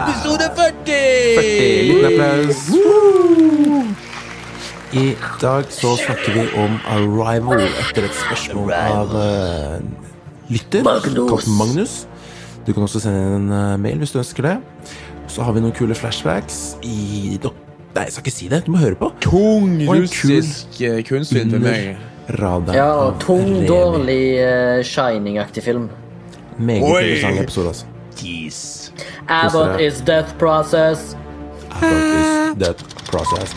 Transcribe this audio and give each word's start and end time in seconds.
Episode 0.00 0.46
40! 0.56 1.36
40. 1.36 1.82
Liten 1.88 2.06
applaus. 2.08 2.60
I 4.92 5.04
dag 5.42 5.64
så 5.72 5.92
snakker 6.00 6.32
vi 6.34 6.44
om 6.58 6.78
Arrival 6.90 7.60
etter 7.66 8.06
et 8.08 8.16
spørsmål 8.16 8.72
av 8.74 9.12
eh, 9.20 9.76
lytter. 10.50 10.82
Magnus. 10.86 11.46
Magnus. 11.60 11.94
Du 12.66 12.72
kan 12.72 12.82
også 12.88 13.02
sende 13.04 13.36
en 13.36 13.52
eh, 13.52 13.76
mail 13.84 14.00
hvis 14.00 14.14
du 14.16 14.18
ønsker 14.22 14.48
det. 14.48 14.56
Så 15.30 15.44
har 15.46 15.52
vi 15.54 15.60
noen 15.62 15.76
kule 15.76 15.94
flashbacks 15.98 16.78
i 16.82 17.36
dok- 17.42 17.58
Nei, 17.90 18.04
jeg 18.06 18.12
skal 18.16 18.24
ikke 18.24 18.34
si 18.38 18.48
det. 18.50 18.64
Du 18.66 18.72
må 18.72 18.80
høre 18.80 18.96
på. 18.98 19.12
Tung 19.22 19.76
Og 19.84 19.96
en 19.98 20.08
kul 20.08 20.38
russisk 20.38 20.80
eh, 20.86 21.02
kunstfilm 21.06 21.52
for 21.58 21.68
meg. 21.68 21.98
Radar 22.40 22.76
Ja, 22.78 22.88
av 23.10 23.16
tung, 23.22 23.42
Remi. 23.58 23.66
dårlig 23.66 24.22
uh, 24.38 24.80
Shining-aktig 24.86 25.64
film. 25.66 25.88
Meget 26.60 26.82
Oi. 26.82 27.02
interessant 27.02 27.40
episode, 27.40 27.66
altså. 27.68 27.86
Jeez. 28.20 28.92
Abbott 29.28 29.68
dere. 29.78 29.86
is 29.86 30.00
death 30.06 30.34
process. 30.38 31.16
About 31.70 32.56
this, 32.58 32.66
that 32.66 32.76
process. 33.10 33.54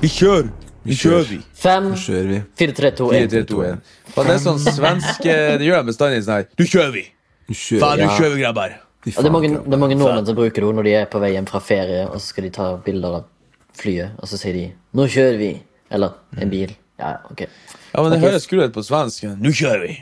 Vi 0.00 0.08
kjører! 0.12 0.48
Vi 0.84 0.94
kjører. 0.94 1.24
kjører, 1.24 1.28
vi. 1.30 1.38
Fem, 1.56 1.82
Nå 1.94 1.96
kjører 1.96 2.26
vi. 2.28 2.40
fire, 2.58 2.72
tre, 2.76 2.90
to, 2.90 3.08
4, 3.12 3.22
én. 3.24 3.30
3, 3.32 3.42
2, 3.48 3.60
1. 3.64 3.92
Faen, 4.14 4.26
det 4.28 4.34
er 4.34 4.42
sånn 4.44 4.58
svensk 4.60 5.28
eh, 5.32 5.54
Det 5.58 5.64
gjør 5.70 5.80
de 5.80 5.88
bestandig 5.88 6.18
sånn 6.26 6.34
her. 6.42 6.48
Nå 6.60 6.66
kjører 6.68 6.92
vi! 6.98 7.04
Nå 7.48 7.56
kjører 7.56 7.84
Faen, 7.86 8.02
vi. 8.02 8.04
nå 8.04 8.18
kjører 8.18 8.34
vi, 8.36 8.42
grabber! 8.44 8.74
Fy 9.04 9.12
det 9.12 9.28
er 9.28 9.34
mange, 9.34 9.50
det 9.52 9.76
er 9.76 9.80
mange 9.80 9.96
nordmenn 10.00 10.24
som 10.24 10.36
bruker 10.38 10.64
det 10.64 10.74
når 10.78 10.86
de 10.86 10.92
er 10.96 11.08
på 11.12 11.20
vei 11.20 11.34
hjem 11.34 11.46
fra 11.48 11.60
ferie, 11.60 12.06
og 12.08 12.16
så 12.16 12.32
skal 12.32 12.46
de 12.46 12.50
ta 12.54 12.70
bilder 12.86 13.18
av 13.18 13.26
flyet, 13.76 14.16
og 14.16 14.30
så 14.30 14.38
sier 14.40 14.56
de 14.56 14.64
'Nå 14.94 15.06
kjører 15.12 15.38
vi'. 15.38 15.58
Eller 15.94 16.14
en 16.40 16.50
bil. 16.50 16.74
Ja, 16.98 17.16
ok. 17.30 17.44
Ja, 17.44 18.02
men 18.02 18.10
det 18.10 18.18
okay. 18.18 18.30
høres 18.30 18.46
kult 18.50 18.64
ut 18.64 18.74
på 18.74 18.82
svensk. 18.82 19.26
Nå 19.38 19.52
kjører 19.54 19.82
vi! 19.86 19.94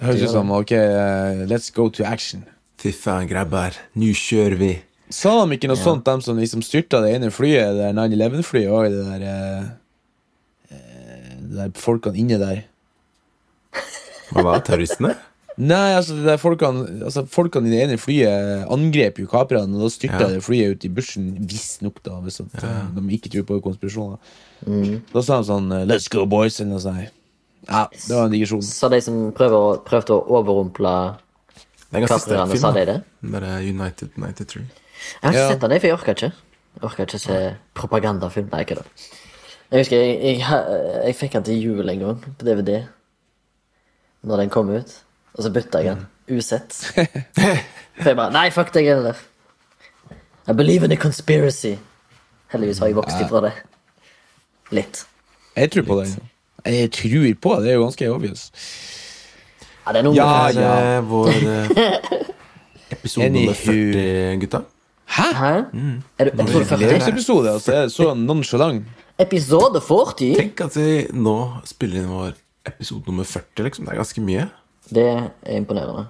Det 0.00 0.08
høres 0.08 0.22
ut 0.24 0.32
som 0.32 0.52
OK, 0.56 0.72
eh, 0.72 1.42
let's 1.48 1.70
go 1.74 1.88
to 1.88 2.04
action. 2.04 2.44
Fy 2.80 2.92
faen, 2.96 3.28
grabber. 3.28 3.76
Nå 4.00 4.12
kjører 4.16 4.56
vi. 4.60 4.70
Sa 5.12 5.32
de 5.40 5.56
ikke 5.56 5.68
noe 5.70 5.80
sånt, 5.80 6.06
de 6.06 6.24
som 6.24 6.38
liksom 6.38 6.62
styrta 6.64 7.02
det 7.04 7.14
ene 7.16 7.32
flyet, 7.34 7.74
det 7.76 7.88
der 7.90 7.96
9-11-flyet, 7.98 8.70
og 8.70 8.92
det 8.92 9.04
der 9.08 9.24
eh, 9.28 9.64
eh, 10.70 11.32
Det 11.40 11.56
der 11.56 11.72
folkene 11.74 12.20
inne 12.20 12.38
der? 12.40 12.62
Hva 14.30 14.46
var? 14.46 14.62
Terroristene? 14.64 15.16
Nei, 15.58 15.92
altså, 15.96 16.14
det 16.16 16.24
der 16.24 16.36
folkene, 16.40 16.84
altså 17.04 17.24
folkene 17.28 17.68
i 17.68 17.70
det 17.74 17.80
ene 17.84 17.96
flyet 18.00 18.66
angrep 18.70 19.18
jo 19.18 19.26
kaprene, 19.28 19.74
og 19.76 19.82
da 19.82 19.88
styrta 19.92 20.20
Ja. 20.22 20.28
det 20.28 20.42
flyet 20.44 20.76
ut 20.76 20.84
i 20.84 20.88
bushen, 20.88 21.32
visstnok, 21.50 22.02
da, 22.02 22.20
hvis 22.24 22.40
at, 22.40 22.62
ja. 22.62 22.86
de 22.94 23.02
ikke 23.16 23.28
tror 23.34 23.44
på 23.48 23.60
konspirasjoner. 23.62 24.18
Da 25.12 25.22
sa 25.22 25.40
de 25.40 25.48
sånn 25.50 25.72
eh, 25.72 25.84
Let's 25.86 26.08
go, 26.12 26.24
boys, 26.26 26.60
eller 26.60 26.70
noe 26.76 26.80
sånt. 26.84 27.10
Ja, 27.68 27.88
det 27.92 28.14
var 28.16 28.24
en 28.26 28.32
digresjon. 28.32 28.62
Så 28.64 28.88
de 28.90 29.00
som 29.04 29.32
prøver, 29.36 29.82
prøvde 29.84 30.16
å 30.16 30.22
overrumple 30.40 30.94
Det 31.92 32.02
er 32.02 32.06
film. 32.06 32.56
sa 32.56 32.70
da. 32.72 32.78
de 32.78 32.86
det? 32.92 33.02
Bare 33.22 33.58
United 33.60 34.10
93. 34.16 34.62
Jeg 34.62 35.22
har 35.22 35.32
ikke 35.32 35.40
Ja. 35.42 35.48
sett 35.50 35.60
den, 35.60 35.80
for 35.80 35.86
jeg 35.86 35.94
orker 35.98 36.14
ikke. 36.14 36.32
Jeg 36.32 36.82
orker 36.84 37.04
ikke 37.04 37.18
se 37.20 37.56
propagandafilm. 37.74 38.48
Nei, 38.52 38.60
ikke 38.64 38.76
det. 38.76 38.86
Jeg 39.72 39.80
husker 39.84 39.96
jeg, 39.96 40.16
jeg, 40.22 40.38
jeg, 40.38 41.04
jeg 41.06 41.14
fikk 41.16 41.32
den 41.32 41.42
til 41.44 41.60
jul 41.62 41.88
en 41.88 41.98
gang, 41.98 42.20
på 42.38 42.44
DVD. 42.44 42.86
Når 44.24 44.36
den 44.44 44.50
kom 44.50 44.70
ut. 44.70 44.96
Og 45.36 45.44
så 45.44 45.52
bytta 45.54 45.82
jeg 45.84 45.96
den. 45.96 46.06
Usett. 46.38 46.74
For 48.00 48.08
jeg 48.10 48.16
bare 48.16 48.32
Nei, 48.34 48.48
fuck 48.54 48.72
deg 48.74 48.88
heller. 48.90 49.18
I 50.48 50.52
believe 50.56 50.84
in 50.84 50.92
a 50.92 50.98
conspiracy. 50.98 51.76
Heldigvis 52.50 52.80
har 52.82 52.90
jeg 52.90 52.96
vokst 52.98 53.20
ifra 53.22 53.44
det. 53.44 53.52
Litt. 54.74 55.04
Jeg 55.56 55.70
tror 55.74 55.86
på 55.86 56.00
det. 56.00 56.08
Jeg 56.66 56.90
tror 56.92 57.28
på 57.42 57.54
det, 57.54 57.64
det 57.64 57.70
er 57.70 57.78
jo 57.78 57.84
ganske 57.84 58.10
obvious. 58.12 58.50
Ja, 59.86 59.92
det 59.94 60.00
er 60.00 60.06
noe 60.06 60.14
Ja, 60.14 60.26
med 60.46 60.58
Det 60.58 60.66
er 60.66 61.00
vår 61.08 61.30
eh, 61.30 62.26
episode 62.96 63.30
nummer 63.34 63.56
40, 63.56 64.40
gutta. 64.42 64.60
Hæ? 65.10 65.28
Hæ? 65.34 65.52
Er 66.18 66.28
du 66.28 66.42
episode 66.42 66.64
40? 66.66 67.08
episode, 67.08 67.50
altså, 67.50 67.72
er 67.72 67.88
så 67.88 68.14
nonchalant? 68.14 68.84
Episode 69.18 69.80
40? 69.80 70.34
Tenk 70.38 70.60
at 70.66 70.76
vi 70.76 71.06
nå 71.12 71.36
spiller 71.66 72.02
inn 72.02 72.12
vår 72.12 72.36
episode 72.70 73.02
nummer 73.08 73.24
40, 73.24 73.64
liksom. 73.66 73.86
Det 73.88 73.94
er 73.94 74.02
ganske 74.02 74.22
mye. 74.24 74.46
Det 74.94 75.06
er 75.06 75.56
imponerende. 75.56 76.06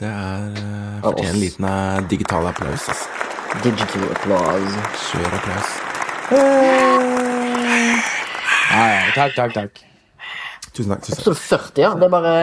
Det 0.00 0.08
er 0.08 0.50
uh, 0.50 1.02
fortjener 1.02 1.34
en 1.34 1.40
liten 1.40 1.64
eh, 1.64 2.10
digital 2.10 2.46
applaus. 2.46 2.88
Altså. 2.88 3.08
Digital 3.64 4.10
applaus. 4.12 4.78
Kjør 5.06 5.36
applaus. 5.38 5.74
Ja, 8.76 8.84
ja, 8.92 9.02
takk, 9.14 9.36
takk, 9.36 9.54
takk. 9.54 9.82
Tusen 10.72 10.90
takk. 10.92 11.02
tusen 11.02 11.16
takk. 11.16 11.18
Episode 11.18 11.36
40, 11.36 11.82
ja. 11.84 11.92
Det 11.96 12.08
er 12.08 12.14
bare 12.16 12.36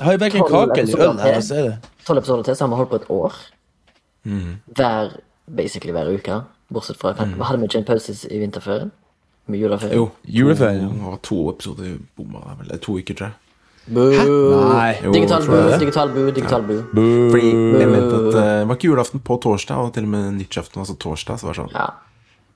har 0.00 0.12
jo 0.12 0.18
Tolv 0.18 0.68
kake 0.68 0.80
eller 0.80 1.10
øl 1.10 1.18
her, 1.20 1.40
så 1.40 1.54
er 1.54 1.62
det. 1.62 1.76
tolv 2.06 2.18
episoder 2.18 2.42
til, 2.42 2.56
så 2.56 2.64
har 2.64 2.68
vi 2.68 2.76
holdt 2.76 2.90
på 2.90 2.96
et 2.96 3.04
år. 3.08 3.34
Mm. 4.24 4.56
Hver, 4.66 5.10
basically 5.56 5.92
hver 5.92 6.14
uke. 6.14 6.40
Bortsett 6.72 6.98
fra 6.98 7.12
mm. 7.12 7.40
Hadde 7.40 7.60
vi 7.60 7.64
ikke 7.64 7.78
en 7.78 7.84
pause 7.84 8.28
i 8.30 8.38
vinterferien? 8.38 8.92
Med 9.46 9.58
juleferien? 9.58 9.96
Jo, 9.96 10.08
juleferien. 10.24 10.88
To, 10.88 11.10
var 11.10 11.16
to 11.16 11.50
episoder 11.50 11.98
bomma. 12.16 12.38
vel. 12.58 12.78
To 12.78 12.98
uker, 12.98 13.14
tror 13.14 13.26
jeg. 13.26 13.32
Boo! 13.86 14.70
Nei. 14.70 14.92
Jo, 15.02 15.10
Digital 15.12 15.42
boo, 15.46 15.78
digital 15.78 16.12
boo, 16.14 16.30
digital 16.30 16.62
boo. 16.62 16.84
Fordi 17.32 17.48
jeg 17.50 17.88
mente 17.90 18.20
at 18.20 18.36
uh, 18.36 18.68
var 18.70 18.76
ikke 18.78 18.90
julaften 18.92 19.22
på 19.26 19.36
torsdag, 19.42 19.80
og 19.82 19.90
til 19.96 20.06
og 20.06 20.12
med 20.12 20.28
nyttårsaften, 20.38 20.84
altså 20.84 20.94
torsdag. 21.02 21.40
Så 21.42 21.48
var 21.48 21.56
det 21.56 21.62
sånn 21.64 21.74
Ja. 21.74 21.88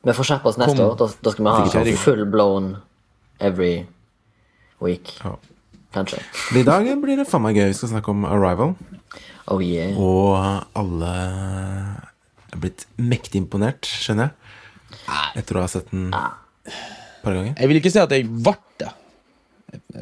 Vi 0.06 0.14
får 0.14 0.28
skjerpe 0.28 0.46
oss 0.52 0.58
neste 0.60 0.76
Kom. 0.78 0.84
år. 0.92 0.96
Da, 1.00 1.08
da 1.26 1.30
skal 1.34 1.44
vi 1.44 1.50
ha 1.50 1.64
Digital. 1.64 1.96
full 2.04 2.24
blown 2.30 2.68
every 3.42 3.86
week. 4.80 5.16
ja. 5.24 5.34
Kanskje. 5.96 6.18
Men 6.52 6.60
I 6.60 6.64
dag 6.68 6.88
blir 7.00 7.16
det 7.16 7.24
faen 7.26 7.42
meg 7.42 7.56
gøy. 7.56 7.70
Vi 7.72 7.76
skal 7.78 7.88
snakke 7.94 8.12
om 8.12 8.24
Arrival. 8.28 8.74
Oh 9.48 9.62
yeah. 9.64 9.96
Og 9.96 10.36
alle 10.76 11.12
er 12.52 12.58
blitt 12.60 12.84
mektig 13.00 13.40
imponert, 13.40 13.86
skjønner 13.88 14.28
jeg. 14.28 15.40
Etter 15.40 15.56
å 15.58 15.62
ha 15.64 15.70
sett 15.72 15.88
den 15.90 16.10
et 16.12 17.22
par 17.24 17.32
ganger. 17.34 17.54
Jeg 17.56 17.70
vil 17.70 17.80
ikke 17.80 17.92
si 17.94 17.98
at 18.02 18.12
jeg 18.12 18.28
ble 18.28 18.52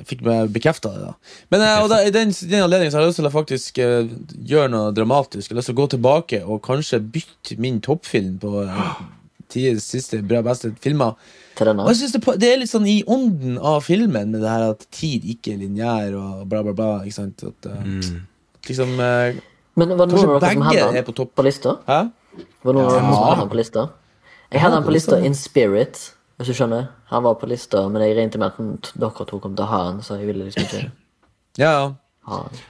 fikk 0.08 0.24
meg 0.26 0.52
bekrefta 0.54 0.92
det. 0.94 1.08
da 1.08 1.12
Men 1.54 1.64
og 1.82 1.88
da, 1.92 2.00
I 2.06 2.12
den, 2.14 2.32
den 2.50 2.64
anledningen 2.64 2.92
så 2.92 2.98
har 2.98 3.04
jeg 3.04 3.12
lyst 3.12 3.20
til 3.20 3.28
å 3.30 3.34
faktisk 3.34 3.80
uh, 3.82 4.10
gjøre 4.52 4.72
noe 4.72 4.92
dramatisk. 4.96 5.48
Jeg 5.48 5.54
har 5.54 5.60
lyst 5.60 5.70
til 5.72 5.76
å 5.76 5.80
gå 5.82 5.88
tilbake 5.94 6.42
og 6.44 6.62
kanskje 6.66 7.02
bytte 7.14 7.58
min 7.62 7.80
toppfilm 7.84 8.36
på 8.42 8.64
uh, 8.66 9.00
siste 9.82 10.22
bra 10.26 10.42
beste 10.46 10.72
filmer. 10.82 11.14
Og 11.60 11.88
jeg 11.92 12.00
synes 12.00 12.14
det, 12.16 12.22
det 12.42 12.48
er 12.50 12.62
litt 12.64 12.72
sånn 12.72 12.86
i 12.90 13.00
ånden 13.06 13.60
av 13.62 13.84
filmen, 13.86 14.32
med 14.34 14.42
det 14.42 14.50
her 14.50 14.72
at 14.72 14.86
tid 14.94 15.26
ikke 15.36 15.52
er 15.54 15.60
lineær 15.62 16.16
og 16.18 16.46
bla, 16.50 16.64
bla, 16.66 16.74
bla. 16.74 16.88
Ikke 17.06 17.20
sant? 17.20 17.44
At, 17.46 17.68
mm. 17.70 18.24
liksom 18.66 18.96
Men 18.98 19.94
var 19.94 20.08
det 20.08 20.16
noen 20.16 20.32
av 20.34 20.40
dere 20.42 20.56
som 20.56 20.66
hadde 20.66 20.88
er 20.98 21.06
på 21.06 21.28
på 21.30 21.46
lista? 21.46 21.76
Hæ? 21.86 22.00
Var 22.64 22.72
det 22.72 22.80
noen 22.80 22.90
ja. 22.90 22.98
som 22.98 23.12
hadde 23.14 23.44
den 23.44 23.52
på 23.52 23.60
lista? 23.60 23.86
Jeg 24.54 24.62
hadde 24.62 24.76
den 24.76 24.86
på 24.86 24.94
lista 24.94 25.18
in 25.18 25.34
spirit, 25.34 26.00
hvis 26.36 26.50
du 26.50 26.56
skjønner. 26.58 26.88
Han 27.12 27.24
var 27.26 27.38
på 27.38 27.48
lista, 27.50 27.84
men 27.88 28.02
jeg 28.02 28.16
regnet 28.18 28.38
med 28.42 28.50
at 28.50 28.92
dere 28.98 29.26
to 29.30 29.40
kom 29.42 29.54
til 29.54 29.66
å 29.66 29.70
ha 29.70 29.80
han, 29.88 30.02
så 30.02 30.18
jeg 30.18 30.30
ville 30.32 30.46
liksom 30.48 30.66
ikke 30.66 30.84
Ja, 31.60 31.70
ja. 31.70 31.88
ha 32.30 32.40
han. 32.46 32.62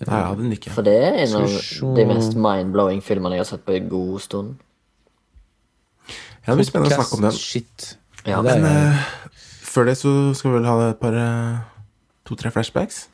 Nei, 0.00 0.16
jeg 0.16 0.26
hadde 0.30 0.42
den 0.46 0.52
ikke. 0.56 0.70
For 0.72 0.86
det 0.86 0.94
er 0.96 1.16
en 1.26 1.34
av 1.42 1.96
de 1.98 2.04
mest 2.08 2.36
mind-blowing 2.40 3.02
filmene 3.04 3.36
jeg 3.36 3.44
har 3.44 3.48
sett 3.50 3.66
på 3.66 3.74
en 3.76 3.90
god 3.92 4.20
stund. 4.24 4.54
Ja, 6.46 6.54
det 6.54 6.62
blir 6.62 6.68
spennende 6.70 6.96
å 6.96 7.02
snakke 7.02 7.18
om 7.18 7.26
den. 7.26 7.36
Shit. 7.36 7.90
Ja. 8.24 8.40
det 8.40 8.56
Men 8.56 8.64
uh, 8.64 9.02
før 9.68 9.90
det 9.90 9.98
så 10.00 10.12
skal 10.36 10.54
vi 10.54 10.56
vel 10.56 10.68
ha 10.70 10.76
et 10.88 11.00
par 11.02 11.16
uh, 11.20 11.60
to-tre 12.24 12.52
flashbacks. 12.54 13.10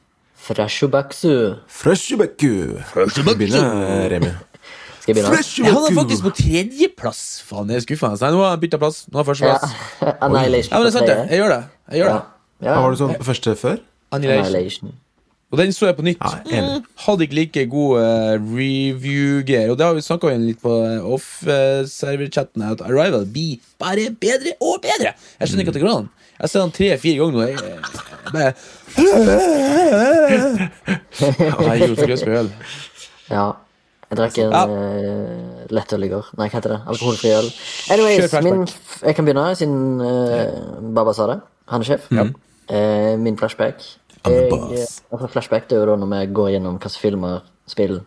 Frashubaksu. 0.46 1.56
Freshubekku! 1.66 2.78
Skal 2.92 3.24
vi 3.26 3.34
begynne, 3.34 3.62
eh, 3.82 4.04
Remi? 4.12 4.30
Skal 5.06 5.14
jeg 5.14 5.22
begynne? 5.22 5.38
Ja, 5.62 5.72
han 5.76 5.84
er 5.86 5.94
faktisk 6.00 6.24
på 6.26 6.30
tredjeplass. 6.34 7.20
Faen, 7.46 7.68
det 7.70 7.76
er 7.78 7.82
skuffende. 7.86 8.18
Nei, 8.24 8.30
nå 8.34 8.40
har 8.42 8.56
jeg 8.56 8.62
bytta 8.66 8.78
plass. 8.82 8.96
Nå 9.06 9.20
har 9.20 9.26
førsteplass. 9.28 9.74
Ja. 10.02 10.14
Annihilation 10.26 10.72
Ja, 10.74 10.80
men 10.80 10.86
det 10.88 10.90
er 10.90 10.96
sant, 10.98 11.06
det. 11.12 11.18
Jeg 11.30 11.38
gjør 11.44 11.52
det. 11.54 11.62
Jeg 11.92 12.00
gjør 12.02 12.08
Ja. 12.10 12.14
det. 12.16 12.22
Ja. 12.66 12.72
Hva 12.74 12.80
var 12.82 12.90
det 12.90 12.98
sånn 13.04 13.14
på 13.20 13.26
første 13.28 13.54
før? 13.60 13.76
Annihilation. 14.16 14.50
Annihilation. 14.50 14.94
Og 15.54 15.60
den 15.60 15.70
så 15.76 15.86
jeg 15.86 15.94
på 15.94 16.02
nytt. 16.02 16.18
Ja. 16.50 16.62
Mm, 16.66 16.82
hadde 17.04 17.22
ikke 17.28 17.36
like 17.38 17.62
god 17.70 17.92
uh, 18.02 18.34
review-greier. 18.50 19.70
Og 19.70 19.78
det 19.78 19.86
har 19.86 19.94
vi 19.94 20.02
snakka 20.02 20.26
om 20.32 20.42
litt 20.42 20.58
på 20.58 20.72
eh, 20.82 21.06
off-server-chatten, 21.06 22.64
at 22.66 22.82
Arrival 22.82 23.22
blir 23.30 23.60
bare 23.78 24.08
bedre 24.10 24.56
og 24.58 24.80
bedre. 24.82 25.12
Jeg 25.38 25.46
skjønner 25.46 25.62
ikke 25.62 25.70
at 25.76 25.78
det 25.78 25.84
går 25.86 25.94
an. 26.00 26.08
Jeg 26.34 26.42
har 26.42 26.50
sett 26.50 26.64
den 26.66 26.74
tre-fire 26.80 27.16
ganger 27.22 27.34
nå. 27.36 27.42
Jeg, 27.46 27.54
jeg 27.62 28.32
bare 28.34 28.50
ja, 31.20 31.70
jeg 31.70 31.78
gjorde 31.86 31.96
for 32.00 32.10
løs 32.10 32.26
med 32.26 32.34
øl. 32.40 32.50
Ja. 33.30 33.46
Jeg 34.10 34.18
drakk 34.20 34.38
en 34.38 34.52
Ja. 34.54 34.64
uh, 34.70 35.66
lettøl 35.74 36.06
i 36.06 36.08
går. 36.12 36.32
Nei, 36.38 36.48
hva 36.48 36.60
heter 36.60 36.76
det? 36.76 36.80
Alkoholfri 36.86 37.32
øl. 37.34 37.48
Anyways, 37.90 38.36
min, 38.46 38.66
jeg 39.02 39.14
kan 39.18 39.26
begynne, 39.26 39.46
siden 39.58 40.00
uh, 40.00 40.92
Baba 40.94 41.12
sa 41.12 41.26
det. 41.32 41.40
Han 41.72 41.82
er 41.82 41.84
sjef. 41.90 42.10
Eh, 42.68 43.18
min 43.18 43.38
flashback. 43.38 43.82
Jeg, 44.26 44.50
altså 45.12 45.26
flashback 45.26 45.70
det 45.70 45.76
er 45.76 45.84
jo 45.84 45.90
da 45.92 45.96
når 45.96 46.08
vi 46.10 46.32
går 46.34 46.48
gjennom 46.56 46.78
hvilke 46.80 46.98
filmer, 46.98 47.44
spill, 47.70 48.00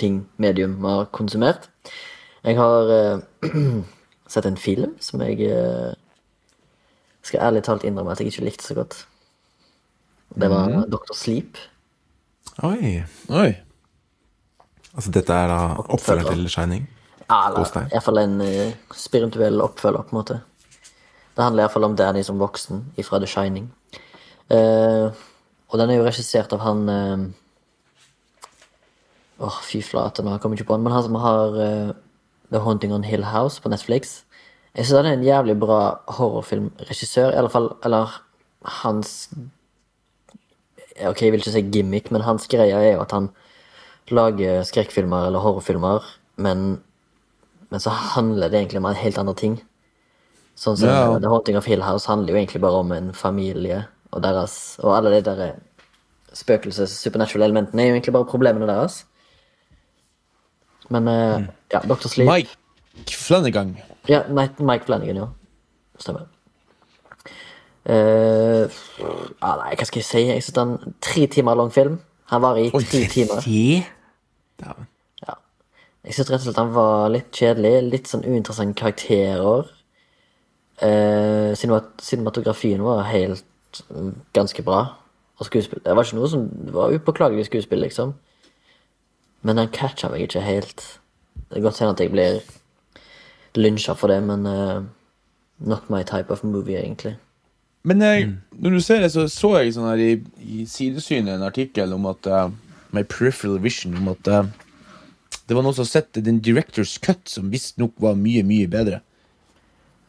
ting, 0.00 0.22
medium 0.40 0.78
vi 0.80 0.88
har 0.88 1.10
konsumert. 1.12 1.68
Jeg 2.44 2.56
har 2.56 2.92
eh, 2.94 3.50
sett 4.32 4.46
en 4.48 4.56
film 4.56 4.96
som 5.00 5.20
jeg 5.20 5.50
eh, 5.50 5.92
skal 7.22 7.44
ærlig 7.50 7.64
talt 7.64 7.84
innrømme 7.84 8.12
at 8.12 8.20
jeg 8.20 8.32
ikke 8.32 8.48
likte 8.48 8.64
så 8.64 8.74
godt. 8.74 9.06
Det 10.34 10.50
var 10.50 10.68
mm. 10.68 10.90
Dr. 10.90 11.12
Sleep. 11.14 11.60
Oi. 12.62 13.04
Oi. 13.28 13.52
Altså, 14.94 15.10
dette 15.10 15.34
er 15.34 15.50
da 15.50 15.60
oppfølger 15.90 16.30
til 16.30 16.48
Shining? 16.50 16.84
Ja, 17.24 17.48
eller 17.48 17.64
iallfall 17.88 18.20
en 18.20 18.36
uh, 18.44 18.74
spirituell 18.94 19.62
oppfølger, 19.64 20.04
på 20.06 20.14
en 20.14 20.20
måte. 20.20 20.40
Det 21.34 21.42
handler 21.42 21.64
iallfall 21.64 21.88
om 21.88 21.96
Danny 21.98 22.22
som 22.22 22.38
voksen 22.38 22.84
ifra 23.00 23.18
The 23.18 23.30
Shining. 23.30 23.70
Uh, 24.52 25.10
og 25.72 25.80
den 25.80 25.90
er 25.90 25.98
jo 25.98 26.06
regissert 26.06 26.52
av 26.54 26.60
han 26.62 26.82
eh, 26.92 27.22
Åh, 29.42 29.56
fy 29.66 29.80
flate, 29.82 30.22
nå 30.22 30.36
kommer 30.38 30.54
jeg 30.54 30.62
ikke 30.62 30.68
på 30.68 30.76
han. 30.76 30.84
Men 30.84 30.94
han 30.94 31.02
som 31.02 31.16
har 31.18 31.56
The 32.52 32.60
Haunting 32.62 32.92
on 32.94 33.02
Hill 33.02 33.24
House 33.26 33.58
på 33.58 33.72
Netflix. 33.72 34.20
Jeg 34.76 34.86
synes 34.86 35.00
han 35.00 35.06
er 35.06 35.16
en 35.16 35.26
jævlig 35.26 35.56
bra 35.58 35.80
horrorfilmregissør. 36.06 37.32
I 37.32 37.40
alle 37.40 37.50
fall, 37.50 37.72
eller 37.84 38.20
hans 38.82 39.30
Ok, 40.94 41.22
jeg 41.22 41.32
vil 41.32 41.42
ikke 41.42 41.50
si 41.50 41.64
gimmick, 41.74 42.12
men 42.14 42.22
hans 42.22 42.46
greie 42.46 42.70
er 42.70 42.92
jo 42.92 43.00
at 43.02 43.10
han 43.10 43.32
lager 44.10 44.64
skrekkfilmer 44.66 45.28
eller 45.28 45.40
horrorfilmer, 45.40 46.04
men, 46.36 46.82
men 47.70 47.80
så 47.80 47.90
handler 47.90 48.50
det 48.50 48.60
egentlig 48.60 48.82
om 48.82 48.90
helt 48.90 49.18
andre 49.18 49.34
ting. 49.38 49.62
Sånn 50.56 50.76
som 50.78 50.88
Ja. 50.88 51.18
The 51.18 51.28
Haunting 51.28 51.56
of 51.56 51.66
Hill 51.66 51.82
House 51.82 52.06
handler 52.06 52.34
jo 52.34 52.38
egentlig 52.38 52.60
bare 52.62 52.82
om 52.84 52.92
en 52.92 53.12
familie 53.12 53.86
og 54.14 54.22
deres 54.22 54.78
Og 54.78 54.92
alle 54.94 55.10
de 55.10 55.22
der 55.26 55.56
spøkelses 56.34 56.90
supernatural 56.90 57.42
elementene 57.42 57.82
er 57.82 57.88
jo 57.88 57.94
egentlig 57.94 58.12
bare 58.12 58.30
problemene 58.30 58.66
deres. 58.66 59.04
Men 60.90 61.08
eh, 61.08 61.46
ja, 61.72 61.80
Dr. 61.80 62.08
Sleep 62.08 62.28
Mike 62.30 62.50
Flanagan. 63.10 63.76
Ja, 64.08 64.22
nei, 64.28 64.48
Mike 64.58 64.84
Flanagan, 64.86 65.16
ja. 65.16 65.26
Stemmer. 65.98 66.26
Uh, 67.84 68.64
ah, 69.44 69.58
nei, 69.60 69.74
hva 69.76 69.84
skal 69.84 70.00
jeg 70.00 70.08
si? 70.08 70.22
Jeg 70.24 70.42
synes 70.42 70.54
det 70.54 70.62
er 70.62 70.68
en 70.70 70.94
tre 71.04 71.26
timer 71.26 71.58
lang 71.58 71.72
film. 71.72 71.98
Han 72.32 72.42
var 72.42 72.58
i 72.58 72.70
tre 72.70 73.04
timer. 73.12 73.44
Dæven. 74.64 74.90
Jeg 76.04 76.14
synes 76.14 76.30
rett 76.30 76.42
og 76.42 76.44
slett 76.44 76.60
han 76.60 76.74
var 76.74 77.12
litt 77.12 77.30
kjedelig. 77.32 77.72
Litt 77.88 78.10
sånn 78.10 78.26
uinteressante 78.26 78.76
karakterer. 78.76 79.70
Eh, 80.84 81.54
cinemat 81.56 82.02
cinematografien 82.04 82.82
var 82.84 83.06
helt 83.08 83.80
mm, 83.88 84.10
ganske 84.36 84.64
bra. 84.66 84.82
Og 85.38 85.48
skuespill 85.48 85.80
Det 85.84 85.94
var 85.96 86.04
ikke 86.04 86.18
noe 86.18 86.28
som 86.30 86.44
var 86.74 86.92
upåklagelig 86.92 87.48
skuespill, 87.48 87.80
liksom. 87.86 88.12
Men 89.42 89.60
den 89.60 89.72
catcha 89.72 90.10
meg 90.12 90.26
ikke 90.26 90.44
helt. 90.44 90.84
Det 91.48 91.58
er 91.58 91.64
godt 91.64 91.80
hende 91.80 91.96
at 91.96 92.04
jeg 92.04 92.12
blir 92.12 92.42
lynsja 93.56 93.94
for 93.96 94.12
det, 94.12 94.20
men 94.22 94.46
uh, 94.46 94.84
not 95.58 95.88
my 95.90 96.02
type 96.04 96.32
of 96.32 96.44
movie, 96.44 96.76
egentlig. 96.76 97.16
Men 97.84 98.02
eh, 98.02 98.28
når 98.50 98.70
du 98.70 98.80
ser 98.80 99.00
det, 99.00 99.12
så 99.12 99.26
så 99.28 99.56
jeg 99.58 99.74
sånn 99.76 99.88
her 99.90 100.00
i, 100.00 100.12
i 100.40 100.64
sidesynet 100.68 101.34
en 101.34 101.44
artikkel 101.44 101.92
om 101.92 102.06
at 102.08 102.26
eh, 102.26 102.54
My 102.94 103.02
peripheral 103.02 103.58
vision 103.62 103.96
om 103.98 104.12
at 104.14 104.30
uh, 104.30 104.46
det 105.44 105.56
var 105.56 105.64
noen 105.64 105.76
som 105.76 105.84
har 105.84 105.90
sett 105.90 106.22
den 106.24 106.40
Directors 106.44 106.96
Cut, 107.04 107.26
som 107.28 107.50
visstnok 107.52 107.92
var 108.00 108.16
mye, 108.16 108.44
mye 108.46 108.68
bedre. 108.70 109.02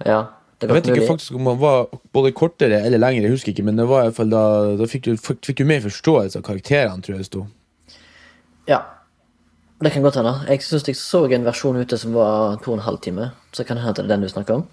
Ja, 0.05 0.25
Jeg 0.61 0.71
vet 0.71 0.87
ikke 0.87 1.07
faktisk 1.09 1.35
om 1.35 1.49
han 1.49 1.59
var 1.59 1.89
både 2.15 2.31
kortere 2.35 2.79
eller 2.87 3.01
lengre, 3.01 3.27
jeg 3.27 3.35
husker 3.35 3.51
ikke, 3.51 3.65
men 3.67 3.79
det 3.79 3.87
var 3.89 4.05
i 4.05 4.09
hvert 4.09 4.17
fall 4.21 4.31
da, 4.31 4.43
da 4.79 4.87
fikk, 4.87 5.09
du, 5.09 5.19
fikk 5.19 5.57
du 5.59 5.65
mer 5.67 5.83
forståelse 5.83 6.39
av 6.39 6.45
karakterene, 6.47 7.03
tror 7.03 7.17
jeg 7.17 7.25
det 7.25 7.27
sto. 7.27 7.43
Ja, 8.69 8.79
det 9.83 9.91
kan 9.91 10.05
godt 10.05 10.15
hende. 10.15 10.33
Jeg 10.47 10.63
syns 10.63 10.87
jeg 10.87 10.95
så 10.95 11.25
en 11.27 11.45
versjon 11.45 11.75
ute 11.75 11.99
som 11.99 12.15
var 12.15 12.55
to 12.63 12.71
og 12.71 12.79
en 12.79 12.85
halv 12.87 13.01
time. 13.03 13.29
Så 13.51 13.67
kan 13.67 13.75
det 13.75 13.83
hende 13.83 13.97
det 13.99 14.05
er 14.05 14.13
den 14.13 14.23
du 14.23 14.31
snakker 14.31 14.61
om. 14.61 14.65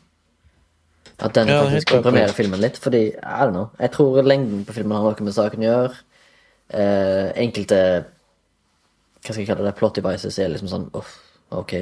At 1.19 1.35
den 1.35 1.51
Ja, 1.51 1.65
faktisk 1.67 1.91
komprimerer 1.91 2.33
filmen 2.33 2.63
litt. 2.63 2.79
Fordi, 2.79 3.03
I 3.19 3.43
don't 3.43 3.51
know. 3.51 3.69
Jeg 3.81 3.91
tror 3.93 4.23
lengden 4.23 4.65
på 4.65 4.73
filmen 4.79 4.97
har 4.97 5.03
noe 5.03 5.27
med 5.27 5.35
saken 5.35 5.67
å 5.67 5.69
gjøre. 5.69 5.99
Eh, 6.73 7.33
enkelte 7.37 7.79
Hva 9.23 9.31
skal 9.35 9.43
jeg 9.43 9.49
kalle 9.51 9.67
det? 9.67 9.75
Plot 9.79 9.99
devices 10.01 10.39
er 10.41 10.49
liksom 10.55 10.71
sånn 10.73 10.87
Uff, 10.97 11.11
ok. 11.53 11.75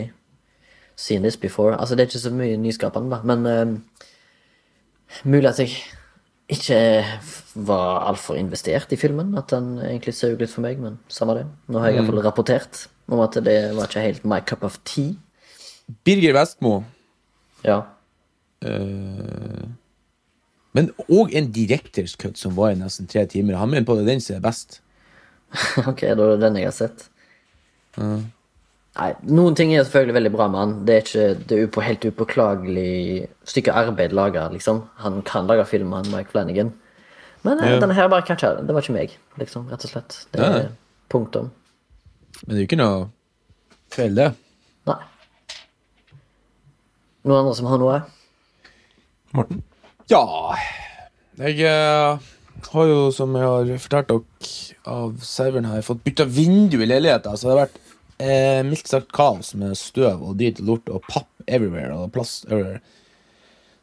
Seen 1.01 1.23
this 1.25 1.37
before. 1.41 1.77
Altså, 1.79 1.95
det 1.97 2.05
er 2.05 2.11
ikke 2.11 2.23
så 2.27 2.33
mye 2.35 2.59
nyskapende, 2.61 3.11
da. 3.15 3.23
Men 3.25 3.47
eh, 3.47 3.73
mulig 5.25 5.49
at 5.49 5.61
jeg 5.63 5.73
ikke 6.51 6.81
var 7.55 8.03
altfor 8.11 8.37
investert 8.37 8.93
i 8.93 8.99
filmen. 9.01 9.31
At 9.39 9.49
den 9.55 9.79
egentlig 9.79 10.15
søg 10.19 10.41
litt 10.43 10.51
for 10.53 10.67
meg, 10.67 10.81
men 10.83 10.99
samme 11.09 11.39
det. 11.39 11.47
Nå 11.71 11.79
har 11.81 11.93
jeg 11.93 12.01
iallfall 12.03 12.21
rapportert 12.27 12.85
om 13.11 13.23
at 13.25 13.39
det 13.47 13.57
var 13.79 13.89
ikke 13.89 14.05
helt 14.05 14.27
my 14.29 14.41
cup 14.47 14.67
of 14.67 14.77
tea. 14.85 15.15
Birger 16.07 16.35
Vestmo, 16.37 16.83
Ja. 17.65 17.81
eh, 18.63 19.65
men 20.77 20.91
òg 21.11 21.33
en 21.35 21.49
Directors 21.55 22.17
Cut 22.21 22.39
som 22.39 22.55
var 22.57 22.71
i 22.75 22.79
nesten 22.79 23.09
tre 23.11 23.25
timer. 23.27 23.57
Han 23.59 23.71
mener 23.73 23.87
på 23.89 23.97
det 23.99 24.07
den 24.07 24.21
som 24.23 24.37
er 24.37 24.45
best. 24.45 24.81
ok, 25.91 26.01
da 26.01 26.13
er 26.15 26.37
det 26.37 26.43
den 26.45 26.61
jeg 26.61 26.69
har 26.69 26.77
sett. 26.77 27.09
Nei, 27.99 29.09
noen 29.27 29.55
ting 29.59 29.73
er 29.75 29.83
selvfølgelig 29.87 30.15
veldig 30.19 30.33
bra 30.35 30.47
med 30.51 30.61
han. 30.61 30.75
Det 30.87 30.95
er 30.95 31.03
ikke 31.05 31.25
det 31.51 31.57
er 31.59 31.67
upo, 31.69 31.83
helt 31.87 32.05
upåklagelig 32.07 33.27
stykke 33.51 33.75
arbeid 33.83 34.15
laga, 34.15 34.49
liksom. 34.55 34.85
Han 35.03 35.21
kan 35.27 35.47
lage 35.51 35.67
film, 35.71 35.93
han 35.97 36.11
Mike 36.13 36.31
Flanagan. 36.35 36.73
Men 37.47 37.59
eh, 37.63 37.71
Ja. 37.75 37.79
denne 37.81 37.95
her 37.97 38.09
bare 38.13 38.27
catcha 38.27 38.55
det. 38.59 38.67
Det 38.69 38.75
var 38.77 38.83
ikke 38.85 38.95
meg, 38.99 39.15
liksom, 39.41 39.67
rett 39.71 39.87
og 39.87 39.91
slett. 39.95 40.19
Det 40.35 40.43
er 40.45 40.53
Nei. 40.59 40.69
punktum. 41.11 41.51
Men 42.47 42.55
det 42.55 42.59
er 42.59 42.63
jo 42.65 42.69
ikke 42.69 42.81
noe 42.83 43.09
feil, 43.95 44.15
det. 44.19 44.29
Nei. 44.91 44.99
Noen 47.25 47.39
andre 47.43 47.55
som 47.59 47.67
har 47.71 47.81
noe? 47.83 47.99
Morten? 49.37 49.63
Ja 50.11 50.57
Jeg 51.39 51.61
eh, 51.63 52.31
har 52.75 52.87
jo, 52.91 53.11
som 53.15 53.37
jeg 53.39 53.47
har 53.47 53.69
fortalt 53.81 54.11
dere 54.11 54.91
av 54.91 55.13
serveren, 55.23 55.69
jeg 55.71 55.87
fått 55.87 56.03
bytta 56.03 56.25
vindu 56.27 56.81
i 56.81 56.89
leiligheten. 56.89 57.37
Så 57.37 57.47
det 57.47 57.53
har 57.53 57.61
vært 57.61 57.77
eh, 58.21 58.61
mildt 58.67 58.89
sagt 58.91 59.13
kaos 59.15 59.53
med 59.57 59.77
støv 59.79 60.25
og 60.25 60.39
drit 60.41 60.59
og 60.61 60.67
lort 60.67 60.91
og 60.91 61.05
papp 61.07 61.29
everywhere. 61.47 61.95
Og 61.95 62.11
plast 62.13 62.49
everywhere. 62.49 62.81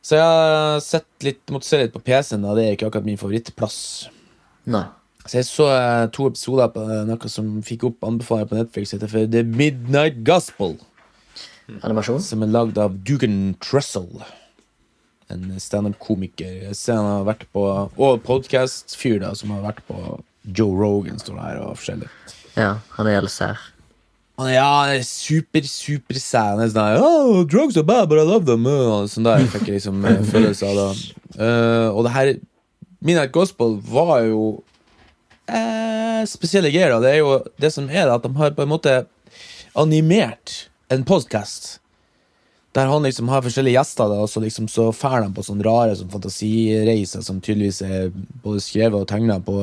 Så 0.04 0.18
jeg 0.18 0.26
har 0.26 0.82
sett 0.84 1.26
litt, 1.26 1.42
måtte 1.54 1.70
se 1.70 1.80
litt 1.82 1.96
på 1.96 2.04
PC-en, 2.04 2.46
da. 2.46 2.56
det 2.58 2.66
er 2.66 2.76
ikke 2.76 2.90
akkurat 2.90 3.08
min 3.08 3.20
favorittplass. 3.20 3.80
Nei. 4.70 4.86
Så 5.28 5.40
jeg 5.40 5.48
så 5.48 5.70
eh, 5.74 6.06
to 6.16 6.28
episoder 6.32 6.74
på 6.76 6.84
eh, 6.86 7.06
noe 7.08 7.32
som 7.32 7.56
fikk 7.66 7.88
opp 7.90 8.08
anbefalinger 8.08 8.52
på 8.52 8.60
Netflix, 8.60 8.94
heter 8.96 9.12
for 9.12 9.32
The 9.32 9.46
Midnight 9.48 10.22
Gospel. 10.28 10.78
Animasjon? 11.82 12.22
Som 12.24 12.46
er 12.46 12.54
lagd 12.54 12.78
av 12.80 13.00
Dugan 13.08 13.56
Trussell. 13.64 14.12
En 15.34 15.48
standup-komiker. 15.60 16.54
Jeg 16.70 16.76
ser 16.80 17.00
han 17.02 17.10
har 17.10 17.26
vært 17.28 17.48
på 17.52 17.64
Og 17.68 18.22
podcast-fyr, 18.24 19.26
som 19.36 19.52
har 19.56 19.66
vært 19.66 19.82
på 19.90 20.20
Joe 20.48 20.76
Rogan, 20.80 21.20
står 21.20 21.36
det 21.36 21.48
her, 21.50 21.64
og 21.66 21.80
forskjellig. 21.82 22.12
Ja, 22.56 22.78
han 22.96 23.10
er 23.12 23.28
sær. 23.28 23.60
Han 24.38 24.48
er, 24.48 24.54
ja, 24.56 24.70
er 24.94 25.04
super, 25.04 25.66
super 25.68 26.20
sær. 26.22 26.56
Han 26.56 26.64
er 26.64 26.72
sånn 26.72 27.04
oh, 27.04 27.42
Drugs 27.50 27.78
are 27.78 27.86
bad, 27.86 28.08
but 28.08 28.22
I 28.22 28.26
love 28.28 28.46
them. 28.48 28.68
Og 28.70 29.10
sånn 29.12 29.28
der 29.28 29.44
fikk 29.52 29.68
jeg 29.68 29.82
liksom 29.82 30.06
eh, 30.06 30.24
følelse 30.32 30.70
av 30.70 30.80
det. 30.80 30.90
Uh, 31.38 31.90
og 31.92 32.06
det 32.06 32.14
her 32.16 32.32
Midnight 33.04 33.34
Gospel 33.36 33.76
var 33.86 34.24
jo 34.26 34.62
eh, 35.50 36.24
spesielle 36.30 36.72
greier. 36.74 36.96
Det 37.02 37.12
er 37.12 37.20
jo 37.22 37.36
det 37.62 37.74
som 37.74 37.90
er, 37.90 38.10
at 38.14 38.24
de 38.24 38.32
har 38.40 38.56
på 38.58 38.66
en 38.66 38.72
måte 38.72 38.96
animert 39.78 40.68
en 40.94 41.06
podcast. 41.06 41.78
Der 42.78 42.92
han 42.92 43.06
liksom 43.08 43.30
har 43.34 43.42
forskjellige 43.42 43.74
gjester, 43.80 44.10
da, 44.12 44.22
og 44.22 44.30
så 44.30 44.42
liksom 44.44 44.68
så 44.70 44.92
fær 44.94 45.24
de 45.24 45.32
på 45.34 45.46
sånne 45.46 45.66
rare 45.66 45.96
sånn 45.98 46.12
fantasireiser 46.14 47.24
som 47.26 47.40
tydeligvis 47.42 47.82
er 47.82 48.12
både 48.44 48.62
skrevet 48.62 49.00
og 49.00 49.08
tegna 49.10 49.40
på 49.42 49.56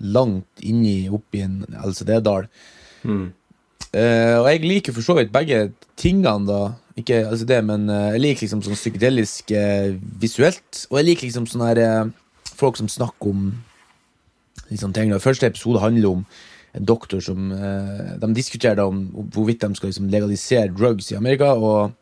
langt 0.00 0.64
inni 0.66 1.04
oppi 1.12 1.44
en 1.44 1.60
LCD-dal. 1.84 2.48
Eh, 3.90 4.36
og 4.38 4.48
jeg 4.50 4.64
liker 4.64 4.96
for 4.96 5.06
så 5.06 5.16
vidt 5.18 5.32
begge 5.34 5.68
tingene, 6.00 6.46
da. 6.48 6.60
Ikke 6.98 7.22
altså 7.28 7.46
det, 7.48 7.60
men 7.64 7.86
uh, 7.88 8.10
jeg 8.12 8.20
liker 8.20 8.44
liksom 8.44 8.64
sånn 8.66 8.76
psykedelisk 8.76 9.52
uh, 9.56 9.94
visuelt. 10.20 10.84
Og 10.90 10.98
jeg 10.98 11.06
liker 11.06 11.28
liksom 11.28 11.46
sånne 11.48 11.70
her 11.70 12.10
folk 12.58 12.76
som 12.76 12.90
snakker 12.90 13.30
om 13.30 13.44
liksom 14.68 14.92
ting. 14.96 15.14
da. 15.14 15.22
Første 15.22 15.48
episode 15.48 15.80
handler 15.80 16.18
om 16.18 16.26
en 16.76 16.84
doktor 16.86 17.18
som 17.24 17.48
De 17.50 18.28
diskuterer 18.34 18.76
da 18.78 18.84
om, 18.86 19.00
om 19.18 19.30
hvorvidt 19.34 19.64
de 19.64 19.74
skal 19.74 19.90
liksom 19.90 20.10
legalisere 20.12 20.70
drugs 20.70 21.08
i 21.10 21.16
Amerika. 21.18 21.54
Og 21.54 21.94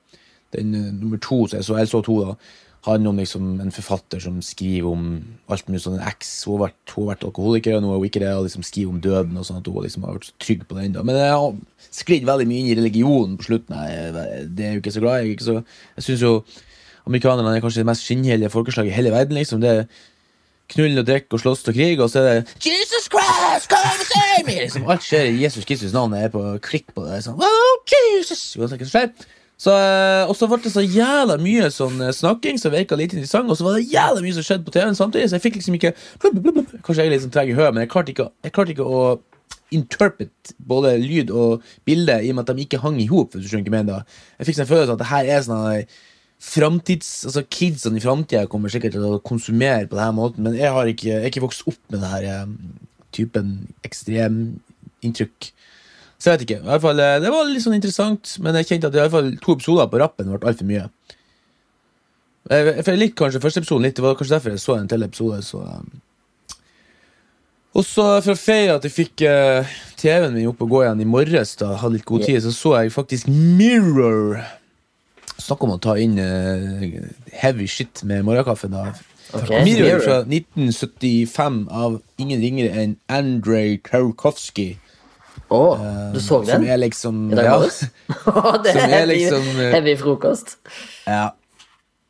den 0.56 0.74
eh, 0.74 0.88
nummer 0.94 1.20
to, 1.22 1.46
så 1.46 1.58
jeg 1.58 1.68
så, 1.68 1.76
jeg 1.80 1.90
så 1.90 2.02
to, 2.06 2.20
da 2.24 2.34
handler 2.86 3.10
om 3.10 3.18
liksom 3.18 3.46
en 3.60 3.72
forfatter 3.74 4.20
som 4.22 4.38
skriver 4.42 4.88
om 4.88 5.06
alt 5.50 5.68
mulig 5.68 5.80
sånn. 5.82 5.98
En 5.98 6.08
eks. 6.08 6.30
Hun 6.46 6.56
har 6.56 6.68
vært, 6.68 6.92
hun 6.94 7.04
har 7.04 7.10
vært 7.12 7.26
alkoholiker, 7.28 7.76
og 7.76 7.84
nå 7.84 7.90
er 7.92 7.98
hun 8.00 8.08
ikke 8.08 8.22
det. 8.22 8.34
Og 8.36 8.46
liksom 8.46 8.66
skriver 8.66 8.92
om 8.92 9.00
døden 9.04 9.40
og 9.40 9.46
sånn 9.48 9.60
at 9.60 9.68
hun 9.68 9.84
liksom 9.84 10.06
har 10.06 10.18
vært 10.18 10.28
så 10.30 10.36
trygg 10.44 10.66
på 10.68 10.78
den. 10.78 10.94
da. 10.94 11.04
Men 11.06 11.18
jeg 11.18 11.32
har 11.34 11.88
sklidd 12.00 12.28
veldig 12.28 12.46
mye 12.48 12.62
inn 12.62 12.70
i 12.70 12.76
religionen 12.78 13.38
på 13.40 13.48
slutten. 13.48 13.80
Jeg, 13.88 14.44
det 14.56 14.68
er 14.68 14.76
jo 14.76 14.82
ikke 14.84 14.94
så 14.94 15.02
glad. 15.04 15.26
Jeg, 15.26 15.40
så, 15.44 15.56
jeg 15.98 16.06
syns 16.06 16.24
jo 16.24 16.36
amerikanerne 17.08 17.56
er 17.56 17.64
kanskje 17.64 17.82
det 17.82 17.88
mest 17.88 18.06
skinnhellige 18.06 18.52
folkeslaget 18.52 18.92
i 18.92 18.98
hele 18.98 19.12
verden. 19.14 19.40
liksom. 19.40 19.64
Det 19.64 19.74
er 19.74 19.82
knull 20.68 21.00
og 21.00 21.06
drikke 21.08 21.32
og 21.32 21.40
slåss 21.40 21.64
og 21.70 21.76
krig, 21.76 22.00
og 22.04 22.10
så 22.12 22.20
er 22.20 22.26
det 22.28 22.66
Jesus 22.66 23.08
Christ, 23.08 23.70
come 23.72 23.88
and 23.88 24.04
save 24.04 24.44
me! 24.44 24.58
Liksom, 24.60 24.84
alt 24.92 25.04
skjer 25.06 25.30
i 25.30 25.42
Jesus 25.42 25.64
Kristus 25.64 25.96
navn. 25.96 26.12
Jeg 26.14 26.28
er 26.28 26.34
på 26.34 26.44
klikk 26.64 26.92
på 26.92 27.06
det. 27.08 27.22
Sånn, 27.24 27.40
oh, 27.40 27.78
Jesus! 27.88 28.52
Uansett 28.60 28.84
hva 28.84 28.90
som 28.90 28.92
skjer. 28.92 29.37
Så, 29.58 29.72
eh, 29.74 30.24
og 30.30 30.36
så 30.38 30.46
ble 30.46 30.60
det 30.62 30.70
så 30.70 30.84
jævla 30.84 31.34
mye 31.42 31.66
sånn 31.74 31.98
eh, 32.06 32.14
snakking 32.14 32.60
som 32.62 32.70
virka 32.74 32.98
litt 32.98 33.16
interessant, 33.16 33.50
og 33.50 33.58
så 33.58 33.66
var 33.66 33.78
det 33.78 33.88
jævla 33.90 34.22
mye 34.22 34.36
som 34.36 34.46
skjedde 34.46 34.66
på 34.68 34.74
TV-en 34.76 34.98
samtidig, 34.98 35.30
så 35.30 35.38
jeg 35.38 35.46
fikk 35.48 35.58
liksom 35.58 35.78
ikke 35.78 35.94
Kanskje 36.22 37.00
jeg 37.02 37.08
er 37.08 37.14
litt 37.16 37.24
sånn 37.24 37.34
treg 37.34 37.50
i 37.50 37.56
høyet, 37.58 37.74
men 37.74 37.82
jeg 37.82 37.90
klarte 37.90 38.14
ikke, 38.14 38.28
jeg 38.46 38.54
klarte 38.54 38.76
ikke 38.76 38.86
å 38.86 39.00
interpret 39.74 40.52
både 40.70 40.94
lyd 41.02 41.32
og 41.34 41.64
bilde 41.88 42.20
i 42.22 42.30
og 42.30 42.38
med 42.38 42.44
at 42.44 42.54
de 42.54 42.64
ikke 42.64 42.80
hang 42.80 43.00
i 43.02 43.08
hop. 43.10 43.34
jeg 43.34 44.46
fikk 44.46 44.56
sånn 44.56 44.70
følelse 44.70 44.94
av 44.94 44.96
at 44.96 45.02
det 45.02 45.10
her 45.10 45.32
er 45.34 45.42
sånn 45.44 45.66
her 45.66 45.82
Framtids, 46.38 47.24
altså 47.26 47.42
Kidsene 47.50 47.98
i 47.98 48.02
framtida 48.02 48.46
kommer 48.46 48.70
sikkert 48.70 48.94
til 48.94 49.02
å 49.08 49.18
konsumere 49.26 49.88
på 49.90 49.98
denne 49.98 50.14
måten, 50.14 50.44
men 50.46 50.54
jeg 50.54 50.70
har 50.70 50.86
ikke, 50.86 51.08
jeg 51.08 51.24
har 51.24 51.32
ikke 51.32 51.42
vokst 51.42 51.66
opp 51.66 51.80
med 51.90 51.98
denne 51.98 52.30
eh, 52.30 52.52
typen 53.16 53.48
ekstreminntrykk. 53.82 55.48
Så 56.18 56.32
jeg 56.32 56.34
vet 56.34 56.46
ikke. 56.48 56.60
I 56.64 56.70
hvert 56.72 56.82
fall, 56.82 57.00
eh, 57.00 57.20
det 57.22 57.30
var 57.30 57.46
litt 57.46 57.62
sånn 57.62 57.76
interessant, 57.78 58.34
men 58.42 58.58
jeg 58.58 58.72
kjente 58.72 58.90
at 58.90 58.96
i 58.96 59.02
hvert 59.04 59.14
fall 59.14 59.30
to 59.38 59.54
episoder 59.54 59.90
på 59.90 60.00
rappen 60.02 60.32
ble 60.32 60.50
altfor 60.50 60.66
mye. 60.66 60.88
Jeg, 62.48 62.74
jeg 62.80 62.98
likte 62.98 63.20
kanskje 63.20 63.42
første 63.44 63.62
episoden 63.62 63.86
litt, 63.86 63.96
det 63.98 64.04
var 64.04 64.16
kanskje 64.18 64.34
derfor 64.34 64.54
jeg 64.54 64.62
så 64.64 64.78
en 64.78 64.88
til 64.90 65.06
episode. 65.06 65.40
Så, 65.46 65.62
um. 65.62 66.56
Og 67.78 67.84
så 67.86 68.06
for 68.24 68.34
å 68.34 68.40
feire 68.40 68.78
at 68.78 68.86
jeg 68.88 68.94
fikk 68.94 69.22
uh, 69.28 69.76
TV-en 70.00 70.34
min 70.34 70.48
opp 70.50 70.64
og 70.64 70.72
gå 70.72 70.82
igjen 70.82 71.04
i 71.04 71.08
morges, 71.08 71.54
da, 71.60 71.74
hadde 71.78 71.98
litt 71.98 72.08
god 72.08 72.24
tid, 72.26 72.40
så 72.42 72.54
så 72.56 72.74
jeg 72.80 72.94
faktisk 72.96 73.30
Mirror. 73.30 74.40
Snakk 75.38 75.62
om 75.62 75.76
å 75.76 75.78
ta 75.82 75.94
inn 76.00 76.18
uh, 76.18 76.82
heavy 77.44 77.68
shit 77.70 78.02
med 78.08 78.26
morgenkaffen. 78.26 78.74
da. 78.74 78.88
Okay. 79.28 79.62
Mirror 79.62 79.84
Mirror. 79.84 80.02
fra 80.02 80.18
1975 80.24 81.62
av 81.70 82.00
ingen 82.18 82.42
ringere 82.42 82.74
enn 82.74 82.98
Andrej 83.12 83.84
Tarkovskij. 83.86 84.78
Å, 85.48 85.60
du 86.12 86.18
så 86.20 86.42
Som 86.44 86.62
den? 86.62 86.66
er 86.68 86.80
liksom 86.80 87.20
I 87.32 87.38
dag 87.38 87.46
ja, 87.48 87.54
morges? 87.58 87.78
det 88.64 88.72
Som 88.74 88.82
er 88.84 88.96
er 88.98 89.06
liksom, 89.08 89.46
eh, 89.56 89.70
heavy 89.76 89.94
frokost. 90.00 90.56
ja. 91.06 91.30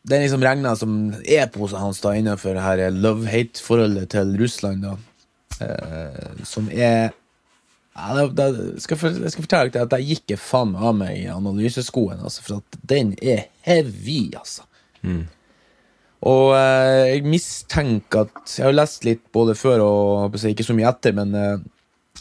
Den 0.08 0.22
liksom 0.24 0.40
regna 0.42 0.72
som 0.78 0.92
eposen 1.28 1.82
hans 1.82 2.00
da 2.00 2.14
innenfor 2.16 2.54
det 2.56 2.62
her 2.64 2.80
love-hate-forholdet 2.96 4.08
til 4.14 4.36
Russland. 4.40 4.82
da 4.86 4.96
Uh, 5.58 6.44
Som 6.46 6.68
er 6.70 7.08
ja, 7.98 8.14
det, 8.14 8.26
det, 8.38 8.82
skal 8.82 8.98
for, 9.00 9.10
jeg 9.10 9.32
skal 9.34 9.42
fortelle 9.42 9.72
deg 9.74 9.80
at 9.82 9.94
jeg 9.98 10.18
gikk 10.20 10.36
faen 10.38 10.70
meg 10.70 10.84
av 10.86 10.94
meg 10.94 11.16
i 11.18 11.24
analyseskoen. 11.32 12.20
Altså, 12.22 12.44
for 12.46 12.60
at 12.60 12.78
den 12.86 13.10
er 13.18 13.48
heavy, 13.66 14.28
altså. 14.38 14.62
Og 16.28 16.44
uh, 16.54 17.08
jeg 17.08 17.24
mistenker 17.26 18.28
at 18.28 18.54
Jeg 18.58 18.68
har 18.68 18.76
lest 18.76 19.06
litt 19.06 19.24
både 19.34 19.56
før 19.58 19.82
og 19.82 20.38
ikke 20.38 20.66
så 20.66 20.78
mye 20.78 20.88
etter, 20.92 21.14
men 21.18 21.34
eh, 21.34 21.58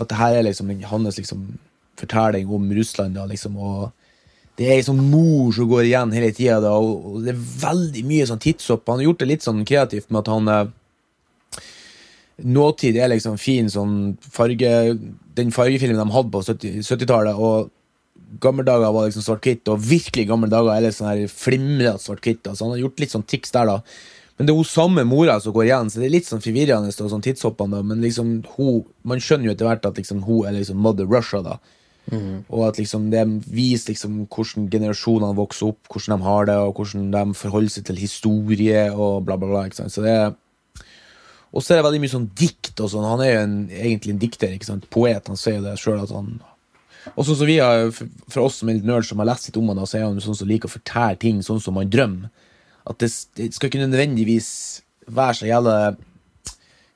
at 0.02 0.10
det 0.12 0.20
her 0.20 0.38
er 0.38 0.46
liksom 0.48 0.74
hans 0.92 1.18
liksom, 1.18 1.46
fortelling 1.98 2.50
om 2.54 2.68
Russland. 2.78 3.18
Da, 3.18 3.26
liksom, 3.30 3.58
og 3.58 3.92
det 4.58 4.68
er 4.68 4.80
ei 4.80 4.86
sånn 4.86 5.04
mor 5.12 5.54
som 5.54 5.70
går 5.70 5.86
igjen 5.86 6.14
hele 6.16 6.34
tida, 6.34 6.74
og, 6.74 7.06
og 7.06 7.24
det 7.26 7.34
er 7.34 7.48
veldig 7.64 8.04
mye 8.10 8.28
sånn 8.30 8.42
tidshopp. 8.42 8.88
Han 8.90 9.02
har 9.02 9.10
gjort 9.12 9.24
det 9.24 9.32
litt 9.32 9.46
sånn 9.46 9.64
kreativt 9.68 10.10
med 10.10 10.24
at 10.24 10.34
han 10.34 10.54
eh, 10.54 10.68
Nåtid 12.38 12.94
er 13.02 13.10
liksom 13.10 13.40
fin 13.42 13.66
sånn 13.66 14.12
farge 14.22 14.70
Den 15.34 15.50
fargefilmen 15.50 15.98
de 15.98 16.14
hadde 16.14 16.30
på 16.36 16.42
70 16.46 16.84
70-tallet, 16.86 17.34
og 17.34 17.72
gamle 18.44 18.66
dager 18.68 18.94
var 18.94 19.08
liksom 19.08 19.26
svart-hvitt, 19.26 19.70
og 19.72 19.82
virkelig 19.82 20.28
gamle 20.30 20.50
dager 20.52 20.74
er 20.74 20.86
litt 20.86 20.98
sånn 20.98 21.10
her 21.10 21.32
flimrete 21.32 22.04
svart-hvitt. 22.04 22.50
Så 22.52 22.66
han 22.66 22.76
har 22.76 22.84
gjort 22.84 23.02
litt 23.02 23.14
sånn 23.14 23.26
triks 23.26 23.54
der, 23.56 23.72
da. 23.72 23.80
Men 24.38 24.46
det 24.46 24.54
er 24.54 24.60
hun 24.60 24.70
samme 24.70 25.04
mora 25.10 25.40
som 25.42 25.54
går 25.56 25.66
igjen, 25.66 25.90
så 25.90 26.00
det 26.00 26.08
er 26.08 26.14
litt 26.14 26.30
sånn 26.30 26.44
forvirrende. 26.44 26.94
og 26.94 27.12
sånn 27.12 27.26
tidshoppende. 27.26 27.82
Men 27.84 28.04
liksom, 28.06 28.44
hun, 28.58 28.84
man 29.02 29.22
skjønner 29.24 29.50
jo 29.50 29.56
etter 29.56 29.70
hvert 29.70 29.88
at 29.90 29.98
liksom, 29.98 30.24
hun 30.28 30.46
er 30.46 30.58
liksom 30.60 30.78
Mother 30.78 31.10
Russia. 31.10 31.42
da 31.42 31.58
Og 32.48 32.68
at 32.68 32.78
liksom 32.78 33.10
det 33.12 33.26
viser 33.50 33.92
liksom 33.92 34.28
hvordan 34.30 34.70
generasjonene 34.72 35.36
vokser 35.36 35.74
opp, 35.74 35.82
hvordan 35.90 36.20
de 36.20 36.28
har 36.30 36.46
det, 36.46 36.58
og 36.58 36.76
hvordan 36.78 37.10
de 37.12 37.24
forholder 37.36 37.74
seg 37.74 37.88
til 37.90 37.98
historie 37.98 38.92
og 38.94 39.26
bla, 39.26 39.38
bla, 39.38 39.50
bla. 39.50 39.66
ikke 39.66 39.82
sant? 39.82 39.96
Så 39.96 40.06
det 40.06 40.36
og 41.56 41.64
så 41.64 41.74
er 41.74 41.80
det 41.80 41.88
veldig 41.88 42.02
mye 42.04 42.12
sånn 42.12 42.30
dikt 42.38 42.82
og 42.84 42.92
sånn. 42.92 43.08
Han 43.08 43.24
er 43.24 43.32
jo 43.32 43.42
en, 43.42 43.58
egentlig 43.72 44.14
en 44.14 44.22
dikter, 44.22 44.52
ikke 44.54 44.68
sant? 44.68 44.90
poet. 44.94 45.30
Han 45.32 45.40
sier 45.40 45.58
jo 45.58 45.66
det 45.66 45.78
sjøl 45.82 46.04
at 46.04 46.14
han 46.14 46.38
Og 47.16 47.24
sånn 47.24 47.38
som 47.40 47.48
vi 47.48 47.56
har, 47.64 47.88
for 48.28 48.44
oss 48.44 48.58
som 48.60 48.70
er 48.70 48.78
litt 48.78 48.88
nerds 48.88 49.08
som 49.08 49.22
har 49.24 49.30
lest 49.30 49.48
litt 49.48 49.58
om 49.58 49.70
han, 49.72 49.80
så 49.88 49.98
er 49.98 50.04
han 50.04 50.18
jo 50.20 50.26
sånn 50.26 50.36
som 50.42 50.50
liker 50.50 50.68
å 50.68 50.74
fortelle 50.76 51.16
ting 51.22 51.40
sånn 51.46 51.62
som 51.64 51.78
man 51.80 51.88
drømmer. 51.88 52.28
At 52.88 53.00
det, 53.04 53.12
det 53.38 53.54
skal 53.56 53.70
ikke 53.70 53.84
nødvendigvis 53.86 54.50
være 55.08 55.40
så 55.40 55.50
jævla 55.50 55.78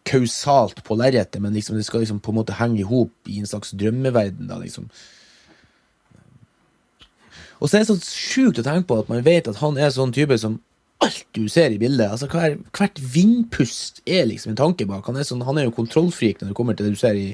kausalt 0.08 0.82
på 0.84 0.98
lerretet, 0.98 1.42
men 1.42 1.54
liksom, 1.54 1.78
det 1.78 1.86
skal 1.86 2.02
liksom 2.02 2.20
på 2.20 2.32
en 2.32 2.40
måte 2.40 2.58
henge 2.58 2.82
i 2.82 2.88
hop 2.88 3.30
i 3.30 3.40
en 3.40 3.48
slags 3.48 3.74
drømmeverden. 3.78 4.48
da, 4.50 4.58
liksom. 4.60 4.90
Og 7.62 7.70
så 7.70 7.78
er 7.78 7.84
det 7.84 7.92
så 7.92 8.00
sjukt 8.02 8.60
å 8.60 8.66
tenke 8.66 8.90
på 8.90 9.00
at 9.04 9.10
man 9.12 9.26
vet 9.26 9.48
at 9.48 9.60
han 9.62 9.78
er 9.78 9.94
sånn 9.94 10.14
type 10.16 10.38
som 10.42 10.58
alt 11.02 11.26
du 11.34 11.48
ser 11.50 11.74
i 11.74 11.80
bildet, 11.82 12.12
altså 12.14 12.28
hver, 12.30 12.60
hvert 12.78 13.00
vindpust 13.14 14.02
er 14.06 14.28
liksom 14.30 14.54
en 14.54 14.60
tanke 14.60 14.86
bak. 14.90 15.06
Han 15.10 15.18
er, 15.18 15.26
sånn, 15.26 15.42
han 15.48 15.58
er 15.58 15.68
jo 15.68 15.76
kontrollfrik 15.76 16.42
når 16.42 16.52
det 16.52 16.58
kommer 16.58 16.78
til 16.78 16.88
det 16.88 16.96
du 16.96 17.00
ser 17.02 17.18
i, 17.18 17.32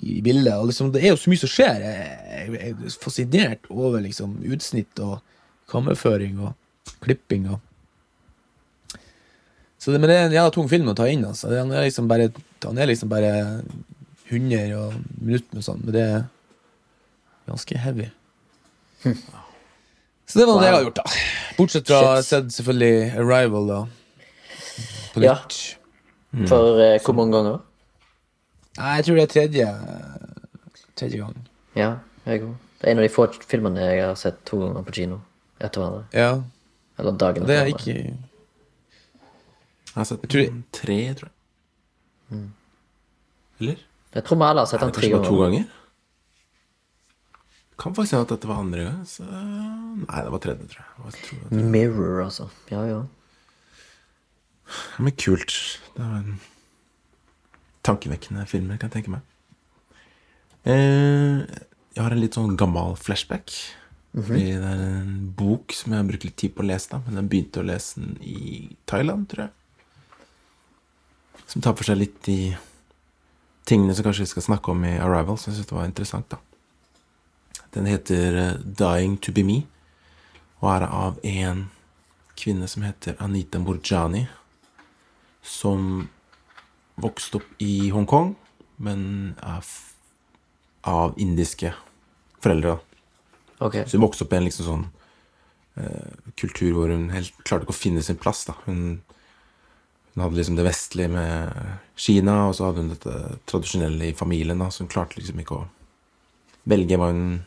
i 0.00 0.20
bildet. 0.24 0.54
Og 0.56 0.70
liksom, 0.70 0.92
det 0.94 1.02
er 1.02 1.12
jo 1.12 1.20
så 1.20 1.32
mye 1.32 1.42
som 1.42 1.52
skjer. 1.52 1.84
Jeg, 1.84 2.54
jeg, 2.54 2.72
er 2.72 2.96
fascinert 3.02 3.68
over 3.72 4.00
liksom 4.04 4.38
utsnitt 4.48 5.02
og 5.04 5.18
kammerføring 5.72 6.40
og 6.40 6.96
klipping. 7.04 7.50
Og. 7.52 7.60
Så 9.86 9.92
det, 9.94 10.00
men 10.02 10.10
det 10.10 10.16
er 10.18 10.24
en 10.26 10.32
jævla 10.34 10.50
tung 10.50 10.66
film 10.66 10.88
å 10.90 10.96
ta 10.98 11.04
inn. 11.06 11.22
Altså. 11.28 11.46
Han 11.54 11.70
er 11.70 11.84
liksom 11.86 12.08
bare, 12.10 12.24
han 12.64 12.78
er 12.82 12.88
liksom 12.90 13.08
bare 13.12 13.28
100 14.26 14.72
og 14.74 14.96
minutter 15.22 15.54
med 15.54 15.62
sånn, 15.62 15.84
men 15.86 15.94
det 15.94 16.02
er 16.02 16.24
ganske 17.46 17.78
heavy. 17.78 18.08
Så 20.26 20.40
det 20.40 20.46
var 20.48 20.58
det 20.58 20.66
jeg 20.66 20.74
har 20.74 20.82
gjort, 20.88 20.98
da. 20.98 21.04
Bortsett 21.54 21.86
fra 21.86 22.00
Shit. 22.16 22.26
sett 22.32 22.48
selvfølgelig 22.56 23.12
Arrival, 23.22 23.68
da. 23.70 23.76
På 25.14 25.22
Ja. 25.22 25.36
nytt. 25.38 25.60
For 26.50 26.80
eh, 26.82 26.98
hvor 27.06 27.14
mange 27.14 27.36
ganger? 27.38 27.60
Nei, 28.80 28.96
jeg 28.98 29.04
tror 29.06 29.14
det 29.20 29.22
er 29.22 29.32
tredje 29.36 29.68
Tredje 30.98 31.20
gang. 31.22 31.36
Ja, 31.78 31.92
jeg 32.26 32.42
òg. 32.42 32.56
Det 32.80 32.88
er 32.88 32.90
en 32.96 32.98
av 32.98 33.06
de 33.06 33.12
få 33.14 33.28
filmene 33.46 33.86
jeg 33.86 34.02
har 34.02 34.18
sett 34.18 34.42
to 34.48 34.58
ganger 34.64 34.82
på 34.84 34.92
kino 34.98 35.20
etter 35.62 35.80
hverandre. 35.80 36.02
Ja. 36.12 36.42
Eller 36.98 37.16
dagen 37.22 37.46
Det 37.46 37.56
er 37.56 37.70
etter 37.70 37.78
ikke 37.94 38.16
Jeg 39.96 40.02
har 40.02 40.08
sett 40.10 40.26
tror 40.28 40.42
det- 40.44 40.72
tre, 40.76 40.98
tror 41.16 41.30
jeg. 41.30 42.40
Eller? 43.60 43.78
Jeg 44.12 44.24
tror 44.26 44.36
vi 44.36 44.44
alle 44.44 44.60
har 44.60 44.66
sett 44.68 44.80
den 44.84 44.92
tre 44.92 45.08
ganger. 45.08 45.24
to 45.28 45.36
ganger. 45.40 45.64
Kan 47.78 47.94
faktisk 47.96 48.12
hende 48.16 48.24
at 48.26 48.32
dette 48.34 48.48
var 48.48 48.60
andre 48.60 48.84
gang. 48.84 49.00
Så... 49.08 49.24
Nei, 49.24 50.20
det 50.24 50.32
var 50.32 50.40
tredje, 50.44 50.68
tror 50.72 50.80
jeg. 50.80 50.90
Jeg 51.04 51.22
tror 51.22 51.38
jeg. 51.38 51.48
var- 51.50 51.70
Mirror, 51.72 52.20
altså. 52.24 52.46
Ja, 52.72 52.82
ja. 52.88 53.00
Men 54.98 55.12
kult. 55.16 55.56
Det 55.96 56.02
var 56.04 56.16
en 56.20 56.38
tankevekkende 57.86 58.46
film, 58.50 58.68
kan 58.78 58.88
jeg 58.90 58.96
tenke 58.96 59.12
meg. 59.16 59.20
Eh, 60.66 61.44
jeg 61.94 62.02
har 62.02 62.10
en 62.16 62.20
litt 62.20 62.34
sånn 62.36 62.56
gammel 62.58 62.96
flashback. 62.98 63.52
Fordi 64.16 64.46
det 64.56 64.64
er 64.64 64.80
en 65.02 65.28
bok 65.36 65.72
som 65.76 65.92
jeg 65.92 66.00
har 66.00 66.08
brukt 66.08 66.24
litt 66.24 66.36
tid 66.40 66.54
på 66.56 66.64
å 66.64 66.66
lese, 66.70 66.88
da, 66.94 67.02
men 67.04 67.20
jeg 67.20 67.28
begynte 67.30 67.60
å 67.60 67.66
lese 67.68 68.00
den 68.00 68.16
i 68.24 68.76
Thailand, 68.88 69.28
tror 69.28 69.44
jeg. 69.44 69.52
Som 71.46 71.62
tar 71.62 71.76
for 71.78 71.86
seg 71.86 72.00
litt 72.00 72.18
de 72.26 72.56
tingene 73.66 73.94
som 73.94 74.06
kanskje 74.06 74.26
vi 74.26 74.32
skal 74.34 74.46
snakke 74.46 74.72
om 74.72 74.84
i 74.86 74.96
Arrival, 75.02 75.38
så 75.38 75.50
jeg 75.50 75.58
syns 75.58 75.70
det 75.70 75.78
var 75.78 75.88
interessant, 75.88 76.28
da. 76.30 76.40
Den 77.76 77.88
heter 77.90 78.36
eh, 78.40 78.58
Dying 78.62 79.18
to 79.22 79.34
be 79.34 79.44
me, 79.46 79.60
og 80.62 80.70
er 80.72 80.86
av 80.86 81.18
en 81.26 81.66
kvinne 82.36 82.68
som 82.70 82.84
heter 82.86 83.16
Anita 83.22 83.60
Morjani, 83.62 84.26
som 85.42 86.06
vokste 87.00 87.40
opp 87.40 87.62
i 87.62 87.90
Hongkong, 87.94 88.34
men 88.82 89.00
er 89.44 89.66
av 90.86 91.16
indiske 91.20 91.72
foreldre. 92.44 92.76
da. 92.76 93.84
Så 93.86 93.96
hun 93.96 94.04
vokste 94.04 94.26
opp 94.26 94.34
i 94.34 94.38
en 94.38 94.46
liksom 94.46 94.66
sånn 94.66 94.84
uh, 95.80 96.12
kultur 96.38 96.72
hvor 96.76 96.92
hun 96.92 97.08
helt 97.12 97.36
klarte 97.42 97.66
ikke 97.66 97.74
å 97.76 97.78
finne 97.78 98.04
sin 98.04 98.20
plass. 98.20 98.44
da. 98.48 98.56
Hun, 98.66 99.00
hun 100.16 100.22
hadde 100.24 100.38
liksom 100.38 100.56
det 100.56 100.64
vestlige 100.64 101.12
med 101.12 101.56
Kina, 102.00 102.46
og 102.48 102.54
så 102.56 102.70
hadde 102.70 102.80
hun 102.80 102.92
dette 102.94 103.16
tradisjonelle 103.44 104.06
i 104.08 104.14
familien, 104.16 104.56
da, 104.56 104.70
så 104.72 104.86
hun 104.86 104.88
klarte 104.88 105.18
liksom 105.18 105.42
ikke 105.42 105.58
å 105.58 105.66
velge 106.72 106.96
hva 106.96 107.10
hun, 107.10 107.42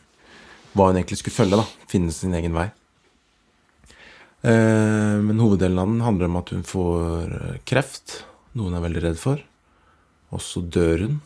hva 0.78 0.86
hun 0.86 1.00
egentlig 1.00 1.18
skulle 1.18 1.34
følge. 1.34 1.58
da, 1.58 1.64
Finne 1.90 2.14
sin 2.14 2.36
egen 2.38 2.54
vei. 2.54 2.68
Eh, 4.46 5.16
men 5.18 5.42
hoveddelen 5.42 5.80
av 5.82 5.90
den 5.90 6.04
handler 6.06 6.30
om 6.30 6.38
at 6.38 6.52
hun 6.54 6.62
får 6.62 7.34
eh, 7.40 7.58
kreft, 7.66 8.20
noe 8.54 8.70
hun 8.70 8.78
er 8.78 8.86
veldig 8.86 9.02
redd 9.08 9.18
for. 9.18 9.42
Og 10.30 10.44
så 10.46 10.62
dør 10.62 11.04
hun. 11.08 11.18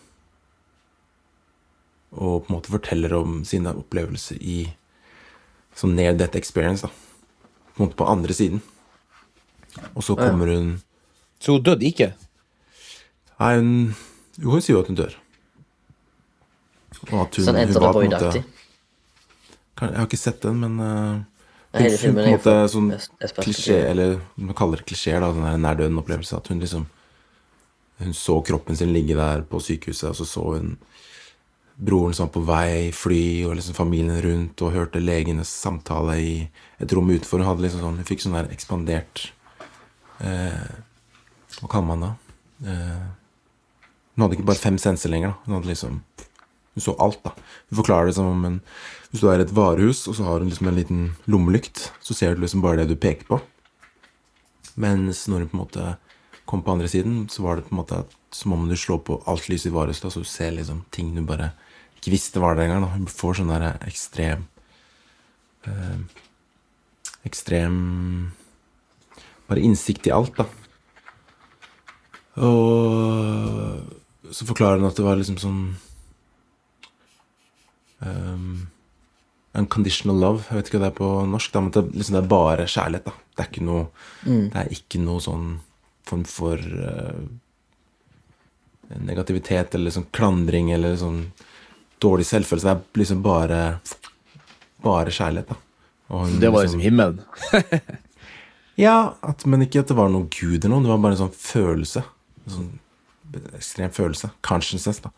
Og 2.17 2.41
på 2.47 2.49
en 2.49 2.57
måte 2.57 2.73
forteller 2.73 3.19
om 3.21 3.43
sine 3.45 3.77
opplevelser 3.77 4.41
i 4.41 4.63
sånn 5.77 5.93
near 6.01 6.17
death 6.17 6.41
experience, 6.41 6.89
da. 6.89 7.53
På 7.77 7.83
en 7.83 7.91
måte 7.91 8.01
på 8.01 8.09
andre 8.09 8.41
siden. 8.41 8.65
Og 9.93 10.09
så 10.09 10.17
kommer 10.17 10.57
hun 10.57 10.75
Så 11.45 11.59
hun 11.59 11.65
døde 11.67 11.85
ikke? 11.85 12.15
Nei, 13.41 13.53
hun 13.59 13.71
Jo, 14.41 14.51
hun 14.51 14.65
sier 14.65 14.75
jo 14.75 14.81
at 14.83 14.89
hun 14.91 14.99
dør. 14.99 15.13
Og 17.05 17.21
at 17.21 17.37
hun, 17.37 17.45
Sånn 17.45 17.55
hun 17.55 17.61
Enter 17.61 17.77
the 17.77 17.83
var 17.85 17.95
på 17.95 18.03
en 18.03 18.11
måte 18.11 18.31
Void-aktig. 18.31 18.45
Jeg 19.75 19.99
har 19.99 20.09
ikke 20.09 20.19
sett 20.21 20.41
den, 20.43 20.61
men 20.63 20.81
uh, 20.81 21.21
Hun, 21.75 21.97
filmen 21.99 22.23
på 22.23 22.31
en 22.31 22.37
måte 22.39 22.55
sånn 22.71 22.91
klisjé, 23.43 23.79
eller 23.91 24.17
man 24.39 24.57
kaller 24.57 24.81
det 24.81 24.87
klisjé, 24.89 25.17
da, 25.21 25.33
den 25.35 25.63
nær 25.67 25.79
døden-opplevelse. 25.81 26.39
At 26.39 26.51
hun 26.51 26.63
liksom 26.63 26.89
Hun 28.03 28.17
så 28.17 28.41
kroppen 28.43 28.75
sin 28.79 28.91
ligge 28.95 29.15
der 29.15 29.45
på 29.47 29.61
sykehuset, 29.63 30.09
og 30.11 30.17
så 30.19 30.27
så 30.27 30.47
hun 30.57 30.73
broren 31.75 32.15
som 32.15 32.29
var 32.29 32.33
på 32.35 32.43
vei 32.47 32.91
fly, 32.95 33.23
og 33.47 33.55
liksom 33.59 33.77
familien 33.77 34.19
rundt, 34.23 34.63
og 34.63 34.75
hørte 34.75 35.03
legenes 35.03 35.51
samtale 35.51 36.17
i 36.23 36.35
et 36.83 36.95
rom 36.95 37.11
utenfor. 37.11 37.43
Hun 37.43 37.49
hadde 37.51 37.67
liksom 37.67 37.85
sånn 37.85 38.01
Hun 38.01 38.09
fikk 38.09 38.25
sånn 38.25 38.37
der 38.39 38.51
ekspandert 38.55 39.29
eh, 40.23 40.67
Hva 41.61 41.71
kaller 41.71 41.89
man 41.91 42.05
det? 42.05 42.13
Eh, 42.71 43.05
hun 44.15 44.25
hadde 44.25 44.39
ikke 44.39 44.49
bare 44.51 44.63
fem 44.63 44.77
senser 44.79 45.13
lenger. 45.13 45.35
Hun 45.45 45.59
hadde 45.59 45.71
liksom 45.71 46.03
Hun 46.75 46.83
så 46.83 46.97
alt, 46.99 47.21
da. 47.23 47.31
Hun 47.71 47.79
forklarer 47.79 48.09
det 48.11 48.17
som 48.17 48.27
om 48.27 48.45
en 48.45 48.61
Hvis 49.11 49.21
du 49.23 49.29
er 49.31 49.39
i 49.39 49.45
et 49.47 49.55
varehus, 49.55 50.09
og 50.09 50.17
så 50.17 50.25
har 50.27 50.41
hun 50.41 50.49
liksom 50.51 50.67
en 50.67 50.75
liten 50.75 51.03
lommelykt, 51.31 51.93
så 52.03 52.15
ser 52.15 52.35
du 52.35 52.41
liksom 52.43 52.63
bare 52.63 52.83
det 52.83 52.89
du 52.89 52.97
peker 52.97 53.27
på. 53.29 53.41
Mens 54.75 55.29
når 55.29 55.45
hun 55.45 55.49
på 55.49 55.55
en 55.55 55.63
måte 55.63 55.97
kom 56.45 56.63
på 56.63 56.73
andre 56.73 56.89
siden, 56.91 57.29
så 57.31 57.43
var 57.43 57.57
det 57.57 57.69
på 57.69 57.77
en 57.77 57.79
måte 57.79 58.01
som 58.35 58.53
om 58.53 58.67
du 58.69 58.75
slår 58.75 59.05
på 59.07 59.21
alt 59.31 59.47
lyset 59.49 59.71
i 59.71 59.75
varehuset, 59.75 60.11
så 60.11 60.19
du 60.19 60.27
ser 60.27 60.51
liksom 60.51 60.83
ting 60.91 61.15
du 61.15 61.23
bare 61.23 61.53
ikke 61.95 62.11
visste 62.11 62.43
var 62.43 62.57
der 62.59 62.67
engang. 62.67 62.91
Hun 62.91 63.07
får 63.07 63.39
sånn 63.39 63.55
der 63.55 63.79
ekstrem 63.87 64.49
eh, 65.65 66.03
Ekstrem 67.25 68.33
Bare 69.49 69.63
innsikt 69.63 70.09
i 70.09 70.13
alt, 70.13 70.35
da. 70.37 70.49
Og 72.43 74.33
så 74.35 74.47
forklarer 74.49 74.81
han 74.81 74.89
at 74.89 74.97
det 74.99 75.05
var 75.07 75.19
liksom 75.21 75.37
sånn 75.39 75.61
um, 78.01 78.67
Unconditional 79.55 80.19
love. 80.19 80.43
Jeg 80.49 80.59
vet 80.59 80.69
ikke 80.71 80.81
hva 80.81 80.89
det 80.89 80.91
er 80.91 80.99
på 80.99 81.11
norsk. 81.31 81.53
Da, 81.55 81.61
men 81.63 81.75
det, 81.77 81.85
liksom, 81.95 82.17
det 82.17 82.23
er 82.25 82.33
bare 82.33 82.67
kjærlighet. 82.67 83.07
Da. 83.07 83.13
Det 83.37 83.45
er 83.45 83.51
ikke 83.53 83.67
noe 83.69 83.85
Det 84.51 84.63
er 84.65 84.73
ikke 84.75 85.03
noe 85.05 85.23
sånn 85.23 85.45
form 86.05 86.25
for 86.29 86.59
uh, 86.59 87.21
negativitet 89.05 89.77
eller 89.79 89.95
sånn 89.95 90.11
klandring 90.13 90.73
eller 90.75 90.99
sånn 90.99 91.21
dårlig 92.03 92.27
selvfølelse. 92.29 92.67
Det 92.67 92.75
er 92.75 93.05
liksom 93.05 93.23
bare 93.25 93.61
Bare 94.85 95.09
kjærlighet, 95.15 95.49
da. 95.49 95.57
Hun 96.13 96.41
Det 96.43 96.51
var 96.53 96.67
liksom 96.67 96.83
himmelen. 96.83 97.23
Ja, 98.75 99.15
at, 99.23 99.45
men 99.47 99.63
ikke 99.63 99.85
at 99.85 99.91
det 99.93 99.95
var 99.95 100.09
noen 100.11 100.27
gud 100.35 100.65
eller 100.65 100.75
noe. 100.75 100.83
Det 100.83 100.91
var 100.91 101.03
bare 101.05 101.15
en 101.15 101.21
sånn 101.21 101.37
følelse. 101.39 102.01
Sånn 102.51 102.73
ekstrem 103.57 103.93
følelse. 103.95 104.31
Consciousness, 104.45 105.01
da. 105.05 105.11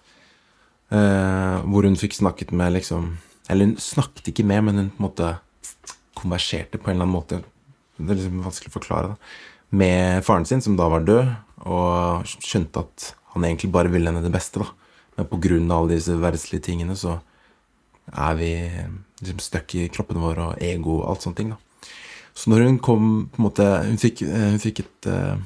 Eh, 0.94 1.56
hvor 1.66 1.86
hun 1.86 1.98
fikk 1.98 2.14
snakket 2.14 2.52
med 2.54 2.76
liksom 2.76 3.16
Eller 3.50 3.66
hun 3.66 3.76
snakket 3.76 4.28
ikke 4.30 4.44
med, 4.46 4.64
men 4.64 4.78
hun 4.78 4.90
på 4.90 5.00
en 5.00 5.06
måte 5.06 5.32
konverserte 6.18 6.78
på 6.78 6.90
en 6.90 6.96
eller 6.96 7.06
annen 7.06 7.14
måte. 7.14 7.42
Det 7.98 8.10
er 8.10 8.18
liksom 8.18 8.42
vanskelig 8.42 8.72
å 8.72 8.78
forklare. 8.80 9.08
da. 9.12 9.16
Med 9.70 10.24
faren 10.24 10.46
sin, 10.46 10.60
som 10.60 10.76
da 10.76 10.88
var 10.88 11.04
død, 11.06 11.28
og 11.62 12.26
skjønte 12.26 12.82
at 12.82 13.14
han 13.34 13.44
egentlig 13.44 13.70
bare 13.70 13.92
ville 13.92 14.10
henne 14.10 14.24
det 14.24 14.32
beste. 14.32 14.58
da. 14.58 14.66
Men 15.16 15.70
av 15.70 15.78
alle 15.78 15.94
disse 15.94 16.10
verdslige 16.18 16.62
tingene 16.62 16.96
så 16.96 17.20
er 18.12 18.34
vi 18.34 18.50
liksom 19.20 19.38
stuck 19.38 19.74
i 19.74 19.88
kroppen 19.88 20.20
vår 20.20 20.38
og 20.38 20.62
ego 20.62 21.00
og 21.00 21.10
alt 21.10 21.22
sånne 21.22 21.36
ting. 21.36 21.50
da. 21.50 21.56
Så 22.34 22.50
når 22.50 22.66
hun 22.66 22.78
kom 22.78 23.30
på 23.32 23.38
en 23.38 23.46
måte 23.46 23.64
Hun 23.86 23.96
fikk, 23.96 24.20
hun 24.26 24.58
fikk 24.58 24.80
et 24.80 25.06
eh, 25.06 25.36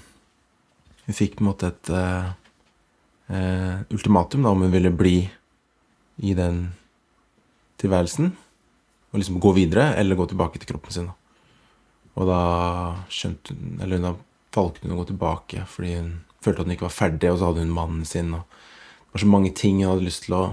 Hun 1.06 1.16
fikk 1.16 1.38
på 1.38 1.44
en 1.44 1.50
måte 1.50 1.70
et 1.70 1.90
eh, 1.94 3.80
ultimatum 3.90 4.44
da, 4.44 4.52
om 4.52 4.66
hun 4.66 4.74
ville 4.74 4.92
bli 4.94 5.16
i 6.20 6.34
den 6.36 6.68
tilværelsen. 7.80 8.32
Og 9.10 9.18
liksom 9.18 9.40
gå 9.42 9.52
videre 9.56 9.94
eller 9.98 10.18
gå 10.18 10.28
tilbake 10.30 10.60
til 10.60 10.70
kroppen 10.70 10.94
sin. 10.94 11.08
Da. 11.10 11.16
Og 12.20 12.28
da 12.28 12.42
skjønte 13.10 13.54
hun 13.54 13.80
Eller 13.82 14.02
da 14.02 14.14
valgte 14.54 14.84
hun 14.84 14.96
å 14.96 15.00
gå 15.00 15.08
tilbake 15.12 15.64
fordi 15.70 15.94
hun 15.96 16.12
følte 16.42 16.62
at 16.62 16.68
hun 16.68 16.74
ikke 16.74 16.88
var 16.88 16.96
ferdig, 16.96 17.30
og 17.30 17.38
så 17.38 17.50
hadde 17.50 17.64
hun 17.64 17.74
mannen 17.74 18.04
sin. 18.08 18.32
Og 18.34 18.44
det 18.44 19.14
var 19.14 19.24
så 19.24 19.32
mange 19.32 19.50
ting 19.56 19.82
hun 19.82 19.90
hadde 19.92 20.06
lyst 20.06 20.24
til 20.26 20.36
å 20.38 20.44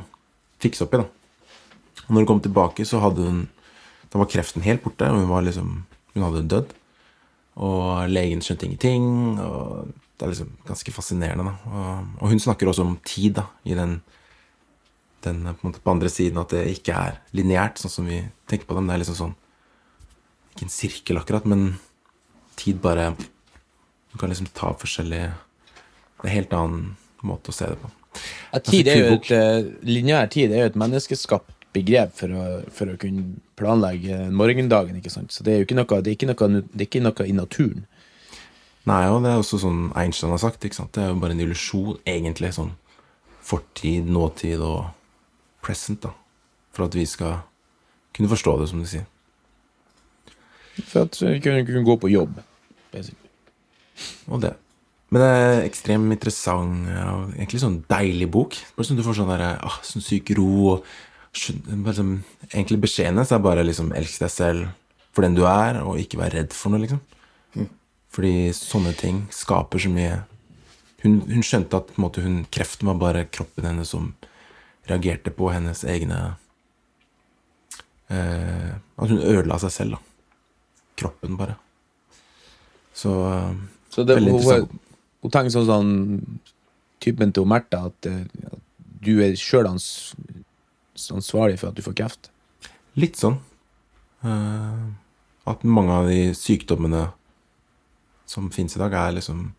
fikse 0.64 0.86
opp 0.86 0.98
i. 0.98 1.04
da. 1.04 1.08
Og 2.08 2.10
når 2.10 2.24
hun 2.24 2.30
kom 2.32 2.42
tilbake, 2.44 2.86
så 2.86 3.04
hadde 3.04 3.28
hun 3.28 3.48
Da 4.08 4.22
var 4.22 4.30
kreften 4.32 4.64
helt 4.64 4.80
borte, 4.86 5.04
og 5.04 5.20
hun 5.20 5.30
var 5.30 5.42
liksom 5.44 5.86
Hun 6.14 6.24
hadde 6.24 6.48
dødd. 6.48 6.70
Og 7.58 8.10
legen 8.10 8.42
skjønte 8.42 8.66
ingenting. 8.66 9.40
Og 9.40 9.92
det 10.18 10.26
er 10.26 10.32
liksom 10.34 10.54
ganske 10.66 10.94
fascinerende. 10.94 11.52
Og, 11.70 12.14
og 12.18 12.32
hun 12.32 12.40
snakker 12.42 12.70
også 12.70 12.86
om 12.86 12.96
tid, 13.06 13.38
da, 13.38 13.46
i 13.70 13.76
den, 13.78 14.00
den 15.26 15.44
på, 15.46 15.60
en 15.62 15.70
måte 15.70 15.84
på 15.84 15.94
andre 15.94 16.10
siden, 16.10 16.40
at 16.42 16.56
det 16.56 16.64
ikke 16.74 16.96
er 16.98 17.20
lineært, 17.38 17.82
sånn 17.82 17.94
som 17.94 18.10
vi 18.10 18.24
tenker 18.50 18.66
på 18.66 18.74
det. 18.74 18.82
Men 18.82 18.92
det 18.92 18.98
er 18.98 19.04
liksom 19.06 19.20
sånn 19.20 19.36
Ikke 20.56 20.66
en 20.66 20.74
sirkel, 20.74 21.20
akkurat, 21.22 21.46
men 21.46 21.68
tid 22.58 22.82
bare 22.82 23.12
Du 23.14 24.18
kan 24.18 24.32
liksom 24.32 24.50
ta 24.58 24.72
forskjellige 24.74 25.30
Det 25.30 26.24
er 26.24 26.32
en 26.32 26.34
helt 26.34 26.56
annen 26.58 26.88
måte 27.22 27.54
å 27.54 27.56
se 27.56 27.68
det 27.70 27.78
på. 27.82 27.92
Ja, 28.50 28.62
tid 28.66 28.88
er 28.90 28.98
jo 28.98 29.12
et 29.20 29.30
eh, 29.36 29.68
Lineær 29.86 30.32
tid 30.34 30.50
er 30.50 30.64
jo 30.64 30.72
et 30.72 30.80
menneskeskapt 30.80 31.54
begrep 31.76 32.16
for 32.18 32.34
å, 32.34 32.46
for 32.74 32.90
å 32.90 32.98
kunne 32.98 33.36
planlegge 33.60 34.32
morgendagen. 34.34 34.98
ikke 34.98 35.14
sant? 35.14 35.30
Så 35.34 35.46
det 35.46 35.54
er 35.54 35.62
jo 35.62 35.68
ikke 35.68 35.78
noe, 35.78 36.02
det 36.02 36.10
er 36.10 36.18
ikke 36.18 36.30
noe, 36.32 36.64
det 36.72 36.82
er 36.82 36.88
ikke 36.88 37.04
noe 37.06 37.28
i 37.28 37.36
naturen. 37.38 37.86
Nei, 38.88 39.02
og 39.12 39.24
det 39.24 39.34
er 39.34 39.42
også 39.42 39.60
sånn 39.60 39.90
Einstein 40.00 40.32
har 40.32 40.42
sagt. 40.42 40.64
ikke 40.64 40.80
sant? 40.80 40.94
Det 40.96 41.04
er 41.04 41.12
jo 41.12 41.20
bare 41.20 41.36
en 41.36 41.44
illusjon, 41.44 41.98
egentlig. 42.08 42.54
Sånn 42.56 42.72
fortid, 43.48 44.08
nåtid 44.12 44.64
og 44.64 44.88
present, 45.66 46.06
da. 46.06 46.14
For 46.76 46.88
at 46.88 46.96
vi 46.96 47.06
skal 47.10 47.42
kunne 48.16 48.32
forstå 48.32 48.54
det, 48.62 48.70
som 48.72 48.84
du 48.84 48.88
sier. 48.90 49.08
For 50.78 51.04
at 51.08 51.20
vi 51.20 51.40
kunne, 51.44 51.66
kunne 51.68 51.84
gå 51.88 51.98
på 52.00 52.14
jobb. 52.14 52.40
basically. 52.92 53.30
Og 54.30 54.42
det. 54.42 54.54
Men 55.10 55.24
det 55.24 55.28
er 55.34 55.66
ekstremt 55.66 56.12
interessant 56.12 56.90
og 56.92 57.36
egentlig 57.38 57.62
sånn 57.64 57.78
deilig 57.90 58.28
bok. 58.32 58.58
Bare 58.76 58.88
sånn 58.88 59.00
Du 59.00 59.06
får 59.06 59.22
sånn 59.22 59.32
der, 59.32 59.46
ah, 59.64 59.78
sånn 59.88 60.04
syk 60.04 60.34
ro 60.38 60.74
og 60.76 60.90
sånn, 61.32 62.24
Egentlig 62.52 62.82
beskjeden 62.84 63.16
hennes 63.16 63.32
er 63.32 63.44
bare 63.44 63.64
liksom 63.64 63.94
elsk 63.96 64.26
deg 64.26 64.34
selv 64.34 64.68
for 65.16 65.26
den 65.26 65.38
du 65.38 65.46
er, 65.50 65.80
og 65.82 65.98
ikke 65.98 66.20
vær 66.20 66.36
redd 66.36 66.54
for 66.54 66.70
noe, 66.70 66.84
liksom. 66.84 67.00
Fordi 68.18 68.50
sånne 68.58 68.96
ting 68.98 69.28
skaper 69.30 69.78
så 69.84 69.92
mye 69.94 70.24
Hun, 71.04 71.20
hun 71.30 71.44
skjønte 71.46 71.78
at 71.78 71.92
måte, 72.02 72.24
hun, 72.26 72.40
kreften 72.50 72.90
var 72.90 72.98
bare 72.98 73.28
kroppen 73.30 73.68
hennes 73.70 73.92
som 73.94 74.16
reagerte 74.90 75.30
på 75.36 75.52
hennes 75.54 75.84
egne 75.86 76.18
eh, 78.10 78.74
At 78.98 79.12
hun 79.14 79.22
ødela 79.22 79.60
seg 79.62 79.74
selv, 79.76 79.98
da. 79.98 80.00
Kroppen, 80.98 81.38
bare. 81.38 81.60
Så 82.98 83.14
eh, 83.30 83.52
Så 83.94 84.04
det, 84.08 84.18
Veldig 84.18 84.34
interessant. 84.34 84.74
hun 85.22 85.34
tenker 85.36 85.54
sånn 85.54 85.70
sånn 85.70 85.92
typen 87.04 87.30
til 87.36 87.46
Märtha 87.46 87.84
at, 87.92 88.10
eh, 88.10 88.24
at 88.50 88.64
du 89.06 89.20
er 89.22 89.38
sjøl 89.38 89.70
ans, 89.70 90.16
ansvarlig 91.14 91.60
for 91.62 91.70
at 91.70 91.78
du 91.78 91.84
får 91.86 91.96
kreft. 92.02 92.32
Litt 92.98 93.22
sånn. 93.22 93.38
eh, 94.26 94.88
at 95.48 95.64
mange 95.64 95.94
av 96.02 96.10
de 96.10 96.34
sykdommene 96.36 97.06
som 98.28 98.50
fins 98.54 98.76
i 98.76 98.82
dag, 98.82 98.94
er 98.94 99.18
liksom 99.20 99.54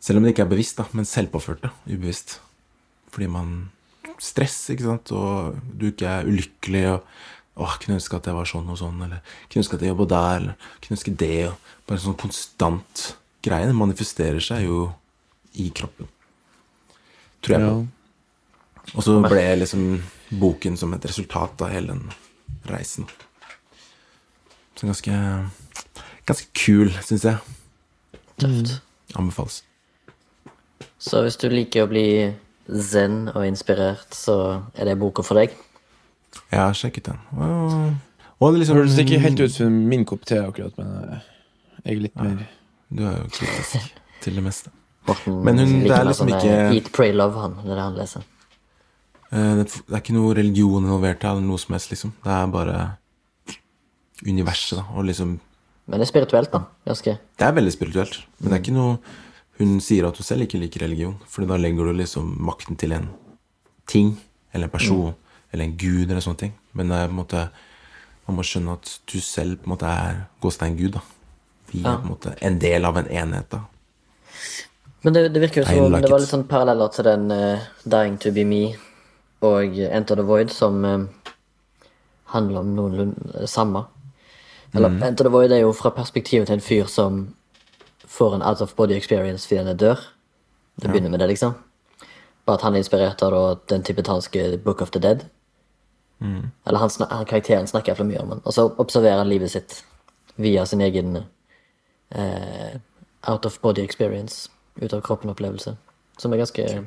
Selv 0.00 0.16
om 0.16 0.24
det 0.24 0.30
ikke 0.32 0.46
er 0.46 0.54
bevisst, 0.54 0.78
da, 0.78 0.86
men 0.96 1.04
selvpåførte. 1.04 1.68
Ubevisst. 1.84 2.38
Fordi 3.12 3.26
man 3.28 3.50
Stress, 4.20 4.70
ikke 4.72 4.86
sant, 4.86 5.12
og 5.12 5.58
du 5.76 5.90
ikke 5.90 6.08
er 6.08 6.28
ulykkelig 6.28 6.86
og 6.94 7.04
Åh, 7.60 7.74
kunne 7.82 7.98
ønske 7.98 8.16
at 8.16 8.24
jeg 8.24 8.36
var 8.36 8.48
sånn 8.48 8.68
og 8.72 8.78
sånn, 8.80 9.00
eller 9.04 9.18
kunne 9.50 9.60
ønske 9.60 9.76
at 9.76 9.82
jeg 9.84 9.90
jobba 9.90 10.06
der, 10.08 10.36
eller 10.38 10.68
kunne 10.80 10.96
ønske 10.96 11.12
det, 11.20 11.50
og 11.50 11.72
bare 11.88 12.00
sånn 12.00 12.16
konstant 12.16 13.02
greie. 13.44 13.66
Det 13.68 13.76
manifesterer 13.76 14.40
seg 14.44 14.64
jo 14.64 14.78
i 15.60 15.66
kroppen. 15.76 16.08
Tror 17.44 17.56
jeg 17.56 17.66
på. 17.66 18.94
Og 18.94 19.04
så 19.04 19.18
ble 19.26 19.44
liksom 19.60 19.84
boken 20.40 20.78
som 20.80 20.94
et 20.96 21.04
resultat 21.10 21.66
av 21.66 21.74
hele 21.74 21.92
den 21.92 22.70
reisen. 22.70 23.08
Så 24.78 24.88
ganske 24.88 25.16
Ganske 26.30 26.46
kul, 26.54 26.92
syns 27.02 27.24
jeg. 27.26 27.56
Tøft. 28.40 28.80
Anbefales. 29.18 29.62
Så 31.00 31.22
hvis 31.24 31.36
du 31.40 31.48
liker 31.50 31.84
å 31.86 31.90
bli 31.90 32.04
zen 32.70 33.28
og 33.34 33.44
inspirert, 33.46 34.12
så 34.14 34.62
er 34.76 34.84
det 34.90 34.98
boka 35.00 35.22
for 35.26 35.40
deg. 35.40 35.54
Jeg 36.52 36.60
har 36.60 36.76
sjekket 36.76 37.08
den. 37.10 37.18
Og, 37.36 37.94
og 38.38 38.52
det 38.54 38.60
liksom 38.62 38.76
høres 38.78 38.98
ikke 39.02 39.18
helt 39.24 39.40
ut 39.40 39.52
som 39.54 39.78
min 39.90 40.04
kopp 40.06 40.24
te, 40.28 40.38
akkurat, 40.44 40.76
men 40.78 40.92
eh, 41.14 41.24
jeg 41.84 41.96
er 41.96 42.02
litt 42.04 42.16
mer 42.20 42.44
Du 42.90 43.02
er 43.06 43.16
jo 43.22 43.30
kritisk 43.34 43.88
til 44.22 44.36
det 44.38 44.44
meste. 44.44 44.70
Morten 45.08 45.40
Men 45.46 45.58
hun- 45.58 45.80
det 45.82 45.90
er 45.96 46.04
liksom 46.04 46.28
sånn 46.28 46.36
ikke- 46.38 46.74
Eat, 46.76 46.92
pray, 46.92 47.12
love, 47.16 47.40
han. 47.40 47.54
Det 47.64 47.70
er 47.72 47.74
det 47.80 47.82
han 47.88 47.96
leser. 47.98 48.22
Eh, 49.32 49.54
Det 49.56 49.66
det 49.88 49.94
er 49.94 50.00
ikke 50.02 50.14
noe 50.18 50.34
religion 50.34 50.84
involvert 50.84 51.22
her, 51.22 51.30
eller 51.36 51.46
noe 51.48 51.58
som 51.58 51.72
helst, 51.74 51.90
liksom. 51.90 52.12
Det 52.24 52.30
er 52.36 52.46
bare 52.46 52.78
universet, 54.26 54.78
da. 54.78 54.84
Og 54.94 55.04
liksom 55.08 55.38
Men 55.90 55.98
det 55.98 56.06
er 56.06 56.10
spirituelt, 56.12 56.52
da. 56.54 56.60
Ganske. 56.86 57.16
Det 57.38 57.46
er 57.46 57.56
veldig 57.56 57.72
spirituelt. 57.74 58.20
Men 58.38 58.50
det 58.52 58.56
er 58.58 58.62
ikke 58.64 58.76
noe 58.78 58.98
Hun 59.60 59.74
sier 59.84 60.06
at 60.08 60.16
hun 60.16 60.24
selv 60.24 60.46
ikke 60.46 60.56
liker 60.56 60.80
religion, 60.86 61.18
for 61.28 61.44
da 61.44 61.58
legger 61.60 61.84
du 61.84 61.92
liksom 61.98 62.30
makten 62.40 62.78
til 62.80 62.94
en 62.96 63.10
ting, 63.90 64.14
eller 64.54 64.70
en 64.70 64.72
person, 64.72 65.10
eller 65.52 65.64
en 65.66 65.74
gud, 65.76 66.06
eller 66.08 66.22
sånne 66.24 66.40
ting. 66.46 66.54
Men 66.72 66.88
det 66.88 66.96
er 66.96 67.10
på 67.10 67.12
en 67.12 67.18
måte 67.20 67.42
Man 68.26 68.36
må 68.38 68.42
skjønne 68.46 68.72
at 68.78 68.92
du 69.10 69.18
selv 69.20 69.58
på 69.58 69.66
en 69.68 69.74
måte 69.74 69.90
er 69.90 70.22
gåstein 70.40 70.76
Gud. 70.78 70.92
da. 70.92 71.00
Vi 71.72 71.82
Ja. 71.82 71.92
er 71.92 71.98
på 71.98 72.06
en 72.08 72.14
måte 72.14 72.34
en 72.40 72.58
del 72.58 72.84
av 72.84 72.96
en 72.96 73.06
enhet. 73.10 73.50
da. 73.50 73.60
Men 75.02 75.12
det, 75.12 75.32
det 75.34 75.40
virker 75.42 75.62
jo 75.62 75.66
som 75.66 75.92
like 75.92 76.02
det 76.06 76.10
var 76.12 76.20
litt 76.20 76.28
sånn 76.28 76.48
paralleller 76.48 76.88
til 76.94 77.04
den 77.04 77.30
uh, 77.32 77.58
Dying 77.84 78.18
to 78.18 78.30
be 78.32 78.44
me 78.44 78.76
og 79.42 79.76
Enter 79.78 80.14
the 80.16 80.22
Void, 80.22 80.50
som 80.50 80.84
uh, 80.84 81.06
handler 82.32 82.60
om 82.60 82.74
noenlunde 82.76 83.46
samme. 83.48 83.84
Eller 84.74 84.88
Mm. 84.88 85.16
Det 85.16 85.32
var 85.32 85.42
jo 85.42 85.48
det 85.48 85.60
jo 85.60 85.72
fra 85.72 85.90
perspektivet 85.90 86.46
til 86.46 86.54
en 86.54 86.60
fyr 86.60 86.86
som 86.86 87.34
får 88.06 88.34
en 88.34 88.42
out 88.42 88.60
of 88.60 88.74
body 88.74 88.92
experience 88.92 89.48
fordi 89.48 89.58
han 89.58 89.68
er 89.68 89.74
dør. 89.74 89.98
Det 90.82 90.90
begynner 90.90 91.10
med 91.10 91.18
det, 91.18 91.28
liksom. 91.28 91.52
Bare 92.46 92.54
at 92.56 92.62
han 92.62 92.74
er 92.74 92.78
inspirert 92.78 93.22
av 93.22 93.30
da, 93.30 93.54
den 93.74 93.82
tibetanske 93.82 94.58
Book 94.64 94.82
of 94.82 94.90
the 94.90 95.00
Dead. 95.00 95.24
Mm. 96.18 96.50
Eller 96.66 96.78
han, 96.78 96.90
han, 97.10 97.26
karakteren 97.26 97.66
snakker 97.66 97.94
for 97.94 98.04
mye 98.04 98.20
om 98.20 98.28
den. 98.28 98.40
Og 98.44 98.52
så 98.52 98.74
observerer 98.78 99.18
han 99.18 99.28
livet 99.28 99.50
sitt 99.50 99.84
via 100.36 100.64
sin 100.66 100.80
egen 100.80 101.16
eh, 102.10 102.80
out 103.28 103.46
of 103.46 103.60
body 103.60 103.82
experience. 103.82 104.50
Ut 104.82 104.92
av 104.92 105.00
kroppen-opplevelse. 105.00 105.76
Som 106.18 106.32
er 106.32 106.36
ganske 106.36 106.86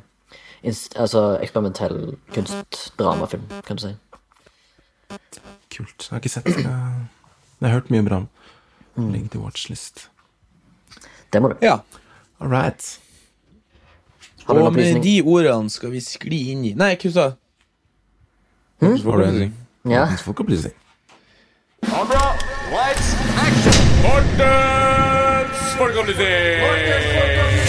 altså 0.96 1.38
eksperimentell 1.42 2.16
kunstdramafilm, 2.34 3.44
kan 3.68 3.78
du 3.78 3.82
si. 3.82 3.96
Kult. 5.70 6.08
Jeg 6.10 6.10
har 6.10 6.22
ikke 6.22 6.30
sett 6.30 6.46
det. 6.46 6.64
Jeg 7.64 7.70
har 7.72 7.78
hørt 7.80 7.90
mye 7.94 8.04
bra 8.04 8.18
om. 8.20 8.28
Legg 9.14 9.30
til 9.32 9.40
watchlist. 9.42 10.10
Det 11.34 11.40
må 11.42 11.50
du. 11.54 11.56
Ja. 11.64 11.78
All 12.44 12.52
right. 12.52 13.00
Har 14.46 14.54
du 14.60 14.66
Og 14.68 14.74
med 14.76 15.00
de 15.06 15.22
ordene 15.24 15.70
skal 15.72 15.94
vi 15.94 16.02
skli 16.04 16.42
inn 16.52 16.66
i 16.68 16.74
Nei, 16.76 16.92
hva 17.00 17.12
sa 17.16 17.30
du? 17.32 17.38
Har 19.08 19.18
du 19.18 19.24
en 19.30 19.54
Ja. 19.90 20.04
folkeopplysning? 20.20 20.74
Camera, 21.88 22.26
lights, 22.74 23.14
action! 23.40 23.80
Mortens 24.04 25.64
folkeopplysning! 25.80 27.64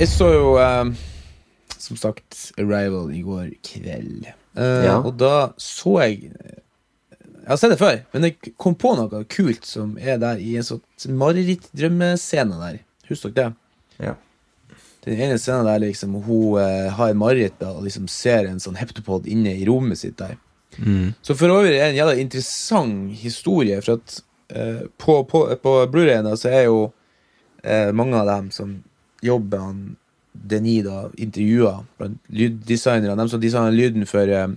Jeg 0.00 0.08
så 0.08 0.28
jo 0.32 0.52
um, 0.58 0.94
som 1.78 1.96
sagt 2.00 2.52
Arrival 2.58 3.10
i 3.14 3.20
går 3.26 3.50
kveld. 3.66 4.26
Uh, 4.56 4.84
Ja. 4.84 4.98
Og 5.04 5.14
da 5.20 5.52
så 5.60 5.98
jeg 6.02 6.30
Jeg 7.50 7.56
har 7.56 7.58
sett 7.64 7.72
det 7.72 7.80
før, 7.80 7.96
men 8.14 8.24
jeg 8.28 8.52
kom 8.62 8.76
på 8.78 8.92
noe 8.94 9.24
kult 9.26 9.64
som 9.66 9.96
er 9.98 10.20
der 10.22 10.38
i 10.38 10.52
en 10.60 10.62
sånn 10.62 11.16
marerittdrømmescene 11.18 12.58
der. 12.60 12.76
Husker 13.08 13.32
dere 13.34 13.50
det? 13.50 14.04
Ja. 14.06 14.12
Den 15.02 15.22
ene 15.26 15.38
scenen 15.42 15.66
der 15.66 15.80
liksom 15.82 16.14
hun 16.28 16.60
eh, 16.62 16.86
har 16.94 17.16
mareritt 17.18 17.58
og 17.66 17.80
liksom 17.88 18.06
ser 18.06 18.46
en 18.46 18.62
sånn 18.62 18.78
heptopod 18.78 19.26
inne 19.26 19.56
i 19.58 19.64
rommet 19.66 19.98
sitt 19.98 20.14
der. 20.20 20.36
Så 21.26 21.34
for 21.34 21.50
øvrig 21.50 21.72
er 21.72 21.88
det 21.88 21.88
en 21.88 21.98
jævla 21.98 22.14
interessant 22.22 23.18
historie, 23.18 23.80
for 23.82 23.98
at 23.98 24.20
eh, 24.54 24.86
på, 25.02 25.18
på, 25.26 25.42
på 25.66 25.74
Blu-rayen 25.90 26.30
så 26.38 26.52
er 26.54 26.68
jo 26.68 26.78
eh, 27.64 27.90
mange 27.90 28.14
av 28.20 28.30
dem 28.30 28.54
som 28.54 28.78
jobber 29.26 29.66
han 29.66 29.82
Denis 30.30 30.86
da 30.86 31.08
intervjuer 31.18 31.82
blant 31.98 32.22
lyddesignere, 32.30 33.18
de 33.18 33.28
som 33.34 33.42
designer 33.42 33.74
lyden 33.74 34.06
for 34.06 34.30
eh, 34.30 34.54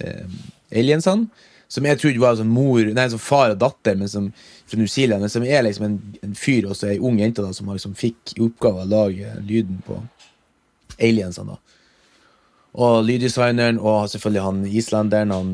eh, 0.00 0.40
Aliensene, 0.72 1.28
som 1.70 1.86
jeg 1.86 2.00
trodde 2.00 2.22
var 2.22 2.38
sånn 2.38 2.50
mor, 2.50 2.82
nei, 2.82 3.08
sånn 3.12 3.22
far 3.22 3.54
og 3.54 3.60
datter 3.60 3.98
men 3.98 4.10
som, 4.10 4.30
fra 4.66 4.78
New 4.80 4.90
Zealand, 4.90 5.22
men 5.22 5.32
som 5.32 5.44
er 5.46 5.62
liksom 5.66 5.86
en, 5.86 5.98
en 6.26 6.38
fyr 6.38 6.66
og 6.66 6.74
så 6.78 6.90
ei 6.90 6.98
ung 6.98 7.20
jente 7.22 7.44
da, 7.44 7.52
som 7.54 7.70
liksom 7.70 7.94
fikk 7.98 8.34
i 8.36 8.44
oppgave 8.44 8.82
å 8.84 8.90
lage 8.90 9.34
lyden 9.46 9.82
på 9.86 10.00
Aliensene. 10.98 11.54
da 11.54 11.70
og 12.78 13.02
lyddesigneren, 13.02 13.80
og 13.82 14.08
selvfølgelig 14.10 14.44
han 14.44 14.64
islenderen, 14.66 15.34
han 15.34 15.50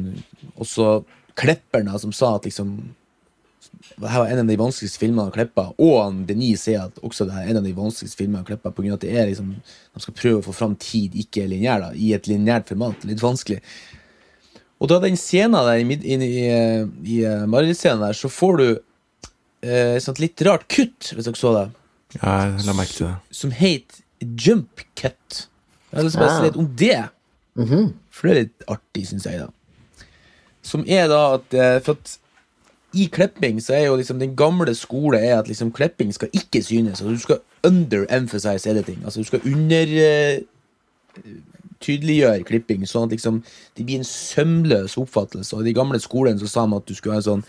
også 0.61 1.01
klipperen 1.37 1.89
som 1.99 2.13
sa 2.13 2.37
at 2.37 2.45
liksom 2.49 2.79
her 3.97 4.21
var 4.21 4.31
en 4.31 4.43
av 4.43 4.49
de 4.49 4.57
vanskeligste 4.61 5.01
filmene 5.01 5.25
han 5.27 5.33
klippa, 5.35 5.71
og 5.81 5.95
han 5.99 6.19
Denis 6.29 6.67
sier 6.67 6.87
at 6.87 6.99
også 7.05 7.27
det 7.29 7.37
er 7.39 7.51
en 7.51 7.61
av 7.61 7.65
de 7.67 7.73
vanskeligste 7.77 8.21
filmene 8.21 8.43
han 8.43 8.49
klippa, 8.49 8.73
pga. 8.75 8.95
at 8.95 9.05
det 9.05 9.15
er 9.17 9.29
liksom 9.31 9.55
de 9.57 10.03
skal 10.05 10.17
prøve 10.17 10.41
å 10.41 10.47
få 10.47 10.55
fram 10.57 10.77
tid, 10.81 11.17
ikke 11.17 11.47
lineær, 11.49 11.87
da, 11.87 11.91
i 11.95 12.13
et 12.17 12.29
lineært 12.29 12.69
format. 12.73 13.05
Litt 13.09 13.25
vanskelig. 13.25 13.63
Og 14.81 14.89
da 14.91 14.99
den 15.01 15.17
scenen 15.17 15.57
der, 15.57 15.79
i, 15.81 15.99
inn 16.12 16.23
i, 16.23 16.31
i, 16.43 16.49
i 17.17 17.21
uh, 17.25 17.47
marerittscenen 17.49 18.03
der, 18.05 18.12
så 18.19 18.29
får 18.29 18.59
du 18.61 18.67
eh, 19.62 19.95
et 19.97 20.05
sånt 20.05 20.21
litt 20.21 20.43
rart 20.45 20.67
kutt, 20.69 21.12
hvis 21.17 21.25
dere 21.31 21.39
så 21.41 21.53
det, 21.57 21.67
Ja, 22.21 22.35
jeg 22.51 22.67
la 22.67 22.75
merke 22.77 22.93
til 22.97 23.07
det. 23.09 23.15
som 23.37 23.51
heter 23.57 24.03
jump 24.21 24.83
cut. 24.97 25.47
Jeg 25.91 25.97
har 26.01 26.05
lyst 26.07 26.17
til 26.19 26.25
å 26.25 26.29
Ah. 26.29 26.37
si 26.39 26.45
litt 26.47 26.57
om 26.61 26.69
det. 26.77 26.99
For 28.12 28.29
det 28.29 28.31
er 28.35 28.41
litt 28.43 28.62
artig, 28.69 29.07
syns 29.09 29.25
jeg, 29.27 29.41
da. 29.41 30.05
Som 30.67 30.85
er 30.89 31.09
da 31.09 31.23
at 31.39 31.55
eh, 31.57 31.79
For 31.81 31.97
at 31.97 32.19
i 32.97 33.09
klipping 33.12 33.59
så 33.61 33.75
er 33.77 33.87
jo 33.89 33.97
liksom 33.97 34.19
den 34.21 34.33
gamle 34.39 34.73
skole 34.75 35.19
er 35.21 35.39
at 35.41 35.49
liksom 35.51 35.73
klipping 35.77 36.12
skal 36.17 36.29
ikke 36.33 36.62
synes. 36.65 37.01
Altså 37.03 37.12
du 37.12 37.19
skal 37.21 37.41
under-emphasize 37.67 38.69
editing. 38.71 39.03
Altså 39.05 39.21
du 39.21 39.29
skal 39.29 39.41
under 39.45 39.93
tydeliggjøre 41.87 42.44
klipping, 42.49 42.85
sånn 42.88 43.09
at 43.09 43.16
liksom 43.16 43.40
det 43.79 43.87
blir 43.87 44.03
en 44.03 44.09
sømløs 44.09 44.96
oppfattelse. 45.01 45.55
Og 45.57 45.64
i 45.64 45.70
de 45.70 45.77
gamle 45.77 46.01
skolene 46.03 46.42
så 46.42 46.51
sa 46.51 46.66
man 46.66 46.83
at 46.83 46.90
du 46.90 46.96
skulle 46.99 47.16
ha 47.16 47.22
en 47.22 47.31
sånn 47.31 47.46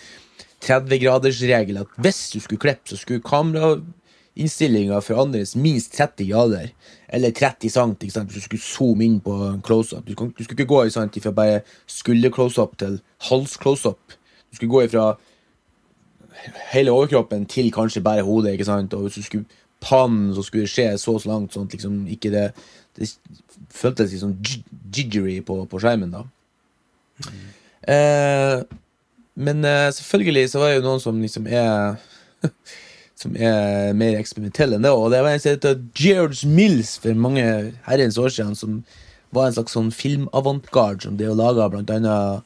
30-gradersregel, 0.66 1.82
at 1.84 2.02
hvis 2.02 2.22
du 2.34 2.40
skulle 2.42 2.62
klippe, 2.62 2.90
så 2.90 2.98
skulle 2.98 3.26
kamerainnstillinga 3.26 5.02
forandres 5.06 5.56
minst 5.60 5.94
30 5.98 6.32
grader. 6.32 6.72
Eller 7.14 7.36
30 7.36 7.74
cent, 7.74 8.04
ikke 8.04 8.16
sant, 8.16 8.32
hvis 8.32 8.48
du 8.48 8.50
skulle 8.50 8.66
zoome 8.66 9.06
inn 9.06 9.20
på 9.24 9.36
en 9.52 9.62
close-up. 9.66 10.08
Du, 10.08 10.14
du 10.14 10.44
skulle 10.44 10.58
ikke 10.58 10.74
gå 10.74 10.84
i 10.88 10.94
sant, 10.94 11.20
fra 11.24 11.36
bare 11.36 11.62
skulder-close-up 12.00 12.78
til 12.82 13.00
hals-close-up. 13.30 14.18
Du 14.50 14.58
skulle 14.58 14.74
gå 14.74 14.88
ifra 14.88 15.12
hele 16.72 16.92
overkroppen 16.92 17.46
til 17.50 17.72
kanskje 17.74 18.04
bare 18.06 18.26
hodet. 18.26 18.54
ikke 18.54 18.66
sant? 18.66 18.94
Og 18.94 19.08
hvis 19.08 19.22
du 19.22 19.24
skulle 19.24 19.46
pannen, 19.82 20.34
så 20.36 20.44
skulle 20.44 20.66
det 20.66 20.74
skje 20.74 20.90
så 20.98 21.16
og 21.18 21.22
så 21.22 21.32
langt, 21.32 21.54
sånn 21.54 21.68
at 21.68 21.78
liksom 21.78 22.06
ikke 22.10 22.34
det 22.34 22.50
Det 22.98 23.06
føltes 23.74 24.14
litt 24.14 24.24
sånn 24.24 24.36
jiggery 24.94 25.40
på, 25.46 25.62
på 25.70 25.82
skjermen, 25.82 26.14
da. 26.14 26.24
Eh, 27.88 28.64
men 29.38 29.66
eh, 29.66 29.88
selvfølgelig 29.94 30.50
så 30.52 30.62
var 30.62 30.72
det 30.72 30.80
jo 30.80 30.86
noen 30.86 31.02
som 31.02 31.24
liksom 31.24 31.48
er 31.50 31.98
Som 33.18 33.34
er 33.34 33.96
mer 33.98 34.20
eksperimentelle 34.20 34.78
enn 34.78 34.84
det. 34.86 34.92
Og 34.94 35.10
det 35.10 35.24
var 35.26 35.34
en 35.34 35.40
som 35.42 35.56
heter 35.56 35.80
George 35.98 36.46
Mills 36.46 37.00
for 37.02 37.18
mange 37.18 37.42
herrens 37.88 38.20
år 38.22 38.30
siden, 38.30 38.54
som 38.54 38.76
var 39.34 39.48
en 39.48 39.56
slags 39.56 39.74
sånn 39.74 39.90
filmavantgarde 39.90 41.08
som 41.08 41.16
det 41.18 41.26
å 41.32 41.38
lage 41.38 41.66
blant 41.74 41.90
annet 41.96 42.46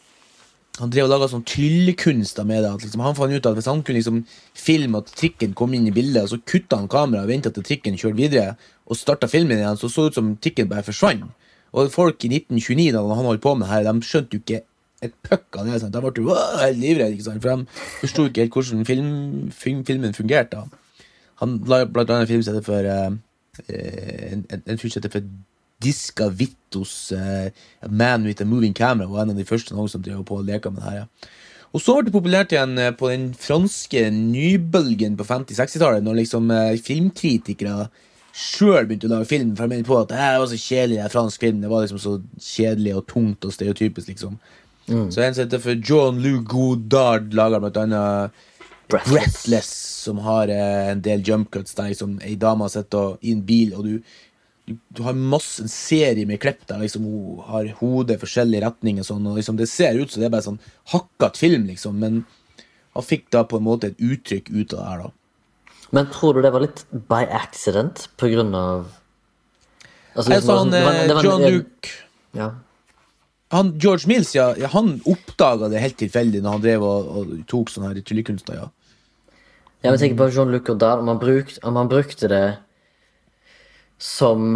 han 0.81 0.91
drev 0.93 1.05
og 1.05 1.11
laga 1.13 1.27
sånn 1.29 1.45
tryllekunster 1.45 2.47
med 2.47 2.63
det. 2.65 2.71
Liksom, 2.83 3.03
han 3.05 3.17
fant 3.17 3.33
ut 3.35 3.47
at 3.47 3.57
Hvis 3.57 3.69
han 3.69 3.83
kunne 3.85 3.99
liksom 3.99 4.23
filme 4.57 5.01
at 5.01 5.11
trikken 5.17 5.53
kom 5.57 5.75
inn 5.77 5.85
i 5.87 5.93
bildet, 5.93 6.23
og 6.25 6.33
så 6.33 6.41
kutta 6.41 6.79
han 6.79 6.89
kameraet 6.91 7.27
og 7.27 7.31
venta 7.31 7.51
til 7.53 7.65
trikken 7.67 7.99
kjørte 7.99 8.17
videre, 8.17 8.57
og 8.89 8.97
starta 8.97 9.29
filmen 9.29 9.59
igjen, 9.59 9.77
så 9.77 9.89
så 9.91 10.09
ut 10.09 10.17
som 10.17 10.33
trikken 10.41 10.69
bare 10.71 10.85
forsvant. 10.87 11.29
Og 11.71 11.91
folk 11.93 12.25
i 12.25 12.31
1929, 12.33 12.91
da 12.95 13.03
han 13.15 13.29
holdt 13.29 13.43
på 13.45 13.55
med 13.55 13.67
det 13.67 13.73
her, 13.73 13.87
de 13.87 14.07
skjønte 14.09 14.35
jo 14.35 14.43
ikke 14.43 14.63
et 15.05 15.13
puck 15.23 15.57
av 15.57 15.69
det. 15.69 15.79
Sant? 15.81 15.93
De 15.93 16.01
ble 16.01 16.39
helt 16.61 16.81
livredde, 16.81 17.21
for 17.23 17.37
de 17.37 17.83
forsto 18.01 18.27
ikke 18.27 18.45
helt 18.45 18.57
hvordan 18.57 18.85
film, 18.89 19.13
film, 19.51 19.85
filmen 19.87 20.17
fungerte. 20.17 20.65
Han 21.41 21.61
la 21.69 21.83
blant 21.85 22.09
annet 22.09 22.27
en 22.27 22.33
film 22.33 22.43
som 22.45 22.57
heter 22.57 22.67
for 22.67 22.89
eh, 22.89 24.33
en, 24.33 24.45
en, 24.49 24.61
en 24.65 24.81
for 24.81 25.23
Disca 25.81 26.29
Vittos 26.29 27.11
uh, 27.15 27.49
Man 27.89 28.27
with 28.27 28.43
a 28.43 28.45
Moving 28.45 28.73
Camera 28.77 29.09
var 29.09 29.25
en 29.25 29.33
av 29.33 29.39
de 29.39 29.47
første 29.47 29.75
noen 29.75 29.89
som 29.91 30.03
drev 30.03 30.23
på 30.27 30.39
og 30.39 30.47
leka 30.47 30.71
med 30.71 30.81
det 30.81 30.89
her. 30.89 30.99
Ja. 31.03 31.31
Og 31.71 31.79
så 31.79 31.95
ble 31.95 32.09
det 32.09 32.15
populært 32.15 32.51
igjen 32.51 32.75
eh, 32.83 32.91
på 32.99 33.07
den 33.07 33.29
franske 33.39 34.09
nybølgen 34.11 35.13
på 35.15 35.23
50-60-tallet, 35.23 36.03
når 36.03 36.17
liksom 36.19 36.49
uh, 36.51 36.73
filmkritikere 36.83 37.85
sjøl 38.35 38.89
begynte 38.89 39.07
å 39.07 39.13
lage 39.13 39.29
film. 39.29 39.53
For 39.55 39.63
jeg 39.63 39.71
mener 39.71 39.87
på 39.87 39.99
at 40.01 40.11
det 40.11 40.31
var 40.43 40.49
så 40.51 40.59
kjedelig, 40.59 40.97
det 40.99 41.05
er 41.05 41.13
fransk 41.13 41.45
film. 41.45 41.61
Det 41.63 41.71
var 41.71 41.85
liksom 41.85 42.01
så 42.03 42.17
kjedelig 42.35 42.97
og 42.99 43.05
tungt 43.07 43.47
og 43.47 43.55
stereotypisk, 43.55 44.11
liksom. 44.11 44.35
Så 44.91 45.21
en 45.21 45.35
som 45.35 45.45
heter 45.45 45.61
for 45.63 45.77
John 45.87 46.17
Lou 46.19 46.41
Godard 46.43 47.31
lager 47.37 47.61
blant 47.63 47.77
annet 47.79 48.39
Breathless. 48.91 49.13
Breathless, 49.13 49.69
som 50.03 50.17
har 50.25 50.51
eh, 50.51 50.89
en 50.91 51.01
del 51.01 51.23
jump 51.23 51.51
cuts 51.51 51.77
der 51.77 51.93
liksom 51.93 52.17
ei 52.25 52.35
dame 52.35 52.67
sitter 52.69 53.15
i 53.21 53.31
en 53.31 53.45
bil, 53.47 53.71
og 53.77 53.87
du, 53.87 54.17
du, 54.67 55.01
har 55.03 55.13
masse 55.17 55.63
en 55.63 55.71
serie 55.71 56.25
med 56.29 56.39
klipp 56.43 56.65
der 56.69 56.79
liksom 56.83 57.03
hun 57.07 57.39
har 57.47 57.67
hodet 57.79 58.17
i 58.17 58.21
forskjellige 58.21 58.61
retninger, 58.65 59.03
sånn, 59.07 59.25
og 59.27 59.39
liksom 59.39 59.57
det 59.59 59.67
ser 59.71 59.97
ut 59.99 60.11
som 60.13 60.21
det 60.21 60.29
er 60.29 60.33
bare 60.35 60.45
sånn 60.47 60.59
hakkete 60.93 61.41
film, 61.41 61.65
liksom, 61.71 61.97
men 61.99 62.21
han 62.95 63.03
fikk 63.07 63.29
da 63.33 63.43
på 63.47 63.57
en 63.59 63.65
måte 63.67 63.91
et 63.91 63.99
uttrykk 64.03 64.51
ut 64.51 64.73
av 64.73 64.79
det 64.79 64.87
her, 64.89 65.03
da. 65.05 65.11
Men 65.91 66.07
tror 66.13 66.37
du 66.37 66.41
det 66.45 66.51
var 66.53 66.63
litt 66.63 66.85
by 67.09 67.25
accident 67.35 68.05
på 68.21 68.29
grunn 68.31 68.53
av 68.55 68.85
altså, 70.15 70.29
liksom, 70.31 70.57
han 70.57 70.71
det 70.71 70.83
var- 70.85 70.93
eh, 71.01 71.07
det 71.07 71.15
var 71.15 71.23
John 71.23 71.41
Luke 71.41 71.89
Ja. 72.37 72.51
han, 73.51 73.73
George 73.79 74.07
Mills, 74.07 74.35
ja, 74.35 74.53
han 74.71 75.01
oppdaga 75.05 75.69
det 75.69 75.81
helt 75.83 75.97
tilfeldig 75.99 76.41
når 76.41 76.51
han 76.51 76.61
drev 76.61 76.83
og, 76.83 77.07
og 77.17 77.33
tok 77.47 77.69
sånne 77.73 77.91
her 77.91 78.01
tryllekunster, 78.01 78.55
ja. 78.55 78.69
Ja, 79.83 79.89
men 79.89 79.97
tenk 79.99 80.15
på 80.15 80.29
Jean-Luc 80.29 80.63
Godard, 80.67 80.99
om 81.01 81.07
han, 81.09 81.17
brukte, 81.17 81.57
om 81.65 81.75
han 81.75 81.87
brukte 81.89 82.27
det 82.29 82.57
som 84.01 84.55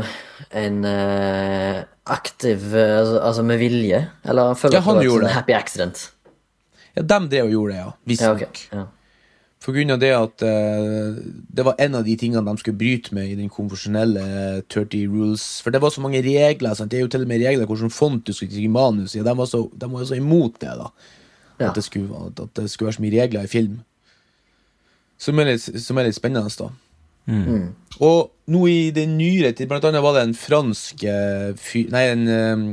en 0.49 0.81
uh, 0.85 1.83
aktiv 2.09 2.63
uh, 2.73 3.21
altså- 3.21 3.45
med 3.45 3.61
vilje? 3.61 4.01
Eller 4.25 4.51
han 4.51 4.57
føler 4.59 4.79
Ja, 4.79 4.81
han 4.87 4.97
at 4.97 5.03
det 5.03 5.11
var 5.11 5.21
det. 5.21 5.29
sånn 5.29 5.37
happy 5.37 5.53
accident? 5.53 6.03
Ja, 6.95 7.03
dem 7.03 7.29
det 7.29 7.43
og 7.43 7.51
gjorde 7.53 7.73
det, 7.73 7.79
ja. 7.83 7.91
Ja, 8.15 8.33
okay. 8.33 8.47
Ja. 8.71 8.85
For 9.65 9.73
grunn 9.73 9.89
av 9.95 9.99
det 10.01 10.11
at 10.13 10.43
uh, 10.45 11.17
det 11.57 11.65
var 11.65 11.75
en 11.81 11.95
av 11.97 12.05
de 12.05 12.15
tingene 12.21 12.43
de 12.45 12.57
skulle 12.61 12.77
bryte 12.77 13.13
med 13.17 13.31
i 13.31 13.37
den 13.37 13.49
konvensjonelle 13.49 14.21
eh, 14.21 14.61
30 14.69 15.07
rules. 15.09 15.45
For 15.65 15.73
det 15.73 15.81
var 15.81 15.89
så 15.93 16.01
mange 16.03 16.21
regler. 16.21 16.75
Sant? 16.77 16.91
Det 16.91 16.99
er 16.99 17.05
jo 17.05 17.09
til 17.13 17.25
og 17.25 17.31
med 17.31 17.41
regler 17.41 17.65
hvordan 17.65 17.93
font 17.93 18.25
du 18.25 18.33
skulle 18.33 18.51
skrive 18.53 18.71
manus 18.71 19.15
i. 19.15 19.23
De 19.25 19.33
var 19.37 19.49
så, 19.49 19.63
de 19.73 19.89
var 19.91 20.03
jo 20.03 20.09
så 20.11 20.19
imot 20.19 20.59
det, 20.61 20.73
da. 20.77 20.89
Ja. 21.59 21.69
At, 21.69 21.75
det 21.75 21.83
skulle, 21.87 22.25
at 22.29 22.53
det 22.59 22.69
skulle 22.69 22.91
være 22.91 22.97
så 22.99 23.05
mye 23.05 23.15
regler 23.15 23.47
i 23.47 23.51
film. 23.51 23.79
Som 25.17 25.39
er 25.39 25.53
litt, 25.53 25.65
som 25.81 25.97
er 25.97 26.09
litt 26.09 26.17
spennende, 26.17 26.51
da. 26.59 26.69
Og 28.05 28.51
nå 28.51 28.63
i 28.69 28.79
det 28.93 29.05
nyere 29.09 29.53
tid, 29.55 29.69
blant 29.69 29.85
annet 29.87 30.03
var 30.03 30.17
det 30.17 30.25
en 30.27 30.35
fransk 30.37 31.05
eh, 31.09 31.69
Nei, 31.93 32.03
en 32.11 32.25
um, 32.27 32.65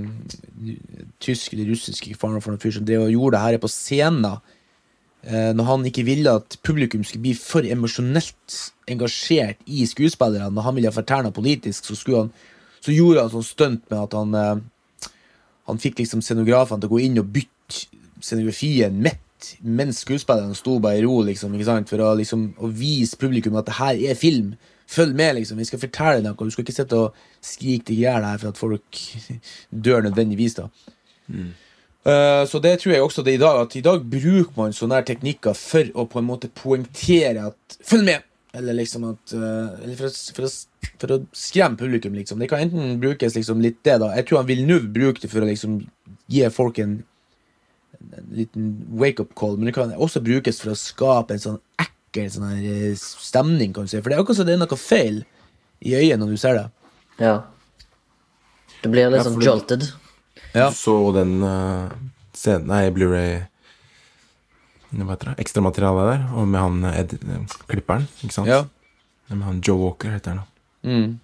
tysk 1.22 1.54
eller 1.54 1.70
russisk 1.72 2.08
ikke 2.08 2.18
for 2.20 2.34
noen 2.34 2.60
fyr 2.60 2.74
som 2.76 2.84
drev 2.86 3.06
og 3.06 3.14
gjorde 3.14 3.38
det 3.38 3.44
her 3.44 3.62
på 3.62 3.70
scenen. 3.72 4.42
Uh, 5.22 5.52
når 5.54 5.68
han 5.68 5.86
ikke 5.86 6.04
ville 6.06 6.34
at 6.40 6.58
publikum 6.66 7.04
skulle 7.06 7.28
bli 7.28 7.36
for 7.38 7.64
emosjonelt 7.64 8.58
engasjert 8.90 9.62
i 9.70 9.86
skuespillerne, 9.86 10.50
når 10.50 10.66
han 10.66 10.78
ville 10.80 10.94
fortelle 10.94 11.28
noe 11.28 11.36
politisk, 11.36 11.86
så, 11.86 11.98
han, 12.16 12.32
så 12.82 12.94
gjorde 12.94 13.22
han 13.22 13.34
sånn 13.36 13.46
stunt 13.46 13.84
med 13.86 13.98
at 14.02 14.18
han 14.18 14.36
uh, 14.36 15.08
Han 15.70 15.78
fikk 15.78 16.00
liksom 16.00 16.24
scenografene 16.26 16.82
til 16.82 16.90
å 16.90 16.92
gå 16.96 17.04
inn 17.04 17.20
og 17.22 17.28
bytte 17.30 17.84
scenografien 18.18 18.96
midt 18.98 19.20
mens 19.62 20.02
skuespillerne 20.04 20.56
sto 20.58 20.78
bare 20.82 21.00
i 21.00 21.04
ro, 21.06 21.20
liksom, 21.26 21.54
ikke 21.56 21.68
sant? 21.68 21.90
for 21.90 22.02
å, 22.04 22.12
liksom, 22.18 22.52
å 22.62 22.70
vise 22.72 23.18
publikum 23.20 23.58
at 23.60 23.68
det 23.68 23.78
her 23.78 24.04
er 24.12 24.18
film. 24.18 24.54
Følg 24.92 25.16
med, 25.16 25.36
liksom. 25.38 25.60
Vi 25.60 25.68
skal 25.68 25.80
fortelle 25.80 26.22
noe. 26.24 26.36
Du 26.36 26.52
skal 26.52 26.66
ikke 26.66 26.76
sitte 26.76 26.98
og 26.98 27.20
skrike 27.44 27.94
i 27.94 28.02
hjel 28.02 28.26
her 28.26 28.40
for 28.42 28.52
at 28.52 28.60
folk 28.60 29.02
dør 29.86 30.04
nødvendigvis. 30.08 30.58
da. 30.58 30.68
Eh, 32.02 32.42
så 32.50 32.58
det 32.58 32.80
tror 32.82 32.92
jeg 32.92 33.02
også 33.02 33.22
det 33.22 33.36
er 33.36 33.38
i 33.38 33.44
dag, 33.44 33.60
at 33.62 33.76
i 33.78 33.84
dag 33.84 34.04
bruker 34.10 34.52
man 34.58 34.74
sånne 34.74 34.98
her 34.98 35.06
teknikker 35.06 35.54
for 35.54 35.92
å 35.94 36.08
på 36.10 36.18
en 36.18 36.26
måte 36.26 36.50
poengtere 36.50 37.46
at 37.52 37.76
Følg 37.86 38.08
med! 38.08 38.28
Eller 38.52 38.76
liksom 38.76 39.06
at 39.08 39.32
uh, 39.32 39.78
Eller 39.80 39.94
for 39.96 40.10
å, 40.10 40.12
for, 40.36 40.48
å, 40.48 40.88
for 41.00 41.14
å 41.14 41.20
skremme 41.32 41.78
publikum, 41.80 42.12
liksom. 42.18 42.42
Det 42.42 42.50
kan 42.50 42.66
enten 42.66 42.98
brukes 43.00 43.38
liksom 43.38 43.62
litt 43.64 43.78
det, 43.86 43.96
da. 44.02 44.10
Jeg 44.18 44.26
tror 44.28 44.42
han 44.42 44.50
vil 44.50 44.66
nå 44.68 44.80
bruke 44.92 45.22
det 45.22 45.30
for 45.32 45.44
å 45.44 45.48
liksom 45.48 45.78
gi 46.32 46.42
folk 46.52 46.82
en, 46.82 46.98
en 48.18 48.28
liten 48.36 48.68
wake-up 48.98 49.34
call, 49.38 49.56
men 49.58 49.68
det 49.70 49.74
kan 49.76 49.92
også 49.94 50.22
brukes 50.24 50.60
for 50.62 50.72
å 50.72 50.78
skape 50.78 51.36
en 51.36 51.42
sånn 51.42 51.58
ekkel 51.82 52.28
sånn 52.32 52.48
her 52.50 52.66
eh, 52.90 52.96
stemning, 52.98 53.72
kan 53.76 53.86
du 53.88 53.92
si. 53.92 54.00
For 54.02 54.10
det 54.12 54.18
er 54.18 54.22
akkurat 54.24 54.40
som 54.40 54.48
det 54.48 54.56
er 54.56 54.62
noe 54.64 54.78
feil 54.80 55.22
i 55.82 55.94
øyet 55.98 56.20
når 56.20 56.34
du 56.34 56.40
ser 56.40 56.58
det. 56.60 56.68
ja. 57.22 57.40
Du 58.82 58.88
blir 58.90 59.06
litt 59.12 59.20
Ja, 59.20 59.26
sånn 59.28 59.38
jolted. 59.44 59.84
Ja. 60.56 60.64
Du 60.68 60.74
så 60.74 60.94
den 61.14 61.36
uh, 61.46 61.86
scenen 62.34 62.66
Nei, 62.66 62.88
Blu-ray? 62.90 63.44
Ekstramaterialet 65.38 66.08
der, 66.10 66.24
og 66.36 66.48
med 66.50 66.60
han 66.60 66.82
eh, 66.90 66.98
ed, 67.00 67.14
klipperen, 67.70 68.08
ikke 68.20 68.34
sant? 68.34 68.50
Ja. 68.50 68.64
Med 69.30 69.46
han 69.46 69.60
Joe 69.64 69.78
Walker, 69.80 70.10
heter 70.12 70.34
han. 70.34 70.42
da. 70.42 70.90
Mm. 70.90 71.14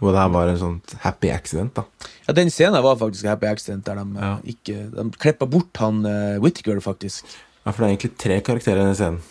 Og 0.00 0.10
det 0.12 0.18
her 0.20 0.28
var 0.34 0.48
en 0.52 0.58
sånn 0.60 0.80
happy 1.00 1.30
accident, 1.32 1.72
da. 1.78 1.84
Ja, 2.26 2.32
Den 2.36 2.50
scenen 2.52 2.82
var 2.84 2.96
faktisk 3.00 3.24
Happy 3.30 3.46
Accident, 3.48 3.84
der 3.86 3.94
de, 3.96 4.04
Ja. 4.20 4.32
eh, 4.36 4.50
ikke, 4.52 4.90
de 4.92 5.10
klippa 5.16 5.46
bort 5.48 5.76
han 5.80 6.02
uh, 6.04 6.38
Whittaker, 6.42 6.80
faktisk. 6.84 7.24
Ja, 7.64 7.72
for 7.72 7.80
det 7.80 7.86
er 7.86 7.94
egentlig 7.96 8.16
tre 8.18 8.40
karakterer 8.44 8.82
i 8.82 8.90
den 8.90 8.98
scenen. 8.98 9.22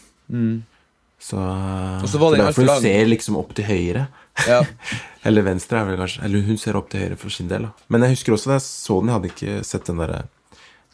Så, 1.19 1.37
Mm. 1.37 2.01
Og 2.03 2.09
så 2.09 2.17
var 2.19 2.31
det 2.35 2.53
for 2.55 2.63
alt 2.65 2.71
hun 2.75 2.81
ser 2.81 3.05
liksom 3.07 3.37
opp 3.39 3.53
til 3.55 3.65
høyre. 3.65 4.07
Ja. 4.47 4.63
Eller 5.25 5.41
venstre, 5.45 5.79
er 5.79 5.85
vel 5.85 5.97
kanskje. 6.01 6.23
Eller 6.25 6.41
hun 6.45 6.57
ser 6.57 6.75
opp 6.77 6.89
til 6.89 7.01
høyre 7.05 7.17
for 7.17 7.29
sin 7.29 7.47
del. 7.47 7.67
da. 7.69 7.71
Men 7.89 8.01
jeg 8.01 8.15
husker 8.17 8.33
også 8.35 8.49
da 8.51 8.57
jeg 8.57 8.65
så 8.65 8.97
den, 8.99 9.07
jeg 9.09 9.15
hadde 9.19 9.31
ikke 9.31 9.63
sett 9.65 9.85
den 9.85 10.01
der 10.01 10.13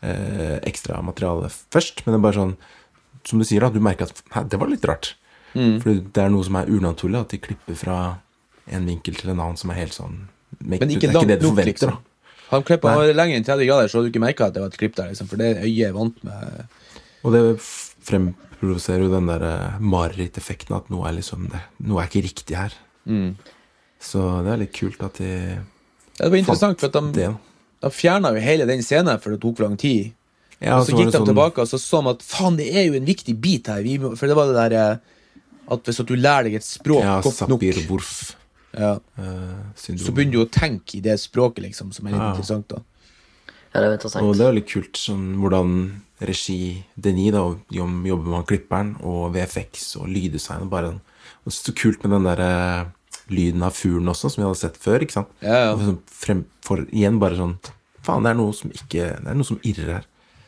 eh, 0.01 0.59
ekstra 0.67 1.01
materialet 1.03 1.51
først. 1.73 2.03
Men 2.05 2.13
det 2.13 2.19
er 2.19 2.25
bare 2.27 2.39
sånn, 2.39 2.53
som 3.27 3.39
du 3.41 3.45
sier, 3.47 3.61
da, 3.65 3.69
du 3.69 3.79
merker 3.83 4.07
at 4.11 4.49
det 4.51 4.59
var 4.59 4.67
litt 4.71 4.85
rart. 4.87 5.13
Mm. 5.55 5.79
For 5.83 5.93
det 5.99 6.23
er 6.23 6.29
noe 6.31 6.43
som 6.47 6.55
er 6.61 6.71
unaturlig, 6.71 7.19
at 7.25 7.33
de 7.33 7.41
klipper 7.43 7.75
fra 7.79 7.97
en 8.67 8.85
vinkel 8.85 9.15
til 9.15 9.29
en 9.33 9.39
annen 9.39 9.57
som 9.57 9.69
er 9.71 9.79
helt 9.81 9.93
sånn 9.93 10.27
make, 10.61 10.79
Men 10.85 10.89
ikke 10.89 11.01
Det 11.01 11.09
er 11.09 11.13
langt 11.13 11.23
ikke 11.23 11.27
det 11.33 11.39
du 11.41 11.47
forventer, 11.47 11.71
liksom. 11.71 11.89
da. 11.89 11.97
Han 12.51 12.63
klippa 12.67 12.95
Nei. 12.97 13.13
lenger 13.15 13.35
enn 13.39 13.45
30 13.47 13.65
grader, 13.69 13.87
så 13.87 14.01
du 14.03 14.09
ikke 14.11 14.19
merka 14.21 14.47
at 14.47 14.53
det 14.53 14.61
var 14.61 14.67
et 14.73 14.77
klipp 14.77 14.95
der. 14.95 15.07
Liksom, 15.13 15.27
for 15.31 15.37
det 15.39 15.53
øyet 15.63 15.87
er 15.87 15.93
vant 15.95 16.17
med. 16.27 16.65
Og 17.23 17.31
det 17.31 17.41
fremprovoserer 18.03 19.05
jo 19.05 19.11
den 19.13 19.29
der 19.31 19.45
eh, 19.47 19.77
mareritteffekten 19.79 20.75
at 20.75 20.89
noe 20.91 21.07
er 21.07 21.15
liksom 21.19 21.47
det, 21.51 21.61
Noe 21.87 22.01
er 22.03 22.09
ikke 22.11 22.25
riktig 22.27 22.57
her. 22.59 22.73
Mm. 23.07 23.35
Så 24.01 24.19
det 24.45 24.51
er 24.51 24.57
litt 24.65 24.73
kult 24.75 25.01
at 25.05 25.21
de 25.21 25.29
Ja, 25.31 26.25
det 26.27 26.31
var 26.33 26.37
interessant, 26.41 26.79
for 26.81 26.91
at 26.91 27.13
det. 27.15 27.29
de, 27.29 27.29
de 27.85 27.89
fjerna 27.95 28.33
jo 28.35 28.41
hele 28.43 28.65
den 28.69 28.83
scenen, 28.83 29.17
for 29.21 29.31
det 29.33 29.39
tok 29.41 29.57
for 29.57 29.69
lang 29.69 29.77
tid. 29.79 30.11
Ja, 30.61 30.75
og 30.77 30.85
så 30.85 30.91
så 30.91 30.97
gikk 30.99 31.09
de 31.11 31.17
sånn- 31.17 31.29
tilbake 31.31 31.63
og 31.63 31.67
så 31.71 31.79
så 31.81 32.03
de 32.03 32.09
at 32.11 32.21
faen, 32.21 32.57
det 32.59 32.67
er 32.75 32.85
jo 32.85 32.93
en 32.99 33.05
viktig 33.07 33.39
bit 33.41 33.67
her. 33.71 33.81
Vi 33.81 33.95
må, 33.97 34.11
for 34.17 34.27
det 34.27 34.35
var 34.37 34.51
det 34.51 34.59
der 34.59 34.75
eh, 34.77 34.97
at 35.71 35.83
hvis 35.87 35.99
at 36.03 36.05
du 36.11 36.15
lærer 36.19 36.43
deg 36.49 36.55
et 36.59 36.67
språk 36.67 37.01
Ja, 37.01 37.21
godt 37.21 37.47
nok, 37.47 37.61
Sapir-Wurf. 37.63 38.35
Ja, 38.77 38.93
eh, 39.19 39.57
så 39.75 40.13
begynner 40.13 40.31
du 40.31 40.45
å 40.45 40.49
tenke 40.49 40.97
i 40.97 41.01
det 41.03 41.17
språket, 41.19 41.65
liksom, 41.67 41.91
som 41.93 42.07
er 42.07 42.11
litt 42.11 42.21
Ja. 42.21 42.29
interessant. 42.33 42.67
da 42.67 42.81
Ja, 43.73 43.81
det 43.81 44.01
var 44.03 44.21
Og 44.23 44.35
det 44.35 44.41
er 44.45 44.51
veldig 44.51 44.67
kult 44.67 44.93
sånn, 44.99 45.37
hvordan 45.39 46.01
regi 46.19 46.83
Denis 46.99 47.31
da, 47.31 47.55
jobber 47.71 48.27
med 48.27 48.45
klipperen, 48.47 48.95
og 49.01 49.33
VFX 49.33 49.95
og 49.97 50.07
lyddesign. 50.07 50.61
Og 50.63 50.69
bare, 50.69 50.99
og 51.45 51.51
så 51.51 51.73
kult 51.73 52.03
med 52.03 52.11
den 52.11 52.23
der 52.23 52.39
eh, 52.39 52.85
lyden 53.29 53.63
av 53.63 53.71
fuglen 53.71 54.07
også, 54.11 54.29
som 54.29 54.43
vi 54.43 54.47
hadde 54.47 54.59
sett 54.59 54.77
før. 54.77 54.99
ikke 55.01 55.13
sant? 55.13 55.27
Ja, 55.41 55.71
ja. 55.71 55.75
Sånn 55.77 55.99
frem, 56.05 56.45
for 56.61 56.77
igjen 56.91 57.19
bare 57.19 57.35
sånn 57.39 57.57
Faen, 58.01 58.23
det 58.23 58.31
er 58.31 58.37
noe 58.39 58.51
som 58.51 58.71
ikke 58.71 59.03
Det 59.21 59.27
er 59.29 59.35
noe 59.37 59.45
som 59.45 59.59
irrer 59.63 59.91
her. 59.99 60.05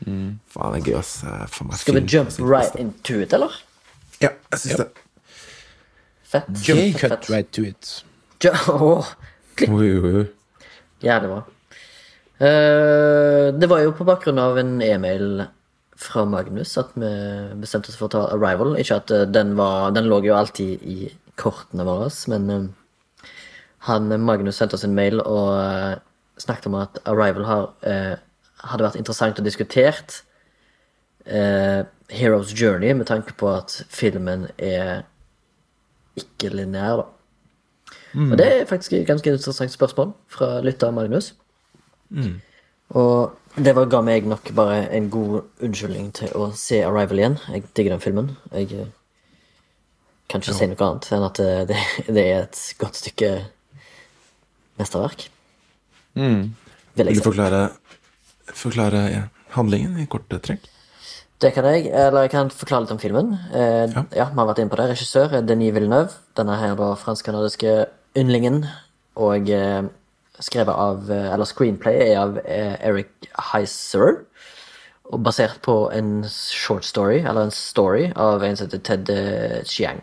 Mm. 0.07 0.39
Faen, 0.49 0.73
det 0.73 0.81
er 0.81 0.87
gøy, 0.91 0.97
ass. 0.99 1.23
Eh, 1.23 1.45
faen 1.53 1.71
Skal 1.77 1.99
vi 1.99 2.01
jump 2.07 2.29
altså. 2.31 2.47
right 2.49 2.75
into 2.81 3.19
it, 3.21 3.33
eller? 3.33 3.51
Ja, 4.19 4.29
jeg 4.51 4.59
syns 4.59 4.77
det. 4.77 4.87
Fett. 6.33 6.49
Jump 6.65 6.97
cut 6.97 7.29
right 7.29 7.51
to 7.53 7.63
it. 7.63 8.03
Ju- 8.43 8.53
Åh, 8.73 9.05
Oi, 9.69 9.89
oi, 9.99 10.13
oi. 10.21 10.25
Jævlig 11.03 11.29
bra. 11.29 11.41
Uh, 12.43 13.51
det 13.55 13.69
var 13.69 13.83
jo 13.83 13.91
på 13.95 14.05
bakgrunn 14.07 14.39
av 14.41 14.57
en 14.59 14.79
e-mail 14.83 15.43
fra 16.03 16.23
Magnus 16.27 16.73
at 16.81 16.89
vi 16.99 17.09
bestemte 17.61 17.91
oss 17.93 17.99
for 17.99 18.09
å 18.09 18.13
ta 18.15 18.23
Arrival. 18.33 18.73
Ikke 18.81 18.97
at 18.99 19.11
eh, 19.13 19.27
den 19.29 19.53
var 19.55 19.91
Den 19.95 20.09
lå 20.09 20.17
jo 20.25 20.33
alltid 20.35 20.81
i 20.83 21.11
kortene 21.39 21.85
våre, 21.87 22.09
men 22.33 22.49
eh, 22.51 23.29
han 23.87 24.09
Magnus 24.25 24.57
sendte 24.59 24.75
oss 24.75 24.83
en 24.87 24.97
mail 24.97 25.21
og 25.21 25.53
eh, 25.61 26.01
snakket 26.41 26.67
om 26.71 26.75
at 26.81 26.97
Arrival 27.07 27.45
har, 27.47 27.69
eh, 27.87 28.15
hadde 28.65 28.87
vært 28.87 28.99
interessant 28.99 29.39
og 29.39 29.45
diskutert. 29.47 30.23
eh, 31.25 31.85
Heroes 32.11 32.51
Journey, 32.57 32.91
med 32.97 33.07
tanke 33.07 33.37
på 33.39 33.47
at 33.53 33.77
filmen 33.93 34.49
er 34.57 35.05
ikke-lineær, 36.19 37.03
da. 37.05 37.05
Og 38.13 38.37
det 38.37 38.45
er 38.45 38.65
faktisk 38.69 38.93
et 38.93 39.07
ganske 39.07 39.29
interessant 39.29 39.71
spørsmål 39.73 40.13
fra 40.29 40.59
lytter 40.61 40.91
Magnus. 40.93 41.33
Og 42.93 43.31
det 43.57 43.75
var, 43.75 43.85
ga 43.89 44.01
meg 44.05 44.25
nok 44.29 44.51
bare 44.57 44.83
en 44.93 45.09
god 45.13 45.41
unnskyldning 45.65 46.11
til 46.17 46.29
å 46.37 46.51
se 46.57 46.81
Arrival 46.85 47.19
igjen. 47.21 47.37
Jeg 47.53 47.63
digger 47.77 47.95
den 47.95 48.03
filmen. 48.03 48.31
Jeg 48.53 48.69
eh, 48.73 48.91
kan 50.29 50.41
ikke 50.41 50.55
si 50.57 50.67
noe 50.69 50.87
annet 50.87 51.09
enn 51.13 51.25
at 51.27 51.41
eh, 51.41 51.63
det, 51.69 51.79
det 52.17 52.25
er 52.25 52.43
et 52.43 52.61
godt 52.81 52.97
stykke 53.01 53.31
mesterverk. 54.81 55.27
Vil 56.17 56.51
Vil 56.97 57.17
du 57.17 57.25
forklare, 57.25 57.63
forklare 58.53 59.01
ja, 59.09 59.23
handlingen 59.57 59.97
i 60.01 60.05
korte 60.09 60.37
trekk? 60.41 60.69
Det 61.43 61.51
kan 61.53 61.65
jeg, 61.67 61.89
eller 61.91 62.23
jeg 62.23 62.31
kan 62.31 62.49
forklare 62.53 62.85
litt 62.85 62.93
om 62.95 63.01
filmen. 63.01 63.33
Eh, 63.51 63.89
Ja. 63.89 64.05
ja. 64.15 64.29
Vi 64.31 64.39
har 64.39 64.47
vært 64.47 64.61
inne 64.61 64.71
på 64.71 64.79
det. 64.79 64.89
Regissør 64.93 65.33
er 65.33 65.41
Denis 65.41 65.73
Villeneuve. 65.75 66.13
Denne 66.37 66.55
her 66.61 66.77
da 66.79 66.93
fransk-kanadiske 66.95 67.73
yndlingen. 68.17 68.65
Og 69.15 69.49
eh, 69.49 69.83
skrevet 70.41 70.73
av 70.73 71.11
eh, 71.11 71.33
Eller 71.33 71.45
screenplay 71.45 71.99
er 72.07 72.19
av 72.21 72.39
eh, 72.45 72.75
Eric 72.81 73.29
Heiser. 73.51 74.23
Og 75.11 75.21
basert 75.23 75.59
på 75.61 75.91
en 75.93 76.23
short 76.29 76.85
story, 76.85 77.19
eller 77.19 77.43
en 77.43 77.51
story, 77.51 78.07
av 78.15 78.43
en 78.43 78.55
som 78.57 78.69
heter 78.69 78.79
Ted 78.79 79.09
Chiang. 79.67 79.99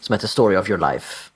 Som 0.00 0.14
heter 0.14 0.28
Story 0.28 0.56
of 0.56 0.68
Your 0.70 0.80
Life. 0.80 1.30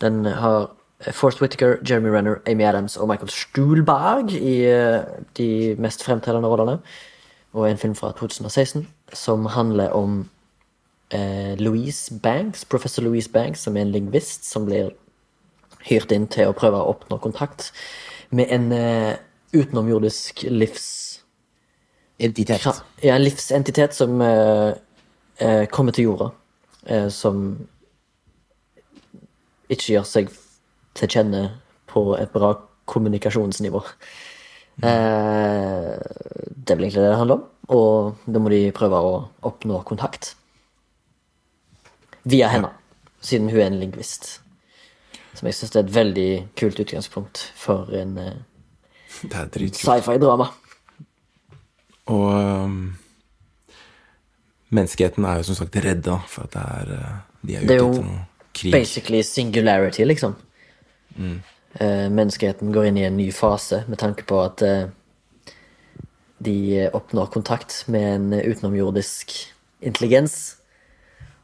Den 0.00 0.24
har 0.24 0.70
Forrest 1.12 1.42
Whittaker, 1.42 1.78
Jeremy 1.82 2.08
Renner, 2.10 2.38
Amy 2.46 2.64
Adams 2.64 2.96
og 2.96 3.08
Michael 3.08 3.30
Stuhlberg 3.30 4.32
i 4.32 4.62
de 5.38 5.74
mest 5.78 6.04
fremtredende 6.06 6.48
rollene. 6.48 6.78
Og 7.52 7.66
en 7.70 7.78
film 7.78 7.94
fra 7.98 8.12
2016 8.18 8.86
som 9.12 9.46
handler 9.46 9.90
om 9.90 10.28
Louise 11.10 12.12
Banks, 12.22 12.64
professor 12.68 13.02
Louise 13.02 13.30
Banks, 13.32 13.62
som 13.64 13.76
er 13.76 13.86
en 13.86 13.92
lingvist 13.94 14.44
som 14.44 14.66
blir 14.68 14.90
hyrt 15.88 16.12
inn 16.12 16.26
til 16.30 16.50
å 16.50 16.56
prøve 16.56 16.80
å 16.80 16.90
oppnå 16.92 17.16
kontakt 17.22 17.70
med 18.34 18.50
en 18.52 18.72
eh, 18.76 19.14
utenomjordisk 19.56 20.44
livs... 20.52 20.88
Entitet. 22.18 22.64
Ja, 22.98 23.14
en 23.14 23.22
livsentitet 23.22 23.94
som 23.94 24.20
eh, 24.20 24.72
eh, 25.38 25.64
kommer 25.70 25.94
til 25.94 26.08
jorda. 26.08 26.32
Eh, 26.90 27.06
som 27.14 27.52
ikke 29.70 29.92
gjør 29.94 30.08
seg 30.08 30.32
til 30.98 31.12
kjenne 31.12 31.44
på 31.88 32.02
et 32.18 32.32
bra 32.34 32.56
kommunikasjonsnivå. 32.90 33.84
Eh, 34.82 35.94
det 35.94 36.74
er 36.74 36.78
vel 36.78 36.88
egentlig 36.88 37.04
det 37.04 37.12
det 37.12 37.20
handler 37.20 37.38
om, 37.38 37.46
og 37.78 38.26
da 38.26 38.42
må 38.42 38.50
de 38.52 38.60
prøve 38.74 38.98
å 39.04 39.14
oppnå 39.46 39.82
kontakt. 39.86 40.32
Via 42.28 42.50
henne, 42.52 42.70
siden 43.24 43.50
hun 43.50 43.60
er 43.60 43.70
en 43.70 43.80
lingvist. 43.80 44.40
Som 45.34 45.48
jeg 45.48 45.56
syns 45.56 45.76
er 45.76 45.84
et 45.84 45.94
veldig 45.94 46.30
kult 46.58 46.80
utgangspunkt 46.82 47.42
for 47.56 47.92
en 47.94 48.16
eh, 48.18 48.32
Det 49.22 49.34
er 49.38 49.68
sci-fi-drama. 49.74 50.48
Og 52.08 52.26
um, 52.32 52.80
menneskeheten 54.70 55.24
er 55.24 55.40
jo 55.40 55.48
som 55.48 55.58
sagt 55.58 55.76
redda, 55.84 56.18
for 56.28 56.48
at 56.48 56.56
det 56.56 56.64
er, 56.64 56.92
uh, 56.92 57.46
de 57.48 57.56
er 57.56 57.66
Det 57.68 57.76
er 57.76 57.80
ute 57.80 57.84
jo 57.84 57.90
etter 57.92 58.10
noe 58.10 58.26
krig. 58.58 58.72
Basically 58.72 59.22
singularity, 59.22 60.04
liksom. 60.04 60.36
Eh, 61.78 62.08
menneskeheten 62.10 62.72
går 62.72 62.88
inn 62.88 62.98
i 62.98 63.06
en 63.06 63.16
ny 63.16 63.28
fase 63.32 63.82
med 63.88 64.00
tanke 64.00 64.24
på 64.26 64.40
at 64.42 64.62
uh, 64.64 64.88
de 66.42 66.56
eh, 66.78 66.90
oppnår 66.94 67.28
kontakt 67.34 67.84
med 67.86 68.14
en 68.14 68.32
utenomjordisk 68.40 69.34
intelligens. 69.80 70.57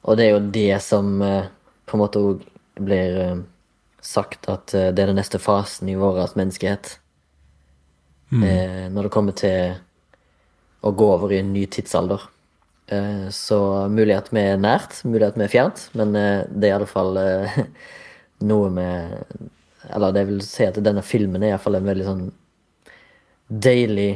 Og 0.05 0.19
det 0.19 0.27
er 0.27 0.35
jo 0.35 0.45
det 0.53 0.83
som 0.85 1.17
eh, 1.25 1.49
på 1.89 1.97
en 1.97 2.03
måte 2.03 2.21
òg 2.21 2.45
blir 2.85 3.19
eh, 3.23 3.41
sagt 4.05 4.49
at 4.53 4.75
eh, 4.77 4.91
det 4.93 5.05
er 5.05 5.13
den 5.13 5.21
neste 5.21 5.41
fasen 5.41 5.89
i 5.89 5.99
vår 6.01 6.27
menneskehet. 6.37 6.99
Mm. 8.35 8.91
når 8.91 9.07
det 9.07 9.11
kommer 9.13 9.35
til 9.37 9.75
å 10.83 10.91
gå 10.91 11.07
over 11.13 11.31
i 11.31 11.37
en 11.39 11.53
ny 11.55 11.67
tidsalder. 11.71 12.23
Så 13.31 13.59
mulig 13.93 14.17
at 14.17 14.31
vi 14.35 14.43
er 14.43 14.57
nært, 14.59 14.97
mulig 15.07 15.29
at 15.29 15.37
vi 15.39 15.45
er 15.45 15.53
fjernt, 15.53 15.85
men 15.95 16.17
det 16.17 16.67
er 16.67 16.73
i 16.73 16.75
alle 16.75 16.89
fall 16.91 17.21
eh, 17.21 17.61
noe 18.51 18.73
med 18.75 19.15
Eller 19.93 20.17
det 20.17 20.25
vil 20.33 20.43
si 20.43 20.67
at 20.67 20.81
denne 20.83 21.05
filmen 21.05 21.45
er 21.45 21.53
iallfall 21.53 21.79
en 21.79 21.87
veldig 21.87 22.09
sånn 22.09 22.25
deilig 23.49 24.11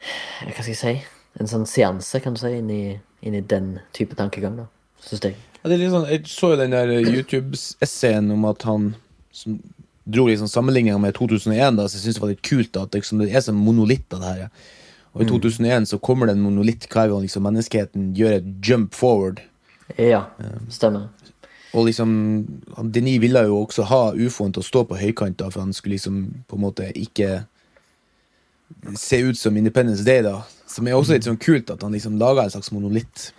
Hva 0.00 0.58
skal 0.58 0.72
jeg 0.72 0.80
si? 0.80 0.94
En 1.38 1.48
sånn 1.48 1.68
seanse, 1.68 2.20
kan 2.24 2.34
du 2.34 2.40
si, 2.40 2.50
inn 2.58 2.72
i, 2.72 2.84
inn 3.22 3.36
i 3.38 3.44
den 3.54 3.76
type 3.96 4.16
tankegang, 4.18 4.58
da. 4.58 4.66
Syns 5.02 5.24
jeg. 5.26 5.38
Ja, 5.62 5.68
det 5.68 5.76
er 5.76 5.82
litt 5.84 5.94
sånn, 5.94 6.08
jeg 6.10 6.26
så 6.30 6.52
jo 6.52 6.58
den 6.58 6.74
der 6.74 6.90
YouTube-essayen 6.90 8.30
om 8.34 8.46
at 8.50 8.66
han 8.66 8.92
som 9.34 9.60
dro 10.04 10.26
liksom 10.26 10.50
sammenligninga 10.50 10.98
med 10.98 11.14
2001, 11.14 11.78
da, 11.78 11.86
så 11.86 11.96
jeg 11.96 12.06
synes 12.06 12.18
det 12.18 12.24
var 12.24 12.32
litt 12.32 12.46
kult 12.46 12.72
da, 12.74 12.86
at 12.86 12.96
liksom, 12.98 13.22
det 13.22 13.30
er 13.30 13.44
sånn 13.44 13.60
monolitter, 13.62 14.18
det 14.18 14.30
her. 14.30 14.40
ja. 14.46 14.80
Og 15.12 15.22
i 15.22 15.28
2001 15.28 15.90
så 15.90 15.98
kommer 16.00 16.26
det 16.26 16.38
en 16.38 16.44
monolitt 16.46 16.86
hver 16.88 17.10
gang 17.12 17.20
liksom, 17.20 17.44
menneskeheten 17.44 18.12
gjør 18.16 18.38
et 18.38 18.46
jump 18.64 18.94
forward. 18.96 19.42
Ja, 20.00 20.24
stemmer. 20.72 21.10
Og 21.76 21.86
liksom, 21.88 22.10
Denis 22.92 23.20
ville 23.20 23.44
jo 23.48 23.62
også 23.62 23.84
ha 23.88 24.02
ufoen 24.16 24.52
til 24.52 24.64
å 24.64 24.66
stå 24.66 24.84
på 24.88 24.98
høykant, 25.00 25.38
da, 25.40 25.50
for 25.52 25.64
han 25.64 25.76
skulle 25.76 25.98
liksom 25.98 26.22
på 26.48 26.56
en 26.56 26.64
måte 26.64 26.88
ikke 26.96 27.44
se 28.96 29.20
ut 29.20 29.38
som 29.38 29.56
Independence 29.56 30.04
Day, 30.04 30.24
da. 30.24 30.40
Som 30.72 30.88
er 30.88 30.96
også 30.96 31.16
litt 31.16 31.26
sånn 31.28 31.40
kult 31.40 31.70
at 31.72 31.82
han 31.84 31.92
liksom 31.92 32.18
lager 32.20 32.46
en 32.46 32.54
slags 32.54 32.72
monolitt. 32.72 33.32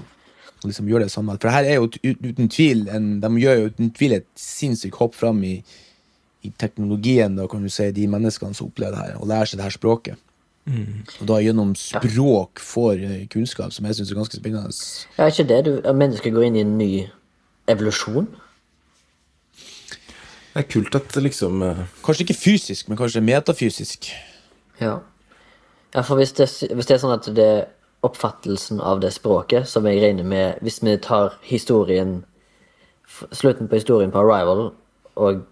Og 0.62 0.69
liksom 0.69 0.88
gjør 0.88 1.04
det 1.04 1.12
samme. 1.12 1.36
For 1.41 1.52
her 1.52 1.67
er 1.67 1.80
jo 1.80 1.89
uten 1.89 2.52
tvil 2.52 2.86
en, 2.93 3.15
De 3.24 3.32
gjør 3.41 3.58
jo 3.58 3.72
uten 3.74 3.89
tvil 3.98 4.19
et 4.19 4.30
sinnssykt 4.39 5.00
hopp 5.02 5.17
fram 5.17 5.41
i, 5.48 5.58
i 6.46 6.54
teknologien, 6.62 7.36
da 7.39 7.50
kan 7.52 7.65
du 7.65 7.72
si, 7.74 7.89
de 7.96 8.06
menneskene 8.12 8.56
som 8.56 8.69
opplever 8.69 8.96
det 8.96 9.02
her, 9.02 9.17
og 9.19 9.28
lærer 9.32 9.50
seg 9.50 9.60
det 9.60 9.67
her 9.67 9.76
språket. 9.76 10.22
Og 10.63 11.26
da 11.28 11.41
gjennom 11.43 11.74
språk 11.76 12.62
får 12.63 13.02
eh, 13.04 13.24
kunnskap, 13.32 13.74
som 13.76 13.86
jeg 13.88 13.98
syns 13.98 14.13
er 14.13 14.19
ganske 14.22 14.39
spennende. 14.39 14.72
Ja, 15.17 15.26
er 15.26 15.34
ikke 15.34 15.50
det 15.50 15.60
du 15.67 15.74
at 15.82 15.98
Mennesket 16.00 16.36
går 16.36 16.48
inn 16.48 16.56
i 16.56 16.63
en 16.63 16.78
ny 16.80 16.91
evolusjon? 17.67 18.30
Det 20.54 20.62
er 20.62 20.69
kult 20.69 20.96
at 20.96 21.15
liksom 21.17 21.63
uh, 21.65 21.84
Kanskje 22.06 22.28
ikke 22.28 22.38
fysisk, 22.38 22.88
men 22.88 23.00
kanskje 23.00 23.24
metafysisk. 23.26 24.12
Ja. 24.80 25.02
Ja, 25.93 26.01
for 26.01 26.17
hvis 26.19 26.34
det, 26.38 26.49
hvis 26.73 26.89
det 26.89 26.95
er 26.95 27.01
sånn 27.03 27.15
at 27.15 27.29
det 27.38 27.47
er 27.47 27.63
oppfattelsen 28.03 28.82
av 28.84 28.99
det 29.03 29.13
språket, 29.15 29.67
som 29.69 29.86
jeg 29.88 30.01
regner 30.03 30.25
med 30.27 30.60
Hvis 30.65 30.82
vi 30.84 30.97
tar 30.99 31.38
historien 31.47 32.23
Slutten 33.32 33.69
på 33.69 33.77
historien 33.77 34.12
på 34.12 34.19
Arrival 34.19 34.71
og 35.21 35.43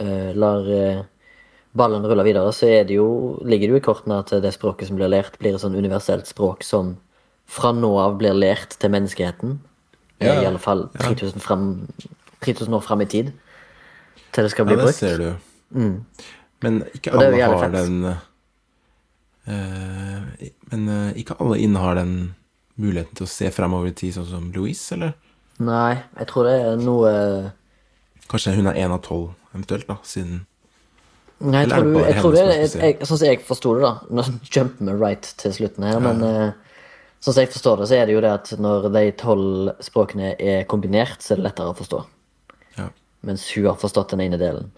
eh, 0.00 0.30
lar 0.34 0.68
eh, 0.72 1.02
ballen 1.76 2.06
rulle 2.08 2.24
videre, 2.24 2.52
så 2.56 2.66
er 2.70 2.86
det 2.88 2.96
jo, 2.96 3.36
ligger 3.44 3.68
det 3.68 3.74
jo 3.74 3.80
i 3.80 3.84
kortene 3.84 4.20
at 4.22 4.32
det 4.40 4.54
språket 4.54 4.88
som 4.88 4.96
blir 4.96 5.10
lært, 5.12 5.36
blir 5.40 5.52
et 5.52 5.60
sånn 5.60 5.76
universelt 5.76 6.30
språk 6.30 6.64
som 6.64 6.94
fra 7.52 7.74
nå 7.76 7.90
av 8.00 8.16
blir 8.20 8.32
lært 8.32 8.78
til 8.80 8.94
menneskeheten. 8.94 9.58
Ja. 10.24 10.38
I 10.40 10.48
alle 10.48 10.62
fall 10.62 10.86
3000, 10.96 11.44
fram, 11.44 11.66
3000 12.40 12.78
år 12.78 12.84
fram 12.86 13.04
i 13.04 13.10
tid. 13.12 13.32
Til 14.32 14.48
det 14.48 14.54
skal 14.54 14.70
bli 14.70 14.78
Ja, 14.78 14.80
det 14.80 14.88
brukt. 14.88 15.00
ser 15.02 15.20
du. 15.20 15.28
Men 16.64 16.82
ikke 16.94 17.12
alle 17.12 17.42
har 17.44 17.68
den 17.76 18.04
eh, 18.14 18.24
Men 19.46 20.88
eh, 20.88 21.18
ikke 21.18 21.36
alle 21.42 21.58
innehar 21.58 21.98
den 21.98 22.14
muligheten 22.80 23.18
til 23.18 23.26
å 23.26 23.30
se 23.30 23.50
fremover 23.54 23.90
i 23.90 23.96
tid, 23.96 24.14
sånn 24.16 24.28
som 24.30 24.48
Louise, 24.54 24.94
eller? 24.94 25.16
Nei, 25.62 25.98
jeg 26.18 26.28
tror 26.30 26.48
det 26.48 26.54
er 26.62 26.80
noe 26.80 27.10
Kanskje 28.30 28.54
hun 28.56 28.70
er 28.70 28.78
én 28.80 28.94
av 28.94 29.02
tolv, 29.04 29.34
eventuelt, 29.52 29.84
da, 29.90 29.98
siden 30.06 30.44
Nei, 31.42 31.64
jeg 31.66 31.72
tror, 31.72 31.88
det 31.90 32.02
jeg 32.06 32.22
tror 32.22 32.36
det 32.36 32.44
jeg, 32.54 32.96
Sånn 33.02 33.18
som 33.18 33.26
jeg 33.26 33.40
forsto 33.44 33.74
det, 33.76 33.82
da 33.84 34.14
Nå 34.14 34.24
jumper 34.46 34.88
vi 34.88 34.94
right 34.96 35.28
til 35.42 35.54
slutten 35.56 35.86
her, 35.86 35.98
men 36.02 36.22
eh, 36.26 36.76
sånn 37.18 37.34
som 37.34 37.42
jeg 37.42 37.50
forstår 37.52 37.82
det, 37.82 37.88
så 37.90 37.98
er 37.98 38.06
det 38.06 38.16
jo 38.16 38.22
det 38.24 38.30
at 38.32 38.52
når 38.62 38.88
de 38.94 39.04
tolv 39.18 39.72
språkene 39.82 40.32
er 40.38 40.64
kombinert, 40.70 41.18
så 41.22 41.34
er 41.34 41.42
det 41.42 41.46
lettere 41.48 41.74
å 41.74 41.76
forstå. 41.78 42.00
Ja. 42.78 42.88
Mens 43.26 43.44
hun 43.54 43.68
har 43.68 43.78
forstått 43.78 44.14
den 44.14 44.24
ene 44.24 44.38
delen. 44.40 44.70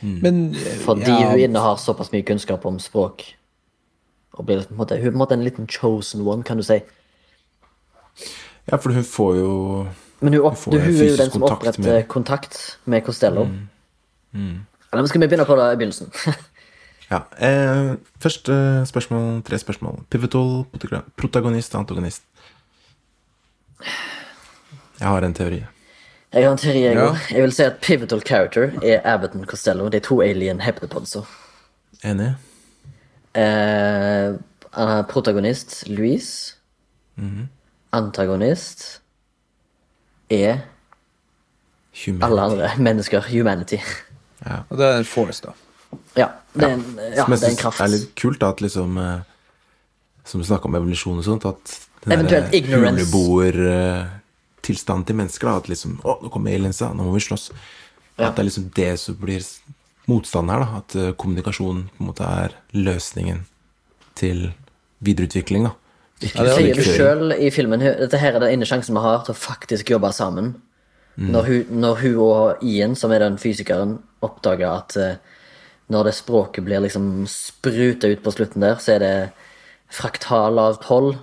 Men 0.00 0.54
eh, 0.56 0.78
Fordi 0.84 1.08
ja, 1.08 1.32
hun 1.32 1.42
innehar 1.44 1.80
såpass 1.80 2.12
mye 2.12 2.26
kunnskap 2.26 2.64
om 2.68 2.78
språk. 2.82 3.24
Og 4.38 4.46
blir 4.46 4.62
på 4.64 4.70
en 4.74 4.78
måte, 4.78 4.96
hun 5.02 5.20
er 5.20 5.32
en 5.34 5.42
liten 5.44 5.66
chosen 5.68 6.22
one, 6.26 6.42
kan 6.46 6.56
du 6.56 6.62
si. 6.62 6.78
ja, 8.70 8.76
for 8.76 8.92
hun 8.94 9.02
får 9.04 9.34
jo 9.36 9.52
Men 10.20 10.34
hun, 10.34 10.42
opp, 10.46 10.56
Hun 10.64 10.74
hun 10.78 10.82
er 10.82 11.08
jo 11.10 11.16
den 11.16 11.30
som 11.30 11.42
oppretter 11.42 11.82
med- 11.82 12.08
kontakt 12.08 12.78
med 12.86 13.04
Costello. 13.06 13.48
Eller 14.34 15.02
men 15.02 15.08
skal 15.08 15.20
vi 15.20 15.26
begynne 15.28 15.44
på 15.46 15.56
det 15.56 15.72
i 15.72 15.76
begynnelsen? 15.76 16.12
Ja. 17.10 17.22
Eh, 17.40 17.94
først 18.20 18.48
eh, 18.52 18.84
spørsmål, 18.84 19.42
tre 19.42 19.56
spørsmål. 19.58 20.02
Pivotal, 20.10 20.66
protagonist, 21.16 21.74
antagonist. 21.74 22.22
Jeg 25.00 25.08
har 25.08 25.24
en 25.24 25.34
teori. 25.34 25.62
Jeg 26.34 26.44
har 26.44 26.52
en 26.52 26.58
teori, 26.58 26.82
jeg 26.82 26.96
Ja. 26.96 27.14
Jeg 27.30 27.42
vil 27.42 27.52
si 27.52 27.62
at 27.62 27.78
pivotal 27.80 28.20
character 28.20 28.70
er 28.82 29.00
Abbott 29.04 29.34
og 29.34 29.46
Costello. 29.46 29.88
De 29.88 30.00
to 30.00 30.20
alien 30.20 30.60
heptapodsa. 30.60 31.22
Enig? 32.04 32.34
Eh, 33.34 34.32
protagonist 35.08 35.84
Louise. 35.88 36.54
protagonist 37.16 37.18
Louise. 37.18 37.48
Antagonist 37.92 39.00
er 40.30 40.58
humanity. 42.04 42.24
alle 42.24 42.42
andre 42.42 42.70
mennesker. 42.86 43.20
Humanity. 43.32 43.78
Og 44.70 44.76
det 44.78 44.84
er 44.86 44.98
en 44.98 45.04
force, 45.08 45.42
da. 45.46 45.52
Ja, 46.16 46.26
det 46.54 46.64
er 46.68 46.74
en, 46.76 46.84
ja, 47.16 47.24
det 47.24 47.42
er 47.42 47.48
en 47.48 47.56
kraft. 47.56 47.78
Det 47.80 47.84
er 47.86 47.92
litt 47.94 48.10
kult, 48.20 48.38
da, 48.42 48.50
at 48.52 48.60
liksom 48.60 48.98
eh, 49.00 49.20
Som 50.28 50.40
vi 50.42 50.46
snakka 50.50 50.68
om 50.68 50.74
evolusjon 50.76 51.18
og 51.18 51.24
sånt, 51.24 51.44
at 51.48 51.78
den 52.04 52.12
Eventuelt 52.18 52.50
derre 52.52 52.56
ignorance. 52.60 53.06
huleboertilstanden 53.08 55.04
til 55.08 55.16
mennesker, 55.16 55.48
da, 55.48 55.56
at 55.62 55.68
liksom 55.72 55.96
Å, 56.04 56.18
nå 56.22 56.28
kommer 56.34 56.52
aliensa, 56.54 56.90
nå 56.92 57.02
må 57.08 57.12
vi 57.16 57.24
slåss. 57.24 57.48
Ja. 58.18 58.28
At 58.28 58.36
det 58.36 58.42
er 58.44 58.48
liksom 58.50 58.68
det 58.76 58.90
som 59.00 59.16
blir 59.16 59.40
motstanden 60.08 60.54
her, 60.54 60.64
da. 60.64 60.80
At 60.82 60.96
eh, 60.96 61.12
kommunikasjon 61.20 61.84
på 61.94 62.02
en 62.02 62.10
måte 62.10 62.26
er 62.26 62.56
løsningen 62.76 63.44
til 64.18 64.48
videreutvikling, 65.04 65.68
da. 65.68 65.74
Ikke 66.18 66.42
Ja, 66.42 66.44
det 66.48 66.52
er 66.52 66.56
Sier 66.58 66.78
du 66.78 66.82
sjøl 66.82 67.34
i 67.36 67.48
filmen 67.54 67.78
Dette 67.78 68.18
her 68.18 68.34
er 68.34 68.42
den 68.42 68.56
ene 68.56 68.66
sjansen 68.66 68.96
vi 68.96 69.02
har 69.04 69.20
til 69.22 69.36
å 69.36 69.38
faktisk 69.38 69.92
jobbe 69.94 70.10
sammen. 70.16 70.56
Når, 71.18 71.46
hun, 71.46 71.78
når 71.82 72.00
hun 72.02 72.18
og 72.22 72.62
Ian, 72.62 72.94
som 72.98 73.10
er 73.10 73.24
den 73.24 73.38
fysikeren, 73.42 73.96
oppdager 74.22 74.70
at 74.70 74.96
eh, 74.98 75.38
når 75.90 76.10
det 76.10 76.14
språket 76.14 76.66
blir 76.66 76.82
liksom 76.84 77.24
spruta 77.30 78.10
ut 78.10 78.22
på 78.22 78.34
slutten 78.34 78.62
der, 78.62 78.76
så 78.82 78.94
er 78.94 79.02
det 79.02 79.14
fraktal 79.90 80.60
av 80.62 80.78
tolv. 80.84 81.16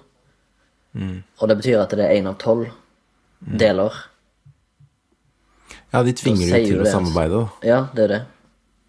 Og 0.95 1.49
det 1.51 1.57
betyr 1.61 1.81
at 1.83 1.95
det 1.95 2.03
er 2.07 2.17
én 2.17 2.27
av 2.27 2.38
tolv 2.41 2.71
deler. 3.39 3.95
Ja, 5.93 6.03
de 6.03 6.15
tvinger 6.17 6.49
jo 6.49 6.61
til 6.65 6.81
å 6.83 6.88
samarbeide, 6.89 7.43
da. 7.43 7.67
Ja, 7.67 7.79
det 7.95 8.07
er 8.07 8.11
det. 8.11 8.21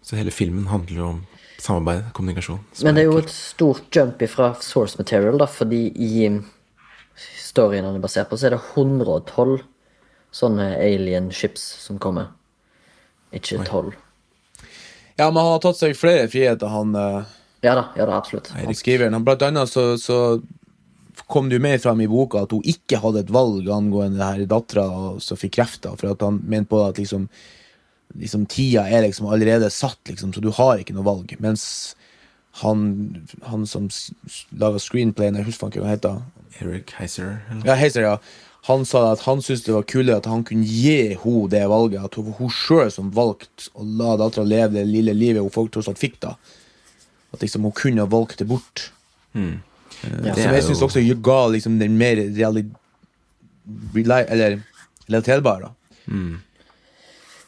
Så 0.07 0.15
hele 0.15 0.31
filmen 0.31 0.69
handler 0.71 1.01
jo 1.01 1.07
om 1.09 1.23
samarbeid, 1.59 2.05
kommunikasjon. 2.15 2.61
Men 2.85 2.95
det 2.95 3.03
er 3.03 3.09
jo 3.09 3.17
et 3.19 3.33
stort 3.33 3.89
jump 3.91 4.21
fra 4.31 4.53
source 4.63 4.95
material, 4.99 5.35
da, 5.41 5.47
fordi 5.51 5.81
i 5.91 6.29
storyen 7.43 7.83
han 7.83 7.97
er 7.97 8.03
basert 8.03 8.29
på, 8.29 8.37
så 8.39 8.47
er 8.47 8.55
det 8.55 8.61
112 8.61 9.57
sånne 10.37 10.67
alien 10.79 11.27
ships 11.35 11.65
som 11.83 11.99
kommer. 11.99 12.29
Ikke 13.35 13.59
12. 13.65 13.91
Ja, 15.17 15.27
men 15.27 15.41
han 15.41 15.51
har 15.57 15.65
tatt 15.65 15.81
seg 15.81 15.97
flere 15.97 16.29
friheter, 16.31 16.71
han, 16.71 16.95
eh, 16.95 17.35
Ja 17.65 17.73
da, 17.75 17.87
ja 17.97 18.05
da, 18.05 18.21
absolutt. 18.21 18.53
han 18.53 18.75
skriveren. 18.77 19.17
Han, 19.17 19.25
blant 19.25 19.41
annet 19.41 19.67
så, 19.67 19.97
så 19.97 20.39
kom 21.27 21.49
det 21.49 21.57
jo 21.57 21.65
mer 21.65 21.79
fram 21.83 21.99
i 21.99 22.07
boka 22.07 22.45
at 22.45 22.53
hun 22.53 22.63
ikke 22.63 23.01
hadde 23.01 23.25
et 23.25 23.33
valg 23.33 23.67
angående 23.73 24.21
det 24.21 24.27
her 24.29 24.51
dattera 24.55 24.87
som 25.19 25.39
fikk 25.41 25.57
krefter, 25.57 25.97
for 25.97 26.13
at 26.13 26.23
han 26.23 26.39
mente 26.45 26.69
på 26.71 26.83
at 26.85 27.01
liksom 27.01 27.27
liksom, 28.15 28.45
tida 28.47 28.87
er 28.89 29.01
liksom 29.07 29.27
allerede 29.27 29.69
satt, 29.73 29.99
liksom, 30.07 30.33
så 30.33 30.41
du 30.41 30.51
har 30.51 30.77
ikke 30.79 30.93
noe 30.95 31.03
valg. 31.07 31.35
Mens 31.43 31.95
han, 32.63 33.27
han 33.45 33.65
som 33.69 33.89
laga 34.57 34.79
screenplayen, 34.81 35.35
jeg 35.37 35.45
husker 35.49 35.67
ikke 35.69 35.83
hva 35.83 35.91
han 35.91 35.97
heter, 35.97 36.21
Eric 36.61 36.93
Heiser. 36.97 37.39
Eller? 37.51 37.65
ja, 37.67 37.75
Heiser, 37.77 38.01
ja. 38.07 38.17
Han 38.67 38.83
sa 38.83 39.11
at 39.13 39.21
han 39.27 39.39
syntes 39.39 39.63
det 39.63 39.75
var 39.75 39.85
kulere 39.87 40.17
at 40.19 40.25
han 40.27 40.41
kunne 40.43 40.65
gi 40.67 41.13
henne 41.15 41.49
det 41.53 41.61
valget. 41.69 42.01
At 42.03 42.17
det 42.17 42.33
hun 42.39 42.49
sjøl 42.51 42.89
som 42.91 43.11
valgte 43.15 43.69
å 43.77 43.85
la 43.85 44.17
dattera 44.19 44.43
leve 44.43 44.73
det 44.75 44.87
lille 44.89 45.13
livet 45.15 45.45
hun 45.45 45.53
folk 45.53 45.71
tross 45.71 45.87
alt 45.87 46.01
fikk. 46.01 46.17
da 46.25 46.33
At 47.31 47.45
liksom 47.45 47.63
hun 47.63 47.75
kunne 47.77 48.03
ha 48.03 48.09
valgt 48.11 48.41
det 48.41 48.47
bort. 48.49 48.89
Ja. 49.37 49.41
Eh, 50.03 50.17
Det 50.23 50.33
som 50.35 50.49
er 50.51 50.57
jeg 50.57 50.65
syns 50.67 50.81
også 50.83 51.03
ga 51.23 51.39
liksom 51.53 51.79
den 51.79 51.95
mer 51.97 52.15
reali 52.17 52.65
eller 54.03 54.59
relaterbar. 55.07 55.61
da 55.61 55.71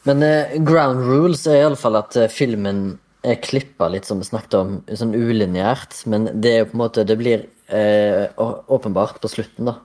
Men 0.08 0.24
eh, 0.24 0.56
ground 0.64 1.04
rules 1.04 1.44
er 1.50 1.64
iallfall 1.64 1.98
at 2.00 2.16
eh, 2.16 2.30
filmen 2.32 2.98
er 3.26 3.40
klippa 3.44 3.90
litt, 3.92 4.06
som 4.08 4.20
vi 4.20 4.28
snakket 4.28 4.56
om, 4.56 4.76
sånn 4.96 5.12
ulineært. 5.16 5.98
Men 6.10 6.30
det 6.40 6.54
er 6.54 6.62
jo 6.62 6.70
på 6.70 6.78
en 6.78 6.82
måte 6.84 7.04
Det 7.08 7.18
blir 7.20 7.44
eh, 7.68 8.30
åpenbart 8.36 9.20
på 9.20 9.30
slutten, 9.30 9.68
da, 9.68 9.76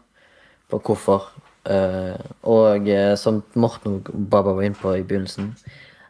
på 0.71 0.79
hvorfor. 0.87 1.27
Eh, 1.67 2.15
og 2.47 2.87
eh, 2.91 3.15
som 3.19 3.41
Morten 3.59 3.99
og 3.99 4.13
Baba 4.13 4.55
var 4.55 4.67
inne 4.67 4.79
på 4.79 4.95
i 4.95 5.03
begynnelsen, 5.03 5.51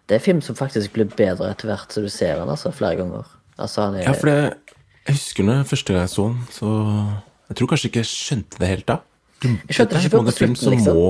det 0.06 0.20
er 0.20 0.26
film 0.26 0.42
som 0.46 0.58
faktisk 0.58 0.94
blir 0.94 1.10
bedre 1.10 1.50
etter 1.50 1.72
hvert 1.72 1.94
så 1.94 2.04
du 2.04 2.12
ser 2.14 2.38
den 2.38 2.52
altså, 2.52 2.70
flere 2.76 3.00
ganger. 3.02 3.30
Altså, 3.58 3.88
han 3.88 3.98
er, 3.98 4.06
Ja, 4.06 4.14
for 4.14 4.30
det, 4.30 4.76
jeg 5.08 5.18
husker 5.18 5.48
når 5.48 5.64
første 5.70 5.94
gang 5.94 6.04
jeg 6.06 6.14
så 6.14 6.28
den, 6.30 6.44
så 6.52 6.68
Jeg 7.46 7.58
tror 7.58 7.68
kanskje 7.70 7.90
ikke 7.90 8.02
jeg 8.02 8.10
skjønte 8.10 8.60
det 8.62 8.68
helt 8.68 8.88
da. 8.90 9.00
Jeg 9.46 9.76
skjønte 9.78 9.96
er 9.96 10.06
ikke 10.06 10.14
før 10.16 10.24
på 10.26 10.34
slutten, 10.34 10.72
liksom. 10.74 10.98
må 10.98 11.10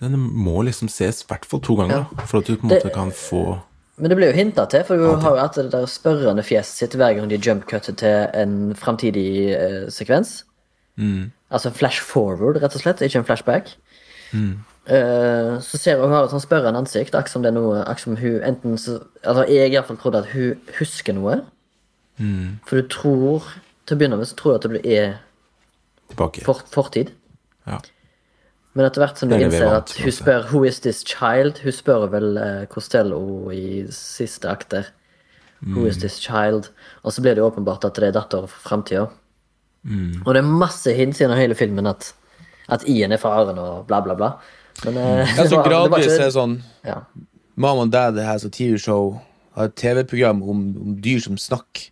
Den 0.00 0.14
må 0.18 0.62
liksom 0.62 0.88
ses 0.88 1.22
i 1.22 1.26
hvert 1.28 1.44
fall 1.48 1.60
to 1.60 1.74
ganger, 1.74 2.04
ja. 2.06 2.24
for 2.26 2.38
at 2.38 2.46
du 2.46 2.56
på 2.56 2.66
en 2.68 2.70
måte 2.70 2.84
Det- 2.86 2.94
kan 2.94 3.10
få 3.10 3.58
Men 3.98 4.10
det 4.10 4.16
blir 4.16 4.28
jo 4.30 4.36
hinta 4.36 4.64
til, 4.70 4.84
for 4.84 4.96
du 4.96 5.02
har 5.16 5.30
jo 5.34 5.40
hatt 5.42 5.54
det 5.56 5.72
der 5.72 5.86
spørrende 5.86 6.42
fjeset 6.46 6.76
sitt 6.78 6.94
hver 6.94 7.16
gang 7.16 7.28
de 7.28 7.36
jumpcutter 7.36 7.96
til 7.98 8.28
en 8.34 8.74
framtidig 8.78 9.50
eh, 9.56 9.88
sekvens. 9.90 10.44
Altså 11.50 11.68
en 11.68 11.74
flash 11.74 12.00
forward, 12.02 12.62
rett 12.62 12.74
og 12.76 12.80
slett, 12.80 13.00
ikke 13.02 13.18
en 13.18 13.24
flashback. 13.24 13.72
Eh, 14.88 15.58
så 15.60 15.76
ser 15.78 16.00
hun 16.00 16.12
har 16.12 16.24
et 16.24 16.30
sånn 16.32 16.40
spørrende 16.44 16.78
ansikt, 16.80 17.12
akkurat 17.14 17.28
som 17.32 17.42
det 17.42 17.50
er 17.50 17.58
noe 17.58 17.82
som 17.98 18.16
hun 18.16 18.38
enten 18.40 18.78
så, 18.78 19.00
Altså, 19.24 19.44
jeg 19.48 19.66
i 19.72 19.74
hvert 19.76 19.86
fall 19.90 19.96
trodde 20.00 20.18
at 20.22 20.30
hun 20.32 20.60
husker 20.78 21.12
noe. 21.14 21.40
For 22.66 22.76
du 22.80 22.88
tror 22.88 23.42
Til 23.86 23.96
å 23.96 23.98
begynne 23.98 24.16
med 24.20 24.26
så 24.28 24.36
tror 24.36 24.58
du 24.58 24.68
at 24.68 24.82
det 24.82 24.86
er 24.86 25.14
tilbake. 26.10 26.42
for, 26.44 26.60
fortid. 26.70 27.10
Ja. 27.66 27.78
Men 28.78 28.86
etter 28.86 29.02
hvert 29.02 29.18
som 29.18 29.28
du 29.28 29.34
Det 29.34 29.42
er 29.42 29.48
det 29.50 29.58
er 29.58 29.64
innser 29.64 29.72
vant 29.72 29.90
at 29.90 30.04
hun 30.04 30.12
spør 30.14 30.44
'Who 30.52 30.60
is 30.68 30.78
this 30.84 31.00
child?' 31.04 31.58
Hun 31.64 31.72
spør 31.74 32.04
vel 32.12 32.36
uh, 32.38 32.64
Costello 32.70 33.50
i 33.50 33.86
siste 33.90 34.46
akter. 34.48 34.84
'Who 35.62 35.80
Mm. 35.82 35.86
is 35.90 35.96
this 35.98 36.18
child?' 36.22 36.68
Og 37.02 37.12
så 37.12 37.20
blir 37.22 37.34
det 37.34 37.42
åpenbart 37.42 37.84
at 37.84 37.94
det 37.98 38.04
er 38.08 38.12
datter 38.20 38.46
for 38.46 38.60
framtida. 38.68 39.08
Mm. 39.84 40.22
Og 40.26 40.34
det 40.34 40.44
er 40.44 40.46
masse 40.46 40.92
hints 40.94 41.18
gjennom 41.18 41.36
hele 41.38 41.54
filmen 41.58 41.86
at, 41.86 42.12
at 42.68 42.84
Ian 42.88 43.12
er 43.12 43.16
faren 43.18 43.58
og 43.58 43.86
bla, 43.88 44.00
bla, 44.00 44.14
bla. 44.14 44.30
Men 44.84 44.96
uh, 44.96 45.02
mm. 45.02 45.26
det 45.42 45.50
så 45.50 45.56
var- 45.56 45.68
gradvis 45.68 46.06
ikke- 46.06 46.26
er 46.26 46.30
sånn 46.30 46.62
ja. 46.86 47.00
Mom 47.56 47.80
and 47.80 47.92
Dad 47.92 48.16
has 48.22 48.44
a 48.44 48.48
TV-show, 48.48 49.20
har 49.56 49.64
et 49.64 49.74
TV-program 49.74 50.42
om, 50.42 50.76
om 50.80 51.00
dyr 51.02 51.18
som 51.20 51.36
snakker. 51.36 51.90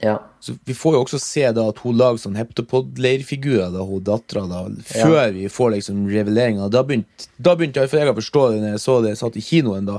Ja. 0.00 0.18
Så 0.40 0.54
Vi 0.64 0.74
får 0.78 0.94
jo 0.94 1.00
også 1.02 1.18
se 1.18 1.42
da 1.54 1.64
at 1.72 1.80
hun 1.82 1.96
lager 1.98 2.20
sånn 2.22 2.38
heptopod-leirfigurer, 2.38 3.72
da 3.74 3.82
hun 3.86 4.04
dattera, 4.06 4.44
da, 4.46 4.60
før 4.86 5.32
vi 5.34 5.48
får 5.50 5.72
liksom 5.74 6.04
reveleringa. 6.10 6.68
Da 6.70 6.84
begynte 6.86 7.26
da 7.36 7.56
begynte 7.58 7.82
jeg, 7.82 7.90
for 7.90 7.98
jeg 7.98 8.12
å 8.12 8.18
forstå 8.20 8.44
det 8.52 8.60
når 8.62 8.76
jeg 8.76 8.84
så 8.84 8.96
det, 9.02 9.14
jeg 9.14 9.20
satt 9.22 9.40
i 9.40 9.44
kinoen 9.48 9.90
da. 9.90 9.98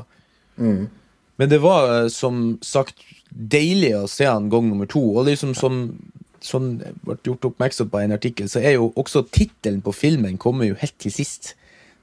Men 1.39 1.51
det 1.51 1.61
var 1.63 1.91
eh, 1.97 2.07
som 2.11 2.57
sagt 2.65 3.03
deilig 3.29 3.93
å 3.99 4.07
se 4.11 4.27
han 4.27 4.49
gang 4.51 4.71
nummer 4.71 4.89
to. 4.89 5.01
Og 5.15 5.27
liksom 5.27 5.53
som 5.55 6.71
jeg 6.79 6.95
ble 7.03 7.17
gjort 7.27 7.49
oppmerksom 7.51 7.91
på 7.91 8.01
i 8.01 8.07
en 8.07 8.15
artikkel, 8.15 8.49
så 8.51 8.63
er 8.63 8.77
jo 8.77 8.91
også 8.99 9.25
tittelen 9.27 9.81
på 9.83 9.95
filmen 9.95 10.39
kommer 10.39 10.69
jo 10.69 10.79
helt 10.79 10.95
til 10.99 11.11
sist. 11.11 11.53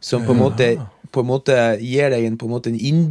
Som 0.01 0.26
på 0.28 0.34
en 0.36 0.42
måte, 0.42 0.68
på 1.12 1.24
en 1.24 1.30
måte 1.30 1.57
gir 1.80 2.12
deg 2.12 2.26
en, 2.28 2.36
på 2.36 2.49
en 2.49 2.53
måte 2.53 2.72
en 2.72 2.76
inn, 2.76 3.07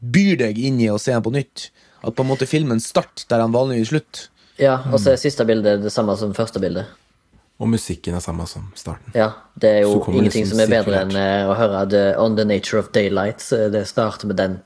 byr 0.00 0.38
deg 0.40 0.58
inn 0.58 0.80
i 0.80 0.88
å 0.88 1.00
se 1.00 1.12
han 1.12 1.24
på 1.24 1.34
nytt. 1.34 1.68
At 2.06 2.14
på 2.14 2.22
en 2.22 2.30
måte 2.30 2.46
filmen 2.46 2.78
starter 2.82 3.26
der 3.32 3.42
han 3.42 3.54
vanligvis 3.54 3.90
slutter. 3.90 4.28
ja, 4.62 4.78
og 4.92 5.00
så 5.02 5.12
er 5.12 5.18
siste 5.20 5.44
bildet 5.44 5.82
det 5.82 5.90
samme 5.92 6.14
som 6.16 6.32
første 6.36 6.60
bilde. 6.62 6.86
Og 7.58 7.68
musikken 7.72 8.14
er 8.14 8.20
samme 8.20 8.44
som 8.46 8.68
starten. 8.76 9.12
Ja, 9.16 9.30
det 9.56 9.70
er 9.70 9.80
jo 9.86 9.94
ingenting 10.12 10.44
liksom 10.44 10.58
som 10.58 10.60
er 10.60 10.68
bedre 10.74 10.98
enn 11.06 11.14
eh, 11.16 11.48
å 11.48 11.54
høre 11.56 11.86
the, 11.88 12.02
On 12.20 12.36
the 12.36 12.44
Nature 12.44 12.78
of 12.82 12.90
Daylight. 12.92 13.40
Det 13.72 13.86
starter 13.88 14.28
med 14.28 14.36
den 14.36 14.58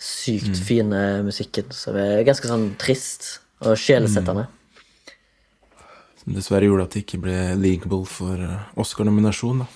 sykt 0.00 0.48
Mm. 0.48 0.64
fine 0.64 1.00
musikken, 1.22 1.70
som 1.76 1.94
er 1.96 2.24
ganske 2.24 2.48
sånn 2.48 2.70
trist 2.80 3.38
og 3.60 3.76
sjelesettende. 3.76 4.46
Som 6.22 6.34
dessverre 6.36 6.66
gjorde 6.68 6.84
at 6.88 6.94
det 6.96 7.02
ikke 7.04 7.20
ble 7.24 7.36
legal 7.60 8.04
for 8.08 8.36
eh, 8.36 8.58
Oscar-nominasjon, 8.80 9.62
da. 9.64 9.66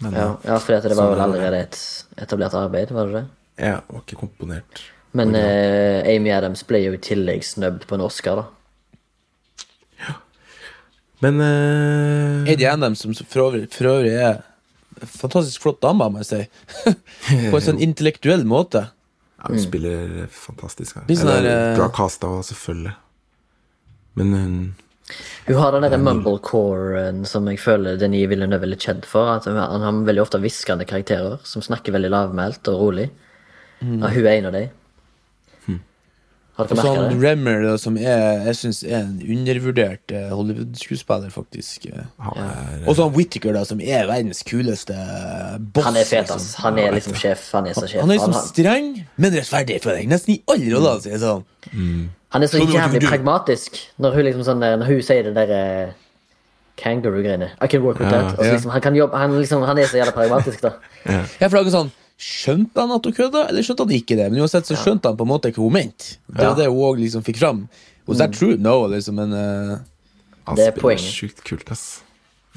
Men 0.00 0.14
Ja, 0.16 0.28
ja. 0.44 0.58
for 0.58 0.80
det 0.80 0.96
var 0.96 1.10
vel 1.12 1.18
er 1.18 1.24
allerede 1.26 1.60
et 1.66 1.78
etablert 2.16 2.54
arbeid, 2.56 2.92
var 2.94 3.06
det 3.10 3.14
det? 3.20 3.24
Ja, 3.60 3.80
var 3.88 4.04
ikke 4.06 4.20
komponert. 4.22 4.84
Men 5.12 5.34
eh, 5.34 6.06
Amy 6.16 6.30
Adams 6.30 6.62
ble 6.68 6.84
jo 6.84 6.92
i 6.94 7.00
tillegg 7.02 7.42
snubbet 7.44 7.86
på 7.90 7.96
en 7.96 8.04
Oscar, 8.06 8.36
da. 8.44 8.44
Ja. 10.04 10.14
Men 11.24 11.40
eh, 11.42 12.52
Eddie 12.52 12.68
Adams, 12.70 13.02
som 13.02 13.14
for 13.18 13.48
øvrig, 13.48 13.66
for 13.74 13.90
øvrig 13.90 14.12
er 14.22 14.38
fantastisk 15.00 15.62
flott 15.64 15.80
dame, 15.82 16.06
må 16.12 16.22
jeg 16.22 16.28
si. 16.30 16.94
På 17.50 17.58
en 17.58 17.66
sånn 17.66 17.82
intellektuell 17.88 18.44
måte. 18.48 18.84
ja, 19.40 19.48
hun 19.50 19.58
spiller 19.62 20.26
fantastisk. 20.30 21.00
her. 21.00 21.08
Sånn 21.10 21.26
Eller 21.32 21.42
der, 21.48 21.72
eh, 21.72 21.76
bra 21.80 21.88
casta 21.96 22.30
selvfølgelig. 22.52 22.94
Men 24.20 24.32
hun 24.36 24.56
Hun 25.46 25.56
har 25.58 25.72
den 25.74 25.82
derre 25.88 25.98
mumblecore-en 25.98 27.24
som 27.26 27.46
jeg 27.50 27.58
føler 27.58 27.96
Denis 27.98 28.28
Villeneuve 28.30 28.60
er 28.60 28.66
veldig 28.68 28.78
kjent 28.84 29.06
for. 29.10 29.26
At 29.34 29.44
hun- 29.50 29.56
han 29.58 29.82
har 29.82 29.92
veldig 30.06 30.22
ofte 30.22 30.38
hviskende 30.38 30.86
karakterer 30.86 31.40
som 31.42 31.62
snakker 31.66 31.90
veldig 31.96 32.10
lavmælt 32.14 32.68
og 32.70 32.78
rolig. 32.78 33.08
Ja, 33.80 34.06
hun 34.12 34.26
er 34.26 34.36
en 34.36 34.46
av 34.46 34.52
dem. 34.54 34.68
Har 36.60 36.68
dere 36.70 36.76
merka 36.78 36.92
han 37.00 37.10
det? 37.10 37.18
Remmer, 37.24 37.62
da, 37.64 37.72
som 37.80 37.96
er, 38.00 38.20
jeg 38.46 38.58
syns 38.60 38.80
er 38.84 38.96
en 39.00 39.16
undervurdert 39.24 40.12
eh, 40.14 40.26
Hollywood-skuespiller, 40.36 41.32
faktisk. 41.34 41.86
eh. 41.90 42.04
er 42.36 42.84
Og 42.86 42.94
så 42.98 43.06
han 43.08 43.14
Whittaker, 43.16 43.56
da, 43.56 43.64
som 43.68 43.80
er 43.80 44.06
verdens 44.10 44.44
kuleste 44.46 44.96
boss. 45.74 45.88
Han 45.88 45.96
er 45.96 46.04
fet, 46.08 46.28
liksom. 46.28 46.36
ass. 46.36 46.54
Han 46.66 46.78
er 46.84 46.94
liksom 46.98 47.16
sjef. 47.18 47.48
Han 47.56 47.66
er 47.70 47.78
så 47.78 47.86
sjef. 47.88 48.04
Han 48.04 48.10
er 48.12 48.18
liksom 48.20 48.36
Han, 48.36 48.46
streng, 48.52 48.92
men 49.16 49.34
rettferdig 49.40 49.80
for 49.82 49.96
deg. 49.96 50.08
Nesten 50.12 50.36
i 50.36 50.42
alle 50.52 50.70
rollene 50.76 51.04
sine. 51.06 51.18
Sånn. 51.24 51.44
han 52.36 52.46
er 52.46 52.52
så 52.52 52.60
jævlig 52.62 53.02
pragmatisk 53.08 53.80
når 53.98 54.14
hun 54.14 54.24
liksom 54.28 54.44
sånn 54.46 54.62
Når 54.62 54.86
hun 54.86 55.00
sier 55.02 55.26
det 55.26 55.34
derre 55.34 55.64
kangaroo-greiene. 56.80 57.50
I 57.60 57.66
can 57.68 57.82
work 57.82 57.98
with 58.00 58.08
Ja, 58.12 58.22
that. 58.22 58.36
så 58.38 58.44
ja. 58.46 58.52
liksom, 58.52 58.70
han, 58.70 58.80
kan 58.80 58.94
jobbe, 58.96 59.16
han, 59.18 59.34
liksom, 59.38 59.62
han 59.68 59.78
er 59.78 59.86
så 59.90 59.98
jævla 60.00 60.14
pragmatisk, 60.16 60.62
da. 60.64 60.70
Jeg 61.40 61.50
flagger 61.52 61.74
sånn 61.74 61.90
Skjønte 62.20 62.82
han 62.82 62.90
at 62.92 63.06
hun 63.08 63.14
kødda, 63.16 63.46
eller 63.48 63.64
skjønte 63.64 63.86
han 63.86 63.94
ikke 63.96 64.16
det? 64.18 64.26
Men 64.32 64.42
uansett 64.44 64.68
så 64.68 64.76
skjønte 64.76 65.08
han 65.08 65.16
på 65.16 65.24
en 65.24 65.30
måte 65.30 65.52
hva 65.54 65.62
hun 65.64 65.72
mente. 65.72 66.18
Det 66.28 66.44
var 66.44 66.58
det 66.58 66.66
hun 66.68 66.82
òg 66.90 67.00
liksom 67.00 67.24
fikk 67.24 67.38
fram. 67.40 67.62
Was 68.10 68.18
that 68.20 68.34
true? 68.36 68.58
No, 68.60 68.82
liksom, 68.92 69.16
men 69.16 69.32
uh... 69.32 69.78
Han 70.48 70.56
Det 70.58 70.66
er 70.68 70.76
poenget. 70.76 71.04
sjukt 71.06 71.40
kult, 71.46 71.70
ass. 71.72 72.02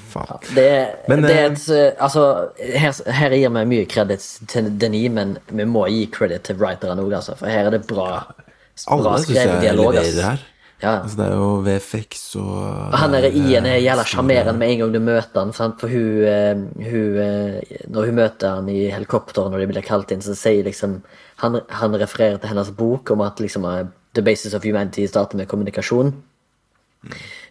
Faen. 0.10 0.40
Det, 0.56 0.68
Men, 1.08 1.22
det 1.22 1.32
er 1.32 1.44
eh, 1.46 1.52
et 1.54 1.66
eh, 1.70 1.92
Altså, 2.02 2.24
her, 2.58 2.96
her 3.14 3.36
gir 3.38 3.52
vi 3.54 3.64
mye 3.70 3.86
kreditt 3.86 4.26
til 4.50 4.72
Denis, 4.82 5.12
men 5.14 5.36
vi 5.54 5.68
må 5.70 5.86
gi 5.94 6.08
kreditt 6.12 6.48
til 6.50 6.58
writerne 6.58 7.04
òg, 7.04 7.14
altså. 7.20 7.36
For 7.38 7.48
her 7.54 7.70
er 7.70 7.76
det 7.78 7.84
bra, 7.88 8.08
bra 8.34 8.98
Alle 8.98 9.14
syns 9.22 9.28
skrevet 9.30 9.54
jeg 9.54 9.62
dialog. 9.68 9.94
leverer 9.94 10.10
ass. 10.10 10.24
her. 10.32 10.44
Ja. 10.84 10.98
Altså, 11.00 11.16
det 11.16 11.26
er 11.30 11.38
jo 11.40 11.50
VFX 11.64 12.24
og 12.42 12.56
Og 12.92 12.98
Han 13.00 13.14
er 13.16 13.30
Ian 13.30 13.68
er 13.70 13.78
jævla 13.80 14.04
sjarmerende 14.04 14.54
med 14.60 14.74
en 14.74 14.82
gang 14.82 14.90
du 14.92 15.00
møter 15.00 15.40
han, 15.40 15.54
sant? 15.56 15.80
For 15.80 15.88
hun, 15.88 16.26
eh, 16.28 16.60
hun 16.90 17.20
eh, 17.24 17.78
Når 17.88 18.10
hun 18.10 18.18
møter 18.20 18.58
han 18.58 18.68
i 18.68 18.90
helikopteret 18.92 19.54
når 19.54 19.64
de 19.64 19.70
blir 19.72 19.88
kalt 19.88 20.12
inn, 20.12 20.26
så 20.26 20.36
sier 20.36 20.68
liksom 20.68 21.00
Han, 21.40 21.62
han 21.70 21.96
refererer 21.96 22.36
til 22.38 22.52
hennes 22.52 22.74
bok 22.76 23.14
om 23.16 23.24
at 23.24 23.40
liksom 23.40 23.66
eh, 23.70 23.86
The 24.14 24.22
basis 24.22 24.54
of 24.54 24.68
humanity 24.68 25.08
starter 25.08 25.40
med 25.40 25.48
kommunikasjon. 25.48 26.12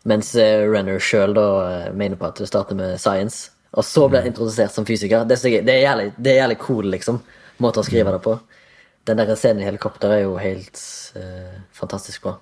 Mens 0.05 0.35
eh, 0.39 0.63
Renner 0.69 1.01
sjøl 1.03 1.35
eh, 1.41 1.89
mener 1.97 2.21
på 2.21 2.29
at 2.29 2.39
det 2.39 2.51
starter 2.51 2.79
med 2.79 3.01
science. 3.01 3.51
Og 3.73 3.85
så 3.89 4.07
blir 4.09 4.21
han 4.21 4.31
introdusert 4.31 4.75
som 4.75 4.87
fysiker. 4.87 5.25
Det 5.25 5.41
det 5.41 5.73
er, 5.73 5.83
jævlig, 5.89 6.13
det 6.19 6.33
er 6.33 6.43
jævlig 6.43 6.59
cool, 6.61 6.91
liksom. 6.93 7.23
Måte 7.65 7.81
å 7.81 7.87
skrive 7.87 8.13
det 8.13 8.23
på. 8.23 8.37
Den 9.09 9.19
der 9.19 9.35
scenen 9.35 9.63
i 9.63 9.67
helikopteret 9.67 10.21
er 10.21 10.25
jo 10.27 10.37
helt 10.39 10.79
uh, 11.17 11.57
fantastisk 11.75 12.23
bra. 12.23 12.37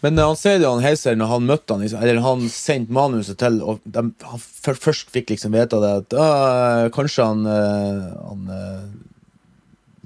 Men 0.00 0.16
han 0.18 0.38
det 0.40 0.62
jo 0.62 0.72
han 0.72 0.84
Heiser 0.84 1.18
når 1.18 1.28
han 1.34 1.46
møtte 1.48 1.76
han 1.76 1.84
Eller 2.00 2.22
han 2.24 2.46
sendte 2.52 2.94
manuset 2.94 3.38
til 3.40 3.60
Og 3.60 3.80
de, 3.84 4.06
han 4.24 4.40
først 4.40 5.12
fikk 5.12 5.34
liksom 5.34 5.52
vite 5.56 5.80
det 5.82 5.92
at 6.00 6.16
øh, 6.16 6.88
Kanskje 6.94 7.26
han, 7.26 7.46
øh, 7.46 8.02
han 8.30 8.52
eh, 8.56 8.84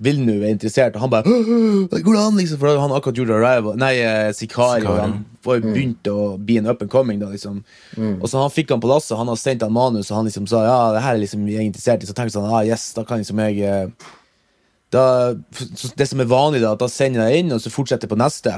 Villeneuve 0.04 0.48
er 0.48 0.56
interessert. 0.56 0.96
Og 0.98 1.04
han 1.04 1.10
bare 1.12 1.30
«Åh, 1.30 1.84
Det 1.92 2.00
går 2.02 2.16
an 2.18 2.34
liksom. 2.40 2.58
For 2.58 2.80
han 2.82 2.96
akkurat 2.96 3.20
gjorde 3.20 3.36
Arrival 3.38 3.78
Nei, 3.78 3.92
eh, 4.02 4.32
Sicario. 4.34 4.96
Han 4.98 5.20
var 5.46 5.60
jo 5.60 5.68
begynt 5.68 6.10
å 6.10 6.18
bli 6.40 6.58
en 6.58 6.66
up 6.66 6.82
and 6.82 6.90
coming 6.90 7.22
da 7.22 7.30
liksom. 7.30 7.62
Og 8.18 8.26
så 8.26 8.42
han 8.42 8.50
fikk 8.50 8.74
han 8.74 8.82
på 8.82 8.90
lasset 8.90 9.16
Han 9.20 9.30
har 9.30 9.38
sendt 9.38 9.62
han 9.62 9.72
manus 9.72 10.10
Og 10.10 10.18
han 10.18 10.26
liksom 10.30 10.50
sa 10.50 10.64
Ja, 10.66 10.76
det 10.96 11.06
her 11.06 11.14
er 11.14 11.22
liksom 11.22 11.46
jeg 11.46 11.62
er 11.62 11.70
interessert 11.70 12.02
i. 12.02 12.10
Så 12.10 12.18
tenkte 12.18 12.42
han 12.42 12.50
Ah, 12.50 12.66
yes 12.66 12.90
Da 12.98 13.06
kan 13.06 13.22
liksom 13.22 13.38
jeg 13.46 13.94
da, 14.94 15.34
det 15.98 16.06
som 16.06 16.20
er 16.22 16.28
vanlig, 16.30 16.60
da, 16.62 16.74
at 16.76 16.82
da 16.82 16.86
sender 16.86 17.26
jeg 17.26 17.42
inn, 17.42 17.52
og 17.54 17.58
så 17.62 17.72
fortsetter 17.72 18.06
jeg 18.06 18.12
på 18.12 18.18
neste. 18.20 18.52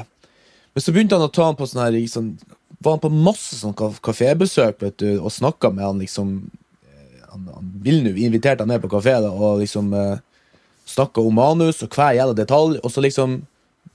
Men 0.77 0.85
så 0.85 0.93
begynte 0.93 1.17
han 1.17 1.25
å 1.25 1.33
ta 1.33 1.47
han 1.49 1.57
på 1.57 1.65
sånn 1.65 1.87
her 1.87 1.95
liksom, 1.95 2.35
Var 2.85 2.97
han 2.99 3.01
på 3.01 3.09
masse 3.09 3.57
sånn 3.57 3.73
kafébesøk 3.77 4.83
vet 4.85 4.99
du, 5.01 5.09
og 5.17 5.33
snakka 5.33 5.71
med 5.73 5.87
han 5.87 6.03
liksom 6.03 6.35
eh, 6.85 7.23
han, 7.31 7.47
han 7.49 7.71
Villeneuve 7.87 8.27
inviterte 8.27 8.61
han 8.61 8.69
med 8.75 8.83
på 8.83 8.91
kafé 8.93 9.15
da, 9.25 9.31
og 9.33 9.63
liksom 9.63 9.89
eh, 9.97 10.19
snakka 10.93 11.25
om 11.25 11.41
manus 11.41 11.81
og 11.81 11.97
hver 11.97 12.19
jævla 12.19 12.37
detalj. 12.37 12.77
Og 12.85 12.93
så 12.93 13.01
liksom 13.01 13.41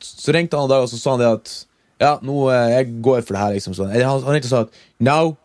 Så 0.02 0.34
ringte 0.34 0.58
han 0.58 0.66
en 0.66 0.74
dag 0.74 0.88
og 0.88 0.90
så 0.90 0.98
sa 0.98 1.14
han 1.14 1.22
det 1.22 1.30
at 1.30 1.54
Ja, 2.02 2.16
nå 2.26 2.50
eh, 2.50 2.74
jeg 2.80 2.98
går 3.06 3.22
for 3.22 3.38
det 3.38 3.46
her, 3.46 3.54
liksom. 3.60 3.78
Sånn. 3.78 3.94
Han, 3.94 4.26
han 4.26 4.34
ringte 4.34 4.50
og 4.50 4.56
sa 4.56 4.66
at 4.66 4.84
Now, 4.98 5.36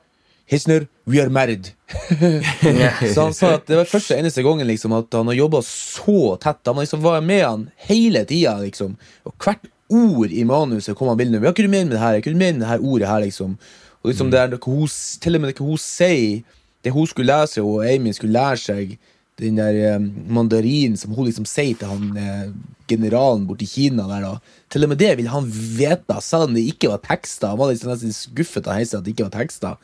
Hisner, 0.49 0.87
we 1.05 1.20
are 1.20 1.28
married. 1.28 1.68
Så 3.14 3.26
han 3.26 3.34
sa 3.37 3.57
at 3.59 3.66
det 3.68 3.76
var 3.76 3.89
første 3.91 4.16
eneste 4.16 4.45
gangen 4.47 4.64
liksom, 4.70 4.95
at 4.97 5.12
han 5.12 5.28
har 5.28 5.37
jobba 5.37 5.61
så 5.66 6.37
tett. 6.41 6.62
Han 6.64 6.78
liksom 6.80 7.03
var 7.05 7.20
med 7.20 7.43
han 7.45 7.64
hele 7.91 8.22
tida. 8.24 8.55
Liksom. 8.62 8.95
Og 9.26 9.34
hvert 9.43 9.66
ord 9.91 10.30
i 10.32 10.45
manuset 10.45 10.97
kom 10.97 11.09
man 11.12 11.18
vil. 11.18 11.32
Ja, 11.34 11.41
hva 11.41 11.53
du 11.55 11.68
mener 11.68 11.84
med 11.91 11.97
det 11.97 12.01
her? 12.03 12.20
Hva 12.20 12.32
du 12.32 12.39
mener 12.39 12.59
med 12.59 12.64
det 12.64 12.70
her 12.72 12.84
ordet 12.87 13.09
her? 13.09 13.20
liksom 13.20 13.59
Og 14.03 14.11
liksom 14.12 14.30
det 14.30 14.39
er, 14.41 14.57
hun, 14.64 14.89
Til 15.20 15.34
og 15.34 15.41
med 15.41 15.53
det 15.53 15.59
hun 15.59 15.78
sier, 15.78 16.43
det 16.84 16.93
hun 16.93 17.07
skulle 17.07 17.32
lese, 17.32 17.62
og 17.62 17.84
Amy 17.87 18.12
skulle 18.14 18.32
lære 18.32 18.57
seg 18.62 18.99
den 19.39 19.57
der 19.59 19.74
eh, 19.97 20.01
mandarinen 20.32 20.97
som 20.97 21.12
hun 21.12 21.26
liksom 21.26 21.45
sier 21.45 21.74
til 21.76 21.89
han 21.91 22.16
eh, 22.16 22.53
generalen 22.89 23.47
borti 23.49 23.66
Kina 23.66 24.07
der, 24.09 24.22
da. 24.22 24.61
Til 24.70 24.84
og 24.87 24.89
med 24.89 24.99
det 25.03 25.16
ville 25.18 25.30
han 25.32 25.45
vite, 25.51 26.16
selv 26.22 26.47
om 26.49 26.55
det 26.55 26.62
ikke 26.70 26.89
var 26.89 27.03
tekster. 27.05 27.49
Han 27.53 27.59
var 27.59 27.72
liksom 27.72 27.91
nesten 27.91 28.14
skuffet 28.16 28.66
av 28.70 28.78
heisen 28.78 28.99
at 29.01 29.05
det 29.05 29.12
ikke 29.16 29.26
var 29.26 29.34
tekster. 29.34 29.76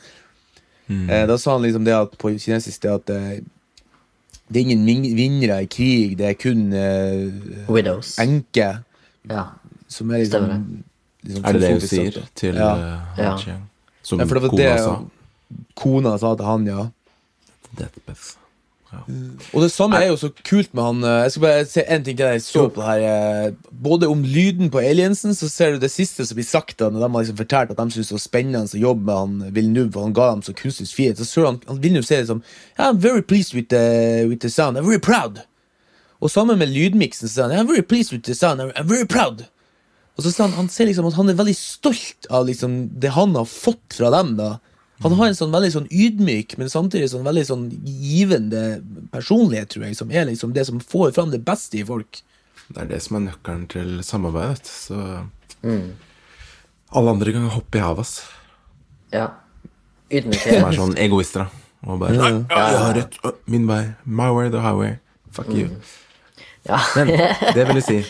Eh, 0.93 1.27
da 1.29 1.37
sa 1.39 1.53
han 1.57 1.63
liksom 1.67 1.85
det 1.85 1.95
at 1.97 2.15
på 2.21 2.31
kinesisk 2.37 2.83
det 2.83 2.91
at 2.95 3.11
eh, 3.13 3.43
det 4.53 4.61
er 4.61 4.65
ingen 4.67 4.87
vin- 4.87 5.15
vinnere 5.17 5.63
i 5.65 5.69
krig, 5.71 6.17
det 6.19 6.27
er 6.31 6.35
kun 6.39 6.73
eh, 6.73 7.69
Widows. 7.73 8.19
enke. 8.21 8.71
Ja. 9.31 9.45
Som 9.93 10.11
er 10.11 10.23
liksom, 10.25 10.49
Stemmer 10.49 10.61
liksom 11.29 11.45
Er 11.45 11.53
det 11.59 11.63
det 11.63 11.73
hun 11.77 11.87
sier 11.93 12.21
til 12.39 12.61
ja. 12.61 12.71
eh, 12.75 13.17
Han 13.19 13.25
Ja. 13.29 13.37
Chiang? 13.39 13.63
Som 14.03 14.19
ja, 14.19 14.27
for 14.27 14.35
det 14.41 14.43
var 14.49 14.55
kona 14.57 14.69
det 14.69 14.79
sa? 14.83 14.95
kona 15.79 16.13
sa 16.19 16.31
til 16.41 16.49
han, 16.49 16.65
ja. 16.67 16.87
Deathbeth. 17.79 18.33
Ja. 18.93 18.99
Og 19.55 19.63
det 19.63 19.71
samme 19.73 19.97
er 19.97 20.11
jo 20.11 20.19
så 20.21 20.29
kult 20.45 20.75
med 20.77 20.83
han 20.85 20.99
eh, 21.09 21.23
Jeg 21.23 21.31
skal 21.33 21.43
bare 21.47 21.61
se 21.71 21.85
en 21.89 22.03
ting 22.05 22.17
til 22.19 22.27
jeg 22.29 22.43
så 22.45 22.67
på 22.69 22.83
det 22.83 22.89
her 22.91 23.05
eh, 23.47 23.55
Både 23.85 24.09
om 24.13 24.21
lyden 24.25 24.69
på 24.75 24.83
aliensen, 24.85 25.33
så 25.35 25.49
ser 25.49 25.73
du 25.73 25.79
det 25.81 25.89
siste 25.91 26.27
som 26.29 26.37
blir 26.37 26.45
sagt 26.45 26.77
da, 26.83 26.91
når 26.91 27.01
de 27.01 27.09
har 27.15 27.23
liksom 27.25 27.39
fortalt 27.39 27.73
at 27.73 27.81
de 27.81 27.95
synes 27.95 28.11
det 28.11 28.17
var 28.19 28.25
spennende 28.27 28.61
å 28.69 28.83
jobbe 28.83 29.07
med 29.09 29.17
han 29.23 29.55
Villeneuve, 29.57 29.97
og 29.97 30.11
han 30.11 30.13
ga 30.19 30.27
dem 30.35 30.43
så 30.45 30.53
kunstnerisk 30.59 30.99
frihet. 30.99 31.17
Så 31.23 31.25
ser 31.31 31.49
han, 31.49 31.63
han 31.71 31.81
Villeneuve 31.81 32.05
sier 32.11 32.21
det 32.21 32.29
som 32.35 32.43
yeah, 32.77 32.91
I'm 32.91 33.01
very 33.01 33.23
pleased 33.23 33.55
with 33.57 33.71
the, 33.73 34.27
with 34.29 34.43
the 34.45 34.51
sound. 34.53 34.77
I'm 34.77 34.85
very 34.85 35.01
proud. 35.01 35.41
Og 36.21 36.31
sammen 36.31 36.59
med 36.61 36.69
lydmiksen 36.69 37.29
så 37.29 37.33
sier 37.33 37.49
han 37.49 37.65
I'm 37.65 37.73
very 37.73 37.83
pleased 37.83 38.13
with 38.13 38.27
the 38.29 38.35
sound. 38.37 38.61
I'm, 38.61 38.77
I'm 38.77 38.89
very 38.93 39.09
proud. 39.09 39.47
Og 40.19 40.25
så 40.27 40.33
sa 40.33 40.45
han, 40.45 40.53
han 40.59 40.69
ser 40.69 40.87
liksom 40.91 41.07
at 41.09 41.15
han 41.17 41.31
er 41.33 41.39
veldig 41.39 41.55
stolt 41.57 42.27
av 42.31 42.45
liksom 42.47 42.75
det 43.01 43.15
han 43.15 43.33
har 43.39 43.47
fått 43.49 43.97
fra 43.97 44.11
dem. 44.13 44.35
da 44.37 44.59
Han 45.03 45.15
har 45.19 45.31
en 45.31 45.35
sånn 45.39 45.55
veldig 45.55 45.71
sånn 45.75 45.87
ydmyk, 45.91 46.59
men 46.61 46.69
samtidig 46.71 47.09
sånn 47.11 47.25
veldig 47.27 47.45
sånn 47.49 47.65
givende 47.85 48.83
personlighet, 49.11 49.71
tror 49.73 49.87
jeg, 49.89 49.97
som 49.99 50.13
er 50.15 50.29
liksom 50.29 50.53
det 50.55 50.67
som 50.69 50.79
får 50.81 51.15
fram 51.17 51.33
det 51.33 51.41
beste 51.47 51.81
i 51.81 51.85
folk. 51.89 52.21
Det 52.69 52.85
er 52.85 52.91
det 52.93 53.01
som 53.03 53.17
er 53.19 53.25
nøkkelen 53.31 53.65
til 53.73 53.97
samarbeid. 54.07 54.49
vet 54.53 54.63
du. 54.63 54.71
Så 54.71 55.27
Mm. 55.63 55.93
alle 56.93 57.11
andre 57.11 57.33
kan 57.33 57.49
hoppe 57.51 57.79
i 57.79 57.81
havet, 57.81 58.01
ass. 58.01 58.23
ja. 59.13 59.31
Som 60.13 60.67
er 60.69 60.77
sånn 60.77 60.97
egoister. 60.99 61.47
da. 61.47 61.49
Og 61.89 61.99
bare 61.99 62.15
ja, 62.15 62.29
ja. 62.51 62.79
har 62.79 62.95
rett. 62.95 63.17
Min 63.47 63.67
vei. 63.67 63.95
My 64.05 64.29
way, 64.31 64.51
the 64.51 64.61
highway. 64.61 64.99
Fuck 65.33 65.49
you. 65.49 65.71
Ja. 66.69 66.79
Men 66.97 67.09
det 67.09 67.57
jeg 67.57 67.67
ville 67.67 67.83
si, 67.83 68.05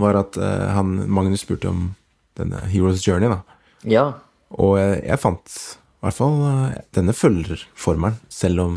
var 0.00 0.18
at 0.20 0.36
eh, 0.40 0.66
han, 0.74 0.96
Magnus 1.10 1.44
spurte 1.44 1.70
om 1.70 1.94
denne 2.38 2.60
Heroes 2.72 3.04
Journey, 3.06 3.30
da. 3.30 3.40
ja. 3.86 4.06
Og 4.54 4.76
jeg, 4.78 5.00
jeg 5.08 5.18
fant 5.18 5.50
i 5.50 6.04
hvert 6.04 6.14
fall 6.14 6.34
eh, 6.46 6.74
Denne 6.94 7.14
følger 7.16 7.62
formelen, 7.74 8.20
selv 8.30 8.60
om 8.62 8.76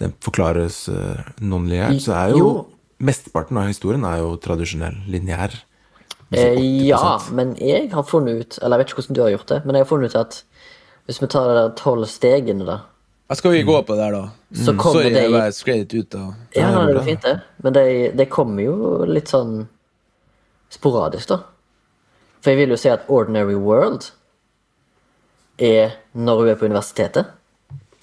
den 0.00 0.12
forklares 0.20 0.88
uh, 0.92 1.20
non-lineært. 1.40 2.02
Så 2.04 2.12
er 2.12 2.32
jo, 2.34 2.40
Jo. 2.40 2.50
mesteparten 3.00 3.56
av 3.60 3.70
historien 3.70 4.02
er 4.04 4.18
jo 4.20 4.34
tradisjonell, 4.42 4.98
lineær. 5.08 5.54
Eh, 6.34 6.58
ja, 6.88 6.98
men 7.32 7.54
jeg 7.62 7.86
har 7.92 8.02
funnet 8.02 8.40
ut 8.42 8.56
Eller 8.58 8.80
jeg 8.80 8.82
vet 8.82 8.88
ikke 8.90 8.98
hvordan 8.98 9.16
du 9.16 9.20
har 9.22 9.30
gjort 9.36 9.52
det, 9.52 9.58
men 9.62 9.76
jeg 9.78 9.84
har 9.84 9.88
funnet 9.92 10.10
ut 10.10 10.18
at 10.24 10.38
hvis 11.06 11.20
vi 11.22 11.28
tar 11.30 11.46
de 11.46 11.54
der 11.54 11.68
tolv 11.78 12.02
stegene, 12.10 12.66
da, 12.66 12.80
Jeg 13.30 13.38
skal 13.38 13.52
vi 13.54 13.62
gå 13.68 13.76
på 13.86 13.94
det 13.94 14.02
der, 14.02 14.16
da? 14.16 14.56
så 14.64 14.74
kommer 14.74 15.04
Sorry, 15.04 15.12
de 15.14 15.22
jeg 15.22 15.32
bare 15.36 15.52
skrev 15.54 15.78
litt 15.84 15.94
ut, 15.94 16.08
da. 16.16 16.24
Ja, 16.58 16.72
det 16.74 16.96
går 16.96 17.06
fint, 17.06 17.22
det. 17.22 17.36
Men 17.62 17.76
de, 17.78 17.84
de 18.18 18.26
kommer 18.26 18.66
jo 18.66 18.76
litt 19.06 19.30
sånn 19.30 19.68
sporadisk, 20.76 21.28
da. 21.32 21.40
For 22.44 22.52
jeg 22.52 22.60
vil 22.62 22.74
jo 22.76 22.78
si 22.80 22.90
at 22.92 23.06
Ordinary 23.10 23.56
World 23.58 24.10
er 25.58 25.96
når 26.14 26.40
hun 26.42 26.48
er 26.52 26.58
på 26.60 26.68
universitetet, 26.68 27.32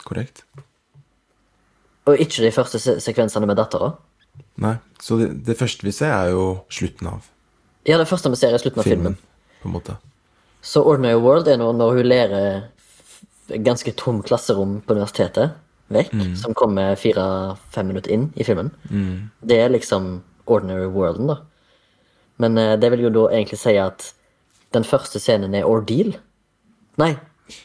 Korrekt? 0.03 0.41
og 2.05 2.19
ikke 2.19 2.41
de 2.43 2.51
første 2.51 2.79
se 2.81 2.97
sekvensene 2.99 3.47
med 3.47 3.55
dattera. 3.55 3.93
Nei. 4.59 4.73
Så 4.99 5.15
det, 5.21 5.29
det 5.47 5.55
første 5.59 5.85
vi 5.87 5.93
ser, 5.95 6.11
er 6.11 6.33
jo 6.33 6.47
slutten 6.73 7.07
av 7.13 7.29
Ja, 7.87 7.97
det 7.99 8.07
første 8.09 8.29
vi 8.31 8.39
ser, 8.39 8.53
er 8.55 8.59
slutten 8.63 8.79
av 8.81 8.87
filmen. 8.87 9.15
filmen, 9.15 9.61
på 9.61 9.69
en 9.69 9.73
måte. 9.77 9.95
Så 10.63 10.83
Ordinary 10.87 11.19
World 11.19 11.47
er 11.51 11.57
når, 11.59 11.73
når 11.79 11.97
hun 11.97 12.07
lærer 12.07 13.57
ganske 13.63 13.91
tom 13.99 14.21
klasserom 14.23 14.77
på 14.87 14.95
universitetet 14.95 15.51
vekk, 15.93 16.13
som 16.39 16.55
kommer 16.57 16.95
fire-fem 16.97 17.89
minutter 17.91 18.13
inn 18.15 18.29
i 18.39 18.45
filmen. 18.47 18.71
Det 19.43 19.57
er 19.59 19.69
liksom 19.73 20.21
Ordinary 20.47 20.87
Worlden, 20.89 21.27
da. 21.29 21.35
Men 22.41 22.57
eh, 22.57 22.75
det 22.79 22.91
vil 22.93 23.05
jo 23.07 23.13
da 23.13 23.27
egentlig 23.31 23.59
si 23.61 23.75
at 23.81 24.09
den 24.73 24.85
første 24.87 25.21
scenen 25.21 25.53
er 25.57 25.69
Ordeal. 25.69 26.15
Nei, 27.01 27.13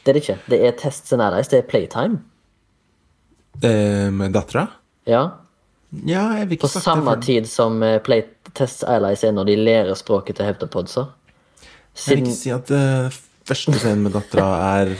det 0.03 0.11
er 0.11 0.17
det 0.17 0.23
ikke. 0.23 0.39
Det 0.49 0.59
er 0.65 0.75
Tests 0.77 1.13
and 1.15 1.25
Allies. 1.25 1.49
Det 1.51 1.61
er 1.61 1.69
Playtime. 1.69 2.21
Eh, 3.65 4.09
med 4.13 4.35
dattera? 4.35 4.67
Ja. 5.09 5.23
Ja, 6.05 6.45
På 6.61 6.67
samme 6.67 7.15
det. 7.15 7.25
tid 7.25 7.49
som 7.49 7.81
eh, 7.83 7.97
Play 7.99 8.27
test 8.53 8.83
Allies 8.83 9.23
er 9.25 9.33
når 9.33 9.49
de 9.49 9.55
lærer 9.57 9.97
språket 9.97 10.37
til 10.37 10.45
heptapodsa. 10.45 11.07
Siden... 11.93 12.05
jeg 12.05 12.17
vil 12.17 12.29
ikke 12.29 12.37
si 12.37 12.51
at 12.53 12.71
uh, 12.71 13.19
første 13.49 13.79
scenen 13.81 14.05
med 14.05 14.13
dattera 14.13 14.49
er 14.79 14.93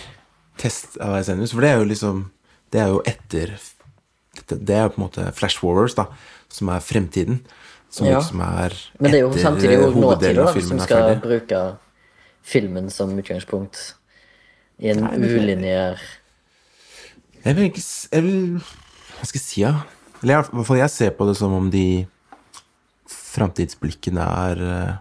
test 0.59 0.97
allies 0.99 1.29
Eisenius, 1.29 1.53
for 1.53 1.63
det 1.63 1.69
er 1.69 1.77
jo 1.79 1.87
liksom 1.87 2.25
Det 2.73 2.81
er 2.81 2.89
jo 2.91 3.01
etter 3.07 3.53
Det 4.49 4.57
det 4.67 4.75
er 4.75 4.83
jo 4.83 4.93
på 4.93 4.99
en 4.99 5.05
måte 5.05 5.31
flash 5.37 5.61
forwards, 5.61 5.95
da, 5.95 6.05
som 6.49 6.69
er 6.73 6.81
fremtiden. 6.81 7.41
Som 7.89 8.05
Ja. 8.07 8.19
liksom 8.19 8.41
er 8.41 8.73
Men 8.99 9.11
det 9.11 9.19
er 9.19 9.23
jo 9.23 9.33
samtidig 9.33 9.79
jo 9.79 9.91
nåtida 9.91 10.45
da, 10.45 10.61
som 10.61 10.79
skal 10.79 11.15
bruke 11.19 11.77
filmen 12.43 12.89
som 12.89 13.17
utgangspunkt 13.17 13.95
i 14.79 14.89
en 14.89 15.03
ulineær 15.03 15.99
Jeg 17.45 17.55
vil 17.55 17.69
ikke 17.71 17.83
jeg 18.11 18.23
vil, 18.23 18.61
Hva 19.17 19.25
skal 19.25 19.39
jeg 19.39 19.45
si, 19.45 19.61
ja? 19.61 19.73
Eller 20.21 20.39
i 20.39 20.41
hvert 20.43 20.67
fall 20.67 20.77
jeg 20.77 20.89
ser 20.89 21.09
på 21.11 21.27
det 21.27 21.37
som 21.37 21.53
om 21.53 21.69
de 21.71 22.07
framtidsblikkene 23.09 24.21
er 24.21 24.63
eh, 24.63 24.95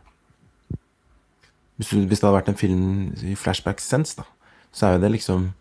hvis, 1.78 2.18
det 2.18 2.26
hadde 2.26 2.34
vært 2.34 2.48
en 2.50 2.58
film 2.58 2.84
i 3.22 3.36
flashback 3.38 3.78
sense, 3.80 4.16
da, 4.18 4.24
så 4.74 4.86
er 4.86 4.96
jo 4.96 5.02
det 5.04 5.12
liksom 5.14 5.52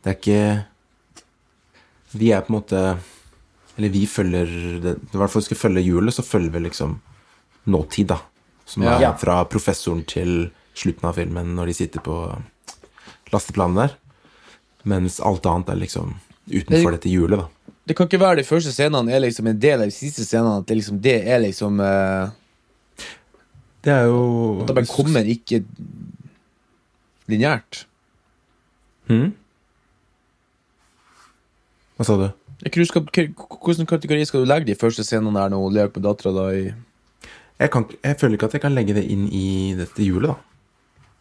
Det 0.00 0.10
er 0.12 0.16
ikke 0.16 0.64
Vi 2.16 2.30
er 2.32 2.40
på 2.40 2.54
en 2.54 2.58
måte 2.60 2.98
Eller 3.80 3.88
vi 3.94 4.02
følger 4.04 4.50
det, 4.84 4.92
I 5.08 5.16
hvert 5.16 5.32
fall 5.32 5.42
skal 5.46 5.56
vi 5.56 5.60
følge 5.62 5.82
hjulet, 5.86 6.12
så 6.12 6.20
følger 6.26 6.52
vi 6.52 6.60
liksom 6.66 6.98
nåtid, 7.72 8.10
da. 8.12 8.18
Som 8.68 8.82
er 8.84 9.00
Ja. 9.00 9.14
fra 9.16 9.38
professoren 9.48 10.02
til 10.04 10.50
slutten 10.76 11.08
av 11.08 11.14
filmen, 11.16 11.54
når 11.56 11.66
de 11.70 11.74
sitter 11.78 12.00
på 12.04 12.16
lasteplanet 13.32 13.76
der. 13.88 13.96
Mens 14.84 15.16
alt 15.24 15.46
annet 15.48 15.70
er 15.72 15.80
liksom 15.80 16.12
utenfor 16.50 16.92
dette 16.92 17.08
hjulet, 17.08 17.40
da. 17.40 17.48
Det 17.88 17.96
kan 17.96 18.06
ikke 18.06 18.20
være 18.20 18.36
de 18.42 18.44
første 18.44 18.70
scenene 18.70 19.10
er 19.10 19.24
liksom 19.24 19.48
en 19.48 19.58
del 19.58 19.80
av 19.80 19.88
de 19.88 19.96
siste 19.96 20.26
scenene. 20.28 20.60
At 20.60 20.66
det, 20.68 20.76
liksom, 20.76 21.00
det 21.00 21.16
er 21.26 21.40
liksom 21.40 21.80
uh, 21.80 22.30
Det 23.82 23.90
er 23.96 24.04
jo 24.12 24.60
At 24.60 24.66
det 24.68 24.76
bare 24.76 24.92
kommer 24.92 25.24
ikke 25.24 25.64
lineært. 27.32 27.86
Mhm. 29.08 29.32
Hva 31.96 32.04
sa 32.06 32.16
du? 32.16 32.28
Skal, 32.60 33.06
Hvordan 33.32 33.88
kategori 33.88 34.26
skal 34.28 34.44
du 34.44 34.48
legge 34.50 34.68
de 34.68 34.76
første 34.76 35.04
scenene 35.06 35.40
her 35.40 35.54
hun 35.56 35.72
leker 35.72 35.96
med 35.96 36.04
dattera 36.04 36.32
da 36.36 36.46
i 36.52 36.64
Jeg, 36.68 37.70
kan, 37.72 37.86
jeg 38.04 38.18
føler 38.20 38.36
ikke 38.36 38.50
at 38.50 38.56
jeg 38.58 38.64
kan 38.64 38.76
legge 38.76 38.96
det 38.96 39.04
inn 39.08 39.26
i 39.32 39.74
dette 39.78 40.04
hjulet, 40.04 40.34
da. 40.34 40.36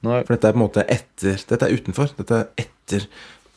Nei. 0.08 0.20
For 0.24 0.36
dette 0.36 0.48
er 0.48 0.56
på 0.56 0.60
en 0.60 0.66
måte 0.66 0.86
etter 0.88 1.42
Dette 1.50 1.68
er 1.68 1.76
utenfor. 1.76 2.14
Dette 2.16 2.38
er 2.38 2.64
etter 2.64 3.08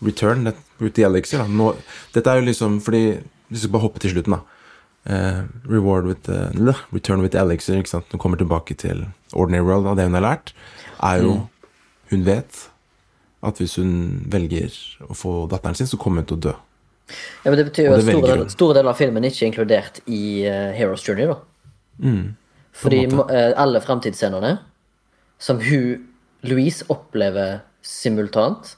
Return. 0.03 0.49
Det, 0.49 0.57
Route 0.83 1.05
Elixir, 1.07 1.45
da. 1.45 1.47
Nå, 1.47 1.69
dette 2.15 2.33
er 2.33 2.41
jo 2.41 2.49
liksom 2.49 2.81
fordi 2.83 3.05
Vi 3.53 3.61
skal 3.61 3.75
bare 3.75 3.85
hoppe 3.85 4.03
til 4.03 4.15
slutten, 4.15 4.39
da. 4.39 4.59
Uh, 5.03 5.43
reward 5.67 6.07
with 6.07 6.23
the, 6.27 6.75
Return 6.93 7.23
with 7.23 7.39
Elixir. 7.39 7.79
Ikke 7.79 7.91
sant? 7.91 8.11
Hun 8.11 8.23
kommer 8.23 8.39
tilbake 8.39 8.75
til 8.75 9.07
Ordinary 9.33 9.67
World. 9.67 9.87
Og 9.87 9.97
det 9.97 10.07
hun 10.07 10.19
har 10.19 10.27
lært, 10.27 10.55
er 11.03 11.23
jo 11.23 11.41
Hun 12.11 12.27
vet 12.27 12.69
at 13.43 13.59
hvis 13.59 13.75
hun 13.81 14.23
velger 14.31 14.75
å 15.09 15.15
få 15.17 15.47
datteren 15.51 15.75
sin, 15.75 15.89
så 15.91 15.99
kommer 15.99 16.23
hun 16.23 16.29
til 16.31 16.39
å 16.39 16.45
dø. 16.51 16.53
Ja, 17.45 17.51
men 17.51 17.59
Det 17.59 17.65
betyr 17.71 17.89
jo 17.89 17.95
at 17.97 18.05
store, 18.07 18.29
del, 18.29 18.45
store 18.51 18.77
deler 18.79 18.93
av 18.93 18.99
filmen 19.01 19.25
ikke 19.27 19.45
er 19.45 19.51
inkludert 19.51 20.01
i 20.07 20.23
uh, 20.47 20.71
Heroes 20.77 21.05
Journey, 21.09 21.27
da. 21.29 21.39
Fordi 22.73 23.01
uh, 23.13 23.53
alle 23.61 23.83
framtidsscenene 23.85 24.59
som 25.43 25.59
hun, 25.61 26.07
Louise, 26.47 26.87
opplever 26.89 27.61
simultant, 27.83 28.77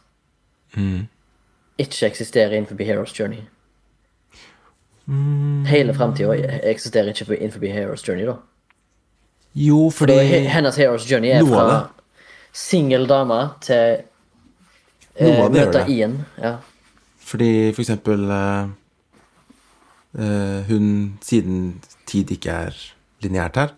ikke 1.78 2.06
eksisterer 2.08 2.56
innenfor 2.56 2.80
Heroes 2.82 3.12
Journey. 3.18 3.44
Hele 5.68 5.94
framtida 5.94 6.34
eksisterer 6.64 7.12
ikke 7.12 7.36
innenfor 7.36 7.66
Heroes 7.68 8.08
Journey, 8.08 8.24
da. 8.26 8.38
Jo, 9.54 9.90
fordi 9.90 10.16
hennes 10.50 10.76
Heroes 10.80 11.04
Journey 11.10 11.30
er 11.36 11.44
fra 11.46 11.88
singel 12.54 13.06
dame 13.06 13.42
til 13.62 14.00
gjør 15.18 15.52
møte. 15.54 15.84
Ian. 15.90 16.16
Ja. 16.42 16.56
Fordi 17.24 17.72
for 17.72 17.80
eksempel 17.84 18.28
eh, 18.30 18.66
eh, 20.20 20.60
Hun, 20.68 21.18
siden 21.24 21.80
tid 22.06 22.30
ikke 22.36 22.52
er 22.68 22.76
lineært 23.24 23.56
her, 23.56 23.74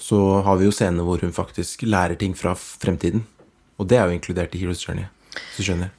så 0.00 0.40
har 0.46 0.56
vi 0.56 0.64
jo 0.64 0.72
scener 0.72 1.04
hvor 1.04 1.20
hun 1.20 1.32
faktisk 1.36 1.82
lærer 1.84 2.16
ting 2.16 2.32
fra 2.38 2.54
fremtiden. 2.56 3.26
Og 3.78 3.88
det 3.88 3.98
er 3.98 4.08
jo 4.08 4.16
inkludert 4.16 4.54
i 4.54 4.60
Heroes 4.62 4.80
Journey, 4.88 5.04
hvis 5.32 5.60
du 5.60 5.66
skjønner. 5.68 5.90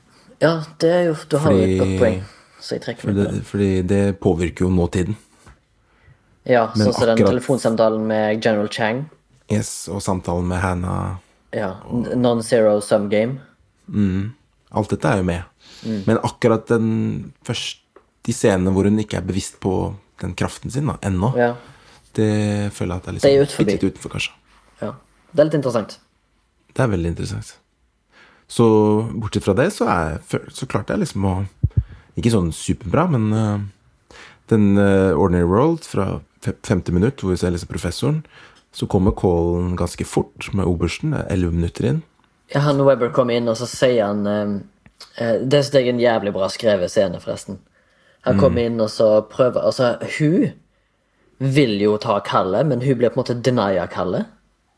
ja, 0.41 0.63
det 0.81 0.89
er 0.89 1.03
jo 1.03 1.15
Du 1.29 1.37
har 1.37 1.51
jo 1.53 1.57
et 1.65 1.79
godt 1.79 1.99
poeng, 1.99 2.23
så 2.59 2.75
jeg 2.75 2.81
trekker 2.81 3.01
For 3.01 3.11
meg 3.13 3.27
på 3.27 3.31
det, 3.35 3.45
fordi 3.45 3.69
det 3.81 4.19
påvirker 4.19 4.65
jo 4.65 4.71
nåtiden. 4.73 5.17
Ja, 6.49 6.71
men 6.73 6.87
sånn 6.87 6.95
som 6.97 7.11
den 7.11 7.21
telefonsamtalen 7.21 8.07
med 8.09 8.41
General 8.41 8.69
Chang. 8.73 9.03
Yes, 9.51 9.87
og 9.91 10.01
samtalen 10.01 10.47
med 10.49 10.57
Hannah 10.63 11.19
Ja, 11.53 11.73
Non-zero 12.15 12.79
sum 12.81 13.09
game. 13.11 13.41
Alt 14.71 14.89
dette 14.89 15.09
er 15.09 15.17
jo 15.19 15.23
med. 15.27 15.50
Mm. 15.81 16.01
Men 16.07 16.19
akkurat 16.21 16.67
den 16.69 16.89
første 17.47 17.81
de 18.25 18.33
scenene 18.35 18.73
hvor 18.73 18.85
hun 18.85 19.01
ikke 19.01 19.17
er 19.17 19.25
bevisst 19.25 19.57
på 19.63 19.95
den 20.21 20.35
kraften 20.37 20.69
sin 20.73 20.89
da, 20.91 20.97
ennå, 21.01 21.31
Ja, 21.37 21.55
det 22.17 22.73
føler 22.75 22.99
jeg 22.99 23.01
at 23.01 23.07
er, 23.07 23.15
er 23.15 23.19
Det 23.23 23.31
er 23.31 23.45
liksom 23.45 23.69
litt 23.69 23.83
utenfor, 23.87 24.13
kanskje. 24.13 24.33
ja. 24.81 24.93
Det 25.31 25.39
er 25.39 25.47
litt 25.47 25.57
interessant. 25.57 25.99
Det 26.71 26.83
er 26.83 26.91
veldig 26.91 27.11
interessant. 27.13 27.55
Så 28.51 28.65
bortsett 29.15 29.45
fra 29.45 29.55
det, 29.55 29.69
så, 29.73 29.87
er, 29.87 30.19
så 30.51 30.67
klarte 30.67 30.93
jeg 30.93 31.05
liksom 31.05 31.25
å 31.25 31.35
Ikke 32.19 32.33
sånn 32.33 32.51
superbra, 32.51 33.05
men 33.07 33.29
uh, 33.31 34.17
den 34.51 34.75
uh, 34.75 35.15
Ordinary 35.15 35.47
World 35.47 35.87
fra 35.87 36.19
femte 36.67 36.91
minutt, 36.91 37.21
hvor 37.21 37.31
vi 37.31 37.39
ser 37.39 37.53
liksom 37.55 37.69
professoren, 37.71 38.17
så 38.75 38.87
kommer 38.91 39.15
callen 39.15 39.77
ganske 39.79 40.03
fort 40.03 40.49
med 40.51 40.67
obersten. 40.67 41.13
Er 41.15 41.29
elleve 41.31 41.55
minutter 41.55 41.87
inn. 41.87 42.01
Ja, 42.51 42.65
han 42.65 42.81
Webber 42.83 43.13
kommer 43.15 43.37
inn, 43.39 43.47
og 43.47 43.55
så 43.55 43.67
sier 43.69 44.09
han 44.09 44.27
eh, 44.27 44.57
Det 45.17 45.63
synes 45.65 45.73
jeg 45.73 45.87
er 45.87 45.93
en 45.93 45.99
jævlig 45.99 46.33
bra 46.33 46.47
skrevet 46.49 46.91
scene, 46.91 47.19
forresten. 47.19 47.59
Han 48.25 48.37
kommer 48.39 48.61
inn, 48.67 48.79
og 48.81 48.89
så 48.89 49.21
prøver 49.29 49.63
Altså, 49.65 49.95
hun 50.19 50.51
vil 51.39 51.79
jo 51.81 51.95
ta 51.97 52.19
kallet, 52.19 52.65
men 52.69 52.81
hun 52.81 52.97
blir 52.99 53.09
på 53.09 53.17
en 53.19 53.23
måte 53.23 53.41
denia 53.41 53.87
kallet. 53.87 54.25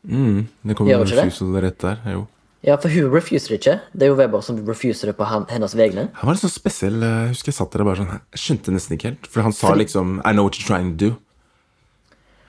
Det 0.04 0.76
kommer 0.76 0.94
en 0.94 1.04
det? 1.06 1.18
refusal 1.18 1.58
rett 1.60 1.78
der. 1.80 1.98
Jo. 2.12 2.26
Ja, 2.64 2.76
for 2.80 2.88
hun 2.88 3.10
refuser 3.12 3.48
det 3.52 3.58
ikke. 3.60 3.80
Det 3.92 4.02
er 4.06 4.08
jo 4.08 4.16
Weber 4.16 4.40
som 4.40 4.56
refuser 4.64 5.10
det 5.10 5.16
på 5.18 5.24
han, 5.28 5.44
hennes 5.50 5.74
vegne. 5.76 6.06
Han 6.14 6.26
var 6.28 6.32
litt 6.38 6.44
sånn 6.46 6.54
spesiell. 6.54 7.02
eh, 7.02 7.18
Jeg 7.26 7.34
husker 7.34 7.52
jeg 7.52 7.58
satt 7.58 7.72
der 7.72 7.82
og 7.84 7.86
bare 7.90 7.96
sånn 8.00 8.08
Jeg 8.14 8.40
skjønte 8.40 8.72
nesten 8.72 8.96
ikke 8.96 9.10
helt. 9.10 9.26
For 9.26 9.42
han 9.44 9.52
sa 9.52 9.74
liksom 9.74 10.22
I 10.24 10.32
know 10.32 10.44
what 10.48 10.56
you're 10.56 10.66
trying 10.66 10.96
to 10.96 11.10
do. 11.10 11.16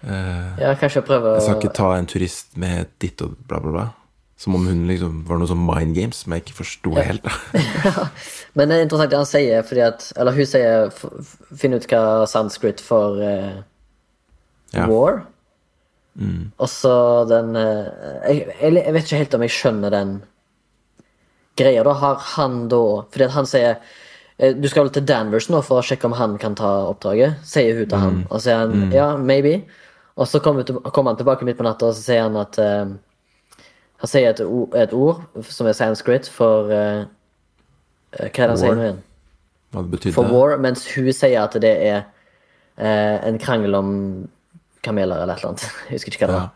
Ja, 0.05 0.75
kanskje 0.77 1.01
jeg 1.01 1.05
prøver 1.07 1.33
Jeg 1.39 1.41
skal 1.47 1.59
ikke 1.59 1.73
ta 1.73 1.87
en 1.97 2.05
turist 2.05 2.55
med 2.61 2.87
ditt 3.01 3.21
og 3.25 3.35
bla, 3.49 3.59
bla, 3.59 3.71
bla. 3.71 3.85
Som 4.37 4.57
om 4.57 4.65
hun 4.67 4.81
liksom 4.89 5.21
var 5.27 5.39
noe 5.39 5.47
sånn 5.47 5.63
mind 5.63 5.95
games 5.95 6.17
som 6.23 6.33
jeg 6.35 6.43
ikke 6.43 6.57
forsto 6.57 6.91
helt. 6.97 7.27
ja. 7.85 8.09
Men 8.55 8.67
det 8.67 8.77
er 8.77 8.83
interessant 8.83 9.13
det 9.13 9.21
han 9.21 9.29
sier, 9.29 9.63
fordi 9.67 9.83
at 9.85 10.09
Eller 10.19 10.35
hun 10.35 10.49
sier 10.49 10.89
Finn 11.55 11.75
ut 11.75 11.87
hva 11.91 12.01
sanskrit 12.27 12.83
for 12.83 13.21
uh, 13.23 13.63
Ja. 14.75 14.89
war. 14.91 15.21
Og 16.59 16.67
så 16.71 16.95
den 17.31 17.55
uh, 17.55 17.87
jeg, 18.27 18.47
jeg, 18.59 18.75
jeg 18.81 18.95
vet 18.95 19.07
ikke 19.07 19.21
helt 19.23 19.37
om 19.39 19.45
jeg 19.47 19.55
skjønner 19.55 19.95
den 19.95 20.13
greia. 21.59 21.83
Da 21.87 21.95
har 22.03 22.19
han 22.35 22.67
da 22.71 22.83
Fordi 23.11 23.27
at 23.27 23.35
han 23.35 23.47
sier 23.47 23.73
eh, 24.37 24.51
du 24.55 24.67
skal 24.67 24.87
vel 24.87 24.93
til 24.95 25.07
Danvers 25.07 25.47
nå 25.51 25.61
for 25.63 25.79
å 25.79 25.85
sjekke 25.85 26.09
om 26.09 26.15
han 26.19 26.37
kan 26.41 26.55
ta 26.59 26.71
oppdraget, 26.91 27.39
sier 27.47 27.79
hun 27.79 27.87
til 27.87 28.03
han. 28.03 28.21
Og 28.29 28.39
så 28.39 28.49
sier 28.49 28.63
han 28.65 28.91
ja, 28.95 29.09
maybe. 29.15 29.61
Og 30.15 30.27
så 30.31 30.39
kommer, 30.43 30.67
kom 30.91 31.07
han 31.07 31.19
tilbake 31.19 31.47
midt 31.47 31.59
på 31.59 31.67
natta 31.67 31.89
og 31.89 31.95
så 31.95 32.03
sier 32.03 32.27
han 32.27 32.35
at 32.39 32.59
eh, 32.59 32.95
Han 34.05 34.11
sier 34.11 34.35
et, 34.35 34.41
et 34.77 34.91
ord 34.93 35.23
som 35.49 35.65
er 35.65 35.73
sanskrit 35.73 36.27
for 36.29 36.69
eh, 36.69 37.07
Hva 38.13 38.27
er 38.29 38.35
det 38.35 38.49
han 38.51 38.59
sier 38.61 38.75
nå 38.77 38.83
igjen? 38.83 38.99
Hva 39.73 39.81
det 39.81 39.93
betydde. 39.95 40.13
For 40.13 40.29
war, 40.29 40.53
mens 40.61 40.83
hun 40.93 41.09
sier 41.09 41.39
at 41.41 41.57
det 41.63 41.71
er 41.87 42.03
uh, 42.05 43.17
en 43.25 43.39
krangel 43.41 43.73
om 43.73 43.89
kameler 44.85 45.23
eller 45.23 45.33
et 45.33 45.41
eller 45.41 45.55
annet. 45.55 45.65
Jeg 45.89 45.97
husker 45.97 46.13
ikke 46.13 46.27
hva 46.27 46.29
det 46.29 46.37
var. 46.37 46.53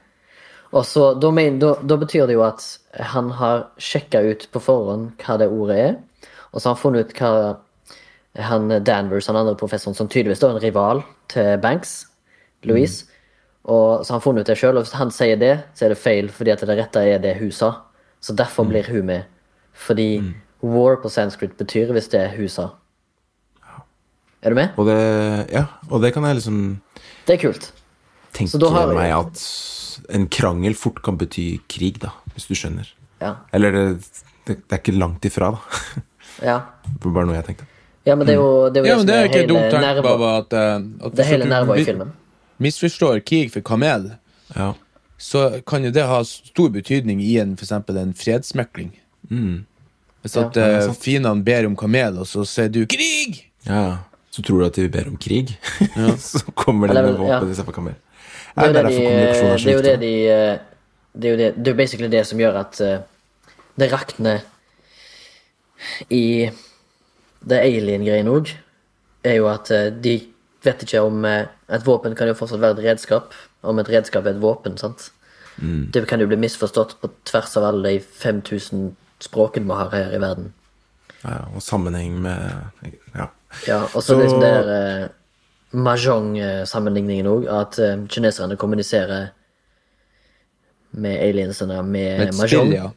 Og 0.78 0.86
så, 0.86 1.08
da, 1.18 1.34
men, 1.34 1.58
da, 1.58 1.74
da 1.82 1.98
betyr 1.98 2.30
det 2.30 2.38
jo 2.38 2.46
at 2.46 2.68
han 3.16 3.34
har 3.40 3.66
sjekka 3.82 4.22
ut 4.30 4.46
på 4.54 4.62
forhånd 4.62 5.10
hva 5.24 5.40
det 5.42 5.50
ordet 5.50 5.82
er, 5.88 5.98
og 6.54 6.62
så 6.62 6.70
har 6.70 6.76
han 6.78 6.84
funnet 6.84 7.10
ut 7.10 7.18
hva 7.18 7.34
han 8.46 8.70
Danvers, 8.86 9.26
han 9.26 9.42
andre 9.42 9.58
professoren, 9.58 9.98
som 9.98 10.06
tydeligvis 10.06 10.46
er 10.46 10.54
en 10.54 10.62
rival 10.62 11.02
til 11.34 11.58
Banks, 11.66 12.04
Louise, 12.70 13.09
og 13.66 14.06
så 14.06 14.14
har 14.14 14.20
han 14.20 14.24
funnet 14.24 14.42
ut 14.46 14.48
det 14.48 14.58
sjøl, 14.58 14.78
og 14.80 14.84
hvis 14.86 14.96
han 14.98 15.12
sier 15.12 15.38
det, 15.38 15.54
så 15.76 15.86
er 15.86 15.90
det 15.94 15.98
feil, 16.02 16.30
fordi 16.34 16.52
at 16.54 16.62
det 16.66 16.78
rette 16.80 17.02
er 17.04 17.20
det 17.20 17.36
hun 17.40 17.52
sa. 17.52 17.74
Så 18.22 18.34
derfor 18.36 18.66
blir 18.68 18.88
hun 18.90 19.06
med. 19.06 19.24
Fordi 19.74 20.34
war 20.62 20.96
på 21.00 21.10
sanskrit 21.12 21.58
betyr 21.58 21.92
hvis 21.96 22.10
det 22.12 22.24
hun 22.38 22.48
sa. 22.52 22.70
Er 24.42 24.50
du 24.50 24.56
med? 24.56 24.70
Og 24.80 24.88
det, 24.88 24.98
ja, 25.52 25.66
og 25.92 26.02
det 26.02 26.14
kan 26.16 26.24
jeg 26.24 26.36
liksom 26.40 26.60
Det 27.28 27.36
er 27.36 27.42
kult. 27.44 27.72
tenke 28.34 28.52
Så 28.54 28.60
da 28.62 28.70
har 28.72 28.94
meg 28.96 29.12
at 29.12 29.42
en 30.16 30.28
krangel 30.32 30.74
fort 30.80 31.02
kan 31.04 31.18
bety 31.20 31.60
krig, 31.70 32.00
da, 32.00 32.14
hvis 32.34 32.48
du 32.48 32.56
skjønner. 32.56 32.88
Ja. 33.20 33.34
Eller 33.54 33.72
det, 33.76 33.88
det, 34.48 34.56
det 34.64 34.72
er 34.72 34.80
ikke 34.80 34.96
langt 34.98 35.26
ifra, 35.28 35.52
da. 35.58 35.60
Ja, 36.40 36.60
Det 36.88 37.04
var 37.04 37.12
bare 37.18 37.28
noe 37.28 37.36
jeg 37.36 37.46
tenkte. 37.50 37.66
ja 38.08 38.16
men 38.16 38.26
det 38.28 38.32
er 38.32 38.40
jo 38.40 38.70
det, 38.72 38.80
er 38.80 38.86
jo 38.86 38.92
Ja, 38.94 39.04
det 39.04 39.16
er 39.16 39.26
som 39.28 39.34
hele 39.36 39.48
dumt 39.50 39.74
nerva- 39.84 40.38
at, 40.38 40.54
eh, 40.56 40.76
at 41.04 41.16
Det 41.18 41.20
er 41.26 41.28
hele 41.34 41.46
nerva 41.52 41.76
i 41.76 41.84
filmen. 41.84 42.14
Misforstår 42.60 43.20
krig 43.26 43.52
for 43.54 43.62
kamel, 43.66 44.12
Ja. 44.56 44.74
så 45.18 45.62
kan 45.68 45.84
jo 45.86 45.92
det 45.92 46.04
ha 46.08 46.24
stor 46.24 46.70
betydning 46.70 47.22
i 47.22 47.38
en, 47.40 47.56
for 47.58 47.66
eksempel 47.66 47.98
en 47.98 48.14
fredsmekling. 48.14 48.94
Hvis 50.22 50.36
at 50.38 50.56
Ja, 50.56 50.68
eh, 50.88 50.94
fiendene 50.94 51.44
ber 51.44 51.66
om 51.68 51.76
kamel, 51.76 52.18
og 52.20 52.28
så 52.28 52.46
sier 52.46 52.68
du 52.70 52.86
'krig'! 52.86 53.44
ja. 53.68 53.98
Så 54.32 54.44
tror 54.44 54.60
du 54.60 54.66
at 54.66 54.76
de 54.76 54.90
ber 54.90 55.08
om 55.08 55.18
krig, 55.18 55.58
så 56.18 56.44
kommer 56.56 56.88
de 56.88 56.94
med 56.94 57.14
ja. 57.14 57.18
våpen 57.18 57.50
istedenfor 57.52 57.74
kamel. 57.74 57.94
Det 58.56 58.64
er 58.64 58.74
det, 58.74 58.76
derfor 58.76 58.90
de, 58.90 59.06
er 59.06 59.58
det 59.58 59.68
er 59.68 59.74
jo 59.74 59.82
det 59.82 60.00
de 60.00 60.14
eh, 60.30 60.60
Det 61.22 61.26
er 61.26 61.32
jo 61.32 61.38
det, 61.38 61.66
det 61.66 61.68
er 61.68 61.78
basically 61.78 62.08
det 62.12 62.28
som 62.28 62.40
gjør 62.40 62.60
at 62.60 62.82
eh, 62.82 63.00
det 63.80 63.92
rakner 63.92 64.40
i 66.10 66.50
det 67.50 67.60
alien-greiene 67.60 68.30
òg, 68.30 68.52
er 69.24 69.34
jo 69.40 69.48
at 69.48 69.72
de 70.04 70.20
vet 70.66 70.84
ikke 70.84 71.02
om 71.06 71.26
eh, 71.26 71.48
Et 71.70 71.86
våpen 71.86 72.16
kan 72.18 72.28
jo 72.28 72.34
fortsatt 72.38 72.62
være 72.62 72.80
et 72.80 72.86
redskap, 72.90 73.34
om 73.64 73.80
et 73.80 73.90
redskap 73.90 74.26
er 74.26 74.34
et 74.36 74.42
våpen, 74.42 74.78
sant? 74.82 75.12
Mm. 75.62 75.90
Det 75.94 76.06
kan 76.08 76.20
jo 76.22 76.28
bli 76.28 76.38
misforstått 76.40 76.96
på 77.02 77.10
tvers 77.28 77.58
av 77.60 77.68
alle 77.70 77.92
de 77.92 78.00
5000 78.00 78.96
språkene 79.22 79.68
vi 79.68 79.78
har 79.78 79.90
her 79.94 80.16
i 80.16 80.22
verden. 80.24 80.54
Ja, 81.24 81.42
og 81.54 81.62
sammenheng 81.62 82.22
med 82.24 82.40
Ja. 83.16 83.28
Ja, 83.68 83.80
og 83.94 84.04
så 84.06 84.16
liksom 84.20 84.40
det 84.42 84.50
der 84.54 84.70
eh, 85.04 85.10
mahjong-sammenligningen 85.74 87.28
òg, 87.30 87.48
at 87.50 87.80
eh, 87.82 87.98
kineserne 88.10 88.58
kommuniserer 88.58 89.30
med 90.92 91.18
aliensene 91.22 91.82
med, 91.84 92.18
Med 92.20 92.28
et 92.30 92.38
mahjong. 92.38 92.72
spill, 92.72 92.74
ja. 92.74 92.90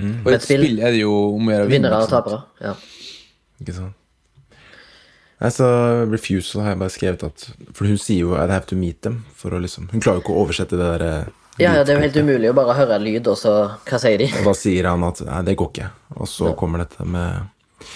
Mm. 0.00 0.16
Og 0.24 0.32
i 0.32 0.34
et 0.34 0.44
spill 0.44 0.80
er 0.80 0.94
det 0.96 1.02
jo 1.02 1.14
om 1.36 1.48
å 1.48 1.52
gjøre 1.54 1.66
å 1.66 1.70
vinne. 1.70 1.88
Vinnere 1.88 2.02
og 2.04 2.12
tapere. 2.12 2.42
Ja. 2.64 2.74
Ikke 3.60 3.76
sant? 3.76 3.96
Nei, 5.40 5.50
så 5.54 5.66
refusal 6.10 6.64
har 6.64 6.74
jeg 6.74 6.80
bare 6.82 6.92
skrevet 6.92 7.22
at 7.24 7.44
For 7.72 7.88
hun 7.88 7.96
sier 8.00 8.26
jo 8.26 8.34
I'd 8.36 8.52
have 8.52 8.68
to 8.68 8.76
meet 8.76 9.00
them. 9.06 9.22
For 9.36 9.56
å 9.56 9.60
liksom 9.62 9.88
Hun 9.92 10.02
klarer 10.02 10.20
jo 10.20 10.24
ikke 10.26 10.34
å 10.36 10.42
oversette 10.44 10.76
det 10.76 10.88
der 10.98 11.06
eh, 11.06 11.36
ja, 11.60 11.74
ja, 11.76 11.84
det 11.84 11.92
er 11.92 11.98
jo 11.98 12.04
helt 12.06 12.16
umulig 12.16 12.48
å 12.48 12.56
bare 12.56 12.72
høre 12.78 12.96
lyd, 13.02 13.26
og 13.28 13.36
så 13.36 13.52
Hva 13.84 13.98
sier 14.00 14.22
de? 14.22 14.28
Og 14.40 14.46
da 14.48 14.54
sier 14.56 14.86
han 14.88 15.02
at 15.04 15.18
nei, 15.26 15.40
det 15.44 15.56
går 15.60 15.72
ikke. 15.74 15.88
Og 16.16 16.28
så 16.30 16.52
kommer 16.56 16.84
dette 16.84 17.04
med 17.04 17.90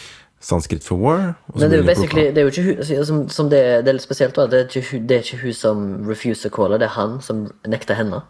sanskrit 0.45 0.85
for 0.85 1.01
war. 1.01 1.23
Men 1.55 1.71
det 1.73 1.79
er 1.79 1.81
jo 1.81 1.87
det 1.87 1.89
basically. 1.89 2.25
Det 2.35 2.43
er 2.43 2.45
jo 2.45 2.53
ikke 2.53 2.65
hun 2.67 3.07
som, 3.09 3.23
som 3.33 3.49
det, 3.49 3.63
er 3.79 3.89
litt 3.89 4.05
spesielt. 4.05 4.37
Det 4.37 4.61
er 4.61 4.69
ikke, 4.69 5.01
det 5.01 5.17
er 5.17 5.25
ikke 5.25 5.41
hun 5.47 5.57
som 5.57 5.87
refuser 6.11 6.53
caller, 6.53 6.83
det 6.83 6.91
er 6.91 6.97
han 6.99 7.17
som 7.25 7.47
nekter 7.65 7.97
henne. 7.97 8.21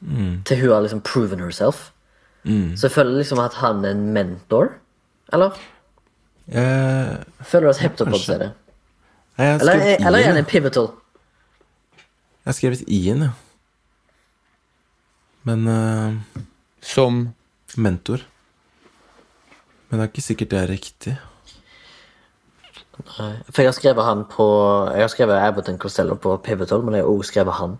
Mm. 0.00 0.40
Til 0.48 0.62
hun 0.62 0.72
har 0.72 0.86
liksom 0.86 1.04
proven 1.04 1.44
herself. 1.44 1.90
Så 2.48 2.86
jeg 2.86 2.94
føler 2.94 3.18
liksom 3.18 3.42
at 3.42 3.58
han 3.60 3.84
er 3.84 3.92
en 3.92 4.06
mentor. 4.14 4.70
Eller? 5.36 5.58
Eh, 6.48 7.16
Føler 7.44 7.72
du 7.72 8.04
kanskje. 8.04 8.34
er 8.34 8.38
det? 8.38 8.52
Eller, 9.38 10.06
eller 10.06 10.18
er 10.18 10.34
det 10.34 10.46
pivotal? 10.46 10.90
Jeg 12.44 12.46
har 12.50 12.56
skrevet 12.56 12.84
Ian, 12.88 13.22
ja. 13.22 13.30
Men 15.44 15.68
uh, 15.68 16.14
Som 16.80 17.34
mentor. 17.76 18.24
Men 19.88 20.00
det 20.00 20.04
er 20.04 20.10
ikke 20.10 20.24
sikkert 20.24 20.50
det 20.50 20.58
er 20.58 20.70
riktig. 20.72 21.18
Nei, 22.98 23.34
For 23.52 23.62
jeg 23.62 23.70
har 23.70 23.76
skrevet 23.76 24.04
han 24.04 24.24
på 24.26 24.46
Jeg 24.90 25.04
har 25.04 25.12
skrevet 25.12 25.38
Abbott 25.38 25.68
and 25.70 25.78
Costello 25.78 26.16
på 26.18 26.34
Pivotal, 26.42 26.82
men 26.82 26.98
jeg 26.98 27.04
har 27.04 27.12
også 27.12 27.30
skrevet 27.32 27.54
han. 27.60 27.76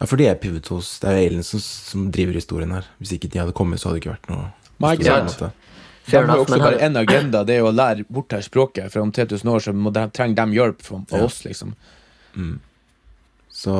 Ja, 0.00 0.06
for 0.06 0.16
de 0.16 0.26
er 0.26 0.38
Pivotals. 0.40 0.98
Det 1.00 1.10
er 1.10 1.18
jo 1.18 1.26
aliens 1.28 1.52
som, 1.52 1.60
som 1.60 2.08
driver 2.12 2.38
historien 2.38 2.72
her. 2.74 2.88
Hvis 2.98 3.12
ikke 3.16 3.28
de 3.28 3.38
hadde 3.42 3.54
kommet, 3.56 3.80
så 3.80 3.88
hadde 3.88 4.00
det 4.00 4.04
ikke 4.04 4.16
vært 4.16 4.30
noe 4.32 4.48
Nei, 4.82 4.96
ikke 4.98 5.52
måte. 6.04 6.26
De 6.26 6.30
har 6.30 6.38
også 6.42 6.58
bare 6.60 6.78
én 6.84 6.96
agenda, 7.00 7.44
det 7.44 7.54
er 7.56 7.58
jo 7.62 7.70
å 7.70 7.74
lære 7.74 8.04
bort 8.08 8.28
det 8.28 8.36
her 8.42 8.46
språket. 8.48 8.90
For 8.92 9.00
om 9.00 9.12
3000 9.12 9.50
år 9.50 9.60
så 9.64 9.72
må 9.74 9.92
de, 9.92 10.06
trenger 10.10 10.34
de 10.44 10.52
hjelp 10.58 10.82
fra, 10.82 11.00
Ja. 11.10 11.24
oss, 11.24 11.42
liksom. 11.44 11.74
Så 13.54 13.74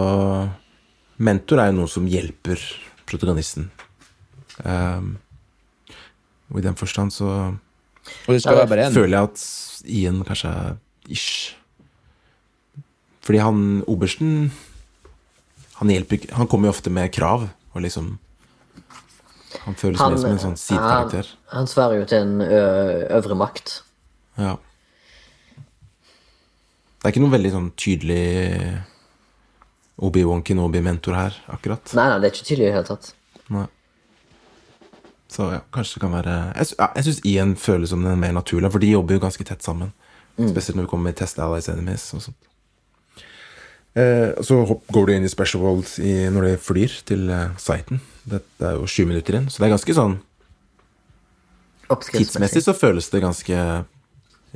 mentor 1.18 1.61
er 1.61 1.70
jo 1.72 1.79
noe 1.81 1.91
som 1.91 2.07
hjelper 2.07 2.61
protagonisten. 3.07 3.70
Um, 4.64 5.16
og 6.53 6.61
i 6.61 6.62
den 6.62 6.77
forstand 6.79 7.11
så 7.12 7.27
Og 8.29 8.29
det 8.35 8.43
skal 8.43 8.55
Ja, 8.55 8.61
være 8.64 8.68
bare 8.68 8.85
én. 8.87 8.95
føler 8.95 9.16
jeg 9.18 9.22
at 9.22 9.85
Ian 9.91 10.20
kanskje 10.25 10.51
er 10.55 10.77
ish. 11.11 11.55
Fordi 13.25 13.39
han 13.41 13.83
obersten 13.89 14.53
Han 15.81 15.89
hjelper 15.91 16.18
ikke 16.20 16.35
Han 16.37 16.47
kommer 16.47 16.68
jo 16.68 16.72
ofte 16.77 16.91
med 16.93 17.11
krav, 17.12 17.49
og 17.75 17.83
liksom 17.83 18.18
Han 19.65 19.75
føles 19.75 19.99
Han- 20.01 20.12
mer 20.12 20.21
som 20.21 20.31
en 20.31 20.39
sånn 20.39 20.57
sidekarakter. 20.61 21.27
han 21.53 21.67
svarer 21.67 21.99
jo 22.01 22.05
til 22.05 22.19
en 22.19 22.41
øvre 22.41 23.35
makt. 23.37 23.81
Ja. 24.39 24.57
Det 25.57 27.05
er 27.05 27.12
ikke 27.12 27.21
noe 27.25 27.33
veldig 27.39 27.53
sånn 27.53 27.71
tydelig 27.77 28.83
Obi-Wan 30.01 30.43
Kenobi-mentor 30.43 31.15
her, 31.15 31.35
akkurat. 31.49 31.93
Nei, 31.95 32.09
nei, 32.09 32.19
det 32.21 32.29
er 32.29 32.35
ikke 32.35 32.47
tydelig 32.49 32.65
i 32.65 32.71
det 32.71 32.75
hele 32.75 32.89
tatt. 32.89 33.12
Nei. 33.55 33.67
Så 35.35 35.51
ja, 35.53 35.61
kanskje 35.75 35.95
det 35.99 36.01
kan 36.05 36.12
være 36.15 36.35
Jeg, 36.55 36.67
ja, 36.79 36.89
jeg 36.95 37.05
syns 37.05 37.21
Ian 37.27 37.55
føles 37.57 37.89
som 37.91 38.03
den 38.03 38.12
er 38.12 38.17
mer 38.17 38.33
naturlig, 38.33 38.71
for 38.71 38.79
de 38.79 38.91
jobber 38.93 39.15
jo 39.17 39.21
ganske 39.25 39.45
tett 39.45 39.62
sammen. 39.62 39.93
Spesielt 40.39 40.77
når 40.77 40.87
vi 40.87 40.91
kommer 40.91 41.11
med 41.11 41.17
Test 41.17 41.39
Allies 41.39 41.69
Enemies 41.69 42.09
og 42.15 42.23
sånt. 42.23 42.37
Eh, 43.95 44.43
så 44.43 44.61
går 44.91 45.07
du 45.07 45.15
inn 45.15 45.27
i 45.27 45.31
Special 45.31 45.63
World 45.63 45.87
når 46.35 46.49
de 46.49 46.55
flyr 46.59 46.95
til 47.07 47.29
eh, 47.31 47.51
siten. 47.63 48.01
Det, 48.27 48.43
er 48.59 48.79
jo 48.79 48.89
sju 48.91 49.05
minutter 49.07 49.39
inn, 49.39 49.51
så 49.53 49.63
det 49.63 49.69
er 49.69 49.77
ganske 49.77 49.97
sånn 49.97 50.17
Tidsmessig 51.85 52.63
så 52.65 52.73
føles 52.75 53.11
det 53.13 53.21
ganske 53.23 53.57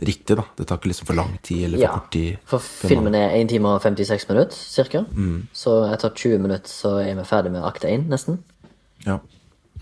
riktig, 0.01 0.39
da. 0.39 0.47
Det 0.57 0.65
tar 0.67 0.79
ikke 0.81 0.91
liksom 0.91 1.11
for 1.11 1.19
lang 1.19 1.35
tid 1.45 1.67
eller 1.67 1.79
for 1.79 1.85
Ja, 1.85 1.91
kort 1.93 2.13
tid. 2.15 2.39
for 2.49 2.65
filmen 2.65 3.15
er 3.15 3.37
1 3.37 3.51
time 3.53 3.75
og 3.75 3.83
56 3.85 4.25
minutter, 4.31 4.57
cirka. 4.57 5.05
Mm. 5.13 5.47
Så 5.53 5.75
etter 5.93 6.15
20 6.15 6.41
minutter 6.43 6.73
så 6.73 6.97
er 7.03 7.15
vi 7.19 7.27
ferdig 7.29 7.53
med 7.53 7.67
akt 7.69 7.85
1, 7.85 8.09
nesten. 8.09 8.41
Ja. 9.05 9.19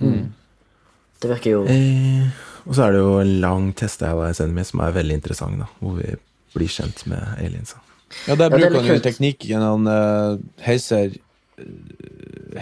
Det 0.03 1.31
virker 1.31 1.51
jo 1.51 1.65
Eh, 1.71 2.29
og 2.67 2.75
så 2.75 2.89
er 2.89 2.93
det 2.93 3.01
jo 3.01 3.19
en 3.23 3.41
lang 3.41 3.73
test 3.79 4.03
av 4.03 4.21
Allies 4.21 4.41
Enemies 4.43 4.75
som 4.75 4.81
er 4.81 4.93
veldig 4.93 5.15
interessant, 5.15 5.59
da. 5.63 5.71
Hvor 5.81 5.97
vi 6.01 6.17
blir 6.57 6.69
kjent 6.69 7.07
med 7.07 7.23
aliensa. 7.39 7.79
Ja, 8.27 8.35
der 8.35 8.45
er 8.45 8.51
bruker 8.51 8.71
ja, 8.71 8.81
han 8.81 8.87
jo 8.95 9.03
teknikken 9.03 9.63
han 9.63 9.87
uh, 9.91 10.39
heiser 10.63 11.11
uh, 11.59 11.65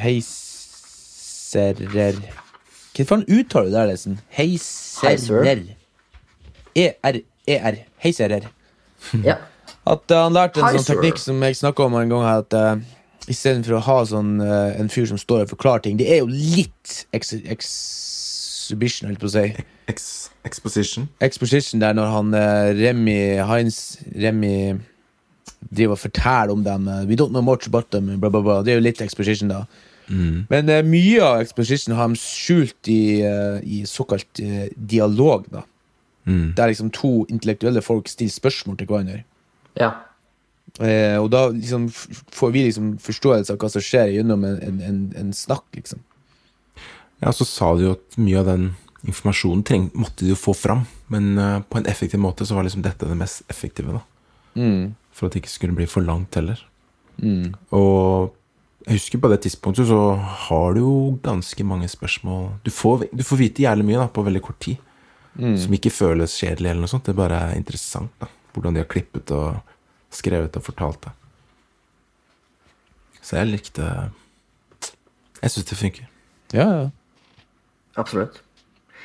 Heiserer 0.00 1.74
Hva 2.94 3.04
faen 3.08 3.24
uttaler 3.28 3.68
du 3.68 3.74
det, 3.74 3.84
Lesen? 3.90 4.14
Heiserer. 4.34 5.60
ER. 6.74 7.16
ER. 7.46 7.74
Heiserer. 8.02 8.44
Ja. 9.24 9.36
At 9.84 10.10
uh, 10.10 10.16
han 10.24 10.32
lærte 10.34 10.62
en 10.62 10.78
sånn 10.78 10.88
teknikk 10.94 11.18
som 11.20 11.42
jeg 11.44 11.58
snakka 11.58 11.88
om 11.88 11.96
en 11.98 12.12
gang 12.12 12.24
her, 12.24 12.38
at 12.44 12.52
uh, 12.56 12.78
istedenfor 13.30 13.78
å 13.78 13.82
ha 13.84 13.98
sånn 14.08 14.32
uh, 14.40 14.72
en 14.78 14.88
fyr 14.92 15.06
som 15.10 15.18
står 15.20 15.44
og 15.44 15.50
forklarer 15.52 15.84
ting 15.84 15.98
Det 16.00 16.08
er 16.12 16.22
jo 16.22 16.28
litt 16.30 17.04
ex 17.16 17.34
exhibition, 17.36 19.10
holdt 19.10 19.20
på 19.20 19.28
å 19.28 19.34
si. 19.34 19.46
Ex 19.92 20.08
exposition. 20.48 21.08
Exposition 21.24 21.82
der 21.82 21.92
når 21.96 22.08
han 22.14 22.34
uh, 22.36 22.72
Remy 22.78 23.18
Heinz 23.48 23.98
Remy 24.14 24.56
driver 25.70 25.96
og 25.96 26.02
forteller 26.02 26.52
om 26.52 26.64
dem. 26.64 26.88
uh, 26.88 27.04
We 27.08 27.16
don't 27.16 27.30
know 27.30 27.42
much 27.42 27.66
about 27.66 27.90
them. 27.90 28.10
Bla, 28.20 28.30
bla, 28.30 28.40
bla. 28.40 28.62
Det 28.62 28.72
er 28.72 28.80
jo 28.80 28.86
litt 28.86 29.00
exposition, 29.00 29.48
da. 29.48 29.64
Men 30.08 30.68
uh, 30.68 30.82
mye 30.84 31.20
av 31.24 31.40
exposition 31.40 31.94
har 31.96 32.08
de 32.12 32.18
skjult 32.20 32.88
i, 32.92 33.22
uh, 33.24 33.60
i 33.64 33.84
såkalt 33.88 34.42
uh, 34.42 34.66
dialog, 34.76 35.46
da. 35.52 35.62
Der 36.26 36.70
liksom 36.70 36.88
to 36.90 37.26
intellektuelle 37.28 37.82
folk 37.84 38.08
stiller 38.08 38.32
spørsmål 38.32 38.76
til 38.80 38.86
hverandre. 38.88 39.24
ja. 39.76 39.90
Eh, 40.82 41.18
og 41.20 41.28
da 41.30 41.48
liksom 41.52 41.84
får 42.34 42.50
vi 42.50 42.62
liksom 42.64 42.96
forståelse 42.98 43.52
av 43.52 43.58
hva 43.62 43.68
som 43.70 43.82
skjer 43.84 44.08
gjennom 44.16 44.42
en, 44.48 44.56
en, 44.64 44.80
en, 44.82 44.96
en 45.20 45.28
snakk, 45.36 45.62
liksom. 45.76 46.00
Ja, 47.20 47.30
så 47.30 47.44
sa 47.46 47.68
du 47.76 47.84
jo 47.84 47.92
at 47.94 48.16
mye 48.18 48.40
av 48.40 48.48
den 48.48 48.64
informasjonen 49.06 49.62
treng, 49.68 49.84
måtte 49.94 50.24
de 50.24 50.32
jo 50.32 50.38
få 50.40 50.54
fram. 50.56 50.82
Men 51.12 51.38
eh, 51.38 51.60
på 51.68 51.78
en 51.78 51.86
effektiv 51.86 52.18
måte 52.24 52.48
så 52.48 52.56
var 52.56 52.66
liksom 52.66 52.82
dette 52.82 53.06
det 53.06 53.18
mest 53.20 53.44
effektive, 53.52 54.00
da. 54.00 54.02
For 55.14 55.26
at 55.26 55.34
det 55.34 55.44
ikke 55.44 55.52
skulle 55.52 55.76
bli 55.78 55.86
for 55.90 56.04
langt 56.04 56.34
heller. 56.34 56.58
Og 57.74 58.34
jeg 58.84 58.98
husker 58.98 59.20
på 59.22 59.30
det 59.32 59.40
tidspunktet 59.46 59.86
så 59.88 60.00
har 60.48 60.74
du 60.74 60.80
jo 60.82 60.96
ganske 61.24 61.64
mange 61.64 61.86
spørsmål 61.88 62.48
Du 62.66 62.70
får, 62.74 63.06
du 63.14 63.22
får 63.24 63.38
vite 63.40 63.62
jævlig 63.62 63.86
mye 63.88 64.00
da, 64.02 64.08
på 64.10 64.24
veldig 64.26 64.42
kort 64.44 64.58
tid. 64.60 64.82
Som 65.34 65.74
ikke 65.74 65.90
føles 65.90 66.34
kjedelig 66.38 66.70
eller 66.70 66.84
noe 66.84 66.90
sånt. 66.92 67.06
Det 67.06 67.16
bare 67.18 67.40
er 67.48 67.58
interessant, 67.58 68.12
da. 68.20 68.28
Hvordan 68.54 68.76
de 68.76 68.82
har 68.84 68.90
klippet 68.90 69.32
og 69.34 69.56
skrevet 70.14 70.56
og 70.56 70.62
fortalt 70.62 71.08
det. 71.08 71.14
Så 73.24 73.40
jeg 73.40 73.50
likte 73.50 73.86
Jeg 75.40 75.50
syns 75.50 75.66
det 75.68 75.78
funker. 75.78 76.10
Ja, 76.54 76.66
ja. 76.70 76.84
Absolutt. 77.96 78.42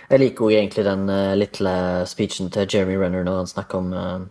Jeg 0.10 0.20
liker 0.20 0.46
jo 0.46 0.58
egentlig 0.58 0.86
den 0.86 1.10
uh, 1.10 1.38
lille 1.38 1.74
speechen 2.10 2.50
til 2.54 2.68
Jeremy 2.74 2.96
Renner 2.98 3.26
når 3.26 3.42
han 3.44 3.50
snakker 3.50 3.82
om 3.82 3.92
uh, 3.94 4.28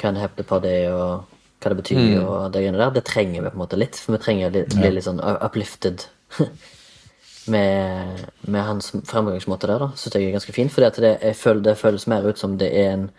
hva 0.00 0.12
hevder 0.16 0.46
på 0.48 0.58
det, 0.64 0.74
og 0.92 1.24
hva 1.60 1.70
det 1.74 1.76
betyr, 1.82 1.98
og 2.24 2.52
det 2.52 2.62
greiene 2.62 2.78
der. 2.80 2.90
Det 2.96 3.04
trenger 3.04 3.42
vi 3.42 3.48
på 3.50 3.56
en 3.58 3.62
måte 3.64 3.76
litt, 3.78 3.96
for 4.00 4.16
vi 4.16 4.22
trenger 4.24 4.48
å 4.48 4.52
bli 4.80 4.90
litt 4.94 5.04
sånn 5.04 5.20
u- 5.20 5.38
uplifted 5.46 6.06
med, 7.52 8.22
med 8.46 8.62
hans 8.64 8.90
fremgangsmåte 9.08 9.66
der, 9.68 9.82
da. 9.82 9.88
Syns 9.98 10.14
jeg 10.16 10.28
er 10.28 10.36
ganske 10.36 10.54
fin, 10.56 10.70
for 10.72 10.86
det, 10.86 11.12
føler, 11.36 11.60
det 11.66 11.76
føles 11.80 12.06
mer 12.10 12.26
ut 12.28 12.38
som 12.40 12.56
det 12.60 12.70
er 12.76 12.92
en 12.94 13.10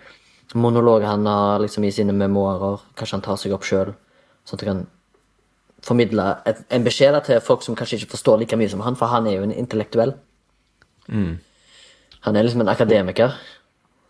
monolog 0.54 1.04
han 1.08 1.26
har 1.30 1.62
liksom 1.64 1.84
i 1.88 1.92
sine 1.96 2.14
memoarer. 2.18 2.82
Kanskje 3.00 3.18
han 3.20 3.26
tar 3.28 3.38
seg 3.40 3.54
opp 3.56 3.64
sjøl, 3.68 3.94
sånn 4.48 4.60
at 4.60 4.66
han 4.68 4.82
kan 4.82 4.88
formidle 5.86 6.26
et, 6.46 6.60
en 6.70 6.84
beskjed 6.86 7.16
da 7.16 7.22
til 7.26 7.40
folk 7.42 7.64
som 7.66 7.76
kanskje 7.78 8.02
ikke 8.02 8.12
forstår 8.16 8.42
like 8.44 8.58
mye 8.60 8.70
som 8.70 8.84
han, 8.86 8.98
for 9.00 9.10
han 9.10 9.26
er 9.30 9.40
jo 9.40 9.46
en 9.48 9.54
intellektuell. 9.56 10.12
Han 11.12 12.36
er 12.38 12.46
liksom 12.46 12.62
en 12.62 12.70
akademiker, 12.70 13.34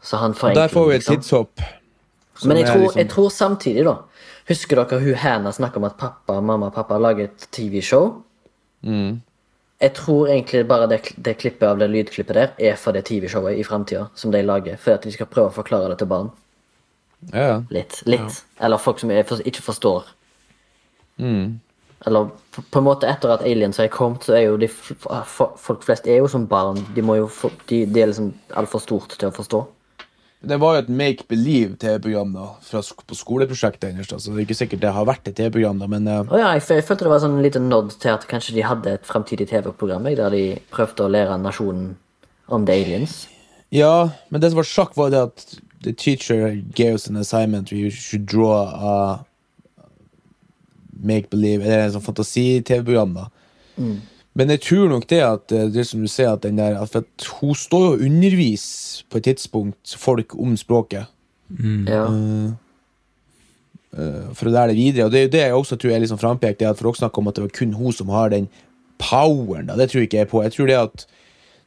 så 0.04 0.18
han 0.20 0.34
Og 0.36 0.56
der 0.58 0.68
får 0.74 0.88
vi 0.90 0.96
et 0.96 1.00
liksom. 1.06 1.22
tidshopp. 1.22 1.62
Men 2.48 2.58
jeg 2.58 2.68
er 2.68 2.74
tror, 2.74 2.82
liksom- 2.82 2.98
jeg 2.98 3.10
tror 3.10 3.30
samtidig, 3.30 3.86
da 3.86 3.96
Husker 4.48 4.76
dere 4.84 5.00
hun 5.00 5.14
Hannah 5.16 5.52
snakker 5.54 5.78
om 5.78 5.84
at 5.86 5.98
pappa, 5.98 6.42
mamma 6.42 6.66
og 6.66 6.74
pappa 6.74 6.98
lager 6.98 7.24
et 7.24 7.48
TV-show? 7.52 8.24
Mm. 8.84 9.22
Jeg 9.82 9.94
tror 9.94 10.28
egentlig 10.28 10.68
bare 10.68 10.88
det, 10.90 11.14
det 11.24 11.38
klippet 11.38 11.64
av 11.68 11.78
det 11.80 11.90
lydklippet 11.90 12.34
der 12.34 12.50
er 12.60 12.76
for 12.76 12.92
det 12.92 13.06
TV-showet 13.06 13.58
i 13.58 13.64
framtida 13.64 14.08
som 14.16 14.32
de 14.32 14.42
lager, 14.42 14.76
for 14.78 14.92
at 14.94 15.02
de 15.04 15.12
skal 15.12 15.26
prøve 15.28 15.50
å 15.50 15.54
forklare 15.64 15.90
det 15.90 15.98
til 16.00 16.08
barn. 16.08 16.32
Ja, 17.34 17.48
ja. 17.48 17.62
Litt. 17.70 18.02
litt. 18.06 18.44
Eller 18.60 18.78
folk 18.78 19.00
som 19.00 19.12
er, 19.12 19.24
ikke 19.24 19.62
forstår. 19.62 20.04
Mm. 21.20 21.60
Eller 22.06 22.30
på, 22.52 22.64
på 22.72 22.80
en 22.80 22.84
måte 22.86 23.08
etter 23.08 23.30
at 23.36 23.44
aliens 23.46 23.78
har 23.78 23.88
kommet, 23.94 24.24
så 24.26 24.34
er 24.34 24.48
jo 24.48 24.58
de 24.58 24.66
f- 24.68 24.96
f- 25.06 25.58
Folk 25.58 25.84
flest 25.86 26.08
er 26.08 26.18
jo 26.18 26.28
som 26.28 26.48
barn. 26.48 26.82
De 26.96 27.02
må 27.06 27.16
jo 27.20 27.30
de, 27.70 27.86
de 27.86 28.02
er 28.02 28.08
liksom 28.08 28.34
altfor 28.58 28.82
stort 28.82 29.10
til 29.20 29.30
å 29.30 29.36
forstå. 29.36 29.68
Det 30.42 30.58
var 30.58 30.74
jo 30.74 30.82
et 30.82 30.88
Make 30.90 31.28
Believe-TV-program 31.30 32.32
da 32.34 32.46
fra, 32.66 32.80
sk- 32.82 33.04
på 33.06 33.14
skoleprosjektet 33.18 33.94
da, 34.10 34.18
Så 34.18 34.32
det 34.32 34.40
er 34.40 34.46
ikke 34.48 34.58
sikkert 34.58 34.82
det 34.82 34.94
har 34.96 35.06
vært 35.06 35.28
et 35.30 35.36
TV-program, 35.38 35.78
da, 35.84 35.90
men 35.92 36.08
uh... 36.10 36.24
oh, 36.26 36.40
ja, 36.40 36.48
jeg, 36.58 36.64
jeg 36.80 36.86
følte 36.88 37.06
det 37.06 37.12
var 37.14 37.22
sånn 37.22 37.36
en 37.38 37.46
liten 37.46 37.68
nod 37.70 37.94
til 38.02 38.10
at 38.16 38.26
kanskje 38.30 38.56
de 38.58 38.64
hadde 38.66 38.96
et 38.98 39.06
fremtidig 39.06 39.52
TV-program 39.52 40.10
der 40.10 40.34
de 40.34 40.46
prøvde 40.74 41.06
å 41.06 41.12
lære 41.14 41.38
nasjonen 41.44 41.92
om 42.50 42.66
the 42.66 42.74
aliens. 42.74 43.28
Ja, 43.72 44.10
men 44.34 44.42
det 44.42 44.50
som 44.52 44.60
var 44.64 44.68
sjakk, 44.68 44.98
var 44.98 45.14
det 45.14 45.22
at 45.30 45.46
the 45.86 45.94
teacher 45.94 46.56
gave 46.74 46.98
us 46.98 47.06
an 47.08 47.22
assignment 47.22 47.72
where 47.72 47.80
you 47.86 47.92
should 47.94 48.26
draw 48.26 48.66
a 48.66 48.96
Make 51.02 51.30
Believe 51.32 51.64
Eller 51.66 51.88
en 51.88 51.94
sånn 51.96 52.04
fantasi-TV-program, 52.06 53.14
da. 53.18 53.30
Men 54.40 54.50
jeg 54.54 54.62
tror 54.64 54.88
nok 54.90 55.08
det 55.12 55.20
at 55.28 55.52
eh, 55.52 55.66
det 55.74 55.84
som 55.90 56.00
du 56.02 56.08
sier, 56.08 56.32
at 56.32 56.44
den 56.46 56.56
der 56.62 56.78
at 56.80 56.90
for 56.94 57.04
at 57.04 57.26
hun 57.42 57.56
står 57.56 57.82
jo 57.86 57.94
og 57.98 58.04
underviser 58.08 59.04
på 59.12 59.18
et 59.20 59.24
tidspunkt 59.28 59.96
folk 60.00 60.36
om 60.40 60.54
språket. 60.58 61.10
Ja. 61.88 62.06
for 64.38 64.48
å 64.48 64.52
lære 64.54 64.72
det 64.72 64.78
videre. 64.80 65.06
Og 65.06 65.12
det 65.12 65.20
er 65.20 65.26
jo 65.26 65.32
det 65.34 65.42
jeg 65.42 65.56
også 65.58 65.76
tror 65.82 65.92
er 65.92 66.00
liksom 66.00 66.20
frampekt, 66.22 66.60
det 66.62 66.70
at 66.70 66.80
folk 66.80 66.96
snakker 66.96 67.20
om 67.20 67.28
at 67.28 67.36
det 67.36 67.44
var 67.44 67.56
kun 67.58 67.74
hun 67.76 67.92
som 67.92 68.08
har 68.14 68.30
den 68.32 68.46
poweren. 69.02 69.68
da, 69.68 69.76
Det 69.76 69.90
tror 69.92 70.06
ikke 70.06 70.22
jeg 70.22 70.30
på. 70.32 70.44
Jeg 70.46 70.54
tror 70.56 70.68
det 70.72 70.78
at 70.80 71.04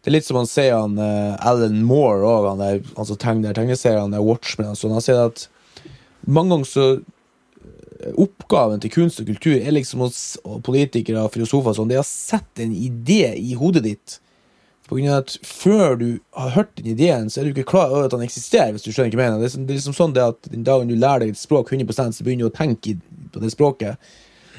det 0.05 0.09
er 0.11 0.17
litt 0.19 0.25
som 0.27 0.37
han 0.41 0.49
sier 0.49 0.75
han 0.77 0.97
uh, 1.01 1.37
Alan 1.49 1.83
Moore 1.85 2.25
òg, 2.29 2.49
han, 2.51 2.59
der- 2.61 2.95
han 2.97 3.07
som 3.09 3.17
tegner 3.21 3.53
tegneseriene, 3.57 4.17
er 4.17 4.25
Watchmen 4.25 4.69
og 4.73 4.77
sånn. 4.81 4.93
Han 4.97 5.05
sier 5.05 5.21
at 5.29 5.47
mange 6.25 6.53
ganger 6.55 6.69
så 6.69 6.85
Oppgaven 8.21 8.83
til 8.83 8.93
kunst 8.93 9.21
og 9.23 9.27
kultur 9.31 9.57
er 9.57 9.73
liksom 9.75 10.03
hos 10.05 10.19
politikere 10.67 11.23
og 11.25 11.33
filosofer 11.35 11.77
sånn, 11.77 11.89
det 11.89 11.97
er 11.99 12.05
å 12.05 12.09
sette 12.09 12.65
en 12.65 12.75
idé 12.77 13.33
i 13.39 13.55
hodet 13.59 13.85
ditt. 13.87 14.19
På 14.85 14.99
grunn 14.99 15.09
av 15.09 15.23
at 15.23 15.39
Før 15.49 15.97
du 15.97 16.09
har 16.37 16.51
hørt 16.59 16.75
den 16.77 16.93
ideen, 16.93 17.31
så 17.31 17.41
er 17.41 17.47
du 17.49 17.55
ikke 17.55 17.71
klar 17.71 17.89
over 17.89 18.05
at 18.05 18.13
den 18.13 18.27
eksisterer. 18.27 18.73
hvis 18.73 18.85
du 18.85 18.93
skjønner 18.93 19.15
jeg 19.15 19.17
mener. 19.17 19.39
Det 19.41 19.47
er, 19.49 19.65
liksom, 19.73 19.95
det 19.95 19.97
sånn 19.97 20.13
det 20.13 20.25
at 20.25 20.51
Den 20.51 20.65
dagen 20.67 20.89
du 20.89 20.95
lærer 20.95 21.25
deg 21.25 21.33
et 21.33 21.41
språk 21.41 21.73
100 21.73 22.13
så 22.13 22.25
begynner 22.25 22.45
du 22.45 22.53
å 22.53 22.57
tenke 22.59 22.99
på 23.33 23.41
det 23.41 23.53
språket. 23.53 23.97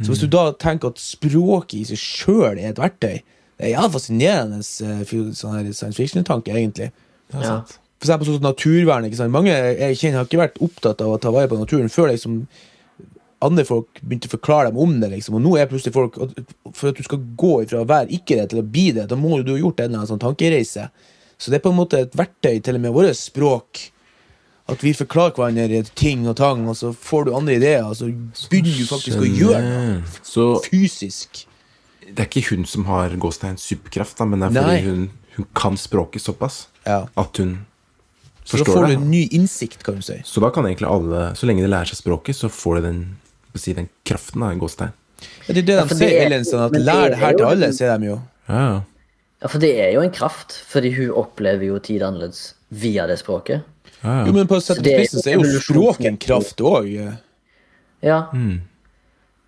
Så 0.01 0.11
hvis 0.11 0.25
du 0.25 0.27
da 0.27 0.49
tenker 0.51 0.91
at 0.91 0.99
språket 0.99 1.79
i 1.79 1.85
seg 1.87 2.01
sjøl 2.01 2.57
er 2.57 2.73
et 2.73 2.81
verktøy, 2.81 3.21
det 3.55 3.63
er 3.63 3.75
jævla 3.77 3.91
fascinerende 3.93 4.57
eh, 4.59 5.03
sånn 5.31 5.71
science 5.71 5.95
fiction-tanke, 5.95 6.51
egentlig. 6.51 6.91
Det 7.31 7.39
er 7.39 7.43
Ja. 7.45 7.61
For 7.95 8.09
eksempel 8.09 8.27
sånn 8.27 8.43
naturvern. 8.43 9.05
ikke 9.07 9.15
sant? 9.21 9.31
Mange 9.31 9.53
jeg 9.53 9.95
kjenner 9.97 10.19
har 10.19 10.25
ikke 10.27 10.41
vært 10.41 10.59
opptatt 10.59 11.01
av 11.01 11.13
å 11.13 11.21
ta 11.21 11.31
vare 11.31 11.47
på 11.47 11.57
naturen 11.57 11.87
før 11.89 12.11
liksom 12.11 12.41
andre 13.41 13.65
folk 13.65 13.99
begynte 14.01 14.27
å 14.29 14.36
forklare 14.38 14.69
dem 14.71 14.77
om 14.77 14.99
det. 15.01 15.09
liksom, 15.11 15.36
Og 15.36 15.41
nå 15.41 15.57
er 15.59 15.67
plutselig 15.67 15.93
folk 15.93 16.15
For 16.73 16.89
at 16.89 16.95
du 16.95 17.03
skal 17.03 17.19
gå 17.38 17.67
fra 17.69 17.81
å 17.83 17.88
være 17.88 18.09
ikke 18.15 18.36
det 18.39 18.49
til 18.49 18.59
å 18.59 18.63
bli 18.63 18.91
det, 18.91 19.07
da 19.09 19.15
må 19.15 19.41
du 19.43 19.51
ha 19.53 19.59
gjort 19.59 19.79
en 19.79 19.86
eller 19.86 19.97
annen 19.99 20.07
sånn 20.13 20.19
tankereise. 20.23 20.89
Så 21.38 21.51
det 21.51 21.59
er 21.59 21.65
på 21.65 21.69
en 21.73 21.77
måte 21.79 21.99
et 21.99 22.15
verktøy 22.15 22.61
til 22.63 22.75
og 22.75 22.81
med 22.81 22.93
vårt 22.95 23.15
språk. 23.19 23.89
At 24.67 24.81
vi 24.81 24.93
forklarer 24.97 25.36
hverandre 25.36 25.83
ting 25.93 26.23
og 26.27 26.38
tang, 26.38 26.63
og 26.67 26.75
så 26.79 26.93
får 26.95 27.25
du 27.27 27.36
andre 27.36 27.55
ideer, 27.59 27.83
og 27.86 27.95
så 27.99 28.07
begynner 28.49 28.79
du 28.79 28.86
faktisk 28.89 29.19
å 29.21 29.27
gjøre 29.27 29.59
noe 29.61 30.23
Så 30.25 30.45
fysisk. 30.65 31.43
det 32.07 32.19
er 32.23 32.25
ikke 32.31 32.49
hun 32.55 32.65
som 32.65 32.86
har 32.86 33.09
gåstein 33.21 33.57
superkraft, 33.61 34.17
da, 34.17 34.25
men 34.25 34.39
det 34.39 34.47
er 34.47 34.55
Nei. 34.55 34.63
fordi 34.63 34.89
hun, 34.89 35.09
hun 35.36 35.45
kan 35.53 35.77
språket 35.77 36.21
såpass 36.23 36.67
Ja. 36.88 37.05
at 37.15 37.38
hun 37.38 37.65
Så 38.43 38.57
da 38.57 38.63
forstår 38.63 38.73
får 38.73 38.88
du 38.88 38.93
en 38.93 39.09
ny 39.11 39.27
innsikt, 39.31 39.83
kan 39.83 39.95
du 39.95 40.01
si. 40.01 40.17
Så 40.23 40.41
da 40.41 40.49
kan 40.49 40.65
egentlig 40.65 40.88
alle, 40.89 41.36
så 41.36 41.45
lenge 41.45 41.61
de 41.61 41.69
lærer 41.69 41.86
seg 41.86 41.97
språket, 42.01 42.36
så 42.36 42.49
får 42.49 42.75
de 42.75 42.81
den, 42.88 43.17
si, 43.61 43.73
den 43.73 43.89
kraften 44.05 44.43
av 44.43 44.51
en 44.51 44.59
gåstein. 44.59 44.91
Ja, 45.47 45.53
det 45.53 45.57
er 45.57 45.65
det 45.65 45.75
Ja, 45.75 45.81
de 45.83 45.87
for 45.89 45.95
sier, 45.95 46.09
det 46.29 46.53
er- 46.53 46.65
at 46.65 46.71
lær 46.73 47.09
det 47.09 47.17
her 47.17 47.33
til 47.33 47.45
alle, 47.45 47.71
sier 47.73 47.97
de 47.99 48.05
jo. 48.05 48.21
Ja, 48.49 48.59
ja. 48.73 48.81
Ja, 49.41 49.47
for 49.51 49.59
det 49.59 49.71
er 49.79 49.91
jo 49.93 50.01
en 50.01 50.11
kraft, 50.11 50.51
fordi 50.67 50.91
hun 50.95 51.09
opplever 51.11 51.65
jo 51.67 51.77
tid 51.79 52.01
annerledes 52.01 52.53
via 52.71 53.05
det 53.07 53.19
språket. 53.19 53.61
ja, 54.03 54.19
ja. 54.21 54.25
Jo, 54.25 54.31
men 54.33 54.47
på 54.47 54.59
sett 54.61 54.77
og 54.79 54.83
det 54.83 54.93
er 54.93 55.03
spissen 55.05 55.21
så 55.21 55.29
er 55.29 55.43
jo 55.43 55.59
språket 55.59 56.05
en 56.05 56.17
kraft 56.17 56.57
òg. 56.61 56.87
Ja. 58.01 58.29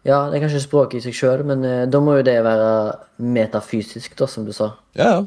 ja, 0.05 0.29
det 0.31 0.37
er 0.37 0.43
kanskje 0.47 0.61
språket 0.63 0.99
i 1.01 1.01
seg 1.07 1.13
sjøl, 1.17 1.43
men 1.45 1.63
uh, 1.65 1.85
da 1.91 1.99
må 2.03 2.17
jo 2.17 2.23
det 2.27 2.37
være 2.45 2.69
metafysisk, 3.19 4.15
da, 4.19 4.27
som 4.27 4.45
du 4.47 4.53
sa. 4.55 4.71
Ja, 4.97 5.09
ja. 5.17 5.25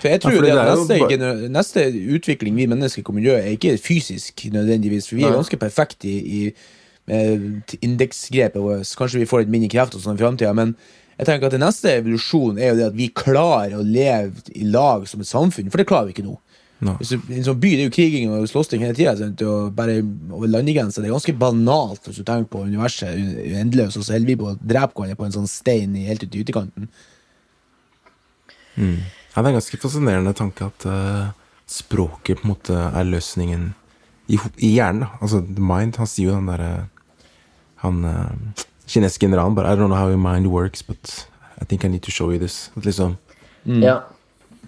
For 0.00 0.08
jeg 0.08 0.20
tror 0.24 0.32
Ja, 0.32 0.36
for 0.38 0.42
det 0.42 0.50
det 0.50 0.58
at 0.58 0.66
er 0.66 0.76
neste, 0.76 1.18
bare- 1.20 1.48
neste 1.52 1.82
utvikling 2.16 2.54
vi 2.56 2.66
mennesker 2.66 3.02
kommer 3.04 3.20
til 3.22 3.30
å 3.30 3.34
gjøre, 3.34 3.44
er 3.44 3.56
ikke 3.58 3.78
fysisk 3.78 4.46
nødvendigvis, 4.50 5.08
for 5.08 5.16
vi 5.16 5.24
er 5.28 5.32
ganske 5.36 5.58
perfekte 5.60 6.08
i, 6.08 6.18
i 6.48 6.54
indeksgrepet 7.06 8.60
vårt. 8.62 8.92
Kanskje 8.98 9.22
vi 9.22 9.28
får 9.28 9.44
litt 9.44 9.52
mindre 9.52 9.72
kreft 9.72 9.96
og 9.96 10.04
sånn 10.04 10.16
i 10.16 10.22
framtida, 10.22 10.54
men 10.56 10.72
jeg 11.18 11.28
tenker 11.28 11.46
at 11.46 11.54
den 11.54 11.62
neste 11.62 11.92
evolusjonen 12.00 12.58
er 12.58 12.72
jo 12.72 12.78
det 12.80 12.88
at 12.88 12.96
vi 12.96 13.12
klarer 13.14 13.76
å 13.78 13.86
leve 13.86 14.42
i 14.56 14.66
lag 14.66 15.04
som 15.06 15.22
et 15.22 15.30
samfunn, 15.30 15.70
for 15.70 15.80
det 15.80 15.88
klarer 15.90 16.08
vi 16.08 16.16
ikke 16.16 16.26
nå. 16.26 16.38
Hvis 16.98 17.14
du, 17.14 17.20
en 17.32 17.46
sånn 17.46 17.60
by 17.60 17.70
det 17.70 17.84
er 17.84 17.88
jo 17.88 17.94
kriging 17.94 18.32
og 18.34 18.48
slåssing 18.50 18.82
hele 18.84 18.96
tida, 18.96 19.28
bare 19.72 20.00
over 20.02 20.50
landegrensa. 20.50 21.00
Det 21.00 21.08
er 21.08 21.14
ganske 21.14 21.36
banalt 21.40 22.08
hvis 22.08 22.18
du 22.20 22.26
tenker 22.26 22.50
på 22.50 22.64
universet 22.66 23.14
uendeløst, 23.14 24.00
og 24.00 24.04
så 24.04 24.16
holder 24.16 24.32
vi 24.32 24.36
på 24.40 24.50
å 24.50 24.56
drepe 24.58 24.92
hverandre 24.92 25.18
på 25.20 25.28
en 25.28 25.36
sånn 25.38 25.48
stein 25.50 25.94
helt 26.04 26.26
ute 26.26 26.36
i 26.36 26.42
utekanten. 26.44 26.90
Ja, 29.34 29.38
det 29.38 29.46
er 29.46 29.52
en 29.54 29.60
ganske 29.60 29.80
fascinerende 29.80 30.34
tanke 30.36 30.68
at 30.68 30.84
uh, 30.90 31.30
språket 31.70 32.42
på 32.42 32.48
en 32.48 32.52
måte 32.52 32.76
er 32.90 33.08
løsningen 33.08 33.70
i, 34.28 34.36
i 34.58 34.74
hjernen. 34.74 35.06
da. 35.06 35.22
Altså, 35.22 35.40
mind, 35.56 35.96
han 36.02 36.10
sier 36.10 36.32
jo 36.32 36.36
den 36.36 36.50
derre 36.50 36.72
Han 37.84 38.04
uh, 38.08 38.64
kinesiske 38.88 39.26
generalen 39.26 39.54
bare 39.54 39.72
I 39.72 39.76
don't 39.76 39.92
know 39.92 39.98
how 39.98 40.08
your 40.08 40.20
mind 40.20 40.50
works, 40.50 40.82
but 40.82 41.26
I 41.60 41.64
think 41.64 41.84
I 41.84 41.88
need 41.88 42.02
to 42.02 42.10
show 42.10 42.30
you 42.32 42.38
this. 42.38 42.70
At 42.76 42.84
liksom 42.84 43.16
Ja. 43.64 44.00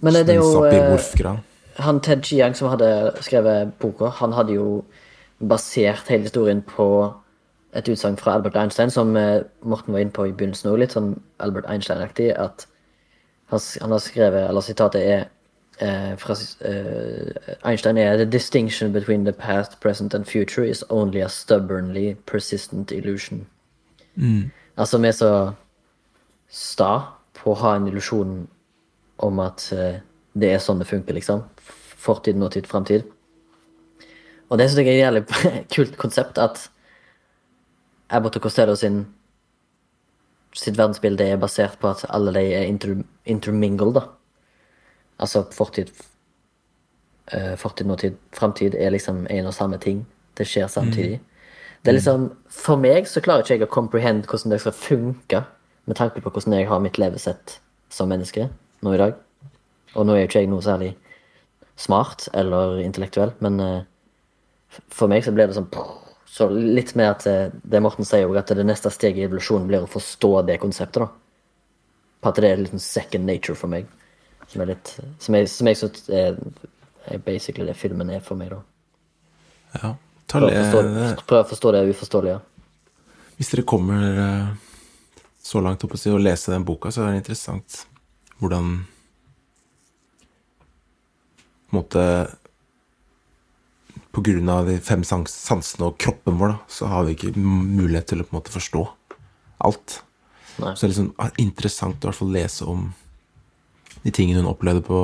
Men 0.00 0.14
det, 0.14 0.26
det 0.26 0.34
er 0.34 0.40
jo 0.40 0.64
eh, 0.64 1.36
Han 1.78 2.00
Ted 2.00 2.22
Chiang 2.22 2.54
som 2.56 2.68
hadde 2.68 3.12
skrevet 3.20 3.72
boka, 3.80 4.08
han 4.08 4.32
hadde 4.32 4.52
jo 4.52 4.84
basert 5.40 6.08
hele 6.08 6.22
historien 6.22 6.62
på 6.62 7.12
et 7.76 7.88
utsagn 7.88 8.16
fra 8.16 8.34
Albert 8.34 8.56
Einstein, 8.56 8.90
som 8.90 9.16
eh, 9.16 9.42
Morten 9.62 9.92
var 9.92 10.00
inne 10.00 10.10
på 10.10 10.24
i 10.24 10.32
begynnelsen 10.32 10.70
òg, 10.70 10.78
litt 10.80 10.96
sånn 10.96 11.16
Albert 11.44 11.68
Einstein-aktig, 11.68 12.30
at 12.32 12.66
han, 13.52 13.60
han 13.82 13.92
har 13.92 14.00
skrevet, 14.00 14.48
eller 14.48 14.64
sitatet 14.64 15.02
er 15.02 15.26
eh, 15.80 16.16
fra 16.16 16.34
uh, 16.34 17.54
Einstein 17.64 17.96
er 17.96 18.16
The 18.16 18.26
distinction 18.26 18.92
between 18.92 19.24
the 19.24 19.32
past, 19.32 19.80
present 19.80 20.14
and 20.14 20.26
future 20.26 20.64
is 20.64 20.84
only 20.88 21.20
a 21.20 21.28
stubbornly 21.28 22.16
persistent 22.26 22.92
illusion. 22.92 23.46
Altså, 24.76 24.98
vi 24.98 25.08
er 25.08 25.16
så 25.16 25.32
sta 26.48 26.92
på 27.36 27.52
å 27.52 27.58
ha 27.60 27.74
en 27.76 27.88
illusjon 27.88 28.46
om 29.18 29.42
at 29.44 29.68
uh, 29.72 29.98
det 30.36 30.52
er 30.52 30.62
sånn 30.62 30.80
det 30.80 30.88
funker, 30.88 31.16
liksom. 31.16 31.44
Fortid, 32.06 32.36
nåtid, 32.36 32.68
framtid. 32.68 33.04
Og 34.48 34.58
det 34.60 34.68
syns 34.70 34.80
jeg 34.84 34.88
er 34.88 34.96
et 34.96 35.04
jævlig 35.04 35.24
kult 35.74 36.00
konsept, 36.00 36.38
at 36.38 36.68
Abbott 38.08 38.36
og 38.38 38.44
Costello 38.46 38.76
sin 38.78 39.04
sitt 40.56 40.78
verdensbilde 40.78 41.24
er 41.28 41.40
basert 41.40 41.76
på 41.80 41.90
at 41.90 42.04
alle 42.08 42.32
de 42.32 42.44
er 42.56 42.68
inter, 42.68 43.02
intermingled, 43.28 43.96
da. 43.98 44.06
Altså 45.22 45.46
fortid, 45.52 45.90
eh, 47.32 47.54
fortid, 47.56 47.86
nåtid, 47.86 48.18
framtid 48.32 48.74
er 48.74 48.90
liksom 48.90 49.26
en 49.30 49.46
og 49.46 49.54
samme 49.54 49.78
ting. 49.78 50.04
Det 50.36 50.46
skjer 50.46 50.68
samtidig. 50.68 51.20
Det 51.82 51.92
er 51.92 51.98
liksom, 52.00 52.30
For 52.50 52.76
meg 52.76 53.06
så 53.06 53.20
klarer 53.22 53.44
ikke 53.44 53.54
jeg 53.54 53.62
å 53.68 53.70
comprehend 53.70 54.26
hvordan 54.26 54.52
det 54.52 54.60
skal 54.60 54.74
funke, 54.74 55.44
med 55.86 55.96
tanke 55.96 56.20
på 56.20 56.30
hvordan 56.30 56.56
jeg 56.58 56.68
har 56.68 56.80
mitt 56.82 56.98
levesett 56.98 57.60
som 57.94 58.08
menneske 58.10 58.48
nå 58.82 58.94
i 58.94 58.98
dag. 58.98 59.14
Og 59.94 60.06
nå 60.06 60.16
er 60.16 60.24
jo 60.24 60.30
ikke 60.30 60.42
jeg 60.42 60.50
noe 60.50 60.64
særlig 60.64 60.96
smart 61.76 62.26
eller 62.34 62.80
intellektuell, 62.82 63.32
men 63.44 63.60
eh, 63.60 63.84
for 64.88 65.08
meg 65.12 65.24
så 65.24 65.32
blir 65.36 65.46
det 65.46 65.56
sånn 65.56 65.70
Så 66.26 66.48
litt 66.50 66.94
med 66.98 67.08
at 67.08 67.26
eh, 67.30 67.52
det 67.62 67.80
Morten 67.80 68.04
sier, 68.04 68.26
jo, 68.26 68.34
at 68.34 68.50
det 68.50 68.66
neste 68.66 68.90
steget 68.90 69.22
i 69.22 69.28
evolusjonen 69.28 69.68
blir 69.68 69.86
å 69.86 69.90
forstå 69.90 70.42
det 70.48 70.58
konseptet, 70.60 71.06
da. 71.06 71.08
På 72.20 72.32
at 72.32 72.40
det 72.42 72.50
er 72.50 72.66
sånn 72.66 72.82
second 72.82 73.24
nature 73.28 73.56
for 73.56 73.70
meg. 73.72 73.86
Som 74.50 74.62
er 74.62 74.72
litt 74.72 74.92
Som 75.22 75.36
jeg, 75.38 75.48
som 75.50 75.70
jeg 75.70 75.78
syns 75.80 76.08
er, 76.08 76.38
er 77.06 77.22
basically 77.22 77.66
det 77.66 77.76
filmen 77.78 78.10
er 78.10 78.22
for 78.24 78.38
meg, 78.38 78.52
da. 78.54 78.60
Ja. 79.76 79.94
Prøv 80.26 80.48
å 80.48 80.50
forstå, 80.50 81.24
prøv 81.28 81.40
å 81.44 81.48
forstå 81.52 81.72
det 81.74 81.82
uforståelige. 81.92 82.38
Hvis 83.36 83.52
dere 83.52 83.66
kommer 83.68 84.20
eh, 84.22 84.48
så 85.44 85.62
langt 85.62 85.84
opp 85.86 85.94
å 85.94 86.00
si 86.00 86.10
å 86.10 86.18
lese 86.18 86.50
den 86.50 86.64
boka, 86.66 86.90
så 86.90 87.04
er 87.04 87.14
det 87.14 87.22
interessant 87.22 87.84
hvordan 88.40 88.72
på 91.66 91.74
en 91.74 91.80
måte 91.80 92.02
På 94.14 94.22
grunn 94.24 94.48
av 94.48 94.68
de 94.68 94.78
fem 94.80 95.02
sansene 95.04 95.90
og 95.90 95.98
kroppen 96.00 96.38
vår, 96.40 96.54
da, 96.54 96.58
så 96.72 96.86
har 96.88 97.04
vi 97.04 97.12
ikke 97.12 97.34
mulighet 97.36 98.06
til 98.08 98.22
å 98.22 98.24
på 98.24 98.32
en 98.32 98.38
måte 98.38 98.54
forstå 98.54 98.84
alt. 99.66 99.98
Nei. 100.62 100.72
Så 100.72 100.86
det 100.86 100.86
er 100.86 100.92
liksom 100.94 101.10
interessant 101.42 102.00
å 102.00 102.06
i 102.06 102.08
hvert 102.08 102.20
fall 102.22 102.32
lese 102.32 102.68
om 102.72 102.86
de 104.04 104.12
tingene 104.14 104.42
hun 104.42 104.50
opplevde 104.50 104.84
på, 104.86 105.00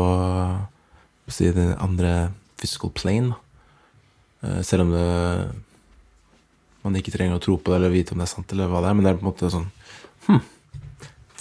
på 1.24 1.34
si, 1.34 1.50
den 1.54 1.74
andre 1.80 2.32
physical 2.60 2.92
plane. 2.94 3.34
Eh, 4.42 4.60
Selv 4.66 4.86
om 4.86 4.94
det 4.94 5.06
man 6.82 6.98
ikke 6.98 7.12
trenger 7.14 7.38
å 7.38 7.42
tro 7.42 7.58
på 7.58 7.70
det 7.70 7.78
eller 7.78 7.92
vite 7.94 8.14
om 8.14 8.22
det 8.22 8.26
er 8.26 8.32
sant, 8.32 8.54
eller 8.54 8.70
hva 8.70 8.80
det 8.82 8.90
er, 8.90 8.96
men 8.98 9.06
det 9.06 9.12
er 9.12 9.18
på 9.20 9.22
en 9.22 9.30
måte 9.30 9.50
sånn 9.52 9.68
hm, 10.26 10.40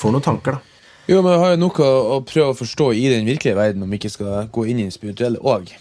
Får 0.01 0.13
noen 0.13 0.25
tanker, 0.25 0.57
da. 0.57 0.67
Jo, 1.09 1.21
men 1.25 1.33
jeg 1.33 1.41
har 1.41 1.53
jo 1.55 1.61
noe 1.63 1.87
å 2.13 2.17
prøve 2.25 2.53
å 2.53 2.57
forstå 2.57 2.91
i 2.97 3.07
den 3.11 3.25
virkelige 3.25 3.57
verden, 3.57 3.83
om 3.83 3.89
vi 3.89 3.97
ikke 3.97 4.13
skal 4.13 4.51
gå 4.53 4.67
inn 4.69 4.79
i 4.79 4.85
den 4.85 4.93
spirituelle 4.93 5.41
òg. 5.41 5.71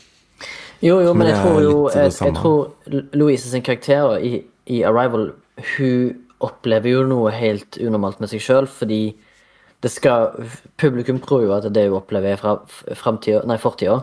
Jo, 0.80 0.96
jo, 1.04 1.12
men 1.12 1.28
jeg 1.28 1.36
tror 1.42 1.58
jo 1.60 1.72
Jeg, 1.92 2.12
jeg 2.16 2.34
tror 2.38 2.94
Louise 3.12 3.50
sin 3.50 3.64
karakter 3.64 4.14
i, 4.24 4.38
i 4.72 4.78
Arrival 4.88 5.26
Hun 5.74 6.14
opplever 6.40 6.94
jo 6.94 7.02
noe 7.04 7.34
helt 7.36 7.76
unormalt 7.76 8.22
med 8.22 8.30
seg 8.32 8.40
sjøl, 8.40 8.64
fordi 8.64 9.02
det 9.12 9.18
skal 9.88 10.34
Publikum 10.76 11.20
tror 11.24 11.46
jo 11.46 11.52
at 11.56 11.68
det 11.72 11.86
hun 11.88 11.96
opplever, 11.96 12.34
er 12.34 12.36
fra 12.36 12.58
fortida. 13.56 14.00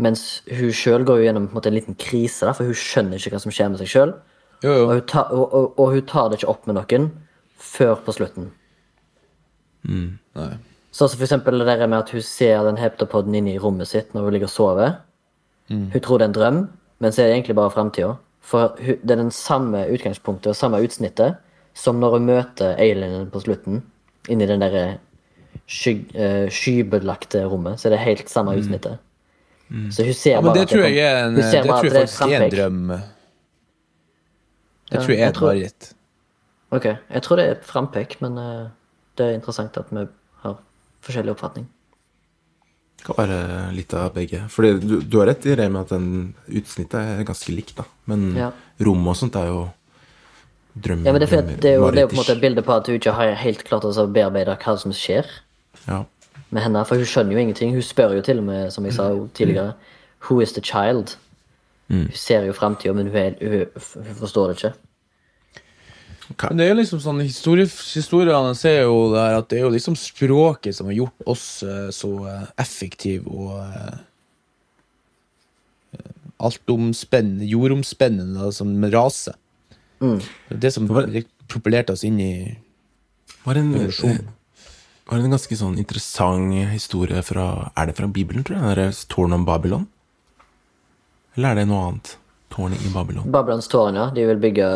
Mens 0.00 0.42
hun 0.48 0.72
sjøl 0.72 1.04
går 1.08 1.20
jo 1.20 1.24
gjennom 1.28 1.48
på 1.48 1.54
en 1.54 1.58
måte 1.60 1.70
en 1.72 1.76
liten 1.76 1.96
krise, 2.00 2.44
da, 2.44 2.52
for 2.56 2.68
hun 2.68 2.76
skjønner 2.76 3.16
ikke 3.16 3.34
hva 3.34 3.40
som 3.42 3.52
skjer 3.52 3.72
med 3.72 3.80
seg 3.80 3.92
sjøl. 3.92 4.14
Jo, 4.64 4.72
jo. 4.76 4.86
Og, 4.88 5.12
og, 5.16 5.44
og, 5.44 5.66
og 5.80 5.92
hun 5.94 6.08
tar 6.08 6.28
det 6.28 6.40
ikke 6.40 6.52
opp 6.52 6.66
med 6.68 6.76
noen 6.76 7.10
før 7.60 8.00
på 8.04 8.14
slutten. 8.16 8.50
Nei. 10.36 10.50
Så 10.90 11.06
som 11.06 11.20
for 11.20 11.24
eksempel 11.28 11.60
det 11.60 11.68
der 11.68 11.86
med 11.86 12.02
at 12.02 12.10
hun 12.10 12.24
ser 12.24 12.64
den 12.66 12.80
heptapoden 12.80 13.34
inne 13.36 13.54
i 13.54 13.60
rommet 13.62 13.88
sitt 13.88 14.14
når 14.14 14.26
hun 14.26 14.34
ligger 14.34 14.50
og 14.50 14.54
sover. 14.54 14.96
Hun 15.70 16.02
tror 16.02 16.18
det 16.18 16.26
er 16.26 16.32
en 16.32 16.34
drøm, 16.34 16.58
men 16.98 17.12
så 17.12 17.22
er 17.22 17.30
det 17.30 17.36
egentlig 17.36 17.56
bare 17.56 17.70
framtida. 17.70 18.16
For 18.42 18.74
hun, 18.80 18.98
det 19.04 19.14
er 19.14 19.22
den 19.22 19.30
samme 19.30 19.84
utgangspunktet 19.92 20.50
og 20.50 20.58
samme 20.58 20.80
utsnittet 20.82 21.38
som 21.78 22.00
når 22.02 22.16
hun 22.16 22.26
møter 22.26 22.74
alienen 22.82 23.28
på 23.30 23.42
slutten, 23.44 23.84
inni 24.28 24.46
den 24.46 24.60
der 24.60 24.98
sky, 25.66 25.94
uh, 26.14 26.48
skybelagte 26.50 27.44
rommet. 27.46 27.78
Så 27.80 27.88
er 27.88 27.96
det 27.96 28.02
helt 28.04 28.28
samme 28.30 28.56
utsnittet. 28.58 28.98
Så 29.94 30.02
hun 30.04 30.12
ser 30.14 30.32
Ja, 30.34 30.40
men 30.40 30.50
bare 30.50 30.54
det 30.54 30.62
at 30.62 30.68
tror 30.68 30.82
kom- 30.82 30.92
jeg 30.94 31.06
er 31.06 31.26
en 31.28 31.34
hun 31.34 31.42
ser 31.42 31.62
Det 31.62 31.68
bare 31.70 31.80
tror 31.80 31.86
at 31.86 31.94
jeg 31.94 32.02
er 32.02 32.06
faktisk 32.06 32.22
er 32.32 32.42
en 32.42 32.50
drøm. 32.50 32.88
Det 34.90 34.96
Ja, 34.96 34.98
tror 34.98 35.10
jeg 35.14 35.20
er 35.22 35.28
et 35.28 35.40
mareritt. 35.40 35.92
Ok, 36.72 36.84
jeg 37.14 37.22
tror 37.22 37.36
det 37.36 37.44
er 37.48 37.54
frampek, 37.62 38.16
men 38.22 38.38
uh, 38.38 38.68
det 39.18 39.26
er 39.26 39.34
interessant 39.38 39.76
at 39.78 39.86
vi 39.94 40.06
har 40.42 40.56
forskjellig 41.02 41.30
oppfatning. 41.36 41.66
Det 42.98 43.06
kan 43.06 43.16
være 43.16 43.72
litt 43.74 43.94
av 43.94 44.12
begge. 44.14 44.42
Fordi 44.52 44.72
du, 44.82 45.00
du 45.00 45.18
har 45.18 45.26
rett 45.30 45.46
i 45.46 45.54
det 45.56 45.70
med 45.72 45.80
at 45.86 45.88
den 45.94 46.34
utsnittet 46.48 46.98
er 47.00 47.24
ganske 47.24 47.54
likt, 47.54 47.76
da. 47.78 47.84
Men 48.06 48.34
Ja. 48.36 48.50
rommet 48.80 49.08
og 49.14 49.16
sånt 49.16 49.36
er 49.40 49.46
jo 49.46 49.60
drømmer 50.84 51.06
Ja, 51.08 51.12
men 51.12 51.20
det, 51.22 51.28
er 51.28 51.36
fordi 51.36 51.54
det, 51.62 51.70
er 51.70 51.78
jo, 51.78 51.90
det 51.90 52.02
er 52.02 52.06
jo 52.06 52.10
på 52.12 52.16
en 52.16 52.22
måte 52.22 52.36
et 52.36 52.42
bilde 52.42 52.64
på 52.66 52.74
at 52.74 52.90
hun 52.90 52.98
ikke 52.98 53.14
har 53.16 53.32
helt 53.42 53.64
klart 53.68 53.86
å 53.88 54.06
bearbeide 54.06 54.56
hva 54.64 54.76
som 54.80 54.92
skjer 54.96 55.26
Ja. 55.86 56.04
med 56.50 56.62
henne. 56.62 56.84
For 56.86 57.00
hun 57.00 57.08
skjønner 57.08 57.36
jo 57.36 57.42
ingenting. 57.44 57.72
Hun 57.76 57.82
spør 57.86 58.16
jo 58.18 58.22
til 58.26 58.38
og 58.42 58.44
med, 58.44 58.70
som 58.74 58.84
jeg 58.84 58.96
sa 58.98 59.10
tidligere, 59.34 59.74
Who 60.28 60.40
is 60.40 60.52
the 60.52 60.60
child? 60.60 61.16
Mm. 61.88 62.06
Hun 62.06 62.14
ser 62.14 62.44
jo 62.46 62.52
framtida, 62.52 62.92
men 62.94 63.08
hun, 63.08 63.16
er, 63.16 63.34
hun, 63.40 63.66
hun 64.04 64.14
forstår 64.20 64.50
det 64.50 64.56
ikke. 64.56 64.72
Men 66.38 66.58
det 66.60 66.66
er 66.66 66.70
jo 66.70 66.78
liksom 66.78 67.00
sånn 67.02 67.22
Historiene 67.24 68.52
ser 68.54 68.84
jo 68.84 69.08
der 69.14 69.40
at 69.40 69.48
det 69.50 69.58
er 69.58 69.64
jo 69.64 69.72
liksom 69.74 69.96
språket 69.98 70.76
som 70.76 70.86
har 70.86 70.94
gjort 70.94 71.26
oss 71.26 71.46
eh, 71.66 71.88
så 71.94 72.10
eh, 72.30 72.44
effektive 72.62 73.26
og 73.26 73.56
eh, 73.64 73.96
altomspennende, 76.40 77.44
jordomspennende 77.50 78.52
som 78.54 78.72
rase. 78.94 79.34
Mm. 80.00 80.20
Det 80.60 80.72
som 80.72 80.86
var- 80.88 81.08
propellerte 81.50 81.92
oss 81.92 82.04
inn 82.04 82.20
i 82.20 82.58
var 83.44 83.54
en, 83.56 83.72
var 85.08 85.18
en 85.18 85.30
ganske 85.32 85.56
sånn 85.56 85.78
interessant 85.78 86.52
historie 86.70 87.22
fra 87.22 87.70
Er 87.76 87.86
det 87.86 87.96
fra 87.96 88.06
Bibelen, 88.06 88.44
tror 88.44 88.56
jeg? 88.60 88.76
Det 88.76 89.08
Tårnet 89.08 89.34
om 89.34 89.44
Babylon? 89.44 89.86
Eller 91.36 91.50
er 91.50 91.54
det 91.54 91.68
noe 91.68 91.88
annet? 91.88 92.16
Tårnet 92.50 92.84
i 92.84 92.92
Babylon. 92.92 93.30
Babylons 93.30 93.68
tårn, 93.68 93.94
ja. 93.94 94.10
De 94.10 94.26
vil 94.26 94.40
bygge, 94.42 94.66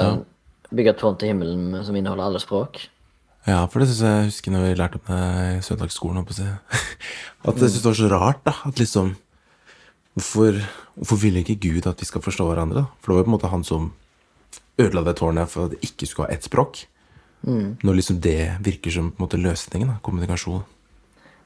bygge 0.74 0.94
tårn 0.98 1.18
til 1.18 1.28
himmelen 1.32 1.84
som 1.84 1.96
inneholder 1.96 2.24
alle 2.24 2.40
språk. 2.42 2.86
Ja, 3.46 3.66
for 3.66 3.80
det 3.82 3.90
syns 3.90 4.00
jeg 4.06 4.28
husker 4.30 4.54
når 4.54 4.62
vi 4.64 4.76
lærte 4.78 5.00
om 5.00 5.10
det 5.10 5.58
i 5.58 5.64
søndagsskolen. 5.66 6.22
At 7.44 7.58
jeg 7.60 7.68
syns 7.74 7.82
det 7.82 7.90
var 7.90 7.98
så 7.98 8.10
rart, 8.12 8.44
da. 8.46 8.54
At 8.64 8.80
liksom 8.80 9.16
Hvorfor, 10.14 10.60
hvorfor 10.94 11.18
ville 11.18 11.40
ikke 11.42 11.56
Gud 11.58 11.86
at 11.90 11.98
vi 11.98 12.06
skal 12.06 12.22
forstå 12.22 12.44
hverandre? 12.46 12.84
da? 12.84 12.90
For 13.02 13.10
det 13.10 13.16
var 13.16 13.18
jo 13.18 13.24
på 13.26 13.30
en 13.32 13.34
måte 13.34 13.50
han 13.50 13.64
som 13.66 13.88
ødela 14.80 15.04
det 15.06 15.16
tårnet 15.20 15.48
for 15.50 15.66
at 15.68 15.74
det 15.76 15.80
ikke 15.90 16.06
skulle 16.10 16.28
ha 16.28 16.34
ett 16.34 16.46
språk. 16.46 16.84
Når 17.44 17.98
liksom 17.98 18.20
det 18.24 18.56
virker 18.64 18.90
som 18.94 19.10
på 19.12 19.20
en 19.20 19.26
måte 19.26 19.36
løsningen, 19.40 19.88
da, 19.92 19.98
kommunikasjon. 20.02 20.62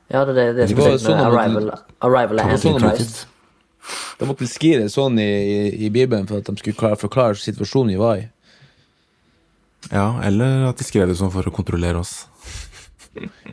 Ja, 0.09 0.23
det 0.25 0.37
er 0.39 0.53
det, 0.55 0.57
det 0.57 0.69
som 0.71 0.79
Det 0.79 0.87
er 0.93 1.01
sånn 1.03 1.19
Arrival, 1.27 1.73
Arrival 2.07 2.39
er 2.41 2.57
sånn 2.57 2.77
at- 2.79 2.85
Antichrist. 2.93 3.27
De 4.19 4.27
måtte 4.29 4.47
skrive 4.49 4.83
det 4.85 4.93
sånn 4.93 5.19
i, 5.19 5.27
i, 5.27 5.87
i 5.87 5.91
Bibelen 5.91 6.27
for 6.29 6.39
at 6.39 6.45
de 6.49 6.55
skulle 6.61 6.77
klare, 6.77 6.97
forklare 7.01 7.37
situasjonen 7.41 7.93
vi 7.95 7.99
var 8.01 8.17
i. 8.23 8.29
Ja, 9.93 10.21
eller 10.27 10.67
at 10.69 10.79
de 10.81 10.85
skrev 10.87 11.09
det 11.09 11.17
sånn 11.19 11.31
for 11.33 11.47
å 11.49 11.53
kontrollere 11.55 12.01
oss. 12.03 12.27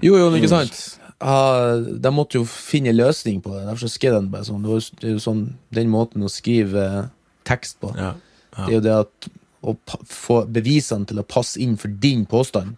Jo, 0.03 0.15
jo, 0.19 0.29
ikke 0.37 0.51
sant? 0.51 0.77
Ja, 1.25 1.77
de 1.79 2.09
måtte 2.11 2.35
jo 2.37 2.43
finne 2.45 2.91
en 2.91 2.97
løsning 2.99 3.37
på 3.41 3.53
det. 3.55 3.61
Derfor 3.69 3.87
så 3.87 3.93
skrev 3.95 4.17
de 4.17 4.27
bare 4.33 4.43
sånn. 4.45 4.59
Det, 4.61 4.67
var, 4.69 4.81
jo- 4.83 5.07
er 5.07 5.13
jo 5.13 5.21
sånn 5.23 5.39
den 5.73 5.87
måten 5.89 6.25
å 6.27 6.29
skrive 6.29 6.83
tekst 7.47 7.77
på. 7.81 7.93
Ja, 7.95 8.09
Det 8.57 8.65
er 8.67 8.73
jo 8.75 8.81
det 8.83 8.95
at 8.99 9.29
å 9.65 9.75
få 10.09 10.43
bevisene 10.51 11.07
til 11.09 11.19
å 11.21 11.27
passe 11.27 11.59
inn 11.61 11.75
for 11.81 11.89
din 11.89 12.25
påstand, 12.29 12.75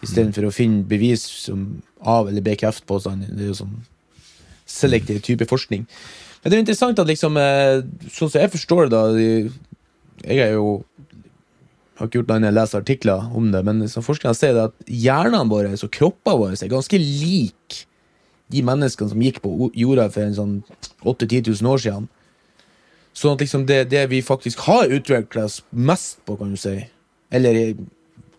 istedenfor 0.00 0.48
å 0.48 0.54
finne 0.54 0.86
bevis 0.88 1.26
som 1.44 1.82
av- 2.00 2.28
eller 2.30 2.44
bekreft-påstanden. 2.44 3.36
Det 3.36 3.44
er 3.44 3.52
jo 3.52 3.60
sånn 3.60 3.80
selektiv 4.70 5.20
type 5.26 5.44
forskning. 5.50 5.86
Men 6.40 6.50
det 6.50 6.56
er 6.56 6.62
interessant 6.64 6.98
at 7.02 7.08
liksom 7.10 7.36
eh, 7.36 7.82
Sånn 8.08 8.30
som 8.30 8.40
jeg 8.40 8.52
forstår 8.54 8.88
det, 8.88 8.96
da 8.96 10.30
Jeg 10.30 10.38
er 10.40 10.54
jo 10.54 10.82
har 12.00 12.08
ikke 12.08 12.20
gjort 12.20 12.30
noe 12.30 12.36
annet 12.38 12.48
enn 12.48 12.54
å 12.54 12.60
lese 12.62 12.78
artikler 12.80 13.24
om 13.36 13.50
det, 13.52 13.60
men 13.66 13.82
som 13.92 14.04
forskerne 14.04 14.36
sier 14.36 14.54
det 14.56 14.62
at 14.70 14.88
hjernene 14.88 15.50
våre 15.52 15.74
og 15.76 15.92
kroppene 15.92 16.40
våre 16.40 16.56
er 16.56 16.72
ganske 16.72 16.96
lik 16.96 17.82
de 18.50 18.62
menneskene 18.64 19.12
som 19.12 19.20
gikk 19.20 19.42
på 19.44 19.68
jorda 19.76 20.06
for 20.10 20.24
en 20.24 20.38
sånn 20.38 20.54
8000-10 21.04 21.60
000 21.60 21.70
år 21.70 21.82
siden. 21.84 22.08
Sånn 23.16 23.34
at 23.34 23.42
liksom 23.42 23.66
det, 23.68 23.84
det 23.90 24.04
vi 24.12 24.22
faktisk 24.22 24.62
har 24.68 24.92
utvikla 24.92 25.48
oss 25.48 25.60
mest 25.70 26.20
på, 26.26 26.36
kan 26.38 26.52
du 26.54 26.60
si, 26.60 26.76
eller 27.34 27.74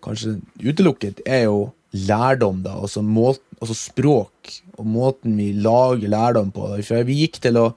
kanskje 0.04 0.38
utelukket, 0.64 1.22
er 1.28 1.46
jo 1.50 1.72
lærdom, 1.92 2.62
da. 2.66 2.78
Altså, 2.80 3.04
måten, 3.04 3.44
altså 3.60 3.76
språk, 3.78 4.54
og 4.80 4.88
måten 4.88 5.36
vi 5.38 5.52
lager 5.54 6.12
lærdom 6.12 6.54
på. 6.56 6.70
Da. 6.72 6.84
For 6.88 7.08
vi 7.08 7.20
gikk 7.26 7.42
til 7.44 7.60
å 7.60 7.72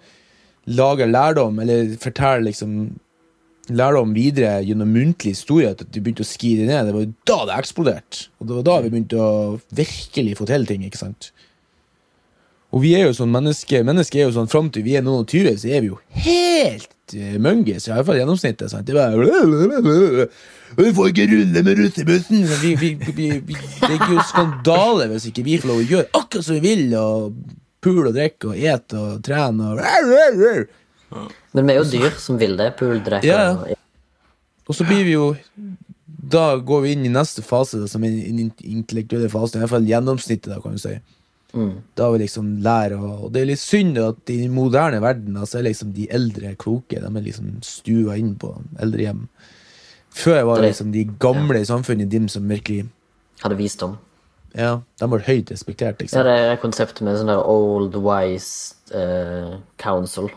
lage 0.71 1.11
lærdom, 1.11 1.59
eller 1.61 1.97
fortelle 2.01 2.47
liksom 2.49 2.95
lærdom 3.73 4.13
videre 4.17 4.59
gjennom 4.65 4.93
muntlig 4.93 5.35
historie, 5.35 5.73
at 5.73 5.83
de 5.89 6.01
begynte 6.01 6.25
å 6.25 6.29
skrive 6.29 6.69
ned. 6.69 6.87
Det 6.87 6.95
var 6.95 7.05
jo 7.05 7.13
da 7.31 7.39
det 7.49 7.59
eksploderte. 7.59 8.29
Og 8.39 8.49
det 8.49 8.59
var 8.59 8.69
da 8.69 8.79
vi 8.85 8.93
begynte 8.93 9.21
å 9.21 9.33
virkelig 9.75 10.39
få 10.41 10.49
til 10.49 10.67
ting. 10.69 10.85
ikke 10.87 11.01
sant? 11.01 11.33
Og 12.75 12.83
vi 12.83 12.91
er 12.99 13.07
jo 13.07 13.15
sånn 13.15 13.31
mennesker 13.31 13.85
menneske 13.87 14.19
er 14.19 14.27
jo 14.27 14.35
sånn 14.35 14.51
fram 14.51 14.69
til 14.75 14.83
vi 14.87 14.97
er 14.99 15.05
noen 15.07 15.23
og 15.23 15.31
tyve, 15.31 15.55
så 15.61 15.71
er 15.71 15.85
vi 15.85 15.93
jo 15.93 15.99
helt 16.25 17.15
uh, 17.15 17.37
mungis. 17.43 17.87
I 17.87 17.93
hvert 17.95 18.09
fall 18.09 18.19
gjennomsnittet. 18.19 18.73
sant? 18.73 18.89
Det 18.89 18.97
er 18.97 19.15
bare 19.15 20.29
Vi 20.81 20.91
får 20.97 21.13
ikke 21.13 21.29
rulle 21.31 21.63
med 21.63 21.79
russebussen! 21.79 22.41
Vi, 22.65 22.73
vi, 22.81 22.89
vi, 22.99 23.29
vi, 23.47 23.59
det 23.79 23.93
er 23.95 24.09
jo 24.11 24.25
skandale 24.27 25.07
hvis 25.13 25.29
ikke 25.31 25.45
vi 25.47 25.61
får 25.63 25.71
lov 25.71 25.85
å 25.85 25.87
gjøre 25.93 26.09
akkurat 26.19 26.49
som 26.49 26.59
vi 26.59 26.65
vil, 26.65 26.89
og 26.99 27.37
pule 27.85 28.09
og 28.11 28.17
drikke 28.17 28.51
og 28.51 28.59
ete 28.59 28.99
og 28.99 29.23
trene 29.23 29.71
og 29.71 29.79
Men 31.55 31.69
vi 31.69 31.77
er 31.77 31.79
jo 31.79 31.87
dyr 31.93 32.19
som 32.19 32.41
vil 32.41 32.57
det. 32.59 32.73
Pule, 32.81 32.99
drikke 33.07 33.31
Ja, 33.31 33.45
og 34.65 34.75
så 34.75 34.87
blir 34.89 35.05
vi 35.05 35.13
jo 35.13 35.35
Da 36.35 36.57
går 36.57 36.81
vi 36.87 36.95
inn 36.97 37.05
i 37.07 37.13
neste 37.13 37.45
fase, 37.45 37.85
som 37.87 38.03
er 38.03 38.17
den 38.17 38.49
intellektuelle 38.65 39.29
fasen. 39.31 39.61
I 39.61 39.63
hvert 39.63 39.77
fall 39.77 39.87
gjennomsnittet, 39.87 40.51
da, 40.51 40.59
kan 40.65 40.75
du 40.75 40.81
si. 40.81 40.97
Da 41.95 42.11
vi 42.11 42.19
liksom 42.25 42.57
lærer 42.65 42.99
å 42.99 43.11
Og 43.25 43.33
det 43.33 43.43
er 43.43 43.51
litt 43.53 43.63
synd 43.63 43.99
at 44.03 44.31
i 44.33 44.41
den 44.43 44.55
moderne 44.57 45.01
verden 45.03 45.37
altså, 45.37 45.57
så 45.57 45.61
er 45.61 45.69
liksom 45.69 45.93
de 45.97 46.09
eldre 46.11 46.55
kloke. 46.61 47.01
De 47.01 47.07
er 47.07 47.27
liksom 47.27 47.61
stua 47.63 48.17
inn 48.21 48.35
på 48.41 48.51
eldrehjem. 48.83 49.29
Før 50.15 50.45
var 50.47 50.61
det 50.61 50.73
liksom 50.73 50.93
de 50.95 51.05
gamle 51.19 51.61
i 51.61 51.67
samfunnet, 51.67 52.11
de 52.11 52.21
som 52.31 52.47
virkelig 52.49 52.87
hadde 53.43 53.57
visdom. 53.59 53.97
Ja, 54.55 54.83
de 55.01 55.09
var 55.11 55.25
høyt 55.27 55.51
respektert. 55.51 55.99
Ja, 55.99 56.05
Liksom. 56.05 56.25
det 56.29 56.35
er 56.39 56.61
konseptet 56.63 57.03
med 57.03 57.19
sånn 57.19 57.33
der 57.33 57.43
Old 57.43 57.97
Wise 57.99 58.77
uh, 58.95 59.57
Council. 59.83 60.31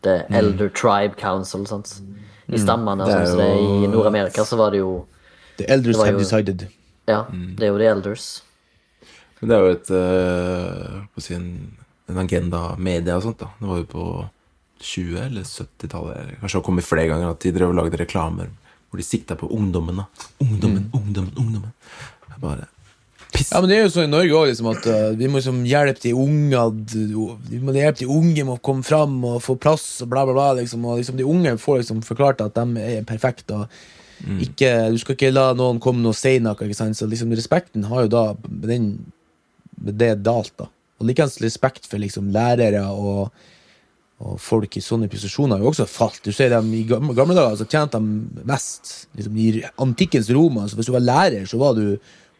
The 0.00 0.22
Elder 0.30 0.38
Elder 0.38 0.70
Tribe 0.72 1.18
Council, 1.20 1.66
sant. 1.68 1.98
I 2.48 2.58
stammene, 2.58 3.04
mm. 3.04 3.26
som 3.28 3.38
det 3.38 3.48
er 3.50 3.58
i 3.60 3.90
Nord-Amerika, 3.92 4.46
så 4.48 4.56
var 4.56 4.72
det 4.72 4.80
jo 4.80 5.04
The 5.58 5.68
elders 5.68 5.96
Det 5.98 6.06
have 6.06 6.16
jo- 6.16 6.24
decided. 6.24 6.66
Ja, 7.06 7.24
det 7.30 7.66
er 7.66 7.72
jo 7.74 7.78
The 7.78 7.90
Elders. 7.90 8.42
Men 9.40 9.50
det 9.50 9.56
er 9.56 9.62
jo 9.64 9.76
et 9.76 9.92
øh, 9.96 10.96
på 11.10 11.22
å 11.22 11.24
si 11.24 11.36
en, 11.36 11.50
en 12.12 12.20
agenda 12.20 12.64
media 12.76 13.16
og 13.16 13.24
sånt, 13.24 13.40
da. 13.40 13.50
Det 13.60 13.70
var 13.70 13.80
jo 13.80 13.88
på 13.90 14.08
20- 14.80 15.22
eller 15.26 15.46
70-tallet, 15.48 16.34
kanskje 16.40 16.50
det 16.50 16.58
har 16.58 16.66
kommet 16.66 16.88
flere 16.88 17.08
ganger, 17.12 17.32
at 17.32 17.44
de 17.44 17.54
drev 17.56 17.72
og 17.72 17.80
lagde 17.80 18.00
reklamer 18.00 18.50
hvor 18.90 18.98
de 18.98 19.06
sikta 19.06 19.36
på 19.38 19.46
ungdommen, 19.54 20.02
da. 20.02 20.28
Ungdommen, 20.42 20.90
ungdommen, 20.96 21.32
ungdommen. 21.38 21.72
Bare 22.40 22.66
Piss. 23.30 23.52
Ja, 23.52 23.60
men 23.60 23.70
det 23.70 23.76
er 23.76 23.84
jo 23.84 23.92
sånn 23.94 24.08
i 24.08 24.10
Norge 24.10 24.34
òg, 24.34 24.48
liksom, 24.50 24.68
at 24.72 24.86
uh, 24.90 25.12
vi 25.14 25.28
må 25.30 25.38
liksom 25.38 25.60
hjelpe 25.68 26.02
de 26.02 26.12
unge 26.18 26.64
Vi 27.46 27.60
må 27.62 27.74
hjelpe 27.76 28.02
de 28.02 28.08
unge 28.10 28.42
med 28.42 28.56
å 28.56 28.62
komme 28.64 28.82
fram 28.86 29.20
og 29.28 29.38
få 29.44 29.54
plass 29.60 29.84
og 30.02 30.10
bla, 30.10 30.24
bla, 30.26 30.34
bla. 30.34 30.48
Liksom, 30.58 30.82
og 30.82 30.98
liksom, 30.98 31.18
de 31.20 31.28
unge 31.28 31.54
får 31.62 31.82
liksom 31.84 32.02
forklart 32.06 32.42
at 32.42 32.58
de 32.58 32.82
er 32.82 33.06
perfekte. 33.06 33.60
Og 33.60 34.42
ikke, 34.42 34.72
du 34.90 34.98
skal 35.00 35.16
ikke 35.16 35.32
la 35.32 35.46
noen 35.56 35.78
komme 35.82 36.10
og 36.10 36.18
si 36.18 36.34
noe. 36.42 36.58
Ikke 36.58 36.78
sant? 36.80 36.98
Så 36.98 37.06
liksom, 37.10 37.30
respekten 37.38 37.86
har 37.90 38.08
jo 38.08 38.12
da 38.16 38.24
den, 38.66 38.90
med 39.80 39.98
det 40.00 40.14
dalt. 40.24 40.52
da 40.58 40.68
Og 41.00 41.08
likeens 41.08 41.40
respekt 41.42 41.88
for 41.88 42.02
liksom, 42.02 42.30
lærere 42.34 42.84
og, 42.92 43.30
og 44.20 44.40
folk 44.40 44.76
i 44.76 44.84
sånne 44.84 45.08
posisjoner 45.10 45.56
har 45.56 45.64
jo 45.64 45.72
også 45.72 45.88
falt. 45.88 46.20
Du 46.24 46.32
ser 46.36 46.52
dem 46.54 46.72
I 46.76 46.84
gamle, 46.88 47.16
gamle 47.16 47.36
dager 47.38 47.60
så 47.60 47.68
tjente 47.68 48.00
de 48.00 48.44
mest. 48.48 48.92
Liksom, 49.18 49.36
I 49.36 49.64
antikkens 49.80 50.30
Roma, 50.36 50.66
så 50.68 50.78
hvis 50.78 50.90
du 50.90 50.96
var 50.96 51.06
lærer, 51.06 51.46
så 51.48 51.60
var 51.60 51.78
du 51.78 51.96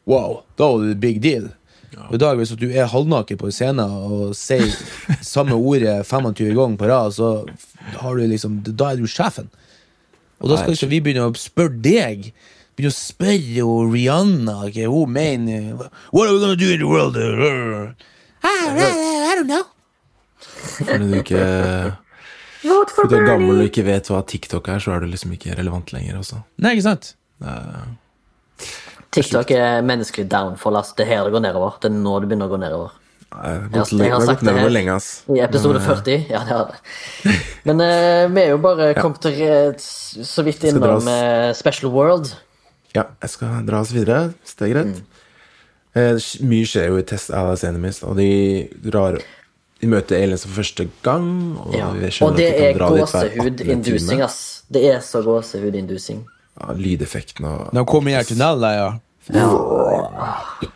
Wow, 0.09 0.41
da 0.57 0.67
var 0.73 0.87
det 0.89 0.97
big 0.99 1.19
deal. 1.23 1.51
Ja. 1.93 2.07
I 2.15 2.19
dag, 2.19 2.39
hvis 2.39 2.55
du 2.57 2.69
er 2.71 2.89
halvnaken 2.89 3.39
på 3.39 3.51
scenen 3.53 3.83
og 3.85 4.33
sier 4.39 4.71
samme 5.35 5.59
ordet 5.59 6.01
25 6.07 6.55
ganger 6.57 6.79
på 6.81 6.89
rad, 6.89 7.15
så 7.15 7.33
har 8.01 8.17
du 8.17 8.25
liksom, 8.31 8.61
da 8.65 8.93
er 8.93 9.01
du 9.01 9.11
sjefen. 9.11 9.51
Og 10.41 10.49
da 10.49 10.61
skal 10.61 10.75
ikke 10.75 10.91
vi 10.91 11.03
begynne 11.05 11.29
å 11.29 11.37
spørre 11.37 11.77
deg. 11.85 12.31
Begynne 12.81 12.95
å 12.95 12.97
spørre 12.97 13.57
jo 13.59 13.73
Rihanna 13.93 14.55
hva 14.73 14.87
hun 14.89 15.11
mener. 15.13 15.89
What 16.17 16.29
are 16.31 16.33
we 16.33 16.41
gonna 16.41 16.57
do 16.57 16.71
in 16.73 16.81
the 16.81 16.87
world? 16.89 17.17
I, 17.17 18.49
I, 18.49 18.87
I 19.29 19.35
don't 19.37 19.47
know. 19.51 19.67
Fordi 20.41 21.11
du 21.11 21.17
ikke 21.19 21.43
Fordi 22.65 23.09
du 23.13 23.17
er 23.19 23.27
gammel 23.29 23.61
og 23.61 23.67
ikke 23.69 23.85
vet 23.85 24.09
hva 24.09 24.23
TikTok 24.25 24.71
er, 24.73 24.81
så 24.81 24.95
er 24.95 25.05
du 25.05 25.11
liksom 25.13 25.35
ikke 25.37 25.53
relevant 25.59 25.93
lenger 25.93 26.17
også. 26.23 26.41
Nei, 26.65 26.73
ikke 26.79 26.87
sant? 26.89 27.11
TikTok 29.13 29.53
er 29.57 29.85
menneskelig 29.85 30.25
downfall. 30.33 30.81
Altså. 30.81 30.97
Det 30.97 31.05
er 31.05 31.13
her 31.19 31.29
det 31.29 31.35
går 31.37 31.45
nedover. 31.45 31.77
Det 31.83 31.91
er 31.91 31.97
nå 32.01 32.17
det 32.23 32.31
begynner 32.31 32.49
å 32.49 32.55
gå 32.55 32.61
nedover. 32.65 32.97
Nei, 33.31 33.51
Jeg 33.53 33.71
Jeg 33.71 33.81
har- 33.81 34.05
jeg 34.05 34.13
har 34.13 34.27
sagt 34.27 34.45
det 34.45 34.55
her. 34.57 34.69
lenge. 34.71 34.97
I 35.37 35.41
episode 35.45 35.77
eh, 35.77 35.87
40? 35.87 36.27
Ja, 36.33 36.39
det 36.49 36.49
har 36.57 36.73
det. 36.73 37.35
Men 37.65 37.81
uh, 37.81 38.29
vi 38.35 38.41
er 38.41 38.49
jo 38.51 38.59
bare 38.59 38.95
kommet 39.03 39.21
til, 39.21 39.37
eh, 39.43 39.73
så 39.77 40.43
vidt 40.49 40.65
innom 40.65 41.07
eh, 41.09 41.53
Special 41.53 41.93
World. 41.93 42.33
Ja, 42.95 43.03
jeg 43.23 43.31
skal 43.31 43.67
dra 43.69 43.81
oss 43.85 43.93
videre, 43.95 44.33
hvis 44.43 44.55
det 44.59 44.69
er 44.69 44.73
greit. 44.75 44.87
Mm. 44.87 45.03
Eh, 46.01 46.17
mye 46.47 46.67
skjer 46.71 46.89
jo 46.91 46.99
i 47.01 47.03
Test 47.07 47.31
Alice 47.35 47.67
Enemies, 47.67 48.03
og 48.07 48.17
de 48.17 48.69
drar 48.91 49.19
De 49.81 49.89
møter 49.89 50.19
aliens 50.21 50.43
for 50.45 50.53
første 50.61 50.85
gang, 51.03 51.57
og 51.59 51.73
Ja. 51.75 51.87
vi 51.93 52.11
skjønner 52.13 52.31
Og 52.31 52.37
det 52.37 52.47
at 52.47 52.53
de 52.59 52.65
er 52.65 52.69
er 52.69 52.73
kan 52.73 52.81
dra 52.81 52.89
dit 52.91 52.99
hver 52.99 53.25
18. 53.25 53.39
gåsehud-inducing, 53.41 54.09
time. 54.11 54.25
ass. 54.25 54.63
Det 54.73 54.85
er 54.85 54.99
så 55.01 55.23
gåsehud-inducing. 55.25 56.19
ja, 56.61 56.73
lydeffekten 56.75 57.45
og 57.45 57.71
De 57.73 57.85
kommer 57.87 58.21
i 58.21 58.25
tunnelen, 58.25 58.61
der, 58.61 58.73
ja. 58.73 58.93
Ja. 59.33 59.47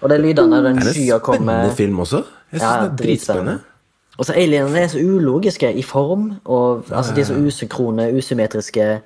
Og 0.01 0.09
de 0.11 0.19
lydene 0.19 0.49
når 0.49 0.63
den 0.63 0.79
Er 0.79 0.93
det 0.93 1.23
kommer 1.23 1.53
spennende 1.53 1.77
film 1.77 1.99
også? 2.01 2.17
Jeg 2.53 2.61
synes 2.61 2.63
Ja, 2.63 2.83
den 2.85 2.93
er 2.93 2.97
dritspennende. 2.97 3.61
Og 4.19 4.25
så 4.25 4.33
alienene 4.33 4.79
er 4.79 4.87
så 4.89 4.99
ulogiske 4.99 5.73
i 5.75 5.83
form, 5.83 6.33
og 6.45 6.85
altså, 6.93 7.15
de 7.15 7.21
er 7.21 7.25
så 7.25 7.35
usynkrone, 7.35 8.13
usymmetriske. 8.17 9.01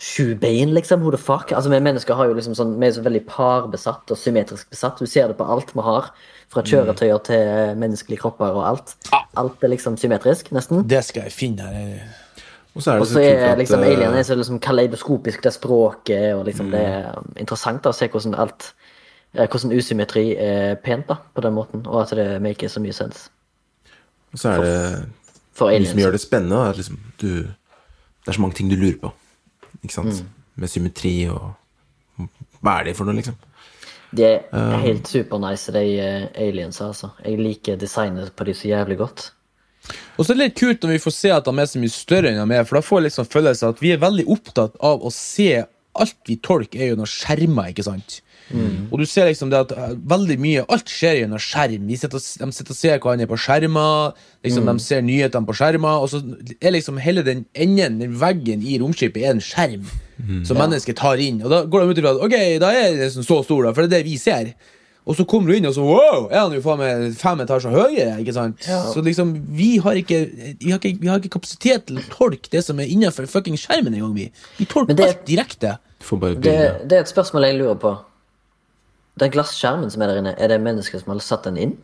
Sju 0.00 0.34
bein, 0.40 0.72
liksom. 0.72 1.02
Who 1.04 1.10
the 1.12 1.20
fuck? 1.20 1.52
Altså, 1.52 1.70
Vi 1.70 1.80
mennesker 1.84 2.16
har 2.16 2.30
jo 2.30 2.36
liksom 2.38 2.54
sånn, 2.56 2.78
vi 2.80 2.88
er 2.88 2.94
så 2.96 3.02
veldig 3.04 3.20
parbesatt 3.28 4.10
og 4.10 4.16
symmetrisk 4.16 4.70
besatt. 4.72 4.96
Du 4.96 5.06
ser 5.06 5.28
det 5.28 5.36
på 5.36 5.44
alt 5.44 5.74
vi 5.76 5.84
har. 5.84 6.08
Fra 6.50 6.64
kjøretøyer 6.66 7.20
til 7.28 7.76
menneskelige 7.78 8.22
kropper 8.22 8.56
og 8.56 8.64
alt. 8.64 8.94
Alt 9.38 9.62
er 9.62 9.70
liksom 9.70 9.98
symmetrisk, 10.00 10.48
nesten. 10.56 10.82
Det 10.88 11.04
skal 11.04 11.28
jeg 11.28 11.36
finne. 11.36 11.68
Og 12.74 12.82
så 12.82 12.94
er 12.94 12.98
det 12.98 13.08
så 13.10 13.20
er 13.20 13.44
at 13.50 13.58
liksom 13.58 13.82
eh, 13.82 13.92
alien 13.92 14.16
er 14.16 14.22
så 14.22 14.34
liksom 14.38 14.58
kaleidoskopisk, 14.62 15.42
det 15.44 15.52
språket, 15.52 16.34
og 16.34 16.44
liksom 16.46 16.70
det 16.70 16.80
er 16.80 17.16
interessant 17.36 17.82
da, 17.84 17.90
å 17.90 17.96
se 17.96 18.06
hvordan 18.08 18.36
alt 18.38 18.68
eh, 19.34 19.46
Hvordan 19.46 19.74
usymmetri 19.74 20.36
er 20.38 20.76
pent 20.84 21.08
da, 21.10 21.18
på 21.34 21.42
den 21.44 21.56
måten, 21.56 21.82
og 21.86 22.04
at 22.04 22.14
det 22.16 22.28
maker 22.42 22.70
så 22.70 22.82
mye 22.82 22.94
sens 22.94 23.26
Og 24.32 24.38
så 24.38 24.52
er 24.54 24.62
det 24.64 24.76
for 25.52 25.74
Det 25.74 25.90
som 25.90 25.98
gjør 25.98 26.14
det 26.14 26.22
spennende, 26.22 26.62
er 26.62 26.70
at 26.70 26.78
liksom, 26.78 27.00
du, 27.20 27.26
det 27.42 28.30
er 28.30 28.38
så 28.38 28.40
mange 28.40 28.56
ting 28.56 28.70
du 28.70 28.78
lurer 28.78 29.00
på. 29.02 29.10
Ikke 29.84 29.96
sant? 29.96 30.20
Mm. 30.20 30.52
Med 30.60 30.72
symmetri 30.72 31.14
og 31.32 31.54
Hva 32.60 32.80
er 32.80 32.90
det 32.90 32.96
for 32.98 33.08
noe, 33.08 33.16
liksom? 33.16 33.36
De 34.12 34.26
er 34.26 34.80
helt 34.82 35.06
supernice, 35.08 35.72
de 35.72 35.80
aliensa, 35.80 36.40
aliens, 36.42 36.80
altså. 36.84 37.12
Jeg 37.24 37.38
liker 37.40 37.78
designet 37.80 38.32
på 38.36 38.44
de 38.48 38.54
så 38.58 38.68
jævlig 38.68 38.98
godt. 39.00 39.30
Og 40.18 40.24
så 40.26 40.32
er 40.32 40.36
det 40.36 40.42
litt 40.42 40.58
kult 40.60 40.82
når 40.84 40.92
vi 40.92 41.02
får 41.06 41.14
se 41.16 41.30
at 41.32 41.46
de 41.46 41.52
er 41.56 41.68
så 41.70 41.80
mye 41.80 41.94
større 41.94 42.32
enn 42.32 42.40
de 42.42 42.58
er, 42.58 42.66
for 42.68 42.76
da 42.76 42.84
får 42.84 43.00
jeg 43.00 43.06
liksom 43.06 43.28
følelse 43.32 43.70
at 43.72 43.80
vi 43.80 43.92
er 43.94 44.02
veldig 44.02 44.26
opptatt 44.34 44.80
av 44.84 45.04
å 45.04 45.12
se 45.14 45.52
Alt 46.00 46.20
vi 46.28 46.36
tolker, 46.38 46.78
er 46.78 46.92
jo 46.92 46.96
noe 47.00 47.10
skjermer, 47.10 47.72
ikke 47.72 47.82
sant? 47.82 48.20
Og 48.90 48.98
du 48.98 49.04
ser 49.06 49.28
liksom 49.30 49.50
det 49.52 49.58
at 49.60 49.72
eh, 49.76 49.92
veldig 50.10 50.36
mye 50.42 50.64
Alt 50.74 50.88
skjer 50.90 51.20
gjennom 51.20 51.38
skjerm. 51.38 51.84
Vi 51.86 51.96
sitter, 52.00 52.18
de 52.18 52.50
sitter 52.56 52.74
og 52.74 52.78
ser 52.80 52.98
hverandre 52.98 53.28
på 53.30 53.38
skjermer, 53.38 54.16
liksom 54.44 54.66
de 54.66 54.74
ser 54.82 55.02
nyhetene 55.06 55.46
på 55.46 55.54
skjermer, 55.54 56.02
og 56.02 56.10
så 56.10 56.18
er 56.60 56.74
liksom 56.74 56.98
hele 56.98 57.22
den 57.22 57.44
enden, 57.54 58.00
den 58.02 58.18
veggen 58.20 58.62
i 58.66 58.78
romskipet, 58.82 59.22
er 59.22 59.36
en 59.36 59.40
skjerm 59.44 59.86
som 60.44 60.58
mennesket 60.58 60.96
tar 60.98 61.16
inn. 61.22 61.38
Og 61.46 61.50
da 61.50 61.62
går 61.64 61.80
de 61.86 61.94
ut 61.94 61.98
ifra 62.02 62.10
at 62.16 62.24
ok, 62.26 62.34
da 62.60 62.72
er 62.74 62.90
det 62.96 63.06
liksom 63.06 63.24
så 63.24 63.38
stor, 63.46 63.64
da, 63.64 63.72
for 63.72 63.86
det 63.86 63.92
er 63.92 64.02
det 64.02 64.10
vi 64.10 64.18
ser. 64.20 64.50
Og 65.08 65.16
så 65.16 65.24
kommer 65.24 65.48
du 65.48 65.56
inn, 65.56 65.64
og 65.66 65.72
så 65.74 65.80
wow, 65.82 66.26
er 66.28 66.42
han 66.42 66.52
jo 66.52 66.60
faen 66.62 66.78
meg 66.78 67.14
fem 67.18 67.40
etasjer 67.40 67.72
høyere. 67.72 68.18
ikke 68.20 68.34
sant? 68.36 68.60
Så 68.92 69.00
liksom, 69.02 69.32
vi 69.56 69.78
har, 69.80 69.96
ikke, 69.96 70.18
vi, 70.60 70.70
har 70.70 70.76
ikke, 70.78 70.92
vi 71.00 71.08
har 71.08 71.18
ikke 71.22 71.32
kapasitet 71.38 71.86
til 71.88 71.98
å 71.98 72.04
tolke 72.12 72.50
det 72.52 72.60
som 72.66 72.78
er 72.82 72.90
innenfor 72.92 73.26
fucking 73.26 73.56
skjermen 73.58 73.94
engang. 73.96 74.12
Vi, 74.18 74.26
vi 74.58 74.66
tolker 74.70 74.94
det- 74.98 75.08
alt 75.08 75.24
direkte. 75.26 75.78
Det, 76.44 76.54
det 76.88 76.98
er 76.98 77.00
et 77.06 77.10
spørsmål 77.14 77.48
jeg 77.48 77.58
lurer 77.62 77.80
på. 77.80 77.94
Den 79.20 79.32
glasskjermen 79.34 79.90
som 79.92 80.02
er 80.02 80.12
der 80.14 80.20
inne, 80.22 80.34
er 80.40 80.48
det 80.48 80.60
mennesker 80.64 81.02
som 81.02 81.12
har 81.12 81.20
satt 81.24 81.44
den 81.48 81.58
inn? 81.60 81.74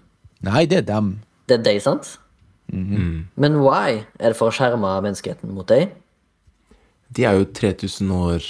Nei, 0.47 0.64
det 0.68 0.78
er 0.82 0.87
dem. 0.89 1.11
Det 1.49 1.59
er 1.61 1.64
deg, 1.66 1.82
sant? 1.84 2.14
Men 2.72 3.61
why? 3.62 4.01
Er 4.18 4.32
det 4.32 4.39
for 4.39 4.51
å 4.51 4.55
skjerme 4.55 4.89
menneskeheten 5.05 5.53
mot 5.55 5.68
deg 5.70 5.93
De 7.14 7.22
er 7.28 7.37
jo 7.39 7.45
3000 7.55 8.11
år 8.16 8.49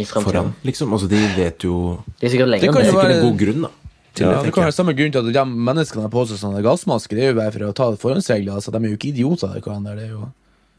i 0.00 0.04
foran, 0.08 0.52
liksom. 0.64 0.92
Altså, 0.94 1.08
de 1.10 1.18
vet 1.36 1.66
jo 1.66 1.98
De 2.20 2.26
er 2.28 2.32
sikkert 2.32 2.46
Det 2.48 2.54
lenger 2.54 2.72
kan 2.72 2.80
enn 2.80 2.86
jo 2.88 2.92
det. 2.94 3.00
Være- 3.02 3.16
en 3.18 3.24
god 3.26 3.38
grunn, 3.42 3.62
da. 3.66 3.70
Til 4.14 4.26
Ja, 4.26 4.30
det, 4.38 4.44
det 4.46 4.54
kan 4.54 4.64
være 4.64 4.74
samme 4.74 4.94
grunn 4.98 5.12
til 5.12 5.20
at 5.20 5.32
de 5.34 5.44
menneskene 5.68 6.02
har 6.06 6.10
på 6.14 6.22
seg 6.30 6.38
sånne 6.40 6.62
gassmasker. 6.64 7.14
Det 7.18 7.24
er 7.26 7.32
jo 7.34 7.38
bare 7.38 7.52
for 7.54 7.66
å 7.68 7.72
ta 7.74 7.90
forhåndsregler. 7.96 8.54
altså 8.56 8.72
De 8.72 8.78
er 8.80 8.88
jo 8.94 8.96
ikke 8.98 9.10
idioter. 9.12 9.52
de 9.54 9.60
kan, 9.66 9.84
det 9.84 9.98
er 10.06 10.14
jo... 10.14 10.30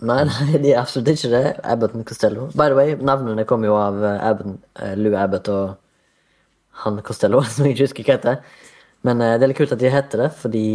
Nei, 0.02 0.24
nei, 0.26 0.58
de 0.64 0.72
er 0.74 0.80
absolutt 0.82 1.12
ikke 1.14 1.30
det. 1.30 1.44
Abbott 1.64 1.94
og 1.96 2.06
Costello. 2.10 2.48
By 2.58 2.72
the 2.72 2.76
way, 2.80 2.96
navnene 2.96 3.46
kommer 3.46 3.68
jo 3.70 3.76
av 3.78 4.02
eh, 4.04 4.18
Abbott, 4.32 4.58
eh, 4.82 4.96
Lou 4.98 5.14
Abbott 5.16 5.48
og 5.54 5.78
han 6.86 7.02
Costello, 7.06 7.42
som 7.54 7.66
jeg 7.66 7.76
ikke 7.76 7.90
husker 7.90 8.08
hva 8.08 8.18
heter. 8.18 8.62
Men 9.08 9.24
eh, 9.24 9.38
det 9.38 9.46
er 9.46 9.54
litt 9.54 9.62
kult 9.62 9.74
at 9.76 9.82
de 9.82 9.92
heter 9.94 10.26
det, 10.26 10.30
fordi 10.42 10.68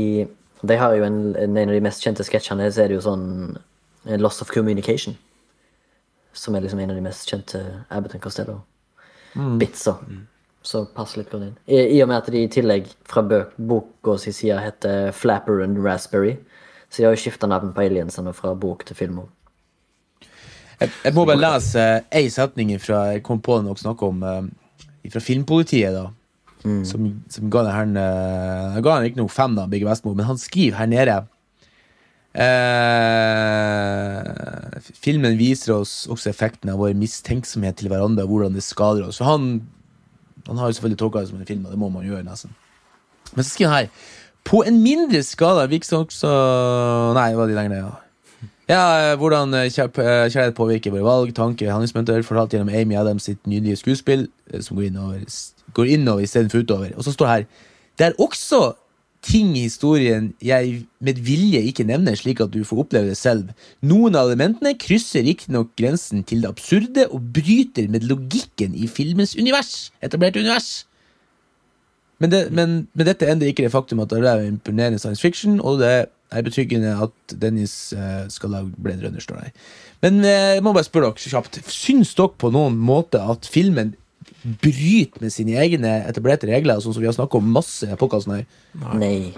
de 0.66 0.78
har 0.80 0.96
jo 0.96 1.04
en, 1.07 1.20
en 1.36 1.59
av 1.66 1.74
de 1.74 1.84
mest 1.84 2.04
kjente 2.04 2.24
sketsjene, 2.26 2.68
så 2.72 2.84
er 2.84 2.90
det 2.90 2.98
jo 2.98 3.04
sånn 3.04 3.26
eh, 4.07 4.16
Loss 4.20 4.42
of 4.44 4.52
Communication. 4.54 5.18
Som 6.36 6.57
er 6.57 6.64
liksom 6.64 6.80
en 6.82 6.92
av 6.92 6.98
de 6.98 7.04
mest 7.04 7.28
kjente 7.28 7.62
Abbott 7.88 8.16
og 8.18 8.24
Costello. 8.26 8.57
Bitser. 9.61 10.00
Så 10.66 10.82
pass 10.96 11.14
litt 11.14 11.30
godt 11.30 11.44
inn. 11.46 11.57
I, 11.70 11.78
I 11.94 12.02
og 12.02 12.11
med 12.11 12.18
at 12.18 12.28
de 12.32 12.42
i 12.42 12.50
tillegg 12.50 12.88
fra 13.07 13.22
bøk, 13.22 13.54
boka 13.68 14.16
si 14.18 14.32
side 14.34 14.59
heter 14.59 15.12
Flapper 15.14 15.62
and 15.62 15.78
Raspberry. 15.84 16.34
Så 16.90 17.02
de 17.02 17.07
har 17.07 17.14
jo 17.14 17.20
skifta 17.20 17.48
navn 17.50 17.70
på 17.76 17.84
aliensene 17.84 18.32
fra 18.34 18.54
bok 18.59 18.82
til 18.88 18.98
film. 18.98 19.20
også. 19.22 19.32
Jeg, 20.80 20.90
jeg 21.04 21.14
må 21.16 21.24
bare 21.24 21.40
lese 21.40 21.84
ei 22.12 22.26
setning 22.32 22.74
fra 22.82 23.07
jeg 23.14 23.22
kom 23.24 23.38
på 23.40 23.61
når 23.62 23.76
dere 23.76 23.84
snakket 23.84 24.11
om 24.11 24.24
eh, 24.26 24.48
fra 25.12 25.22
Filmpolitiet, 25.22 25.94
da. 25.94 26.09
Som, 26.66 27.22
som 27.30 27.50
ga 27.52 27.61
her 27.70 27.86
eh, 27.94 28.72
Jeg 28.74 28.82
ga 28.82 28.94
han 28.96 29.04
ikke 29.07 29.20
noe 29.20 29.30
fem, 29.30 29.52
da, 29.54 29.68
Bigge 29.70 29.86
Westmo, 29.86 30.16
men 30.18 30.26
han 30.26 30.38
skriver 30.40 30.80
her 30.80 30.88
nede 30.90 31.14
eh, 32.42 34.16
Filmen 34.98 35.36
viser 35.38 35.76
oss 35.76 35.92
også 36.11 36.32
effekten 36.32 36.72
av 36.72 36.80
vår 36.82 36.96
mistenksomhet 36.98 37.78
til 37.78 37.92
hverandre 37.92 38.24
og 38.26 38.32
hvordan 38.32 38.57
det 38.57 38.64
skader 38.66 39.07
oss. 39.07 39.20
Så 39.20 39.28
han, 39.28 39.42
han 40.48 40.59
har 40.59 40.66
jo 40.72 40.78
selvfølgelig 40.78 41.00
tolka 41.04 41.22
det 41.22 41.30
som 41.30 41.40
en 41.40 41.48
film, 41.48 41.62
og 41.68 41.74
det 41.74 41.80
må 41.80 41.88
man 41.92 42.07
gjøre, 42.09 42.26
nesten. 42.26 42.50
Men 43.34 43.42
så 43.44 43.50
skriver 43.52 43.70
han 43.70 43.80
her 43.84 43.88
På 44.46 44.62
en 44.66 44.82
mindre 44.82 45.22
skala 45.26 45.66
virker 45.70 45.88
det 45.90 45.98
også 45.98 46.28
Nei, 47.16 47.30
det 47.30 47.38
var 47.38 47.46
de 47.50 47.68
ned, 47.68 47.78
ja. 47.82 47.94
Ja, 48.66 49.12
eh, 49.12 49.18
hvordan 49.18 49.54
eh, 49.54 49.68
eh, 49.68 49.70
kjærlighet 49.70 50.56
påvirker 50.58 50.90
våre 50.90 51.06
valg, 51.06 51.34
tanker, 51.34 51.70
handlingsmønster, 51.70 52.24
fortalt 52.26 52.54
gjennom 52.54 52.72
Amy 52.74 52.96
Adams 52.98 53.28
sitt 53.28 53.44
nydelige 53.46 53.78
skuespill, 53.78 54.26
som 54.60 54.78
går 54.78 54.88
innover, 54.88 55.22
går 55.74 55.92
innover 55.94 56.26
istedenfor 56.26 56.64
utover. 56.64 56.90
Og 56.96 57.06
så 57.06 57.14
står 57.14 57.26
det 57.26 57.34
her 57.34 57.46
Det 57.98 58.06
er 58.06 58.18
også 58.18 58.74
ting 59.22 59.56
i 59.56 59.66
historien 59.66 60.34
jeg 60.42 60.82
med 61.00 61.22
vilje 61.22 61.62
ikke 61.62 61.86
nevner, 61.86 62.14
slik 62.18 62.40
at 62.40 62.50
du 62.50 62.64
får 62.64 62.82
oppleve 62.82 63.12
det 63.12 63.16
selv. 63.16 63.54
Noen 63.82 64.18
av 64.18 64.32
elementene 64.32 64.74
krysser 64.78 65.22
riktignok 65.22 65.70
grensen 65.78 66.26
til 66.26 66.42
det 66.42 66.50
absurde 66.50 67.06
og 67.06 67.22
bryter 67.38 67.88
med 67.88 68.02
logikken 68.02 68.74
i 68.74 68.90
filmens 68.90 69.36
univers. 69.38 69.92
Etablerte 70.02 70.42
univers. 70.42 70.86
Men, 72.18 72.30
det, 72.32 72.50
men, 72.50 72.88
men 72.94 73.06
dette 73.06 73.28
endrer 73.30 73.52
ikke 73.52 73.66
det 73.66 73.74
faktum 73.74 74.00
at 74.02 74.10
det 74.10 74.26
er 74.26 74.46
imponerende 74.46 74.98
science 74.98 75.22
fiction, 75.22 75.60
og 75.60 75.78
det 75.78 76.06
er 76.32 76.46
betryggende 76.46 76.94
at 77.06 77.36
Dennis 77.40 77.92
eh, 77.96 78.26
skal 78.32 78.52
lage 78.54 78.72
Blade 78.82 79.04
Runner, 79.04 79.22
står 79.22 79.44
det. 79.44 79.52
Men 80.04 80.20
eh, 80.24 80.56
jeg 80.56 80.64
må 80.64 80.74
bare 80.76 80.88
spørre 80.88 81.12
dere 81.12 81.32
kjapt. 81.34 81.60
Syns 81.72 82.14
dere 82.18 82.34
på 82.38 82.50
noen 82.54 82.78
måte 82.78 83.20
at 83.22 83.48
filmen 83.50 83.94
bryter 84.62 85.22
med 85.22 85.34
sine 85.34 85.57
egne 85.58 85.92
etablerte 86.07 86.48
regler, 86.50 86.80
sånn 86.82 86.94
som 86.94 87.03
vi 87.03 87.08
har 87.11 87.16
snakket 87.16 87.40
om 87.40 87.53
masse 87.57 87.86
i 87.88 88.08
kassen 88.11 88.36
her? 88.36 88.48
Nei. 88.94 89.34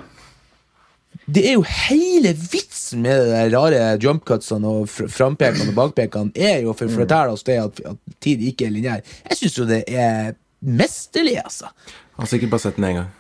Det 1.29 1.45
er 1.45 1.57
jo 1.57 1.65
hele 1.65 2.33
vitsen 2.33 3.03
med 3.05 3.29
de 3.29 3.45
rare 3.53 3.81
jumpcutsene 4.01 4.69
og 4.69 4.89
fr 4.89 5.09
frampekene 5.13 5.73
og 5.73 5.77
bakpekene, 5.77 6.33
er 6.37 6.63
jo 6.65 6.75
for 6.77 6.89
å 6.89 7.01
fortelle 7.03 7.37
oss 7.37 7.45
det 7.49 7.59
at, 7.61 7.81
at 7.85 8.19
tid 8.25 8.45
ikke 8.49 8.69
er 8.69 8.75
lineær. 8.77 9.17
Jeg 9.29 9.41
syns 9.43 9.59
jo 9.61 9.69
det 9.69 9.83
er 9.89 10.35
mesterlig, 10.65 11.39
altså. 11.43 11.73
Jeg 11.89 12.25
har 12.25 12.33
sikkert 12.33 12.55
bare 12.57 12.65
sett 12.65 12.81
den 12.81 12.89
én 12.89 13.01
gang. 13.01 13.11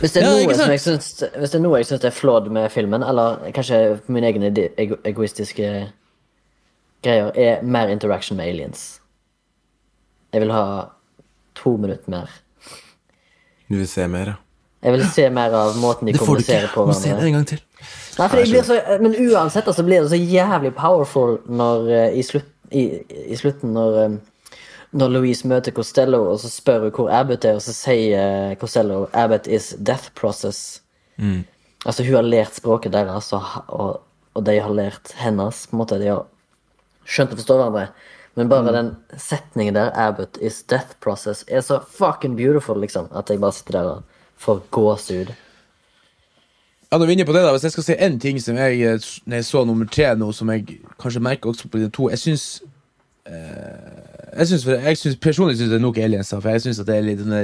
Hvis 0.00 0.12
det 0.12 0.22
er 0.22 0.26
Ja, 0.26 0.32
noe 0.34 0.54
som 0.58 0.70
jeg 0.72 0.80
syns, 0.82 1.10
hvis 1.36 1.52
det 1.52 1.58
er 1.58 1.62
noe 1.62 1.78
jeg 1.80 1.88
syns 1.90 2.04
er 2.04 2.14
flawed 2.14 2.48
med 2.52 2.70
filmen, 2.74 3.04
eller 3.06 3.50
kanskje 3.54 4.00
min 4.12 4.24
egen 4.26 4.42
ego 4.50 4.98
egoistiske 5.06 5.68
greier, 7.04 7.30
er 7.34 7.62
mer 7.62 7.92
interaction 7.92 8.36
med 8.38 8.50
aliens. 8.50 9.00
Jeg 10.34 10.42
vil 10.42 10.52
ha 10.52 10.64
to 11.54 11.76
minutter 11.80 12.10
mer. 12.10 12.32
Du 13.70 13.76
vil 13.78 13.88
se 13.88 14.06
mer, 14.10 14.34
ja. 14.34 14.36
Jeg 14.86 14.92
vil 14.92 15.06
se 15.10 15.30
mer 15.34 15.54
av 15.56 15.78
måten 15.82 16.06
de 16.06 16.14
kommuniserer 16.14 16.68
på. 16.74 16.84
Det 16.86 16.94
får 16.94 17.02
du 17.02 17.08
ikke. 17.08 17.16
Du 17.16 17.16
må 17.16 17.18
se 17.18 17.20
det 17.20 17.26
en 17.26 17.36
gang 17.38 17.46
til. 17.50 17.62
Nei, 18.16 18.28
for 18.28 18.38
jeg 18.40 18.50
blir 18.52 18.66
så, 18.66 18.76
men 19.02 19.16
uansett 19.32 19.66
altså, 19.66 19.84
blir 19.86 20.04
det 20.04 20.10
så 20.12 20.18
jævlig 20.20 20.72
powerful 20.76 21.38
når, 21.48 21.88
eh, 21.92 22.18
i, 22.20 22.22
slutt, 22.24 22.46
i, 22.70 22.84
i 23.26 23.36
slutten 23.36 23.74
når, 23.76 23.98
eh, 24.04 24.14
når 24.96 25.12
Louise 25.12 25.48
møter 25.48 25.74
Costello, 25.76 26.22
og 26.32 26.40
så 26.40 26.50
spør 26.50 26.86
hun 26.86 26.94
hvor 26.96 27.12
Abbott 27.12 27.44
er, 27.44 27.58
og 27.58 27.64
så 27.64 27.74
sier 27.76 28.16
eh, 28.16 28.56
Costello 28.60 29.06
Abbott 29.12 29.46
is 29.46 29.74
death 29.78 30.12
process. 30.18 30.80
Altså 31.86 32.04
hun 32.04 32.18
har 32.18 32.26
lært 32.26 32.56
språket 32.56 32.92
deres, 32.96 33.32
og, 33.32 34.00
og, 34.34 34.44
de 34.46 34.58
har 34.60 34.72
lært 34.74 35.14
hennes. 35.20 35.66
på 35.66 35.76
en 35.76 35.82
måte, 35.82 35.98
De 35.98 36.10
har 36.10 36.26
skjønt 37.04 37.32
å 37.32 37.40
forstå 37.40 37.56
hverandre. 37.60 37.88
Men 38.36 38.50
bare 38.52 38.72
den 38.74 38.90
setningen 39.16 39.74
der, 39.78 39.92
Abbott 39.96 40.36
is 40.44 40.62
death 40.68 40.98
process, 41.00 41.44
er 41.48 41.60
så 41.64 41.80
fucking 41.80 42.36
beautiful, 42.36 42.80
liksom. 42.80 43.08
At 43.16 43.30
jeg 43.30 43.40
bare 43.40 43.56
sitter 43.56 43.78
der 43.78 43.90
og 43.94 44.02
får 44.36 44.60
gåsehud. 44.70 45.32
Ja, 46.92 46.98
når 46.98 47.06
vi 47.06 47.12
er 47.12 47.16
inne 47.16 47.26
på 47.26 47.34
det 47.34 47.42
da, 47.42 47.50
Hvis 47.50 47.64
jeg 47.64 47.72
skal 47.72 47.84
si 47.84 47.94
én 47.94 48.18
ting 48.20 48.38
som 48.40 48.56
jeg 48.56 48.80
eh, 48.80 49.06
når 49.26 49.40
jeg 49.40 49.44
så 49.44 49.64
nummer 49.64 49.88
tre 49.90 50.12
nå, 50.14 50.30
som 50.32 50.50
jeg 50.50 50.78
kanskje 51.02 51.20
merker 51.20 51.50
også 51.50 51.68
på 51.68 51.78
de 51.78 51.88
to 51.90 52.10
Jeg 52.12 52.18
syns 52.18 52.44
eh, 53.26 54.15
Jeg 54.32 54.46
synes, 54.50 54.66
jeg 54.66 54.98
synes, 54.98 55.16
personlig 55.22 55.58
syns 55.58 55.70
det 55.70 55.78
er 55.78 55.84
nok 55.84 55.98
aliens, 56.02 56.32
for 56.34 56.48
jeg 56.50 56.64
syns 56.64 56.80
at 56.82 56.88
det 56.88 56.96
er 56.96 57.04
litt 57.06 57.20
sånn 57.22 57.34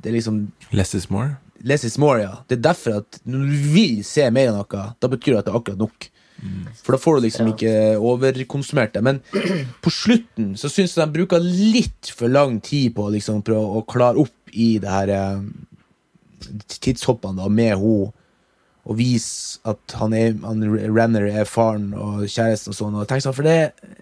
Det 0.00 0.10
er 0.10 0.16
liksom 0.16 0.38
Less 0.72 0.94
is 0.96 1.10
more. 1.12 1.36
Less 1.64 1.84
is 1.84 1.98
more, 2.00 2.20
ja. 2.20 2.32
Det 2.48 2.58
er 2.58 2.64
derfor 2.70 2.98
at 3.02 3.20
når 3.24 3.44
du 3.50 3.68
vil 3.74 4.00
se 4.04 4.26
mer 4.32 4.50
av 4.52 4.58
noe, 4.62 4.86
da 5.00 5.08
betyr 5.08 5.34
det 5.34 5.42
at 5.42 5.46
det 5.48 5.54
er 5.54 5.60
akkurat 5.60 5.80
nok. 5.84 6.08
For 6.82 6.94
da 6.94 7.00
får 7.00 7.16
du 7.16 7.24
liksom 7.24 7.48
ikke 7.52 7.72
overkonsumert 7.96 8.94
det. 8.96 9.02
Men 9.06 9.20
på 9.84 9.92
slutten 9.92 10.54
så 10.60 10.68
syns 10.68 10.96
jeg 10.96 11.06
de 11.06 11.14
bruker 11.14 11.44
litt 11.44 12.10
for 12.12 12.32
lang 12.32 12.58
tid 12.64 12.92
på 12.96 13.06
å 13.06 13.14
liksom 13.14 13.44
prøve 13.46 13.78
å 13.80 13.84
klare 13.88 14.20
opp 14.20 14.52
i 14.52 14.74
det 14.82 14.90
her 14.90 15.12
eh, 15.14 15.46
tidshoppene 16.76 17.40
da, 17.40 17.48
med 17.48 17.74
henne. 17.78 18.12
Og 18.84 18.98
vise 18.98 19.58
at 19.64 19.94
han 19.96 20.12
er, 20.12 20.34
han, 20.44 20.60
Renner 20.92 21.24
er 21.30 21.46
faren 21.48 21.86
og 21.96 22.26
kjæresten 22.28 22.74
og 22.74 22.76
sånn. 22.76 22.96
Og 23.00 23.06
jeg 23.08 23.24
sånn, 23.24 23.32
for 23.36 23.46
det, 23.48 23.54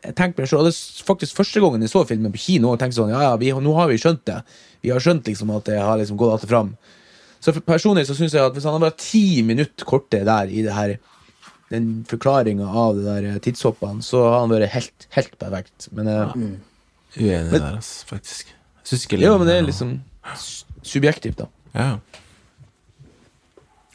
jeg 0.03 0.15
tenker 0.19 0.43
meg 0.43 0.49
selv, 0.51 0.65
og 0.65 0.67
det 0.67 0.73
er 0.75 1.05
faktisk 1.07 1.39
første 1.39 1.63
gangen 1.63 1.85
jeg 1.87 1.93
så 1.93 2.03
filmen 2.09 2.33
på 2.35 2.41
kino, 2.43 2.73
og 2.73 2.81
tenkte 2.81 2.99
sånn, 2.99 3.13
ja, 3.15 3.21
ja, 3.29 3.37
vi, 3.39 3.53
nå 3.55 3.75
har 3.79 3.87
vi 3.93 4.01
skjønt 4.03 4.25
det. 4.27 4.41
Vi 4.83 4.91
har 4.91 4.99
skjønt 5.05 5.31
liksom 5.31 5.53
at 5.55 5.69
det 5.71 5.79
har 5.79 6.01
liksom 6.01 6.19
gått 6.19 6.35
alt 6.35 6.49
fram. 6.51 6.73
Så 7.43 7.55
for- 7.55 7.63
personlig 7.67 8.07
så 8.09 8.15
synes 8.19 8.35
jeg 8.35 8.43
at 8.43 8.55
hvis 8.59 8.67
han 8.67 8.75
hadde 8.75 8.89
vært 8.91 8.99
ti 9.07 9.23
minutter 9.47 9.87
kortere 9.87 10.27
der 10.27 10.51
i 10.51 10.63
det 10.67 10.75
her 10.75 10.97
den 11.71 12.05
forklaringa 12.11 12.67
av 12.69 12.99
det 12.99 13.05
der 13.07 13.39
tidshoppene, 13.47 14.03
så 14.05 14.19
har 14.27 14.41
han 14.43 14.51
vært 14.51 14.75
helt, 14.75 15.07
helt 15.15 15.39
perfekt. 15.39 15.89
Men, 15.95 16.09
eh, 16.09 16.35
Uenig 17.17 17.53
Men- 17.53 17.61
der, 17.61 17.77
altså, 17.79 18.05
faktisk. 18.11 18.47
Jeg 18.83 18.87
synes 18.91 19.07
ikke 19.07 19.23
jo, 19.23 19.39
men 19.39 19.47
det 19.47 19.57
er 19.61 19.63
liksom 19.71 20.01
subjektivt, 20.83 21.37
da. 21.37 21.47
Ja. 21.75 21.89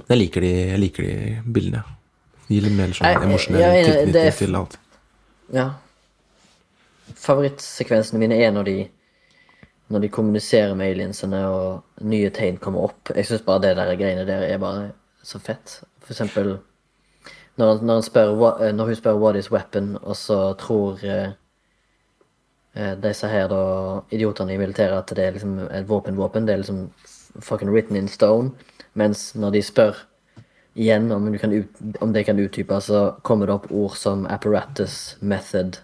Jeg 0.08 0.22
liker 0.22 0.44
de, 0.44 0.52
jeg 0.72 0.80
liker 0.80 1.08
de 1.08 1.42
bildene. 1.54 1.84
De 2.48 2.56
gir 2.56 2.64
litt 2.64 2.78
mer 2.78 2.94
sånn 2.96 3.26
emosjonell 3.28 3.82
tilknytning 3.84 4.38
til 4.40 4.60
alt. 4.60 4.78
Ja. 5.56 5.66
Favorittsekvensene 7.18 8.22
mine 8.22 8.38
er 8.44 8.54
når 8.56 8.72
de 8.72 8.78
Når 9.88 10.02
de 10.04 10.08
kommuniserer 10.12 10.74
med 10.76 10.90
aliensene 10.92 11.38
og 11.48 12.04
nye 12.04 12.28
tegn 12.36 12.58
kommer 12.60 12.90
opp. 12.90 13.08
Jeg 13.16 13.24
syns 13.24 13.46
bare 13.46 13.62
det 13.64 13.78
der 13.78 13.94
greiene 13.96 14.26
der 14.28 14.42
er 14.44 14.58
bare 14.60 14.90
så 15.24 15.40
fett. 15.40 15.78
For 16.04 16.12
eksempel 16.12 16.58
når, 17.58 17.70
han, 17.70 17.86
når, 17.86 17.94
han 17.94 18.04
spør, 18.04 18.34
eh, 18.66 18.74
når 18.76 18.86
hun 18.86 18.96
spør 18.96 19.14
'what 19.14 19.40
is 19.40 19.52
weapon', 19.52 19.98
og 20.02 20.16
så 20.16 20.54
tror 20.60 21.00
eh, 21.04 21.30
eh, 22.76 22.96
disse 23.04 23.28
her 23.28 23.48
da, 23.48 24.02
idiotene 24.12 24.54
i 24.54 24.58
militæret 24.58 24.98
at 24.98 25.16
det 25.16 25.26
er 25.26 25.32
liksom 25.32 25.60
et 25.60 25.90
våpen-våpen. 25.90 26.48
Det 26.48 26.54
er 26.54 26.58
liksom 26.58 26.92
fucking 27.40 27.72
written 27.72 27.96
in 27.96 28.08
stone. 28.08 28.52
Mens 28.98 29.30
når 29.38 29.54
de 29.58 29.62
spør 29.66 30.00
igjen 30.78 31.10
om, 31.14 31.26
du 31.34 31.38
kan 31.42 31.54
ut, 31.54 31.82
om 32.02 32.14
det 32.14 32.26
kan 32.28 32.38
utdype, 32.42 32.78
så 32.86 33.04
kommer 33.26 33.50
det 33.50 33.56
opp 33.58 33.72
ord 33.74 33.96
som 33.98 34.26
apparatus, 34.30 35.16
method, 35.22 35.80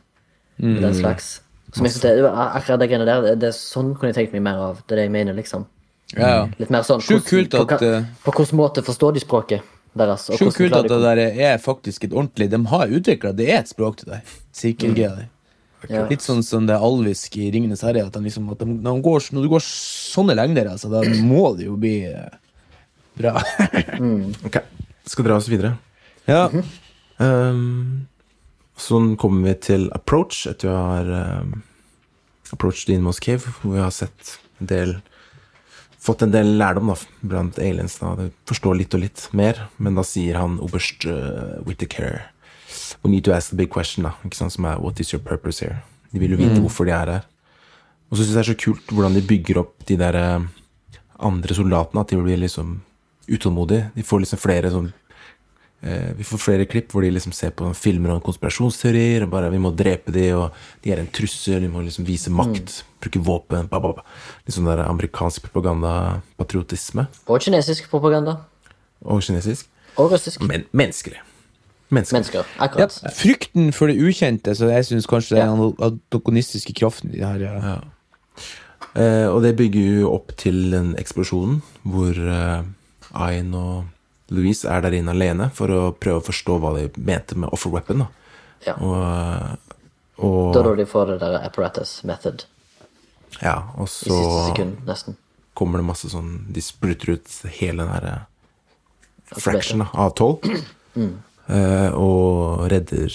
Mm. 0.62 0.82
den 0.84 0.94
slags. 0.94 1.42
Som 1.74 1.88
jeg 1.88 1.96
synes 1.96 2.02
det, 2.06 2.30
akkurat 2.30 2.80
det 2.80 2.88
greiene 2.92 3.06
der, 3.10 3.22
det, 3.26 3.32
det 3.42 3.50
sånn 3.58 3.96
kunne 3.98 4.12
jeg 4.12 4.20
tenkt 4.20 4.36
meg 4.36 4.44
mer 4.46 4.60
av. 4.62 4.84
Det 4.86 4.94
er 4.94 5.00
det 5.02 5.06
jeg 5.08 5.14
mener, 5.16 5.34
liksom. 5.34 5.66
Ja, 6.14 6.28
ja. 6.30 6.44
Litt 6.60 6.70
mer 6.70 6.84
sånn 6.86 7.02
Sjukt 7.02 7.26
kult 7.26 7.56
at, 7.58 7.72
På, 7.72 7.80
eh, 7.88 8.04
på 8.22 8.34
hvilken 8.38 8.60
måte 8.60 8.84
forstår 8.86 9.16
de 9.16 9.24
språket 9.24 9.64
deres? 9.98 10.28
Sjukt 10.38 10.60
kult 10.60 10.76
at 10.78 10.86
det 10.92 11.00
der 11.02 11.22
er 11.26 11.58
faktisk 11.58 12.06
et 12.06 12.14
ordentlig 12.14 12.52
De 12.52 12.60
har 12.70 12.94
utvikla 12.94 13.32
det 13.34 13.48
er 13.50 13.64
et 13.64 13.72
språk 13.72 13.98
til 14.04 14.12
deg. 14.14 14.36
Sirkelgreia 14.54 15.16
der. 15.18 15.30
Ja. 15.90 16.06
Litt 16.08 16.22
sånn 16.22 16.44
som 16.46 16.68
det 16.70 16.78
alvisk 16.78 17.34
i 17.42 17.50
Ringenes 17.52 17.82
herre. 17.84 18.06
At, 18.06 18.14
de 18.14 18.22
liksom, 18.30 18.46
at 18.54 18.62
de, 18.62 18.70
når, 18.70 19.02
de 19.02 19.06
går, 19.10 19.26
når 19.34 19.48
du 19.48 19.50
går 19.56 19.66
sånne 19.66 20.38
lengder, 20.38 20.70
altså, 20.70 20.94
da 20.94 21.02
må 21.26 21.56
det 21.58 21.66
jo 21.66 21.80
bli 21.82 21.96
eh, 22.12 22.30
bra. 23.20 23.36
Ok, 24.48 24.58
skal 25.10 25.28
dra 25.28 25.38
oss 25.38 25.52
videre. 25.52 25.76
ja. 26.30 26.48
Um, 27.22 28.08
sånn 28.80 29.14
kommer 29.22 29.52
vi 29.52 29.54
til 29.68 29.84
Approach, 29.94 30.48
etter 30.50 30.72
vi 30.72 30.74
har 30.74 31.10
um, 31.44 31.52
approached 32.52 32.90
Dean 32.90 33.04
Moss 33.06 33.22
Cave, 33.22 33.54
hvor 33.62 33.76
vi 33.76 33.84
har 33.84 33.94
sett 33.94 34.38
en 34.62 34.72
del 34.72 34.96
Fått 36.04 36.20
en 36.26 36.34
del 36.34 36.58
lærdom 36.60 36.90
da, 36.92 36.98
blant 37.24 37.56
aliens. 37.64 37.94
da, 38.02 38.10
Det 38.20 38.26
Forstår 38.50 38.76
litt 38.76 38.96
og 38.98 39.06
litt 39.06 39.22
mer, 39.32 39.62
men 39.80 39.96
da 39.96 40.04
sier 40.04 40.36
han 40.36 40.58
oberst 40.60 41.06
uh, 41.08 41.62
Whittaker 41.64 42.26
We 43.06 43.12
need 43.14 43.24
to 43.24 43.32
ask 43.32 43.54
the 43.54 43.56
big 43.56 43.70
question, 43.72 44.04
da, 44.04 44.12
ikke 44.28 44.36
sant, 44.36 44.52
som 44.52 44.68
er 44.68 44.82
What 44.84 45.00
is 45.00 45.14
your 45.14 45.24
purpose 45.24 45.64
here? 45.64 45.80
De 46.12 46.20
vil 46.20 46.36
jo 46.36 46.42
vite 46.42 46.60
hvorfor 46.60 46.90
de 46.90 46.92
er 46.96 47.12
her. 47.14 47.30
Og 48.12 48.18
så 48.18 48.26
syns 48.26 48.34
jeg 48.34 48.36
det 48.36 48.44
er 48.44 48.50
så 48.52 48.60
kult 48.66 48.92
hvordan 48.94 49.16
de 49.16 49.24
bygger 49.26 49.62
opp 49.64 49.86
de 49.90 49.96
der 49.98 50.18
eh, 50.20 50.44
andre 51.24 51.56
soldatene, 51.58 52.04
at 52.04 52.12
de 52.12 52.20
blir 52.20 52.42
liksom 52.42 52.76
utålmodige. 53.28 53.92
De 53.96 54.04
får 54.04 54.24
liksom 54.24 54.42
flere 54.42 54.72
sånn 54.74 54.92
Eh, 55.84 56.14
vi 56.16 56.24
får 56.24 56.40
flere 56.40 56.66
klipp 56.66 56.94
hvor 56.96 57.04
de 57.04 57.10
liksom 57.12 57.34
ser 57.36 57.52
på 57.52 57.68
filmer 57.76 58.14
om 58.14 58.22
konspirasjonsteorier. 58.24 59.26
og 59.26 59.34
bare 59.34 59.50
Vi 59.52 59.60
må 59.60 59.74
drepe 59.76 60.14
de, 60.16 60.30
og 60.32 60.54
de 60.82 60.94
er 60.94 61.02
en 61.02 61.10
trussel, 61.12 61.60
vi 61.60 61.68
må 61.68 61.84
liksom 61.84 62.06
vise 62.08 62.32
makt, 62.32 62.84
bruke 63.04 63.20
våpen 63.20 63.68
ba, 63.68 63.82
ba, 63.84 63.92
ba. 63.98 64.06
Litt 64.48 64.56
sånn 64.56 64.70
der 64.70 64.86
amerikansk 64.86 65.44
propaganda, 65.50 66.22
patriotisme. 66.40 67.10
Og 67.28 67.44
kinesisk 67.44 67.90
propaganda. 67.92 68.38
Og 69.04 69.20
kinesisk. 69.28 69.68
Og 70.00 70.14
russisk. 70.14 70.40
Men 70.48 70.64
menneskelig. 70.72 71.20
Menneskelig. 71.92 72.22
Mennesker. 72.22 72.80
Ja, 72.80 72.88
frykten 73.12 73.74
for 73.76 73.92
det 73.92 74.00
ukjente, 74.00 74.56
så 74.56 74.72
jeg 74.72 74.88
syns 74.88 75.10
kanskje 75.10 75.36
det 75.36 75.44
er 75.44 75.52
den 75.52 75.76
antagonistiske 75.90 76.74
kraften 76.80 77.12
i 77.12 77.20
det 77.20 77.28
her. 77.28 77.44
Ja. 77.44 77.76
Eh, 78.96 79.28
og 79.28 79.44
det 79.44 79.58
bygger 79.60 80.00
jo 80.00 80.14
opp 80.16 80.32
til 80.40 80.72
den 80.72 80.96
eksplosjonen 81.02 81.60
hvor 81.84 82.16
eh, 82.16 82.64
Ayn 83.14 83.54
og 83.56 83.86
Louise 84.34 84.66
er 84.70 84.82
der 84.82 84.96
inne 84.98 85.14
alene 85.14 85.50
for 85.54 85.70
å 85.70 85.82
prøve 85.94 86.22
å 86.22 86.26
forstå 86.26 86.56
hva 86.64 86.72
de 86.78 86.88
mente 86.98 87.36
med 87.38 87.52
offer 87.54 87.70
weapon. 87.74 88.06
Da. 88.06 88.08
Ja. 88.66 88.76
Og, 88.80 89.74
og 90.24 90.54
Da 90.56 90.64
når 90.66 90.78
de 90.82 90.86
får 90.90 91.12
det 91.14 91.18
der 91.26 91.36
apparatus 91.44 91.98
method 92.08 92.46
Ja, 93.42 93.58
og 93.76 93.86
i 93.90 93.92
så 93.92 94.16
siste 94.16 94.46
sekund, 94.54 94.78
nesten. 94.88 95.18
kommer 95.58 95.82
det 95.82 95.88
masse 95.90 96.08
sånn 96.10 96.46
De 96.54 96.62
spruter 96.64 97.16
ut 97.18 97.28
hele 97.60 97.84
den 97.84 97.92
her 97.92 98.08
eh, 98.14 99.38
fraction 99.42 99.84
av 99.92 100.16
tolv. 100.18 100.42
Eh, 101.44 101.92
og 102.00 102.70
redder 102.72 103.12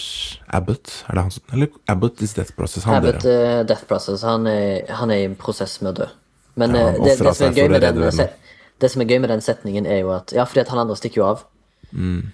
Abbott. 0.52 0.90
Er 1.08 1.16
det 1.16 1.22
han 1.24 1.30
som 1.32 1.54
Eller 1.56 1.70
Abbott 1.88 2.20
is 2.20 2.34
death 2.36 2.52
process. 2.58 2.84
Han 2.84 2.98
Abbott 2.98 3.22
dør. 3.24 3.30
eh, 3.60 3.62
Death 3.64 3.86
Process, 3.88 4.20
han 4.22 4.44
er, 4.46 4.82
han 4.98 5.08
er 5.14 5.22
i 5.22 5.28
en 5.30 5.36
prosess 5.40 5.78
med 5.80 5.94
å 5.94 6.02
dø. 6.02 6.08
Men 6.60 6.76
Ja, 6.76 6.90
det, 6.92 7.06
det, 7.06 7.14
som 7.38 7.46
er 7.48 7.56
gøy 7.56 7.70
med 7.72 7.86
den, 7.86 8.02
det 8.80 8.90
som 8.92 9.02
er 9.02 9.06
gøy 9.10 9.18
med 9.20 9.28
den 9.32 9.40
setningen, 9.44 9.86
er 9.86 10.00
jo 10.05 10.10
at 10.14 10.32
Ja, 10.32 10.44
fordi 10.44 10.60
at 10.60 10.68
han 10.68 10.78
andre 10.84 10.96
stikker 10.96 11.22
jo 11.22 11.26
av 11.26 11.44
Mm. 11.92 12.32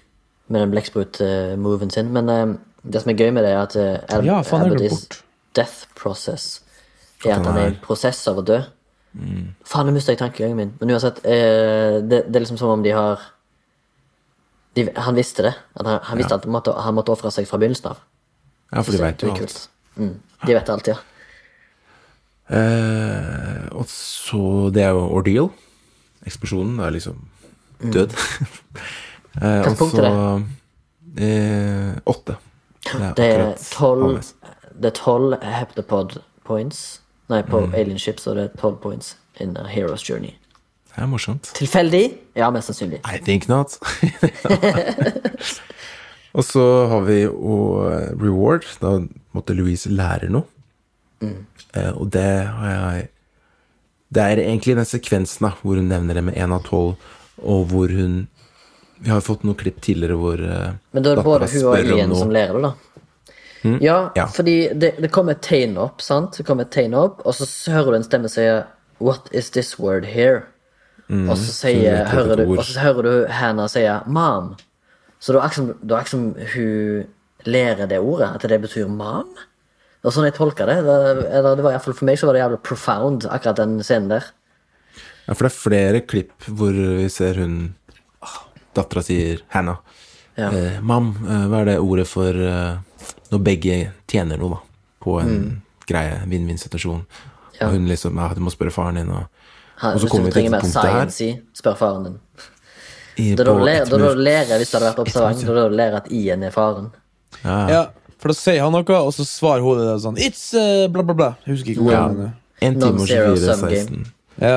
med 0.49 0.61
den 0.61 0.71
blekksprut-moven 0.71 1.89
sin. 1.91 2.11
Men 2.13 2.29
eh, 2.29 2.55
det 2.83 3.01
som 3.01 3.09
er 3.11 3.15
gøy 3.17 3.31
med 3.33 3.43
det, 3.45 3.51
er 3.53 3.61
at 3.61 3.75
uh, 3.75 4.15
Al 4.17 4.25
Ja, 4.25 4.41
faen, 4.41 4.61
jeg 4.65 4.71
Abbott 4.71 4.77
glemte 4.77 4.85
is 4.85 5.05
bort. 5.07 5.23
death 5.55 5.87
process 5.95 6.61
er 7.25 7.31
at 7.39 7.45
han 7.45 7.57
er 7.57 7.63
i 7.63 7.67
en 7.73 7.79
prosess 7.81 8.19
av 8.27 8.37
å 8.37 8.43
dø. 8.45 8.59
Mm. 9.13 9.55
Faen, 9.65 9.87
nå 9.87 9.93
mista 9.95 10.11
jeg 10.11 10.19
tankegangen 10.19 10.57
min. 10.59 10.73
Men 10.81 10.91
uansett, 10.91 11.17
uh, 11.25 12.01
det, 12.03 12.25
det 12.27 12.35
er 12.35 12.43
liksom 12.43 12.57
som 12.59 12.69
om 12.75 12.83
de 12.83 12.91
har 12.91 13.19
de, 14.75 14.89
Han 14.97 15.15
visste 15.15 15.41
det. 15.47 15.53
At 15.79 15.87
han, 15.87 15.99
han 16.03 16.17
visste 16.19 16.35
at 16.35 16.43
han 16.43 16.51
måtte, 16.51 16.73
han 16.75 16.93
måtte 16.93 17.11
ofre 17.15 17.31
seg 17.31 17.47
fra 17.47 17.57
begynnelsen 17.57 17.93
av. 17.93 18.03
Ja, 18.73 18.81
for 18.83 18.91
de 18.91 18.99
vet 19.01 19.23
jo 19.23 19.31
alt. 19.31 19.69
Mm. 19.95 20.17
De 20.45 20.53
vet 20.53 20.69
alt, 20.69 20.87
ja. 20.91 20.97
Uh, 22.45 23.65
og 23.73 23.87
så 23.89 24.69
Det 24.75 24.83
er 24.83 24.91
jo 24.93 25.05
ordeal. 25.17 25.47
Eksplosjonen 26.25 26.79
er 26.79 26.89
liksom 26.95 27.15
død. 27.93 28.13
eh, 29.41 29.61
og 29.61 29.67
er 29.67 29.75
så 29.75 30.41
eh, 31.17 31.95
Åtte. 32.05 32.35
Det 32.85 33.01
er 33.01 33.11
akkurat 33.11 33.57
tolv. 33.71 34.23
Det 34.75 34.85
er 34.91 34.95
tolv 34.97 35.37
heptapod 35.41 36.17
points. 36.45 37.01
Nei, 37.29 37.41
på 37.41 37.59
Mm. 37.65 37.73
Alien 37.73 37.99
Ship 37.99 38.19
så 38.21 38.35
er 38.37 38.47
tolv 38.61 38.77
points 38.83 39.15
in 39.41 39.57
a 39.57 39.63
hero's 39.67 40.03
journey. 40.09 40.35
Det 40.95 41.01
er 41.03 41.07
morsomt. 41.11 41.49
Tilfeldig? 41.57 42.13
Ja, 42.35 42.49
mest 42.49 42.67
sannsynlig. 42.69 42.99
I 43.03 43.17
think 43.17 43.47
not. 43.49 43.75
og 46.37 46.43
så 46.43 46.63
har 46.87 47.01
vi 47.07 47.17
jo 47.23 47.57
eh, 47.89 48.13
reward. 48.21 48.63
Da 48.81 48.99
måtte 49.35 49.53
Louise 49.57 49.89
lære 49.91 50.29
noe. 50.31 50.43
Eh, 51.21 51.91
og 51.97 52.13
det 52.13 52.29
har 52.47 52.69
jeg 52.71 53.07
Det 54.15 54.23
er 54.23 54.39
egentlig 54.45 54.75
den 54.79 54.87
sekvensen 54.87 55.49
da, 55.49 55.51
hvor 55.61 55.75
hun 55.79 55.89
nevner 55.91 56.15
det 56.17 56.23
med 56.29 56.37
én 56.39 56.53
av 56.55 56.63
tolv, 56.63 56.95
og 57.43 57.65
hvor 57.71 57.91
hun 57.91 58.27
Vi 59.03 59.09
har 59.11 59.19
jo 59.19 59.25
fått 59.27 59.41
noen 59.43 59.57
klipp 59.59 59.81
tidligere 59.83 60.15
hvor 60.15 60.39
eh, 60.39 60.69
Men 60.95 61.03
da 61.03 61.11
er 61.11 61.15
det 61.19 61.23
både 61.27 61.49
hun 61.51 61.65
og 61.67 62.09
noe. 62.09 62.19
som 62.21 62.29
lærer 62.31 62.53
det, 62.55 62.61
da. 62.69 62.73
Ja, 63.81 63.95
Mm. 64.05 64.11
Ja. 64.15 64.25
fordi 64.29 64.69
det, 64.77 64.91
det 65.01 65.09
kommer 65.11 65.31
et 65.33 65.41
tegn 65.41 65.75
opp, 65.81 65.99
sant? 66.01 66.37
Det 66.37 66.45
kommer 66.45 66.61
et 66.67 66.71
tegn 66.71 66.93
opp, 66.93 67.21
og 67.25 67.33
så 67.33 67.71
hører 67.73 67.91
du 67.91 67.95
en 67.97 68.03
stemme 68.05 68.29
si 68.29 68.45
What 69.01 69.27
is 69.33 69.49
this 69.49 69.79
word 69.79 70.05
here? 70.05 70.43
og 71.09 71.35
så 71.37 71.51
sier, 71.51 72.05
Mm. 72.05 72.11
hører 72.13 72.35
du, 72.37 72.43
og 72.57 72.63
så 72.65 72.79
hører 72.79 73.01
du 73.03 73.27
Hannah 73.27 73.67
si 73.67 73.81
Mom. 74.07 74.55
Så 75.19 75.33
det 75.33 75.41
er 75.41 75.45
akkurat 75.47 75.53
som- 75.55 75.67
det 75.81 75.91
er 75.91 75.97
akkurat 75.97 76.07
som 76.09 76.35
hun 76.53 77.05
lærer 77.45 77.87
det 77.89 77.99
ordet, 77.99 78.35
at 78.35 78.41
det 78.49 78.61
betyr 78.61 78.87
mom. 78.87 79.27
Og 80.05 80.13
sånn 80.13 80.27
jeg 80.27 80.35
tolka 80.37 80.67
det. 80.69 80.75
det 80.85 80.95
eller 81.33 81.55
det 81.57 81.63
var 81.65 81.71
i 81.73 81.77
hvert 81.79 81.85
fall 81.87 81.95
For 81.97 82.05
meg 82.05 82.19
så 82.21 82.27
var 82.29 82.37
det 82.37 82.43
jævlig 82.43 82.59
profound, 82.67 83.25
akkurat 83.25 83.57
den 83.57 83.79
scenen 83.81 84.11
der. 84.11 84.27
Ja, 85.25 85.33
for 85.33 85.47
det 85.47 85.51
er 85.51 85.57
flere 85.57 86.01
klipp 86.05 86.45
hvor 86.45 86.75
vi 86.77 87.07
ser 87.09 87.39
hun 87.41 87.55
Dattera 88.75 89.01
sier 89.07 89.39
Hannah. 89.55 89.77
Ja. 90.35 90.49
Eh, 90.51 90.81
Mam, 90.83 91.13
eh, 91.25 91.45
hva 91.49 91.61
er 91.63 91.69
det 91.71 91.77
ordet 91.79 92.05
for 92.11 92.27
eh, 92.35 92.75
når 93.31 93.41
begge 93.47 93.77
tjener 94.11 94.37
noe, 94.41 94.57
da? 94.57 94.89
På 95.05 95.19
en 95.21 95.61
greie, 95.87 96.17
en 96.21 96.29
vinn-vinn-situasjon. 96.29 97.05
Mm. 97.05 97.31
Ja. 97.55 97.69
Og 97.69 97.77
hun 97.77 97.87
liksom 97.87 98.17
Ja, 98.19 98.27
du 98.35 98.41
må 98.43 98.51
spørre 98.51 98.73
faren 98.75 98.99
din, 98.99 99.09
og 99.09 99.23
Og 99.95 100.01
så 100.03 100.09
kommer 100.11 100.27
vi 100.29 100.31
til 100.35 100.49
dette 100.51 100.59
punktet 100.61 100.83
her. 100.83 100.91
science 101.09 101.21
i, 101.23 101.41
spør 101.55 101.77
faren 101.79 102.03
din. 102.09 102.17
i, 103.17 103.29
Da 103.35 103.43
du 103.47 103.53
da 103.55 103.97
du 103.97 104.19
lærer 104.19 104.59
hvis 104.59 104.71
du 104.71 104.77
hadde 104.77 104.89
vært 104.91 105.03
observant, 105.07 105.39
da 105.39 105.45
da 105.47 105.51
er 105.51 105.55
det 105.55 105.71
å 105.71 105.77
lære 105.79 105.95
at 106.03 106.11
I-en 106.11 106.43
er 106.43 106.51
faren. 106.51 106.91
Ja. 107.43 107.57
Ja, 107.69 107.83
for 108.25 108.33
da 108.33 108.37
sier 108.39 108.63
han 108.65 108.73
noe, 108.73 108.95
og 108.97 109.11
så 109.13 109.21
svarer 109.29 109.61
hun 109.61 109.77
det 109.77 109.99
sånn 110.01 110.17
It's 110.17 110.47
uh, 110.57 110.87
bla, 110.89 111.03
bla, 111.05 111.13
bla. 111.13 111.27
Jeg 111.45 111.53
husker 111.59 111.75
ikke 111.75 111.85
hva 111.85 111.93
Ja. 111.93 112.07
det 112.09 112.25
er. 112.25 112.33
En 112.65 112.79
time 112.81 113.03
og 113.03 113.07
24, 113.11 113.55
16. 113.61 114.05
Ja. 114.41 114.55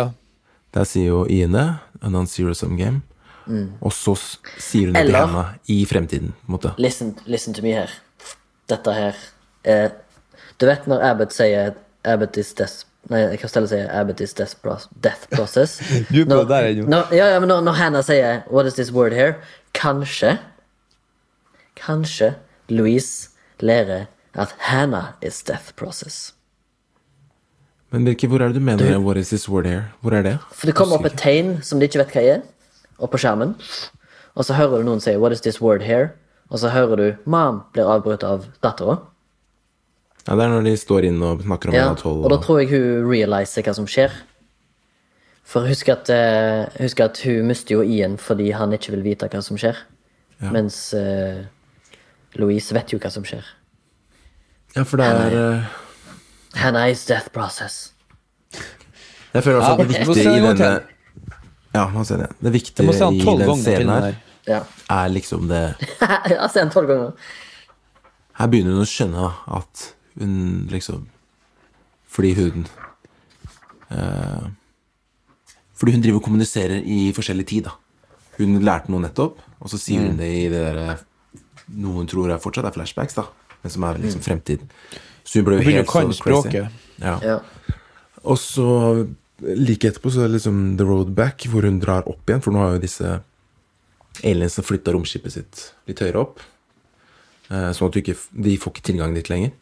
Der 0.72 0.84
sier 0.88 1.10
jo 1.10 1.24
Ine 1.28 1.66
a 2.00 2.08
non-zero 2.08 2.54
sum 2.56 2.76
game. 2.80 3.02
Og 3.80 3.92
så 3.96 4.12
sier 4.60 4.88
hun 4.90 4.94
det 4.96 5.06
til 5.08 5.16
henne 5.16 5.44
i 5.68 5.78
fremtiden. 5.88 6.32
måte. 6.48 6.72
Listen, 6.78 7.14
listen 7.26 7.54
to 7.56 7.62
me 7.64 7.72
her. 7.76 7.90
Dette 8.68 8.92
her 8.92 9.16
er 9.64 9.90
Du 10.60 10.66
vet 10.66 10.86
når 10.88 11.02
Abbott 11.10 11.32
sier 11.32 11.74
Abbott 12.04 12.36
is 12.40 12.52
death 12.54 12.84
Nei, 13.08 13.36
Costello 13.40 13.66
sier 13.70 13.88
Abbott 13.94 14.20
is 14.20 14.34
death, 14.34 14.56
pro- 14.62 14.76
death 15.00 15.28
process. 15.30 15.78
Du 16.12 16.20
er 16.20 16.24
på 16.26 16.34
Når- 16.34 16.48
der 16.48 16.66
ennå. 16.72 16.88
når- 16.88 17.12
Ja, 17.16 17.28
ja, 17.32 17.38
men 17.40 17.48
når, 17.48 17.60
når 17.64 17.72
Hannah 17.78 18.02
sier 18.04 18.42
What 18.50 18.66
is 18.66 18.74
this 18.74 18.90
word 18.92 19.12
here? 19.12 19.36
Kanskje 19.74 20.38
Kanskje 21.76 22.34
Louise 22.68 23.28
lærer 23.62 24.06
at 24.34 24.54
Hannah 24.58 25.14
is 25.22 25.42
death 25.42 25.74
process. 25.76 26.34
Men 27.90 28.04
Birke, 28.04 28.28
hvor 28.28 28.42
er 28.42 28.48
det 28.52 28.54
du 28.56 28.60
mener 28.60 28.98
What 28.98 29.16
is 29.16 29.28
this 29.28 29.48
word 29.48 29.66
here? 29.66 29.84
Hvor 30.00 30.12
er 30.12 30.22
det? 30.22 30.38
For 30.52 30.66
det 30.66 30.74
kommer 30.74 30.98
opp 30.98 31.06
et 31.08 31.16
tegn 31.16 31.62
som 31.62 31.80
de 31.80 31.88
ikke 31.88 31.98
vet 32.02 32.12
hva 32.12 32.24
er, 32.34 32.40
og 32.98 33.10
på 33.10 33.18
skjermen. 33.18 33.54
Og 34.36 34.44
så 34.44 34.54
hører 34.54 34.78
du 34.78 34.84
noen 34.84 35.00
si 35.00 35.16
'What 35.16 35.32
is 35.32 35.40
this 35.40 35.60
word 35.60 35.82
here?' 35.82 36.10
Og 36.50 36.58
så 36.58 36.68
hører 36.68 36.96
du 36.96 37.16
'Mom' 37.26 37.62
blir 37.72 37.84
avbrutt 37.88 38.22
av 38.24 38.46
dattera. 38.62 38.98
Ja, 40.28 40.34
Det 40.36 40.44
er 40.44 40.48
når 40.48 40.64
de 40.64 40.76
står 40.76 41.04
inne 41.04 41.24
og 41.24 41.42
snakker 41.42 41.68
om 41.68 41.74
Ja, 41.74 41.94
tolv. 41.94 42.24
og 42.24 42.30
da 42.30 42.36
tror 42.36 42.58
jeg 42.60 42.68
hun 42.68 43.10
realiser 43.10 43.62
hva 43.62 43.74
som 43.74 43.86
skjer. 43.86 44.10
For 45.44 45.66
husk 45.66 45.88
at, 45.88 46.10
eh, 46.10 46.66
husk 46.80 47.00
at 47.00 47.18
hun 47.24 47.46
mister 47.46 47.74
jo 47.74 47.82
Ian 47.82 48.16
fordi 48.16 48.50
han 48.52 48.72
ikke 48.72 48.90
vil 48.90 49.02
vite 49.02 49.28
hva 49.28 49.42
som 49.42 49.56
skjer. 49.56 49.76
Mens 50.40 50.94
eh, 50.94 51.44
Louise 52.38 52.74
vet 52.74 52.92
jo 52.94 52.98
hva 53.02 53.10
som 53.12 53.24
skjer. 53.26 53.46
Ja, 54.76 54.84
for 54.86 55.00
det 55.00 55.06
er 55.08 55.36
eh, 55.38 55.78
Hannah 56.60 56.90
is 56.92 57.04
death 57.08 57.32
process. 57.34 57.92
Jeg 59.34 59.44
føler 59.44 59.60
også 59.60 59.72
at 59.72 59.88
det 59.88 59.98
Ja, 59.98 60.04
viktige 60.06 60.36
i 60.36 60.40
denne 60.44 60.70
Ja, 61.74 61.84
må 61.92 62.04
ser 62.04 62.22
det. 62.22 62.30
Det 62.40 62.48
Jeg 62.48 62.52
viktige 62.52 62.86
i 62.88 63.24
den 63.42 63.62
scenen 63.62 63.90
her. 63.92 64.14
Ja. 64.48 64.62
er 64.90 65.08
liksom 65.12 65.48
det 65.48 65.74
Jeg 66.00 66.38
har 66.40 66.48
sett 66.48 66.62
den 66.62 66.70
tolv 66.72 66.88
ganger. 66.88 67.10
Her 68.38 68.46
begynner 68.48 68.78
hun 68.78 68.86
å 68.86 68.88
skjønne 68.88 69.26
at 69.58 69.82
hun 70.18 70.68
liksom 70.72 71.08
Fordi 72.08 72.32
hun 72.38 72.64
uh, 73.92 74.48
Fordi 75.76 75.92
hun 75.92 76.02
driver 76.02 76.22
og 76.22 76.24
kommuniserer 76.24 76.80
i 76.80 77.12
forskjellig 77.14 77.46
tid, 77.46 77.68
da. 77.68 77.76
Hun 78.38 78.56
lærte 78.64 78.90
noe 78.90 79.02
nettopp, 79.02 79.38
og 79.60 79.70
så 79.70 79.78
sier 79.78 80.06
hun 80.08 80.16
det 80.18 80.30
i 80.30 80.48
det 80.50 80.62
derre 80.62 80.96
Noe 81.76 82.00
hun 82.00 82.08
tror 82.08 82.32
jeg 82.32 82.42
fortsatt 82.42 82.70
er 82.70 82.74
flashbacks, 82.74 83.18
da, 83.18 83.26
men 83.62 83.74
som 83.74 83.86
er 83.88 84.00
liksom 84.02 84.24
fremtiden. 84.24 84.70
Så 85.24 85.40
hun 85.40 85.48
ble 85.48 85.58
jo 85.58 85.66
helt 85.68 85.90
sånn 85.92 86.14
så 86.16 86.24
crazy. 86.24 86.62
Ja. 87.02 87.16
Ja. 87.20 87.38
Og 88.24 88.38
så 88.40 88.68
like 89.38 89.90
etterpå 89.90 90.10
så 90.10 90.24
er 90.24 90.30
det 90.30 90.38
liksom 90.38 90.62
The 90.78 90.86
Road 90.88 91.12
Back, 91.18 91.44
hvor 91.50 91.66
hun 91.68 91.80
drar 91.82 92.08
opp 92.10 92.30
igjen, 92.30 92.42
for 92.42 92.54
nå 92.54 92.62
har 92.62 92.76
jo 92.76 92.84
disse 92.84 93.18
aliensene 94.26 94.66
flytta 94.66 94.94
romskipet 94.94 95.34
sitt 95.36 95.64
litt 95.90 96.02
høyere 96.02 96.24
opp. 96.24 96.42
Eh, 97.48 97.70
sånn 97.76 97.88
at 97.88 97.94
du 97.94 98.00
ikke, 98.02 98.16
de 98.32 98.56
får 98.60 98.74
ikke 98.74 98.86
tilgang 98.90 99.14
dit 99.16 99.30
lenger. 99.30 99.52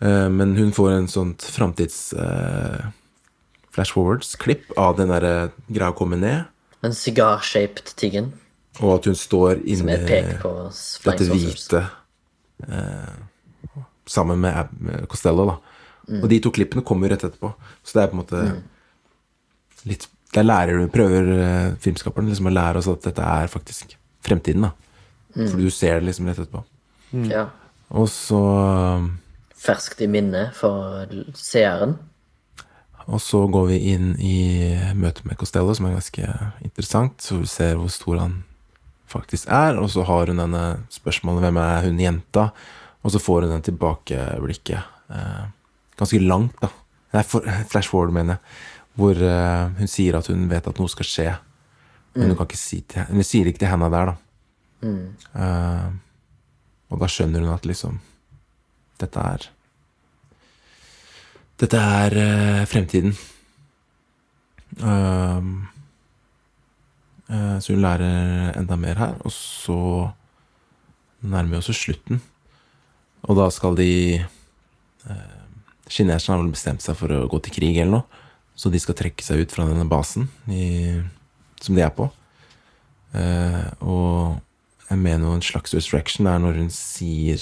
Eh, 0.00 0.28
men 0.32 0.56
hun 0.56 0.72
får 0.76 0.94
en 0.94 1.10
sånt 1.10 1.44
framtids 1.52 2.14
eh, 2.16 2.88
flash 3.74 3.92
forwards-klipp 3.96 4.72
av 4.80 4.96
den 5.00 5.12
der 5.12 5.50
greia 5.68 5.92
å 5.92 5.98
komme 5.98 6.20
ned, 6.20 6.46
En 6.84 6.92
cigar-shaped 6.94 7.94
tiggen 7.98 8.28
og 8.80 8.90
at 8.98 9.06
hun 9.08 9.16
står 9.16 9.60
som 9.62 9.88
inni 9.88 9.96
dette 9.96 11.28
hvite 11.30 11.80
eh, 12.68 13.14
sammen 14.06 14.40
med, 14.40 14.54
Ab- 14.64 14.74
med 14.80 15.06
Costello, 15.10 15.46
da. 15.48 15.56
Og 16.22 16.28
de 16.30 16.38
to 16.44 16.52
klippene 16.54 16.84
kommer 16.86 17.08
jo 17.08 17.14
rett 17.14 17.24
etterpå. 17.26 17.50
Så 17.82 17.96
det 17.96 18.02
er 18.04 18.10
på 18.12 18.16
en 18.18 18.22
måte 18.22 18.42
litt 19.90 20.06
Der 20.36 20.44
lærer 20.44 20.78
du, 20.82 20.88
prøver 20.92 21.28
eh, 21.38 21.74
filmskaperen 21.80 22.28
liksom 22.28 22.50
å 22.50 22.52
lære 22.52 22.78
oss 22.82 22.88
at 22.92 23.06
dette 23.06 23.22
er 23.24 23.46
faktisk 23.48 23.94
fremtiden, 24.26 24.66
da. 24.68 24.72
For 25.36 25.56
du 25.60 25.70
ser 25.70 26.00
det 26.00 26.08
liksom 26.10 26.28
rett 26.28 26.38
etterpå. 26.42 26.62
Ja. 27.30 27.46
Og 27.96 28.08
så 28.12 28.40
Ferskt 29.56 30.02
i 30.04 30.08
minne 30.10 30.50
for 30.54 31.08
seeren. 31.34 31.96
Og 33.06 33.20
så 33.22 33.44
går 33.50 33.66
vi 33.70 33.78
inn 33.94 34.08
i 34.18 34.36
møtet 34.98 35.24
med 35.28 35.38
Costello, 35.38 35.74
som 35.74 35.86
er 35.88 35.94
ganske 35.96 36.26
interessant. 36.66 37.22
Så 37.22 37.38
vi 37.40 37.46
ser 37.50 37.78
hvor 37.78 37.90
stor 37.94 38.18
han 38.20 38.36
faktisk 39.10 39.48
er. 39.52 39.78
Og 39.80 39.90
så 39.92 40.04
har 40.06 40.26
hun 40.32 40.42
denne 40.42 40.64
spørsmålet 40.90 41.42
'Hvem 41.42 41.58
er 41.62 41.82
hun 41.82 41.98
jenta?' 41.98 42.52
Og 43.04 43.12
så 43.12 43.18
får 43.18 43.42
hun 43.42 43.50
den 43.50 43.62
tilbakeblikket. 43.62 44.82
Eh, 45.10 45.44
ganske 45.96 46.18
langt, 46.18 46.60
da. 46.60 46.68
Nei, 47.14 47.22
for, 47.22 47.40
flash 47.68 47.88
forward, 47.88 48.12
mener 48.12 48.34
jeg. 48.34 48.40
Hvor 48.96 49.14
eh, 49.22 49.68
hun 49.78 49.86
sier 49.86 50.16
at 50.16 50.26
hun 50.26 50.48
vet 50.48 50.66
at 50.66 50.78
noe 50.78 50.88
skal 50.88 51.04
skje. 51.04 51.38
Men 52.14 52.28
hun 52.28 52.36
kan 52.36 52.46
ikke 52.46 52.56
si 52.56 52.80
til 52.80 53.04
Hun 53.04 53.22
sier 53.22 53.46
ikke 53.46 53.58
til 53.58 53.68
henne 53.68 53.90
der, 53.90 54.06
da. 54.06 54.16
Eh, 55.34 55.90
og 56.90 56.98
da 57.00 57.06
skjønner 57.06 57.40
hun 57.40 57.54
at 57.54 57.66
liksom 57.66 58.00
Dette 58.98 59.20
er 59.20 59.50
dette 61.56 61.78
er 61.80 62.14
eh, 62.20 62.64
fremtiden. 62.68 63.14
Eh, 64.76 65.46
så 67.26 67.74
hun 67.74 67.82
lærer 67.82 68.52
enda 68.54 68.76
mer 68.78 69.00
her, 69.00 69.14
og 69.26 69.32
så 69.34 69.78
nærmer 71.26 71.56
vi 71.56 71.58
oss 71.58 71.72
slutten. 71.74 72.20
Og 73.26 73.38
da 73.38 73.48
skal 73.50 73.74
de 73.78 73.90
uh, 75.08 75.36
Kineserne 75.90 76.36
har 76.36 76.42
vel 76.42 76.54
bestemt 76.54 76.82
seg 76.82 76.98
for 76.98 77.12
å 77.14 77.26
gå 77.30 77.40
til 77.42 77.54
krig 77.54 77.76
eller 77.78 78.00
noe, 78.00 78.22
så 78.56 78.70
de 78.72 78.80
skal 78.82 78.96
trekke 78.98 79.22
seg 79.22 79.44
ut 79.44 79.52
fra 79.54 79.66
denne 79.68 79.86
basen 79.90 80.26
i, 80.50 80.96
som 81.62 81.76
de 81.76 81.84
er 81.84 81.92
på. 81.94 82.08
Eh, 83.16 83.66
og 83.86 84.40
jeg 84.88 84.98
mener 84.98 85.30
en 85.30 85.44
slags 85.44 85.74
restriction 85.76 86.26
er 86.30 86.40
når 86.42 86.60
hun 86.62 86.70
sier 86.74 87.38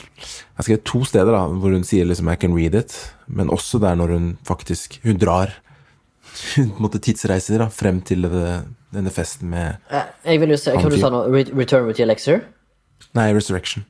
jeg 0.00 0.56
har 0.56 0.64
skrevet 0.64 0.86
to 0.88 1.02
steder 1.04 1.34
da, 1.34 1.42
hvor 1.60 1.74
hun 1.74 1.84
sier 1.84 2.06
liksom 2.08 2.28
'I 2.28 2.36
can 2.40 2.54
read 2.56 2.74
it', 2.74 2.96
men 3.26 3.52
også 3.52 3.80
der 3.80 3.94
når 3.94 4.14
hun 4.16 4.38
faktisk 4.44 4.98
Hun 5.04 5.18
drar 5.18 5.52
Hun 6.56 6.72
måtte 6.78 6.98
tidsreiser 6.98 7.58
da, 7.58 7.68
frem 7.68 8.00
til 8.00 8.22
det, 8.22 8.64
denne 8.94 9.10
festen 9.10 9.50
med 9.50 9.76
Eh, 9.90 10.02
Jeg 10.24 10.40
vil 10.40 10.50
jo 10.50 10.56
se, 10.56 10.70
Hva 10.72 10.90
du 10.90 10.98
sa 10.98 11.10
nå? 11.10 11.24
Return 11.58 11.86
with 11.86 11.96
the 11.96 12.02
Elixir? 12.02 12.40
Nei, 13.14 13.32
Resurrection. 13.34 13.84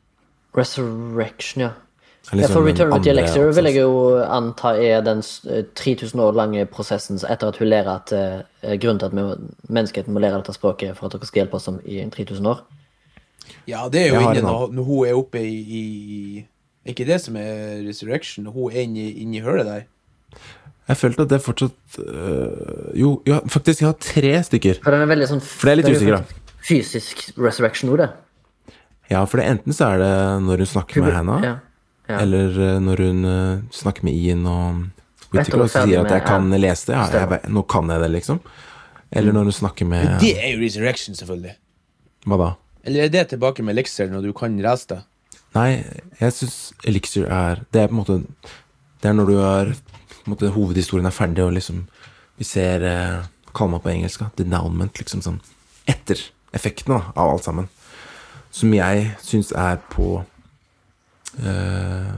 Resurrection, 0.56 1.60
ja. 1.62 1.70
Er 2.32 2.36
Ja, 2.36 2.42
liksom 2.42 2.52
for 2.52 2.66
Return 2.66 2.92
with 2.92 3.02
the 3.02 3.10
Elixir 3.10 3.52
vil 3.56 3.64
jeg 3.64 3.76
jo 3.80 4.18
anta 4.22 4.74
er 4.76 5.00
den 5.00 5.22
eh, 5.48 5.64
3000 5.74 6.20
år 6.20 6.32
lange 6.36 6.66
prosessen 6.66 7.16
etter 7.16 7.48
at 7.48 7.56
hun 7.56 7.68
lærer 7.68 7.88
at 7.94 8.12
uh, 8.12 8.76
grunnen 8.76 8.98
til 8.98 9.06
at 9.06 9.16
vi, 9.16 9.48
menneskeheten 9.68 10.12
må 10.12 10.20
lære 10.20 10.36
dette 10.36 10.52
språket 10.52 10.96
for 10.96 11.06
at 11.06 11.12
dere 11.12 11.26
skal 11.26 11.40
hjelpe 11.40 11.56
oss 11.56 11.68
om, 11.68 11.80
i 11.84 12.04
3000 12.10 12.46
år. 12.46 12.60
Ja, 13.66 13.88
det 13.88 14.02
er 14.02 14.08
jo 14.14 14.20
inne 14.20 14.42
når, 14.42 14.68
når 14.72 14.82
hun 14.82 15.06
er 15.08 15.14
oppe 15.16 15.40
i, 15.42 15.56
i 15.80 16.46
ikke 16.86 17.06
det 17.06 17.20
som 17.20 17.36
er 17.36 17.80
Resurrection? 17.88 18.46
Hun 18.46 18.72
er 18.72 18.84
inni, 18.84 19.10
inni 19.22 19.40
hølet 19.40 19.66
der? 19.66 19.82
Jeg 20.90 20.98
følte 20.98 21.22
at 21.26 21.30
det 21.30 21.38
fortsatt 21.44 21.98
øh, 22.02 22.90
Jo, 22.98 23.14
ja, 23.28 23.38
faktisk, 23.46 23.82
jeg 23.84 23.88
har 23.88 23.98
tre 24.02 24.32
stykker. 24.46 24.80
For 24.82 24.94
den 24.94 25.04
er 25.04 25.10
veldig 25.10 25.28
sånn 25.30 25.42
For 25.44 25.68
det 25.68 25.72
er 25.72 25.80
litt 25.82 25.90
usikker, 25.94 26.16
da. 26.18 26.54
Fysisk 26.66 27.22
resurrection-ord, 27.38 28.02
det. 28.02 28.76
Ja, 29.10 29.24
for 29.26 29.40
det 29.40 29.46
enten 29.50 29.74
så 29.74 29.92
er 29.94 30.02
det 30.02 30.14
når 30.46 30.64
hun 30.64 30.70
snakker 30.70 31.04
med 31.04 31.14
henne, 31.16 31.36
Ja. 31.44 31.52
ja. 32.10 32.18
eller 32.22 32.58
øh, 32.58 32.80
når 32.84 33.04
hun 33.06 33.24
uh, 33.26 33.62
snakker 33.74 34.06
med 34.06 34.18
Ian 34.18 34.44
og 34.46 34.82
Whittaker 35.30 35.58
er 35.58 35.64
og 35.64 35.70
sier 35.70 36.02
at 36.02 36.10
jeg 36.14 36.26
kan 36.26 36.50
ja. 36.50 36.60
lese 36.66 36.90
det. 36.90 36.98
Ja, 36.98 37.22
jeg, 37.22 37.52
nå 37.54 37.62
kan 37.70 37.90
jeg 37.90 38.02
det, 38.02 38.10
liksom. 38.16 38.42
Eller 39.10 39.34
når 39.34 39.50
hun 39.50 39.56
snakker 39.56 39.86
med 39.90 40.18
Det 40.22 40.34
er 40.38 40.52
jo 40.54 40.60
Resurrection, 40.62 41.14
selvfølgelig. 41.18 41.54
Hva 42.26 42.38
da? 42.38 42.50
Eller 42.86 43.06
er 43.06 43.14
det 43.14 43.28
tilbake 43.32 43.62
med 43.62 43.76
Elixir 43.76 44.10
når 44.10 44.26
du 44.26 44.32
kan 44.36 44.58
lese 44.62 44.94
det? 44.94 45.00
Nei, 45.54 45.82
jeg 46.20 46.34
syns 46.36 46.58
Elixir 46.86 47.26
er 47.26 47.64
Det 47.74 47.82
er 47.82 47.88
på 47.90 47.96
en 47.96 47.98
måte 47.98 48.18
Det 49.02 49.10
er 49.10 49.16
når 49.18 49.26
du 49.26 49.34
en 49.40 49.72
måte, 50.28 50.50
Hovedhistorien 50.52 51.08
er 51.08 51.14
ferdig, 51.14 51.44
og 51.44 51.54
liksom 51.56 51.86
Vi 52.40 52.44
ser 52.44 52.84
eh, 52.84 53.24
Kall 53.56 53.70
meg 53.72 53.82
på 53.82 53.90
engelsk, 53.92 54.22
denouement. 54.38 54.94
Liksom 55.00 55.22
sånn. 55.24 55.40
Etter 55.90 56.20
effekten 56.56 56.94
da, 56.94 57.00
av 57.16 57.34
alt 57.34 57.46
sammen. 57.46 57.68
Som 58.54 58.74
jeg 58.74 59.10
syns 59.22 59.52
er 59.52 59.80
på 59.90 60.22
eh, 61.42 62.12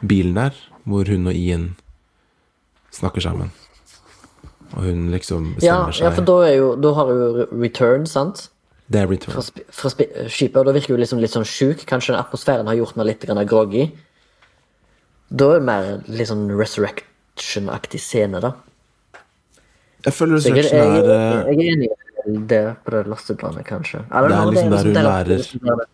bilen 0.00 0.38
der, 0.38 0.56
hvor 0.86 1.08
hun 1.10 1.26
og 1.30 1.34
Ian 1.34 1.70
snakker 2.94 3.24
sammen. 3.24 3.50
Og 4.74 4.82
hun 4.88 5.10
liksom 5.12 5.54
Ja, 5.62 5.86
seg 5.94 6.08
ja, 6.08 6.12
for 6.14 6.26
da, 6.26 6.38
jo, 6.54 6.74
da 6.80 6.92
har 6.96 7.10
hun 7.10 7.20
jo 7.22 7.46
return, 7.62 8.06
sant? 8.10 8.48
Det 8.86 9.02
er 9.02 9.10
return. 9.10 9.34
Fra, 9.34 9.64
fra 9.74 9.92
skipet, 10.30 10.58
og 10.60 10.66
da 10.68 10.74
virker 10.74 10.94
hun 10.94 11.02
liksom 11.02 11.22
litt 11.22 11.34
sånn 11.34 11.46
sjuk. 11.46 11.82
Kanskje 11.88 12.14
den 12.14 12.22
atmosfæren 12.22 12.70
har 12.70 12.78
gjort 12.78 12.94
henne 12.94 13.08
litt 13.08 13.26
groggy. 13.50 13.88
Da 15.28 15.54
er 15.54 15.60
det 15.60 15.66
mer 15.66 15.88
litt 16.06 16.30
sånn 16.30 16.46
resurrection-aktig 17.36 18.00
scene, 18.00 18.40
da. 18.40 18.52
Jeg 20.06 20.12
føler 20.14 20.38
Så 20.40 20.48
jeg, 20.48 20.58
er- 20.58 20.62
Resurrection 20.62 20.94
jeg, 20.94 21.04
er 21.04 21.10
eh, 21.10 21.38
er 21.40 21.52
enig 21.52 21.88
i 22.26 22.46
det 22.46 22.76
på 22.84 22.90
det 22.90 23.06
lasteplanet, 23.06 23.64
kanskje. 23.66 24.04
Eller, 24.10 24.28
Det 24.28 24.36
er 24.36 24.42
know, 24.42 24.50
liksom 24.50 24.70
der 24.70 24.82
hun 24.84 24.94
der- 24.94 25.02
lærer- 25.02 25.86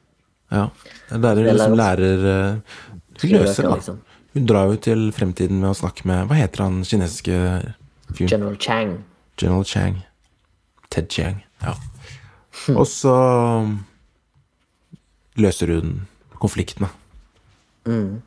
Ja. 0.53 0.69
Det 1.09 1.17
er 1.17 1.19
der 1.19 1.35
hun 1.35 1.47
er 1.47 1.53
liksom 1.53 1.73
lærer- 1.73 1.97
lærer 1.97 2.53
eh, 2.53 2.61
Hun 3.23 3.31
løser 3.31 3.63
det, 3.63 3.73
liksom. 3.75 3.97
da. 3.97 4.03
Hun 4.35 4.47
drar 4.47 4.65
jo 4.71 4.77
til 4.77 5.13
fremtiden 5.13 5.61
med 5.61 5.71
å 5.71 5.75
snakke 5.75 6.05
med 6.07 6.27
Hva 6.29 6.35
heter 6.35 6.63
han 6.63 6.83
kinesiske 6.85 7.75
fyren? 8.15 8.29
General 8.29 8.57
Chang. 8.57 9.05
General 9.37 9.65
Chang. 9.65 10.03
Ted 10.91 11.09
Chang. 11.11 11.43
Ja. 11.63 11.75
Hm. 12.67 12.77
Og 12.77 12.87
så 12.87 13.79
løser 15.37 15.67
hun 15.75 16.07
konflikten, 16.41 16.87
da. 16.87 16.89
Mm. 17.91 18.23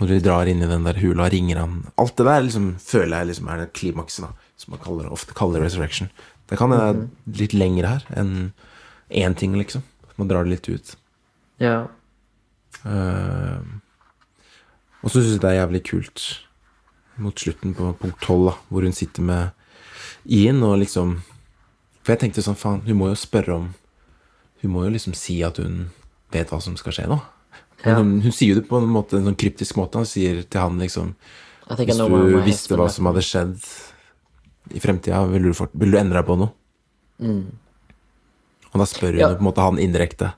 Og 0.00 0.08
de 0.08 0.18
drar 0.24 0.48
inn 0.48 0.62
i 0.64 0.66
den 0.66 0.84
der 0.84 0.94
hula, 0.98 1.28
ringer 1.30 1.58
han 1.60 1.74
Alt 2.00 2.16
det 2.16 2.24
der 2.26 2.40
liksom, 2.42 2.76
føler 2.80 3.18
jeg 3.18 3.26
liksom 3.32 3.48
er 3.52 3.56
det 3.62 3.72
klimakset, 3.76 4.24
da. 4.24 4.32
Som 4.56 4.72
man 4.74 4.80
kaller, 4.82 5.10
ofte 5.12 5.34
kaller 5.36 5.60
resurrection. 5.62 6.08
Det 6.48 6.58
kan 6.58 6.70
være 6.70 6.94
Mhm. 6.94 7.10
litt 7.38 7.52
lengre 7.54 7.86
her 7.88 8.02
enn 8.16 8.52
én 9.10 9.34
ting, 9.36 9.52
liksom. 9.54 9.82
Man 10.16 10.28
drar 10.28 10.44
det 10.44 10.50
litt 10.50 10.68
ut. 10.68 10.96
Ja. 11.60 11.86
Uh, 12.84 13.60
og 15.02 15.10
så 15.10 15.20
syns 15.20 15.34
jeg 15.36 15.40
det 15.44 15.50
er 15.52 15.60
jævlig 15.66 15.82
kult 15.86 16.22
mot 17.22 17.34
slutten 17.38 17.74
på 17.76 17.92
punkt 18.00 18.20
12, 18.24 18.54
hvor 18.70 18.82
hun 18.82 18.92
sitter 18.96 19.22
med 19.22 19.50
Ian 20.26 20.62
og 20.62 20.78
liksom 20.80 21.20
For 22.02 22.12
jeg 22.16 22.20
tenkte 22.20 22.42
sånn, 22.42 22.56
faen, 22.58 22.80
hun 22.86 22.96
må 22.98 23.08
jo 23.12 23.14
spørre 23.14 23.54
om 23.54 23.74
Hun 24.62 24.72
må 24.72 24.84
jo 24.84 24.90
liksom 24.90 25.14
si 25.14 25.42
at 25.42 25.58
hun 25.58 25.90
vet 26.32 26.48
hva 26.50 26.60
som 26.62 26.76
skal 26.76 26.92
skje 26.96 27.06
nå. 27.10 27.20
Ja. 27.84 27.96
hun, 27.98 28.20
hun 28.22 28.32
sier 28.34 28.54
jo 28.54 28.60
det 28.60 28.68
på 28.68 28.78
en 28.78 28.86
måte, 28.92 29.16
en 29.18 29.24
sånn 29.30 29.38
kryptisk 29.38 29.76
måte. 29.80 29.98
Han 29.98 30.06
sier 30.06 30.42
til 30.46 30.60
han 30.60 30.78
liksom 30.78 31.14
Hvis 31.72 31.96
du 31.98 32.40
visste 32.44 32.76
hva 32.78 32.88
som 32.92 33.06
hadde 33.08 33.22
skjedd 33.26 33.56
i 34.76 34.80
fremtida, 34.82 35.24
ville 35.30 35.50
du, 35.50 35.54
fort- 35.58 35.74
ville 35.74 35.96
du 35.96 35.98
endre 35.98 36.20
deg 36.20 36.26
på 36.28 36.36
noe? 36.38 36.52
Og 38.72 38.78
da 38.80 38.86
spør 38.88 39.12
hun 39.12 39.18
Mm. 39.18 39.20
Ja. 39.20 39.28
på 39.34 39.38
en 39.42 39.48
måte 39.48 39.64
han 39.66 39.78
indirekte 39.78 40.32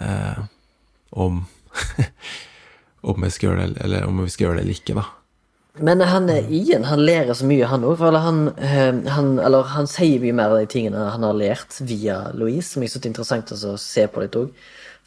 eh, 0.00 0.42
om 1.12 1.46
Om 3.08 3.22
jeg 3.22 3.32
skal 3.32 3.48
gjøre 3.50 3.66
det, 3.74 3.82
eller 3.84 4.06
om 4.08 4.18
vi 4.24 4.30
skal 4.34 4.48
gjøre 4.48 4.56
det 4.58 4.62
eller 4.64 4.74
ikke, 4.74 4.94
da. 4.98 5.04
Men 5.86 6.00
han 6.02 6.24
er 6.28 6.48
Ian, 6.50 6.82
han 6.90 6.98
lærer 7.06 7.36
så 7.38 7.46
mye, 7.46 7.68
han 7.70 7.84
òg. 7.86 8.00
Han, 8.02 8.40
eh, 8.58 8.96
han, 9.14 9.28
eller 9.38 9.62
han 9.70 9.86
sier 9.86 10.18
mye 10.24 10.34
mer 10.34 10.50
av 10.50 10.58
de 10.58 10.66
tingene 10.66 11.04
han 11.14 11.22
har 11.22 11.36
lært 11.38 11.76
via 11.86 12.16
Louise, 12.34 12.72
som 12.72 12.82
jeg 12.82 12.90
syns 12.90 13.04
er 13.06 13.10
interessant 13.12 13.52
å 13.54 13.76
se 13.78 14.08
på 14.10 14.24
litt 14.24 14.34
òg. 14.40 14.50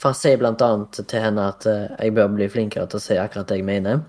For 0.01 0.09
han 0.09 0.17
sier 0.17 0.39
blant 0.41 0.61
annet 0.65 0.97
til 1.05 1.21
henne 1.21 1.43
at 1.53 1.65
eh, 1.69 1.83
jeg 2.07 2.15
bør 2.17 2.31
bli 2.33 2.47
flinkere 2.49 2.87
til 2.89 2.97
å 2.97 3.03
si 3.03 3.17
akkurat 3.21 3.47
det 3.51 3.59
jeg 3.59 3.67
mener. 3.67 4.01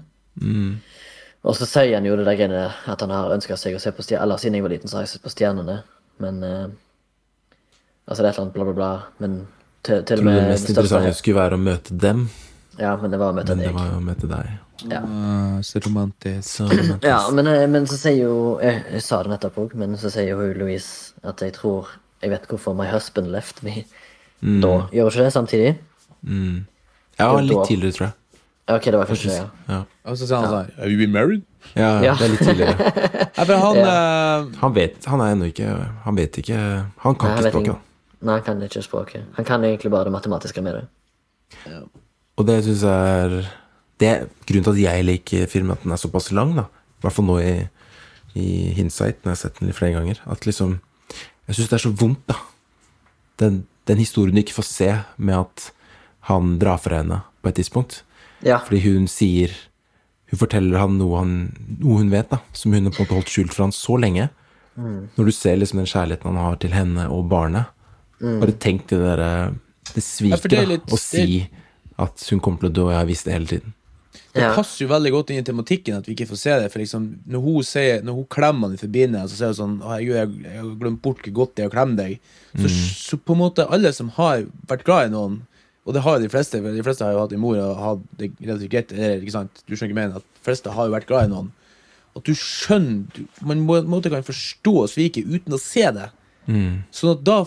Og 1.43 1.56
så 1.59 1.66
sier 1.66 1.97
han 1.98 2.06
jo 2.06 2.14
det 2.16 2.24
der 2.28 2.39
greiene 2.39 2.62
at 2.89 3.02
han 3.02 3.10
har 3.12 3.35
ønska 3.35 3.56
seg 3.60 3.74
å 3.77 3.82
se 3.82 3.90
på 3.93 4.05
stjernene. 4.06 4.24
Eller 4.28 4.40
siden 4.40 4.56
jeg 4.56 4.64
var 4.64 4.73
liten, 4.73 4.89
så 4.90 5.01
har 5.01 5.05
jeg 5.05 5.12
sett 5.16 5.24
på 5.27 5.32
stjernene, 5.35 5.82
men 6.23 6.43
eh, 6.47 6.64
Altså 8.02 8.24
det 8.24 8.28
er 8.28 8.32
et 8.32 8.39
eller 8.39 8.47
annet 8.48 8.55
bla, 8.56 8.64
bla, 8.66 8.73
bla. 8.74 8.86
Men 9.23 9.35
til, 9.86 10.01
til 10.02 10.19
og 10.19 10.24
Tror 10.24 10.27
med 10.27 10.39
det 10.40 10.47
mest 10.48 10.70
interessante 10.73 11.12
skulle 11.14 11.39
være 11.39 11.55
å 11.59 11.62
møte 11.62 11.94
dem, 12.02 12.24
Ja, 12.81 12.97
men 12.98 13.12
det 13.12 13.20
var 13.20 13.31
å 13.31 13.36
møte 13.36 13.52
men 13.55 13.60
det 13.62 13.69
deg. 13.69 13.77
var 13.77 13.90
jo 13.93 13.98
å 14.01 14.05
møte 14.09 14.31
deg. 14.32 14.48
Ah, 14.97 15.60
så 15.62 15.78
romantisk. 15.85 16.48
Så, 16.48 16.64
romantisk. 16.66 17.06
Ja, 17.06 17.20
men, 17.31 17.47
eh, 17.52 17.66
men 17.70 17.85
så 17.86 17.94
sier 18.01 18.16
jo 18.24 18.32
Jeg, 18.64 18.81
jeg 18.97 19.05
sa 19.06 19.20
det 19.23 19.31
nettopp 19.36 19.60
òg, 19.62 19.77
men 19.78 19.94
så 20.01 20.10
sier 20.10 20.32
jo 20.32 20.48
Louise 20.59 21.12
at 21.23 21.44
jeg 21.47 21.55
tror 21.55 21.93
Jeg 22.24 22.32
vet 22.35 22.48
hvorfor 22.51 22.74
my 22.74 22.89
husband 22.90 23.31
left 23.31 23.62
me. 23.62 23.85
Da 24.43 24.73
gjør 24.93 25.10
ikke 25.12 25.24
det 25.27 25.32
samtidig? 25.32 25.73
ja, 27.19 27.28
Og 27.31 27.43
litt 27.47 27.64
tidligere, 27.69 27.93
tror 27.97 28.06
jeg. 28.09 28.14
Ok, 28.73 28.85
det 28.85 28.98
var 28.98 29.06
kanskje 29.10 29.28
det, 29.28 29.36
ja. 29.39 29.47
Ja, 29.74 29.78
Og 30.10 30.16
så 30.19 30.27
sier 30.27 30.39
han 30.39 30.47
sånn 30.51 30.69
Have 30.78 30.90
you 30.90 30.98
been 30.98 31.12
married? 31.12 31.43
ja, 31.77 31.89
Ja. 32.02 32.12
det 32.14 32.27
er 32.27 32.31
litt 32.32 32.44
tidligere. 32.47 32.93
Ja, 33.36 33.44
men 33.48 33.59
han 33.59 33.77
eh, 33.81 34.59
Han 34.60 34.74
vet 34.77 35.05
Han 35.09 35.20
er 35.24 35.32
ennå 35.35 35.48
ikke 35.51 35.66
Han 36.05 36.16
vet 36.19 36.36
ikke 36.39 36.59
Han 37.02 37.16
kan 37.19 37.31
Nei, 37.32 37.39
ikke 37.40 37.51
språket. 37.51 37.73
da. 37.73 38.27
Nei, 38.28 38.35
han 38.39 38.44
kan 38.47 38.62
ikke 38.62 38.82
språket. 38.86 39.24
Han 39.39 39.44
kan 39.48 39.64
egentlig 39.66 39.90
bare 39.90 40.05
det 40.06 40.12
matematiske 40.14 40.62
med 40.62 40.77
det. 40.78 40.85
Og 42.39 42.47
det 42.47 42.60
syns 42.64 42.85
jeg 42.86 43.16
er 43.24 43.35
Det 43.98 44.09
er 44.12 44.24
grunnen 44.47 44.64
til 44.69 44.73
at 44.77 44.82
jeg 44.85 45.05
liker 45.09 45.47
filmen, 45.51 45.73
at 45.77 45.82
den 45.82 45.93
er 45.93 46.01
såpass 46.01 46.31
lang, 46.32 46.55
da. 46.56 46.62
I 46.70 47.02
hvert 47.06 47.12
fall 47.19 47.27
nå 47.27 47.39
i, 47.43 47.52
i 48.39 48.47
Hindsight, 48.78 49.20
når 49.24 49.32
jeg 49.32 49.36
har 49.36 49.43
sett 49.43 49.59
den 49.59 49.69
litt 49.69 49.77
flere 49.78 49.93
ganger. 49.98 50.23
At 50.31 50.47
liksom 50.47 50.78
Jeg 51.48 51.56
syns 51.59 51.69
det 51.73 51.78
er 51.81 51.85
så 51.89 51.93
vondt, 51.98 52.23
da. 52.31 52.39
Den, 53.43 53.66
den 53.90 53.98
historien 53.98 54.36
du 54.36 54.42
ikke 54.42 54.59
får 54.60 54.68
se 54.68 54.90
med 55.16 55.38
at 55.42 55.68
han 56.28 56.56
drar 56.62 56.78
fra 56.78 57.00
henne 57.02 57.22
på 57.42 57.50
et 57.50 57.59
tidspunkt. 57.59 58.02
Ja. 58.46 58.60
Fordi 58.62 58.82
hun 58.86 59.06
sier 59.10 59.54
Hun 60.32 60.38
forteller 60.40 60.80
han 60.80 60.94
noe, 60.96 61.18
han, 61.20 61.32
noe 61.82 61.98
hun 62.00 62.09
vet, 62.09 62.30
da, 62.30 62.38
som 62.56 62.72
hun 62.72 62.86
har 62.88 62.94
på 62.94 63.02
en 63.02 63.04
måte 63.04 63.16
holdt 63.18 63.28
skjult 63.28 63.52
for 63.52 63.66
han 63.66 63.74
så 63.76 63.98
lenge. 64.00 64.30
Når 64.80 65.26
du 65.28 65.32
ser 65.36 65.59
liksom 65.59 65.82
den 65.82 65.90
kjærligheten 65.90 66.30
han 66.30 66.38
har 66.40 66.56
til 66.62 66.72
henne 66.72 67.04
og 67.12 67.26
barnet. 67.28 67.68
Bare 68.22 68.54
tenk 68.56 68.86
det 68.88 69.02
derre 69.02 69.28
Det 69.92 70.00
Ja, 70.00 70.06
sviket, 70.06 70.40
for 70.40 70.48
det 70.48 70.59
er 70.62 70.70
da. 70.70 70.78
Å 70.88 70.98
si 71.02 71.42
at 72.00 72.24
hun 72.30 72.40
kommer 72.40 72.62
til 72.62 72.70
å 72.70 72.72
dø, 72.72 72.84
og 72.86 72.92
jeg 72.94 73.00
har 73.02 73.10
visst 73.10 73.28
det 73.28 73.34
hele 73.34 73.50
tiden. 73.50 73.74
Det 74.32 74.40
Ja. 74.43 74.55
passer 74.55 74.84
jo 74.84 74.89
veldig 74.90 75.10
godt 75.12 75.30
inn 75.30 75.39
i 75.40 75.44
tematikken 75.47 75.97
at 75.98 76.06
vi 76.09 76.14
ikke 76.14 76.28
får 76.28 76.39
se 76.40 76.56
det. 76.60 76.70
For 76.72 76.78
liksom, 76.80 77.06
Når 77.28 77.40
hun 77.44 77.62
sier 77.64 78.02
Når 78.02 78.14
hun 78.14 78.26
klemmer 78.28 78.68
han 78.68 78.74
i 78.74 78.80
forbindelse, 78.80 79.32
så 79.32 79.36
sier 79.39 79.52
hun 79.52 79.60
sånn 79.60 79.78
«Å, 79.82 79.89
Herregud, 79.93 80.16
jeg, 80.16 80.43
jeg 80.44 80.56
har 80.60 80.74
glemt 80.82 81.02
bort 81.02 81.22
hvor 81.22 81.32
godt 81.32 81.55
det 81.56 81.64
er 81.64 81.70
å 81.70 81.72
klemme 81.72 81.97
deg. 81.97 82.18
Så, 82.56 82.68
så 82.68 83.16
på 83.16 83.32
en 83.32 83.40
måte 83.40 83.66
alle 83.70 83.93
som 83.97 84.09
har 84.18 84.44
vært 84.68 84.84
glad 84.84 85.06
i 85.09 85.12
noen, 85.14 85.39
og 85.86 85.94
det 85.94 86.02
har 86.05 86.18
jo 86.18 86.22
de 86.26 86.28
fleste, 86.30 86.60
for 86.62 86.70
de 86.76 86.82
fleste 86.84 87.02
har 87.05 87.12
jo 87.16 87.22
hatt 87.24 87.32
en 87.32 87.40
mor 87.40 87.56
og 87.59 87.80
hatt 87.80 88.02
det 88.20 88.30
relativt 88.40 88.70
greit, 88.70 88.93
ikke 88.93 89.32
sant? 89.34 89.62
Du 89.66 89.74
skjønner 89.74 89.90
ikke 89.90 90.01
mener, 90.01 90.16
at 90.20 90.22
de 90.22 90.44
fleste 90.44 90.70
har 90.70 90.86
jo 90.86 90.93
vært 90.94 91.09
glad 91.09 91.24
i 91.26 91.32
noen. 91.32 91.48
At 92.14 92.24
du 92.28 92.34
skjønner 92.36 93.06
du, 93.16 93.22
Man 93.40 93.64
på 93.66 93.78
en 93.80 93.89
måte 93.89 94.10
kan 94.12 94.22
forstå 94.22 94.74
sviket 94.93 95.24
uten 95.26 95.56
å 95.56 95.59
se 95.59 95.89
det. 95.97 96.10
Sånn 96.93 97.16
at 97.16 97.24
da, 97.24 97.39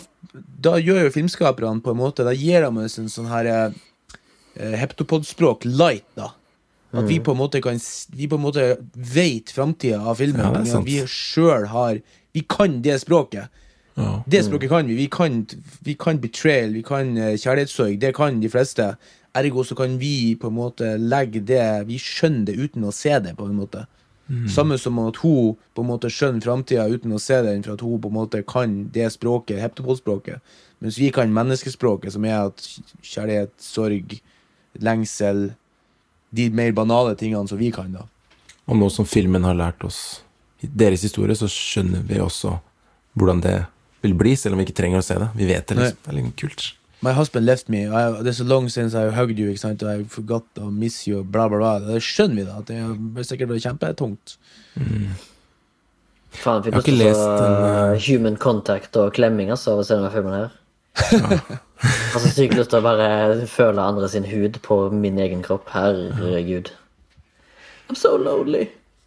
da 0.60 0.74
gjør 0.82 1.04
jo 1.06 1.10
filmskaperne 1.14 1.82
på 1.84 1.92
en 1.92 1.98
måte 2.00 2.24
Da 2.24 2.32
gir 2.32 2.64
de 2.64 2.84
oss 2.84 2.98
en 2.98 3.08
sånn 3.12 3.28
her 3.28 3.46
eh, 3.46 4.76
heptopodspråk 4.80 5.64
light, 5.64 6.04
da. 6.16 6.32
At 6.92 7.08
vi 7.08 7.18
på 7.20 7.34
en 7.34 7.40
måte 7.40 7.60
kan 7.60 7.80
Vi 8.14 8.28
på 8.28 8.38
en 8.38 8.44
måte 8.44 8.76
vet 8.94 9.50
framtida 9.50 10.00
av 10.00 10.20
filmen. 10.20 10.66
Ja, 10.66 10.78
at 10.78 10.86
vi 10.86 11.00
sjøl 11.06 11.66
har 11.72 12.00
Vi 12.32 12.44
kan 12.48 12.82
det 12.82 13.00
språket. 13.00 13.48
Ja. 13.96 14.22
Det 14.26 14.44
språket 14.44 14.70
kan 14.70 14.86
vi. 14.86 14.94
Vi 14.94 15.06
kan, 15.08 15.46
vi 15.80 15.94
kan 15.94 16.20
betrayal, 16.20 16.72
vi 16.72 16.82
kan 16.84 17.16
eh, 17.16 17.36
kjærlighetssorg. 17.36 17.98
Det 18.00 18.14
kan 18.14 18.40
de 18.40 18.48
fleste. 18.52 18.90
Ergo 19.36 19.64
så 19.64 19.74
kan 19.74 19.98
vi 19.98 20.36
på 20.36 20.48
en 20.48 20.56
måte 20.56 20.96
legge 21.00 21.40
det 21.40 21.86
Vi 21.88 21.98
skjønner 22.00 22.44
det 22.50 22.56
uten 22.56 22.84
å 22.84 22.92
se 22.92 23.18
det, 23.20 23.36
på 23.36 23.48
en 23.48 23.56
måte. 23.56 23.86
Samme 24.50 24.74
som 24.78 24.98
at 24.98 25.20
hun 25.22 25.54
på 25.74 25.82
en 25.84 25.86
måte 25.86 26.10
skjønner 26.10 26.42
framtida 26.42 26.88
uten 26.90 27.12
å 27.14 27.20
se 27.22 27.38
den, 27.46 27.62
for 27.62 27.76
at 27.76 27.84
hun 27.86 28.00
på 28.02 28.10
en 28.10 28.16
måte 28.16 28.42
kan 28.42 28.88
det 28.92 29.06
språket, 29.14 29.60
heptopodspråket. 29.62 30.42
Mens 30.82 30.98
vi 30.98 31.12
kan 31.14 31.32
menneskespråket, 31.32 32.12
som 32.12 32.26
er 32.26 32.48
at 32.48 32.64
kjærlighet, 33.06 33.54
sorg, 33.62 34.16
lengsel 34.82 35.52
De 36.36 36.50
mer 36.54 36.74
banale 36.76 37.16
tingene 37.18 37.48
som 37.48 37.60
vi 37.60 37.72
kan, 37.74 37.92
da. 37.94 38.06
Og 38.66 38.78
nå 38.80 38.88
som 38.90 39.06
filmen 39.08 39.46
har 39.46 39.56
lært 39.56 39.84
oss 39.86 40.20
deres 40.60 41.04
historie, 41.06 41.36
så 41.38 41.48
skjønner 41.50 42.02
vi 42.08 42.18
også 42.22 42.56
hvordan 43.16 43.42
det 43.44 43.58
vil 44.04 44.16
bli, 44.18 44.34
selv 44.36 44.56
om 44.56 44.60
vi 44.60 44.66
ikke 44.68 44.80
trenger 44.80 45.02
å 45.02 45.06
se 45.06 45.16
det. 45.20 45.28
Vi 45.36 45.46
vet 45.48 45.68
det, 45.68 45.78
liksom. 45.78 46.02
Det 46.02 46.12
er 46.12 46.18
litt 46.18 46.34
kult. 46.40 46.66
My 47.04 47.12
husband 47.12 47.46
left 47.46 47.68
me. 47.68 47.84
I, 47.86 48.22
this 48.22 48.40
is 48.40 48.46
long 48.48 48.68
since 48.68 48.94
I 48.94 49.10
hugged 49.12 49.38
you. 49.38 49.50
Ikke 49.52 49.62
sant? 49.62 49.82
I 49.82 50.04
forgot 50.08 50.46
to 50.56 50.70
miss 50.70 51.06
you. 51.06 51.22
Bla, 51.22 51.48
bla, 51.48 51.60
bla. 51.60 51.72
Det 51.84 52.00
skjønner 52.04 52.40
vi, 52.40 52.46
da. 52.48 52.60
Det 52.66 52.78
er 53.20 53.28
sikkert 53.28 53.54
kjempetungt. 53.62 54.36
Mm. 54.80 55.12
Faen, 56.36 56.64
fikk 56.64 56.74
Jeg 56.74 56.82
har 56.82 56.98
lyst 57.00 58.00
til 58.00 58.06
human 58.08 58.40
contact 58.40 58.96
og 59.00 59.12
klemming 59.16 59.52
altså, 59.52 59.76
av 59.76 59.84
å 59.84 59.86
se 59.86 59.96
denne 59.96 60.12
filmen 60.12 60.36
her. 60.36 61.60
altså 61.82 62.30
sykt 62.32 62.56
lyst 62.56 62.72
til 62.72 62.80
å 62.80 62.86
bare 62.86 63.46
føle 63.50 63.82
andre 63.82 64.08
sin 64.08 64.26
hud 64.30 64.60
på 64.64 64.78
min 64.94 65.18
egen 65.22 65.42
kropp. 65.44 65.68
Herregud. 65.74 66.72
I'm 67.88 67.98
so 67.98 68.16
lonely. 68.16 68.66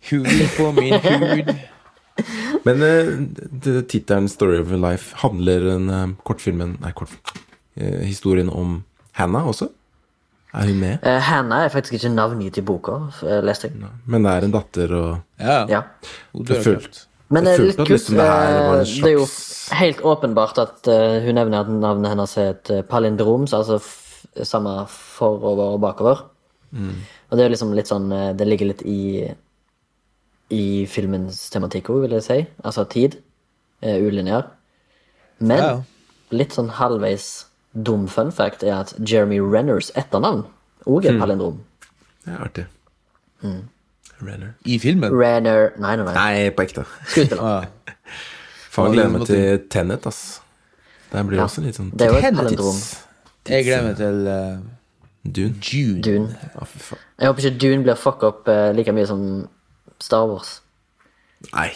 Huden 0.10 0.48
på 0.58 0.72
min 0.78 0.94
hud. 0.94 1.54
Men 2.68 2.84
uh, 2.84 3.82
tittelen 3.88 4.28
'Story 4.30 4.60
of 4.60 4.72
Your 4.72 4.82
Life' 4.84 5.16
handler 5.24 5.60
den 5.64 5.90
uh, 5.90 6.08
kortfilmen 6.24 6.78
Nei, 6.84 6.92
kortfilm. 6.92 7.44
Uh, 7.80 8.02
historien 8.04 8.50
om 8.50 8.84
Hannah 9.16 9.48
også? 9.48 9.70
Er 10.54 10.66
hun 10.68 10.80
med? 10.82 10.98
Uh, 11.06 11.20
Hannah 11.22 11.66
er 11.66 11.70
faktisk 11.74 12.00
ikke 12.00 12.12
navngitt 12.14 12.58
i 12.58 12.66
boka, 12.66 12.98
eh, 13.22 13.40
leste 13.46 13.70
jeg. 13.70 13.92
Men 14.10 14.26
det 14.26 14.32
er 14.32 14.48
en 14.48 14.56
datter 14.56 14.96
og 14.98 15.12
Ja. 15.40 15.60
Ja. 15.70 15.82
Hun 16.34 16.46
dør. 16.46 16.88
Men 17.30 17.46
det 17.46 17.54
er 17.54 17.64
litt 17.68 17.78
kult. 17.78 17.90
liksom 17.94 18.18
det 18.18 18.26
eh, 18.26 18.84
Det 19.04 19.12
er 19.12 19.16
jo 19.16 19.26
helt 19.80 20.02
åpenbart 20.02 20.58
at 20.62 20.90
uh, 20.90 21.20
hun 21.26 21.38
nevner 21.38 21.62
at 21.62 21.70
navnet 21.70 22.14
hennes 22.16 22.38
er 22.42 22.56
et 22.56 22.72
eh, 22.74 22.82
palindrom, 22.82 23.46
så 23.48 23.62
altså 23.62 24.46
samme 24.46 24.74
forover 24.90 25.76
og 25.76 25.82
bakover. 25.84 26.24
Og 27.30 27.38
det 27.38 27.46
er 27.46 27.54
liksom 27.54 27.72
litt 27.74 27.90
sånn 27.90 28.12
eh, 28.14 28.32
Det 28.38 28.46
ligger 28.48 28.70
litt 28.74 28.84
i 28.86 29.30
i 30.50 30.86
filmens 30.90 31.44
tematikk 31.54 31.92
òg, 31.94 32.08
vil 32.08 32.16
jeg 32.18 32.24
si. 32.26 32.38
Altså 32.66 32.82
tid. 32.90 33.20
Eh, 33.86 34.02
ulineær. 34.02 34.48
Men 35.38 35.60
Ja, 35.62 35.68
ja. 35.68 35.84
litt 36.34 36.56
sånn 36.58 36.72
halvveis 36.74 37.46
dum 37.74 38.08
fun 38.10 38.32
fact 38.34 38.64
er 38.64 38.80
at 38.80 38.96
Jeremy 38.98 39.38
Renners 39.40 39.92
etternavn 39.94 40.48
òg 40.90 41.06
er 41.06 41.20
palindrom. 41.22 41.62
Det 42.26 42.34
er 42.34 42.42
artig. 42.48 42.66
Renner. 44.22 44.54
I 44.66 44.78
filmen. 44.80 45.12
Renner 45.14 45.72
Nei, 45.80 45.96
nei, 45.96 46.06
nei. 46.06 46.14
Nei, 46.16 46.50
på 46.56 46.66
ekte. 46.66 46.86
Skuespiller. 47.08 47.44
Ah. 47.50 47.96
Faen, 48.70 48.94
gleder 48.94 49.10
meg 49.14 49.24
til 49.26 49.62
Tenet, 49.74 50.06
ass. 50.08 50.42
Det 51.10 51.24
blir 51.26 51.40
Ja. 51.40 51.46
også 51.48 51.64
litt 51.66 51.76
sånn 51.80 51.90
Det 51.98 52.06
er 52.06 52.12
jo 52.14 52.20
et 52.20 52.36
palindrom. 52.38 52.82
Jeg 53.50 53.66
gleder 53.66 53.86
meg 53.88 53.96
til 53.98 54.28
uh, 54.30 54.60
Dune. 55.26 55.56
Dune. 55.66 56.02
Dune. 56.06 56.52
Oh. 56.62 56.76
Jeg 57.18 57.32
håper 57.32 57.46
ikke 57.48 57.60
Dune 57.64 57.84
blir 57.88 57.98
fucka 57.98 58.30
opp 58.30 58.48
uh, 58.52 58.70
like 58.78 58.94
mye 58.94 59.08
som 59.10 59.24
Star 60.00 60.28
Wars. 60.30 60.60
Nei. 61.54 61.72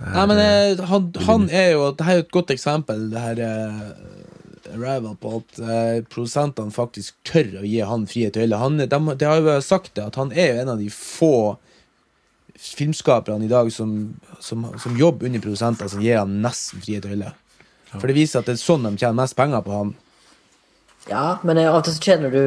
Nei, 0.00 0.24
men 0.30 0.38
uh, 0.40 0.80
han, 0.88 1.10
han 1.28 1.48
er 1.52 1.74
jo 1.74 1.90
Det 1.92 2.06
her 2.06 2.14
er 2.14 2.20
jo 2.22 2.24
et 2.24 2.32
godt 2.32 2.50
eksempel, 2.54 3.10
det 3.12 3.20
her 3.20 3.42
eh, 3.44 3.90
Arrival, 4.76 5.16
på 5.20 5.36
at 5.40 5.60
eh, 5.62 5.98
produsentene 6.12 6.74
faktisk 6.74 7.16
tør 7.28 7.60
å 7.60 7.66
gi 7.66 7.80
han 7.86 8.06
frie 8.10 8.30
tøyler. 8.34 8.58
Han, 8.60 8.80
de, 8.80 8.88
de 8.88 9.28
har 9.28 9.42
jo 9.42 9.58
sagt 9.64 9.94
det, 9.98 10.08
at 10.10 10.18
han 10.20 10.32
er 10.32 10.52
jo 10.52 10.62
en 10.62 10.72
av 10.74 10.82
de 10.82 10.88
få 10.92 11.34
filmskaperne 12.62 13.46
i 13.46 13.50
dag 13.50 13.72
som, 13.74 14.14
som, 14.40 14.68
som 14.78 14.98
jobber 14.98 15.26
under 15.26 15.42
produsenter, 15.42 15.90
som 15.90 16.02
gir 16.04 16.20
han 16.20 16.40
nesten 16.44 16.82
frie 16.84 17.02
tøyler. 17.02 17.34
For 17.92 18.08
det 18.08 18.16
viser 18.16 18.40
at 18.40 18.48
det 18.48 18.56
er 18.56 18.62
sånn 18.62 18.86
de 18.86 18.94
tjener 18.96 19.18
mest 19.18 19.36
penger 19.36 19.64
på 19.66 19.74
han. 19.76 19.92
Ja, 21.10 21.40
men 21.42 21.58
eh, 21.58 21.68
av 21.68 21.80
og 21.80 21.86
til 21.86 21.96
så 21.96 22.04
tjener 22.04 22.30
du 22.30 22.42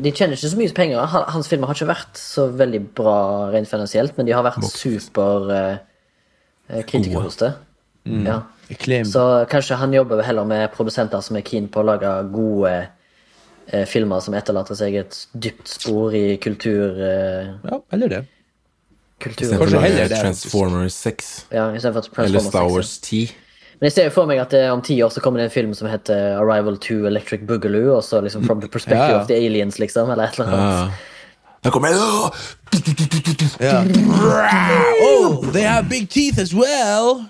De 0.00 0.12
tjener 0.16 0.32
ikke 0.32 0.48
så 0.48 0.58
mye 0.58 0.72
penger. 0.76 1.16
Hans 1.34 1.50
filmer 1.50 1.68
har 1.68 1.76
ikke 1.76 1.90
vært 1.90 2.16
så 2.18 2.46
veldig 2.56 2.80
bra 2.96 3.16
rent 3.52 3.68
finansielt, 3.68 4.16
men 4.16 4.28
de 4.28 4.34
har 4.34 4.46
vært 4.46 4.64
super 4.72 5.52
eh, 5.52 6.82
kritikerroste. 6.88 7.52
Mm. 8.08 8.24
Ja. 8.26 8.38
Acclaim. 8.70 9.04
Så 9.04 9.46
kanskje 9.50 9.76
han 9.76 9.92
jobber 9.92 10.22
heller 10.22 10.44
med 10.44 10.70
produsenter 10.72 11.20
som 11.20 11.36
er 11.36 11.42
keen 11.46 11.68
på 11.68 11.80
å 11.82 11.86
lage 11.90 12.12
gode 12.32 12.72
eh, 13.66 13.84
filmer 13.86 14.20
som 14.24 14.34
etterlater 14.34 14.74
seg 14.78 14.94
et 15.02 15.18
dypt 15.34 15.68
spor 15.68 16.14
i 16.14 16.36
kultur... 16.42 16.96
Eh, 16.96 17.50
Ja, 17.68 17.80
eller 17.92 18.08
det. 18.08 18.22
kultur 19.22 19.44
Istedenfor 19.46 19.70
det, 19.86 20.08
Transformers 20.18 20.94
6. 20.94 21.46
ja, 21.52 21.68
i 21.74 21.78
stedet 21.78 21.94
for 21.94 22.24
Eller 22.24 22.40
Transformers 22.40 22.48
Star 22.48 22.68
6. 22.68 22.72
Wars 22.74 22.98
10. 22.98 23.30
Men 23.82 23.86
jeg 23.90 23.92
ser 23.92 24.04
jo 24.08 24.10
for 24.14 24.26
meg 24.30 24.38
at 24.38 24.52
eh, 24.54 24.68
om 24.72 24.82
ti 24.82 24.96
år 25.02 25.10
så 25.10 25.20
kommer 25.20 25.40
det 25.42 25.48
en 25.50 25.54
film 25.54 25.72
som 25.74 25.88
heter 25.90 26.36
Arrival 26.38 26.76
to 26.78 27.00
Electric 27.06 27.40
Boogaloo, 27.48 27.96
og 27.96 28.04
så 28.06 28.20
liksom 28.22 28.44
From 28.46 28.60
the 28.62 28.68
Perspective 28.70 29.08
Ja, 29.10 29.16
ja. 29.16 29.20
of 29.20 29.26
the 29.26 29.34
Aliens, 29.34 29.78
liksom, 29.82 30.10
eller 30.10 30.24
et 30.30 30.38
eller 30.38 30.52
annet. 30.52 30.92
Ja. 30.94 31.08
Da 31.62 31.70
kommer 31.70 31.88
jeg 31.88 31.98
Åh! 31.98 32.30
Ja. 33.62 33.82
Oh, 35.02 35.44
they 35.52 35.62
have 35.62 35.88
big 35.88 36.08
teeth 36.10 36.38
as 36.38 36.54
well! 36.54 37.26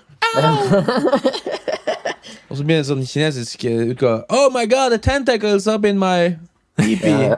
Og 2.49 2.57
så 2.57 2.63
blir 2.63 2.75
det 2.75 2.83
en 2.83 2.89
sånn 2.91 3.05
kinesisk 3.07 3.63
eh, 3.65 3.89
utgave. 3.93 4.23
Oh 4.29 4.49
my 4.53 4.65
god, 4.69 4.93
the 4.93 4.99
tentacles 5.01 5.65
up 5.67 5.85
in 5.89 5.97
my 6.01 6.35
pee-pee. 6.77 7.33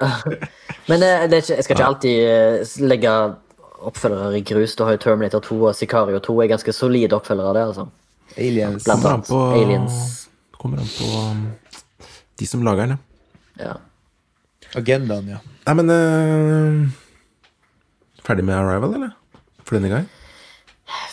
Men 0.90 1.04
eh, 1.06 1.26
det 1.32 1.44
ikke, 1.44 1.56
jeg 1.56 1.64
skal 1.68 1.78
ikke 1.78 1.88
alltid 1.88 2.16
eh, 2.28 2.74
legge 2.84 3.14
oppfølgere 3.86 4.40
i 4.40 4.44
grus. 4.46 4.76
Du 4.76 4.84
har 4.84 4.98
jo 4.98 5.02
Terminator 5.06 5.44
2 5.46 5.60
og 5.70 5.76
Sicario 5.78 6.20
2 6.24 6.36
er 6.44 6.52
ganske 6.52 6.74
solide 6.76 7.16
oppfølgere 7.16 7.52
av 7.52 7.56
det, 7.58 7.64
altså. 7.72 7.88
Aliens. 8.36 8.84
Blant 8.84 9.02
Kommer 9.06 9.08
an 9.08 9.20
annet 9.22 9.30
på 9.30 9.40
Aliens. 9.62 9.96
Kommer 10.60 10.84
an 10.84 10.92
på 10.98 11.06
um, 11.30 11.44
de 12.42 12.50
som 12.50 12.64
lager 12.66 12.82
den, 12.84 12.98
ja. 12.98 13.70
Ja. 13.70 13.76
Agendaen, 14.76 15.30
ja. 15.32 15.40
Nei, 15.66 15.74
men 15.80 15.88
uh, 15.96 16.74
Ferdig 18.26 18.44
med 18.44 18.58
Arrival, 18.58 18.98
eller? 18.98 19.14
For 19.64 19.78
denne 19.78 19.92
gang? 19.94 20.10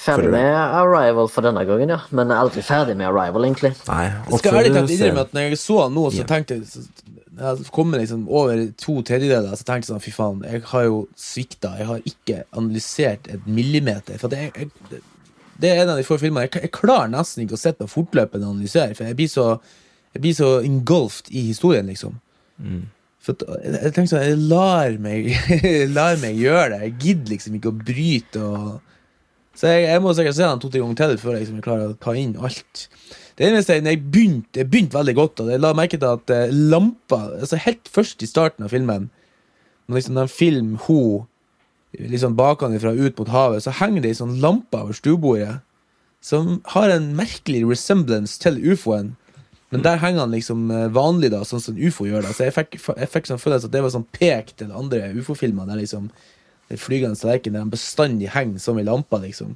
Ferdig 0.03 0.29
med 0.35 0.51
Arrival 0.53 1.29
for 1.33 1.45
denne 1.47 1.63
gangen, 1.65 1.89
ja. 1.95 2.01
Men 2.13 2.33
aldri 2.35 2.61
ferdig 2.67 2.97
med 2.99 3.07
Arrival, 3.09 3.45
egentlig. 3.47 3.71
Nei. 3.89 4.05
Jeg 4.29 4.41
skal 4.43 4.59
ærlig 4.61 4.73
talt 4.75 4.91
innrømme 4.93 5.23
at 5.25 5.33
når 5.37 5.47
jeg 5.47 5.59
så 5.63 5.77
han 5.85 5.95
nå, 5.97 6.05
så 6.13 6.21
Ja. 6.23 6.27
tenkte 6.29 6.59
jeg 6.59 6.67
så, 6.69 6.83
Når 7.33 7.57
jeg 7.57 7.71
kom 7.73 7.93
liksom 7.97 8.27
over 8.29 8.67
to 8.77 8.99
tredjedeler, 9.09 9.55
så 9.57 9.65
tenkte 9.65 9.87
jeg 9.89 9.93
sånn 9.95 10.03
Fy 10.05 10.11
faen, 10.13 10.43
jeg 10.45 10.63
har 10.69 10.83
jo 10.85 10.99
svikta. 11.17 11.71
Jeg 11.79 11.87
har 11.89 12.03
ikke 12.05 12.43
analysert 12.53 13.31
et 13.33 13.47
millimeter. 13.47 14.19
For 14.21 14.29
det, 14.29 14.43
jeg, 14.53 14.69
det, 14.91 15.01
det 15.63 15.71
er 15.71 15.83
en 15.83 15.95
av 15.95 15.97
de 15.97 16.05
få 16.05 16.19
filmene 16.21 16.45
jeg, 16.51 16.61
jeg 16.69 16.73
klarer 16.77 17.09
nesten 17.09 17.47
ikke 17.47 17.57
å 17.57 17.63
sitte 17.63 17.87
og 17.89 17.91
fortløpende 17.95 18.51
analysere, 18.53 18.95
for 18.99 19.05
jeg 19.09 19.17
blir 19.17 19.29
så 19.33 19.47
Jeg 20.13 20.21
blir 20.21 20.35
så 20.37 20.49
engulfed 20.61 21.31
i 21.33 21.47
historien, 21.49 21.87
liksom. 21.89 22.19
For 23.23 23.33
at, 23.33 23.43
jeg, 23.65 23.73
jeg 23.81 23.93
tenker 23.97 24.11
sånn 24.13 24.27
Jeg 24.29 24.39
lar 24.51 24.99
meg 25.01 25.31
jeg 25.63 25.89
lar 25.95 26.19
meg 26.21 26.37
gjøre 26.37 26.69
det. 26.75 26.81
Jeg 26.83 26.97
gidder 27.07 27.31
liksom 27.33 27.55
ikke 27.57 27.73
å 27.73 27.79
bryte 27.81 28.43
og 28.45 28.81
Så 29.57 29.69
jeg, 29.69 29.89
jeg 29.91 30.03
må 30.03 30.15
sikkert 30.17 30.39
se 30.39 30.47
den 30.47 30.63
to-tre 30.63 30.81
ganger 30.81 31.01
til 31.01 31.19
før 31.21 31.37
jeg 31.37 31.45
liksom 31.45 31.65
klarer 31.65 31.91
å 31.93 31.99
ta 32.01 32.15
inn 32.17 32.37
alt. 32.41 32.87
Det 33.37 33.49
eneste 33.49 33.77
jeg, 33.77 33.85
jeg 33.89 34.01
begynte, 34.13 34.95
veldig 34.97 35.17
godt, 35.17 35.43
og 35.45 35.51
jeg 35.53 35.61
la 35.61 35.73
merke 35.77 35.99
til 35.99 36.09
at 36.09 36.33
eh, 36.33 36.55
lampa 36.73 37.21
altså 37.41 37.61
Helt 37.65 37.91
først 37.93 38.25
i 38.25 38.29
starten 38.29 38.65
av 38.65 38.73
filmen, 38.73 39.11
når 39.89 39.99
liksom 39.99 40.19
de 40.21 40.27
filmer 40.31 40.87
hun 40.87 41.29
liksom 41.93 42.37
bakenfra 42.39 42.95
ut 42.97 43.19
mot 43.19 43.29
havet, 43.29 43.65
så 43.65 43.75
henger 43.77 44.05
det 44.05 44.13
ei 44.13 44.17
sånn 44.17 44.39
lampe 44.41 44.79
over 44.81 44.97
stuebordet 44.97 45.59
som 46.23 46.61
har 46.73 46.93
en 46.95 47.11
merkelig 47.19 47.65
resemblance 47.67 48.39
til 48.41 48.61
ufoen. 48.73 49.17
Men 49.73 49.83
der 49.85 49.99
henger 49.99 50.27
han 50.27 50.35
liksom 50.37 50.71
eh, 50.71 50.89
vanlig, 50.93 51.33
da, 51.33 51.43
sånn 51.49 51.63
som 51.65 51.79
ufo 51.81 52.07
gjør. 52.07 52.27
da 52.27 52.35
Så 52.37 52.47
jeg 52.47 52.55
fikk, 52.55 52.77
jeg 52.79 53.09
fikk 53.11 53.29
sånn 53.31 53.41
følelse 53.43 53.69
at 53.71 53.75
det 53.75 53.83
var 53.83 53.93
sånn 53.95 54.09
pek 54.15 54.53
til 54.61 54.73
andre 54.77 55.09
ufo-filmer. 55.17 55.67
Der 55.69 55.81
liksom 55.81 56.11
det 56.73 56.81
flygende 56.81 57.19
tallerken 57.21 57.55
der 57.55 57.67
de 57.67 57.77
bestandig 57.77 58.33
henger 58.33 58.63
som 58.63 58.81
i 58.81 58.87
lampa, 58.87 59.21
liksom. 59.23 59.55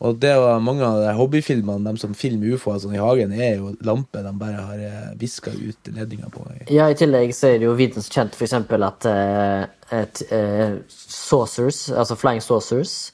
Og 0.00 0.16
det 0.16 0.32
var 0.40 0.62
mange 0.64 0.80
av 0.80 1.02
de 1.02 1.12
hobbyfilmene, 1.12 1.84
de 1.84 2.00
som 2.00 2.14
filmer 2.16 2.54
ufoer 2.56 2.78
sånn 2.80 2.94
i 2.96 3.00
hagen, 3.02 3.34
er 3.36 3.58
jo 3.58 3.74
lamper 3.84 4.24
de 4.24 4.32
bare 4.40 4.62
har 4.64 4.84
eh, 4.86 5.10
viska 5.20 5.52
ut 5.52 5.90
ledninga 5.92 6.30
på. 6.32 6.46
Ja, 6.72 6.86
I 6.88 6.96
tillegg 6.96 7.34
så 7.36 7.50
er 7.50 7.60
det 7.60 7.68
jo 7.68 7.76
vitenskjent 7.76 8.38
for 8.38 8.46
eksempel 8.46 8.86
at 8.86 9.04
eh, 9.10 9.66
et, 9.98 10.22
eh, 10.32 10.78
saucers, 10.88 11.90
altså 11.92 12.16
flying 12.16 12.40
saucers, 12.40 13.12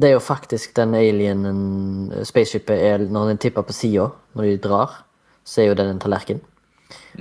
det 0.00 0.08
er 0.08 0.14
jo 0.14 0.22
faktisk 0.22 0.76
den 0.78 0.94
alienen 0.96 2.12
spaceshipet 2.24 2.78
er 2.78 3.02
når 3.10 3.32
den 3.32 3.42
tipper 3.42 3.66
på 3.66 3.74
sida, 3.76 4.06
når 4.38 4.52
de 4.52 4.62
drar, 4.68 5.00
så 5.42 5.64
er 5.64 5.72
jo 5.72 5.76
den 5.82 5.96
en 5.96 6.00
tallerken. 6.00 6.38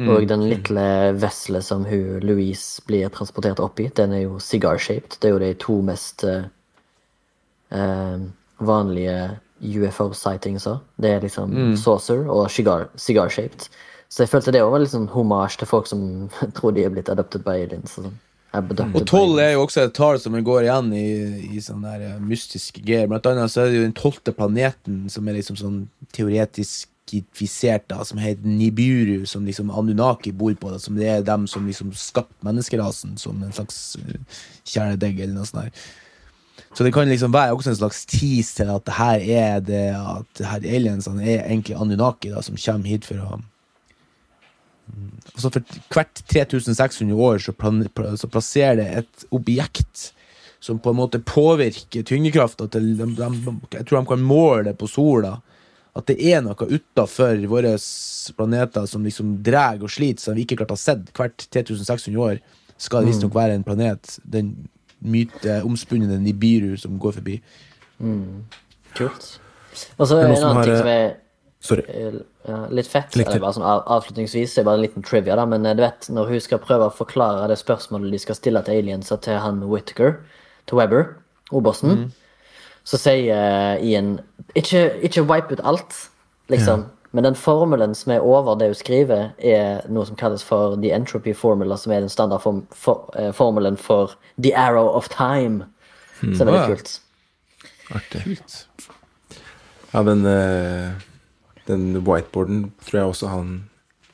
Og 0.10 0.28
den 0.30 0.46
lille 0.50 0.86
vesle 1.20 1.62
som 1.66 1.86
hun 1.86 2.20
Louise 2.24 2.82
blir 2.88 3.10
transportert 3.14 3.60
opp 3.60 3.80
i, 3.80 3.90
den 3.96 4.14
er 4.16 4.24
jo 4.24 4.40
cigar-shaped. 4.40 5.20
Det 5.20 5.30
er 5.30 5.36
jo 5.36 5.42
de 5.44 5.54
to 5.60 5.82
mest 5.86 6.24
eh, 6.24 6.48
eh, 7.76 8.18
vanlige 8.60 9.20
UFO-sightingsa. 9.60 10.78
Det 10.98 11.12
er 11.12 11.22
liksom 11.26 11.52
saucer 11.78 12.26
og 12.30 12.48
cigar- 12.50 12.90
cigar-shaped. 12.96 13.68
Så 14.10 14.24
jeg 14.24 14.30
følte 14.32 14.52
det 14.56 14.64
var 14.66 14.80
litt 14.82 14.94
sånn 14.94 15.10
homasj 15.12 15.60
til 15.62 15.68
folk 15.70 15.88
som 15.88 16.30
tror 16.58 16.74
de 16.74 16.86
er 16.88 16.94
blitt 16.94 17.10
adopted 17.12 17.44
by 17.46 17.60
aliens. 17.66 17.98
Og 18.00 18.08
sånn. 18.08 18.18
Og 18.98 19.04
tolv 19.06 19.38
er 19.44 19.52
jo 19.54 19.66
også 19.68 19.84
et 19.86 19.94
tall 19.94 20.18
som 20.18 20.34
går 20.34 20.64
igjen 20.66 20.88
i, 20.98 21.10
i 21.54 21.60
sånne 21.62 21.92
der 21.92 22.06
eh, 22.16 22.22
mystiske 22.24 22.82
greier. 22.82 23.06
Blant 23.12 23.28
annet 23.30 23.52
så 23.54 23.62
er 23.62 23.70
det 23.70 23.78
jo 23.78 23.84
den 23.86 23.94
tolvte 24.00 24.34
planeten 24.34 25.04
som 25.14 25.28
er 25.30 25.38
liksom 25.38 25.60
sånn 25.60 25.84
teoretisk 26.16 26.90
ifisert, 27.14 27.88
da, 27.92 28.04
som 28.06 28.20
heter 28.22 28.48
Nibiru, 28.48 29.26
som 29.30 29.46
liksom 29.46 29.72
Anunnaki 29.72 30.32
bor 30.32 30.54
på. 30.60 30.72
Da, 30.74 30.80
som 30.80 30.98
det 31.00 31.10
er 31.10 31.26
dem 31.26 31.48
som 31.48 31.68
liksom 31.68 31.94
skapte 31.98 32.46
menneskerasen 32.46 33.18
som 33.18 33.42
en 33.44 33.56
slags 33.56 33.98
eh, 34.02 34.42
kjæledegg 34.68 35.20
eller 35.20 35.40
noe 35.40 35.50
sånt. 35.50 35.70
der. 35.70 36.70
Så 36.78 36.86
det 36.86 36.94
kan 36.94 37.10
liksom 37.10 37.34
være 37.34 37.56
også 37.56 37.72
en 37.72 37.80
slags 37.80 38.04
tease 38.06 38.60
til 38.60 38.70
at 38.70 38.86
det 38.86 38.98
her 38.98 39.24
er 39.40 39.64
det 39.66 39.86
at 39.98 40.28
det 40.38 40.46
her 40.46 40.68
aliensene 40.76 41.24
er 41.24 41.48
egentlig 41.48 41.78
Anunnaki, 41.80 42.34
da, 42.34 42.44
som 42.46 42.60
kommer 42.60 42.92
hit 42.92 43.08
for 43.08 43.24
å 43.24 43.40
Altså 45.34 45.52
For 45.54 45.62
hvert 45.94 46.22
3600 46.34 47.14
år 47.14 47.38
så, 47.44 47.54
plan, 47.54 47.84
så 48.18 48.28
plasserer 48.28 48.80
det 48.80 48.88
et 49.04 49.26
objekt 49.30 50.10
som 50.60 50.80
på 50.82 50.92
en 50.92 50.98
måte 50.98 51.22
påvirker 51.24 52.04
tyngdekrafta 52.04 52.68
til 52.74 52.98
de, 52.98 53.06
de, 53.16 53.30
Jeg 53.72 53.86
tror 53.86 54.00
de 54.00 54.10
kan 54.10 54.26
måle 54.26 54.64
det 54.68 54.74
på 54.80 54.90
sola. 54.90 55.38
At 56.00 56.08
det 56.08 56.18
er 56.32 56.42
noe 56.46 56.70
utafor 56.70 57.44
våre 57.52 57.76
planeter 58.38 58.88
som 58.88 59.06
liksom 59.06 59.38
drar 59.46 59.82
og 59.84 59.92
sliter, 59.92 60.24
som 60.24 60.38
vi 60.38 60.46
ikke 60.46 60.62
klart 60.62 60.76
har 60.76 60.82
sett 60.82 61.10
hvert 61.18 61.48
3600 61.52 62.20
år. 62.24 62.42
Skal 62.80 63.04
det 63.04 63.12
visstnok 63.12 63.36
være 63.36 63.58
en 63.58 63.66
planet. 63.68 64.18
Den 64.24 64.54
myteomspunne 65.04 66.20
Nibiru 66.24 66.78
som 66.80 67.00
går 67.02 67.18
forbi. 67.20 67.40
Kult. 68.96 69.28
Og 69.98 70.08
så 70.08 70.20
en 70.22 70.32
annen 70.32 70.64
ting 70.64 70.78
som 70.78 70.92
er 70.92 71.10
Sorry. 71.60 71.84
eh, 71.92 72.14
ja, 72.48 72.60
litt 72.72 72.88
fett. 72.88 73.16
Litt 73.20 73.28
eller 73.28 73.44
bare 73.44 73.58
sånn 73.58 73.68
av, 73.68 73.84
Avslutningsvis 73.98 74.58
er 74.58 74.68
bare 74.68 74.80
en 74.80 74.86
liten 74.86 75.04
trivia, 75.04 75.36
da, 75.36 75.44
men 75.50 75.68
eh, 75.68 75.76
du 75.76 75.84
vet, 75.84 76.08
når 76.16 76.32
hun 76.32 76.44
skal 76.44 76.62
prøve 76.64 76.88
å 76.88 76.96
forklare 76.96 77.50
det 77.52 77.60
spørsmålet 77.60 78.16
de 78.16 78.22
skal 78.24 78.38
stille 78.40 78.62
til 78.64 78.80
aliensa 78.80 79.20
til 79.24 79.42
han 79.44 79.60
Whittaker, 79.68 80.16
til 80.72 80.80
Webber, 80.80 81.18
obersten, 81.52 82.10
så 82.88 83.00
sier 83.02 83.34
eh, 83.36 83.86
Ian 83.92 84.18
ikke, 84.56 85.02
ikke 85.06 85.26
wipe 85.30 85.54
ut 85.54 85.62
alt, 85.64 86.10
liksom. 86.50 86.88
Men 87.12 87.26
den 87.26 87.36
formelen 87.36 87.96
som 87.98 88.12
er 88.14 88.22
over 88.22 88.56
det 88.60 88.68
hun 88.70 88.78
skriver, 88.78 89.32
er 89.42 89.82
noe 89.90 90.06
som 90.06 90.16
kalles 90.16 90.44
for 90.46 90.76
the 90.78 90.92
entropy 90.94 91.34
formula, 91.34 91.78
som 91.78 91.92
er 91.92 92.04
den 92.04 92.10
standardformelen 92.10 92.68
for, 92.70 93.10
eh, 93.18 93.32
formelen 93.34 93.78
for 93.78 94.14
the 94.38 94.54
arrow 94.54 94.92
of 94.94 95.10
time. 95.10 95.66
Så 96.22 96.46
det 96.46 96.54
er 96.54 96.54
litt 96.54 96.78
kult. 96.78 97.00
Artig. 97.90 98.38
Ja, 99.94 100.04
den, 100.04 100.26
eh, 100.26 100.92
den 101.66 102.04
whiteboarden 102.06 102.72
tror 102.86 103.00
jeg 103.00 103.10
også 103.10 103.30
han 103.32 103.70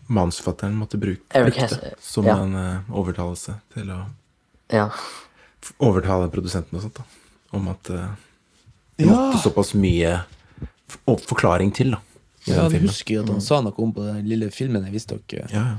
manusforfatteren 0.07 0.75
måtte 0.77 0.99
bruke 1.01 1.19
Eric 1.35 1.57
som 1.99 2.25
ja. 2.29 2.37
en 2.37 2.55
eh, 2.55 2.93
overtalelse 2.93 3.57
til 3.73 3.89
å 3.91 4.05
Ja. 4.71 4.89
overtale 5.81 6.29
produsenten 6.31 6.77
og 6.77 6.81
sånt, 6.85 6.95
da. 6.95 7.03
Om 7.51 7.67
at 7.67 7.91
det 8.97 9.05
Ja. 9.05 9.11
måtte 9.11 9.41
såpass 9.43 9.73
mye 9.73 10.19
forklaring 11.07 11.73
til, 11.75 11.91
da. 11.91 11.97
Ja, 12.47 12.67
jeg 12.69 12.81
husker 12.81 13.21
at 13.23 13.29
han 13.29 13.41
sa 13.41 13.61
noe 13.61 13.73
om 13.77 13.91
på 13.93 14.03
den 14.05 14.25
lille 14.29 14.51
filmen. 14.51 14.83
Jeg 14.85 14.93
visste 14.93 15.15
ikke 15.15 15.47
Ja, 15.51 15.63
ja. 15.65 15.75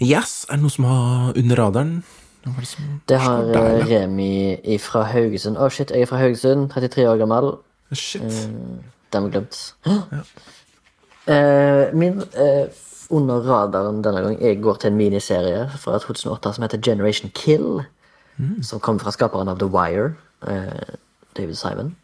Yes, 0.00 0.46
er 0.48 0.56
det 0.56 0.62
noe 0.62 0.70
som 0.70 0.84
har 0.84 1.32
under 1.36 1.56
radaren? 1.56 2.02
Det 2.44 2.76
Det 3.08 3.18
har 3.20 3.42
der, 3.42 3.80
eh. 3.80 3.86
Remi 3.86 4.78
fra 4.78 5.02
Haugesund. 5.04 5.56
Å, 5.58 5.68
shit, 5.70 5.90
jeg 5.90 6.02
er 6.02 6.06
fra 6.06 6.16
Haugesund. 6.18 6.70
33 6.70 7.04
år 7.06 7.18
gammel. 7.18 7.58
Shit. 7.92 8.22
Den 9.12 9.22
var 9.22 9.30
glemt. 9.30 9.74
Eh, 11.26 11.92
min 11.94 12.16
uh, 12.18 12.66
under 13.10 13.42
radaren 13.44 14.00
denne 14.02 14.22
gang 14.24 14.38
Jeg 14.40 14.62
går 14.62 14.74
til 14.80 14.90
en 14.90 14.96
miniserie 14.96 15.66
fra 15.78 15.98
2008 15.98 16.54
som 16.56 16.62
heter 16.64 16.80
Generation 16.82 17.30
Kill. 17.34 17.82
Som 18.62 18.80
kommer 18.80 19.00
fra 19.04 19.12
skaperen 19.12 19.48
av 19.48 19.58
The 19.60 19.68
Wire. 19.68 20.14
eh, 20.48 20.96
David 21.36 21.54
Simon. 21.54 21.96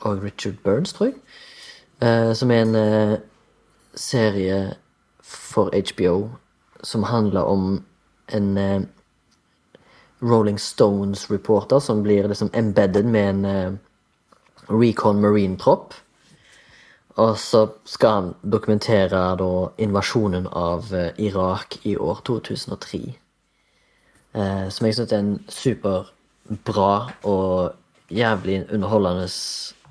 Og 0.00 0.22
Richard 0.22 0.54
Burns, 0.64 0.92
tror 0.92 1.06
jeg. 1.06 1.14
Eh, 2.02 2.34
som 2.34 2.50
er 2.50 2.62
en 2.62 2.74
eh, 2.74 3.18
serie 3.94 4.74
for 5.22 5.70
HBO 5.72 6.30
som 6.82 7.02
handler 7.02 7.40
om 7.40 7.84
en 8.28 8.58
eh, 8.58 8.82
Rolling 10.22 10.60
Stones-reporter 10.60 11.78
som 11.78 12.02
blir 12.02 12.28
liksom 12.28 12.50
embedded 12.54 13.04
med 13.04 13.28
en 13.28 13.78
Recon 14.68 15.20
Marine-tropp. 15.20 15.94
Og 17.16 17.38
så 17.38 17.66
skal 17.84 18.10
han 18.10 18.34
dokumentere 18.42 19.36
da 19.36 19.50
invasjonen 19.78 20.46
av 20.46 20.88
Irak 21.18 21.78
i 21.86 21.96
år 21.96 22.22
2003. 22.26 23.14
Eh, 24.34 24.68
som 24.68 24.86
jeg 24.86 24.96
syns 24.96 25.12
er 25.12 25.22
en 25.22 25.34
superbra 25.48 26.90
og 27.30 27.74
jævlig 28.10 28.64
underholdende 28.72 29.28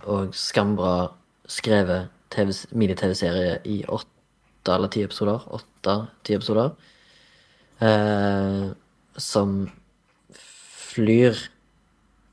og 0.04 0.36
skambra 0.36 1.12
skrevet 1.48 2.10
TV 2.32 2.54
mini-TV-serie 2.72 3.60
i 3.66 3.84
åtte 3.88 4.74
eller 4.74 4.88
ti 4.88 5.04
episoder. 5.04 5.44
Åtte-ti 5.54 6.34
episoder. 6.34 6.70
Eh, 7.82 8.70
som 9.18 9.70
flyr 10.94 11.34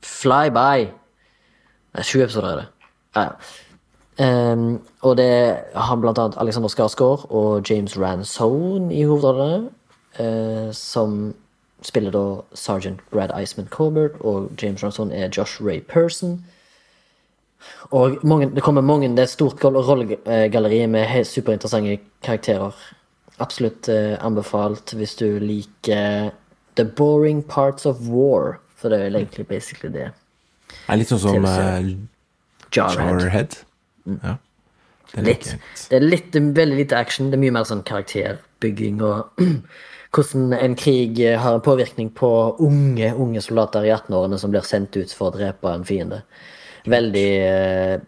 Fly 0.01 0.49
by! 0.49 0.87
Nei, 1.93 2.03
sju 2.05 2.21
episoder 2.23 2.47
er 2.49 2.61
det. 2.61 2.67
Ja, 3.15 3.21
ja. 3.21 3.57
Um, 4.21 4.81
og 5.01 5.15
det 5.17 5.57
har 5.73 5.97
blant 5.97 6.19
annet 6.19 6.37
Alexander 6.37 6.69
Skarsgård 6.69 7.25
og 7.29 7.69
James 7.69 7.97
Ransone 7.99 8.93
i 8.93 9.03
hovedrollene. 9.03 9.69
Uh, 10.19 10.73
som 10.75 11.33
spiller 11.81 12.11
da 12.11 12.23
sergeant 12.53 12.99
Brad 13.11 13.31
Iceman 13.41 13.67
Colbert, 13.67 14.19
og 14.19 14.51
James 14.61 14.83
Johnson 14.83 15.11
er 15.11 15.29
Josh 15.37 15.63
Ray 15.63 15.81
Person. 15.81 16.45
Og 17.91 18.17
mange, 18.23 18.49
det 18.55 18.63
kommer 18.63 18.81
mange, 18.81 19.09
det 19.09 19.19
er 19.19 19.23
et 19.23 19.29
stort 19.29 19.63
rollegalleri 19.63 20.85
med 20.85 21.25
superinteressante 21.25 21.97
karakterer. 22.23 22.71
Absolutt 23.39 23.89
eh, 23.89 24.17
anbefalt 24.21 24.93
hvis 24.93 25.15
du 25.15 25.39
liker 25.41 26.31
The 26.75 26.85
Boring 26.85 27.43
Parts 27.43 27.85
of 27.85 27.95
War. 28.09 28.59
For 28.75 28.89
det 28.89 28.99
er 29.01 29.17
egentlig 29.17 29.47
basically 29.47 29.93
det. 29.93 30.11
Det 30.69 30.93
er 30.93 31.01
litt 31.01 31.11
sånn 31.11 31.21
som 31.21 31.45
uh, 31.45 31.81
Jarhead. 32.73 33.21
Jarhead. 33.21 33.57
Ja. 34.07 34.37
Det 35.11 35.19
er 35.19 35.25
Litt. 35.27 35.47
Det 35.89 35.97
er 35.97 36.05
litt, 36.05 36.29
det 36.33 36.39
er 36.39 36.53
veldig 36.55 36.77
lite 36.77 36.97
action. 36.97 37.31
Det 37.31 37.37
er 37.37 37.43
mye 37.43 37.53
mer 37.57 37.67
sånn 37.67 37.83
karakterbygging 37.85 39.01
og 39.03 39.41
hvordan 40.11 40.53
en 40.53 40.75
krig 40.75 41.19
eh, 41.23 41.39
har 41.39 41.55
en 41.55 41.63
påvirkning 41.63 42.09
på 42.09 42.55
unge 42.59 43.13
unge 43.13 43.41
soldater 43.41 43.85
i 43.87 43.93
18-årene 43.93 44.39
som 44.39 44.51
blir 44.51 44.65
sendt 44.67 44.97
ut 44.99 45.13
for 45.15 45.29
å 45.29 45.37
drepe 45.37 45.71
en 45.71 45.87
fiende. 45.87 46.23
Veldig 46.89 47.29
eh, 47.47 47.99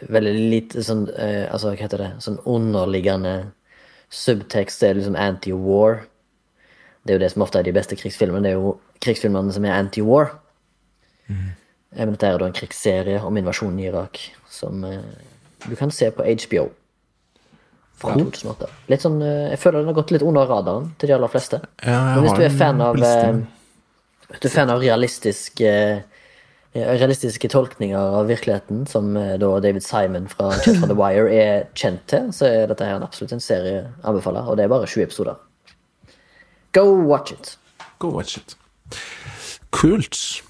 Veldig 0.00 0.30
lite 0.32 0.80
sånn 0.80 1.02
eh, 1.12 1.44
Altså, 1.52 1.74
hva 1.74 1.76
heter 1.76 2.00
det? 2.00 2.10
Sånn 2.24 2.38
underliggende 2.48 3.50
subtekst. 4.08 4.80
Det 4.80 4.88
er 4.88 4.96
liksom 4.96 5.18
anti-war. 5.20 5.98
Det 7.04 7.12
er 7.12 7.18
jo 7.18 7.22
det 7.26 7.28
som 7.34 7.44
ofte 7.44 7.60
er 7.60 7.66
de 7.66 7.74
beste 7.76 7.98
krigsfilmene. 8.00 8.40
Det 8.46 8.54
er 8.54 8.56
jo 8.56 8.72
krigsfilmene 9.04 9.52
som 9.52 9.66
er 9.68 9.76
anti-war. 9.76 10.32
Mm. 11.28 11.50
Men 11.98 12.14
dette 12.14 12.30
er 12.30 12.40
da 12.40 12.48
en 12.48 12.56
krigsserie 12.56 13.20
om 13.20 13.36
invasjonen 13.36 13.82
i 13.82 13.90
Irak 13.90 14.22
som 14.48 14.80
du 14.80 15.76
kan 15.76 15.92
se 15.92 16.08
på 16.16 16.24
HBO. 16.46 16.70
Fra 18.00 18.14
2008. 18.16 18.68
Litt 18.88 19.02
sånn, 19.04 19.18
eh, 19.22 19.50
jeg 19.52 19.60
føler 19.60 19.82
den 19.82 19.90
har 19.92 19.98
gått 19.98 20.12
litt 20.14 20.24
under 20.24 20.48
radaren 20.48 20.86
til 20.98 21.10
de 21.10 21.16
aller 21.18 21.28
fleste. 21.32 21.60
Ja, 21.84 21.98
Men 22.16 22.24
hvis 22.24 22.38
du 22.38 22.44
er 22.46 22.54
fan 22.56 22.80
av, 22.80 22.96
eh, 22.96 23.42
du 24.40 24.48
er 24.48 24.54
fan 24.54 24.70
av 24.72 24.80
realistisk, 24.80 25.60
eh, 25.60 26.00
realistiske 26.74 27.50
tolkninger 27.50 27.98
av 27.98 28.26
virkeligheten, 28.30 28.86
som 28.88 29.16
eh, 29.16 29.36
da 29.42 29.50
David 29.60 29.82
Simon 29.82 30.28
fra 30.28 30.52
Chet 30.62 30.78
from 30.78 30.88
The 30.88 30.96
Wire 30.96 31.28
er 31.34 31.64
kjent 31.74 32.06
til, 32.06 32.30
så 32.32 32.46
er 32.48 32.66
dette 32.70 32.86
her 32.86 32.96
en 32.96 33.06
absolutt 33.06 33.32
en 33.36 33.42
serie 33.42 33.88
anbefaler, 34.04 34.48
og 34.48 34.56
det 34.56 34.64
er 34.64 34.72
bare 34.72 34.86
20 34.86 35.02
episoder. 35.02 35.36
Go 36.72 36.84
watch 37.04 37.32
it. 37.32 37.56
Go 37.98 38.12
watch 38.14 38.38
it. 38.38 38.56
Kult. 39.72 40.42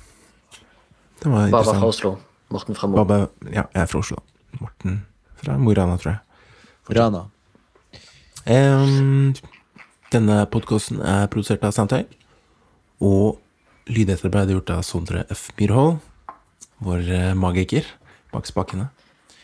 Det 1.21 1.31
var 1.33 1.51
Baba 1.51 1.73
fra. 1.73 1.87
Oslo. 1.87 2.19
Morten 2.51 2.75
fra 2.75 2.89
Mo. 2.89 2.97
Baba, 3.05 3.27
ja, 3.51 3.65
jeg 3.75 3.83
er 3.83 3.87
fra 3.87 3.99
Oslo. 3.99 4.17
Morten 4.61 5.07
fra 5.41 5.57
Mo 5.59 5.73
i 5.73 5.75
Rana, 5.75 5.97
tror 6.01 6.13
jeg. 6.13 6.99
Rana. 6.99 7.25
Em, 8.49 9.35
denne 10.13 10.39
podkasten 10.51 11.01
er 11.05 11.29
produsert 11.33 11.65
av 11.67 11.75
Soundtime, 11.77 12.09
og 13.05 13.41
lydetterarbeid 13.91 14.49
er 14.49 14.59
gjort 14.59 14.73
av 14.75 14.87
Sondre 14.87 15.27
F. 15.33 15.51
Myrhold, 15.59 15.99
vår 16.81 17.13
eh, 17.13 17.35
magiker 17.37 17.87
bak 18.33 18.49
spakene. 18.49 18.89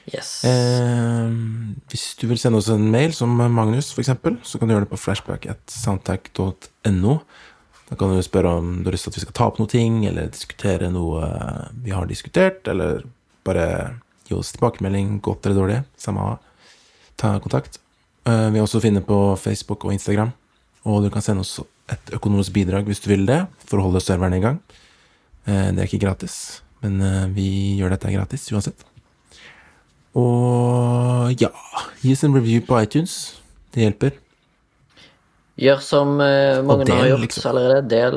Yes. 0.07 0.45
Em, 0.47 1.77
hvis 1.91 2.15
du 2.21 2.29
vil 2.31 2.39
sende 2.41 2.61
oss 2.63 2.71
en 2.73 2.89
mail, 2.93 3.13
som 3.13 3.33
Magnus 3.37 3.91
eksempel, 4.05 4.39
så 4.47 4.59
kan 4.59 4.69
du 4.69 4.77
gjøre 4.77 4.87
det 4.87 4.93
på 4.93 5.03
flashback 5.03 5.49
Da 7.87 7.95
kan 7.95 8.11
du 8.11 8.23
spørre 8.23 8.57
om 8.59 8.79
du 8.81 8.89
har 8.89 8.95
lyst 8.95 9.07
til 9.07 9.13
at 9.13 9.19
vi 9.19 9.25
skal 9.27 9.37
ta 9.37 9.47
opp 9.51 9.59
noe 9.61 9.71
ting, 9.71 10.05
eller 10.09 10.31
diskutere 10.33 10.91
noe 10.91 11.23
eh, 11.27 11.65
vi 11.85 11.95
har 11.95 12.07
diskutert, 12.07 12.67
eller 12.71 13.05
bare 13.47 13.67
gi 14.27 14.35
oss 14.35 14.55
tilbakemelding, 14.57 15.21
godt 15.23 15.47
eller 15.47 15.61
dårlig, 15.61 15.83
samme. 16.01 16.37
Ta 17.17 17.37
kontakt. 17.43 17.79
Eh, 18.27 18.49
Vi 18.51 18.59
er 18.59 18.65
også 18.65 18.81
å 18.81 18.85
finne 18.85 19.03
på 19.07 19.17
Facebook 19.39 19.85
og 19.87 19.93
Instagram, 19.95 20.33
og 20.87 21.03
du 21.05 21.11
kan 21.15 21.23
sende 21.23 21.45
oss 21.45 21.61
et 21.93 22.11
økonomisk 22.17 22.53
bidrag 22.57 22.87
hvis 22.89 23.01
du 23.05 23.09
vil 23.13 23.27
det, 23.29 23.45
for 23.67 23.79
å 23.79 23.87
holde 23.87 24.01
serveren 24.03 24.35
i 24.35 24.43
gang. 24.43 24.61
Eh, 25.47 25.71
Det 25.73 25.79
er 25.79 25.87
ikke 25.87 26.03
gratis, 26.07 26.63
men 26.83 27.01
eh, 27.01 27.27
vi 27.35 27.49
gjør 27.79 27.91
dette 27.95 28.13
gratis 28.13 28.49
uansett. 28.53 28.85
Og 30.17 31.35
ja, 31.41 31.51
gi 32.03 32.13
oss 32.17 32.25
en 32.25 32.35
review 32.35 32.63
på 32.65 32.79
iTunes. 32.83 33.37
Det 33.75 33.85
hjelper. 33.85 34.15
Gjør 35.61 35.81
som 35.85 36.17
mange 36.17 36.85
del, 36.89 36.97
har 36.97 37.11
gjort 37.13 37.21
liksom. 37.27 37.51
allerede. 37.51 37.89
Del. 37.93 38.17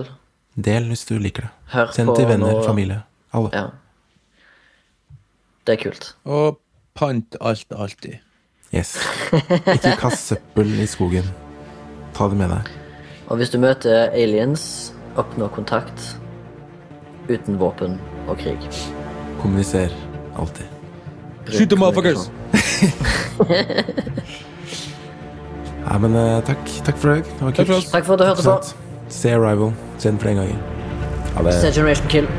Del 0.59 0.87
hvis 0.91 1.05
du 1.07 1.17
liker 1.19 1.47
det. 1.47 1.51
Hør 1.73 1.91
Send 1.95 2.09
på 2.11 2.15
til 2.19 2.25
venner, 2.27 2.53
noe- 2.55 2.65
familie. 2.65 3.01
Alle. 3.35 3.51
Ja. 3.53 3.65
Det 5.67 5.75
er 5.77 5.83
kult. 5.83 6.07
Og 6.25 6.57
pant 6.95 7.35
alt 7.41 7.67
alltid. 7.75 8.19
Yes. 8.73 8.95
Ikke 9.73 9.95
kast 9.97 10.27
søppel 10.29 10.69
i 10.81 10.85
skogen. 10.89 11.25
Ta 12.13 12.27
det 12.29 12.37
med 12.37 12.51
deg. 12.53 12.69
Og 13.29 13.37
hvis 13.41 13.49
du 13.53 13.57
møter 13.61 14.09
aliens, 14.13 14.93
oppnå 15.17 15.47
kontakt 15.53 16.15
uten 17.29 17.59
våpen 17.61 17.99
og 18.27 18.37
krig. 18.41 18.61
Kommuniser 19.41 19.93
alltid. 20.37 20.65
Skyt 21.49 21.69
them 21.69 21.79
motherfuckers! 21.81 22.29
Nei, 25.89 25.97
men 26.03 26.15
eh, 26.19 26.39
takk. 26.45 26.65
Takk 26.85 26.97
for 27.01 27.15
deg 27.15 27.23
Det 27.25 27.41
var 27.41 27.55
Takk 27.57 27.65
for 27.65 27.73
kult. 27.73 27.91
Takk 27.93 28.05
for 28.05 28.13
at 28.13 28.19
du 28.21 28.25
hørte 28.29 28.43
på. 28.45 28.57
Se 29.09 29.31
Arrival. 29.33 29.73
Se 29.97 30.11
den 30.11 30.19
flere 30.21 30.35
ganger. 30.43 30.59
Ha 31.37 31.45
det. 31.47 31.55
Se 31.61 31.71
Generation 31.73 32.11
Kill. 32.13 32.29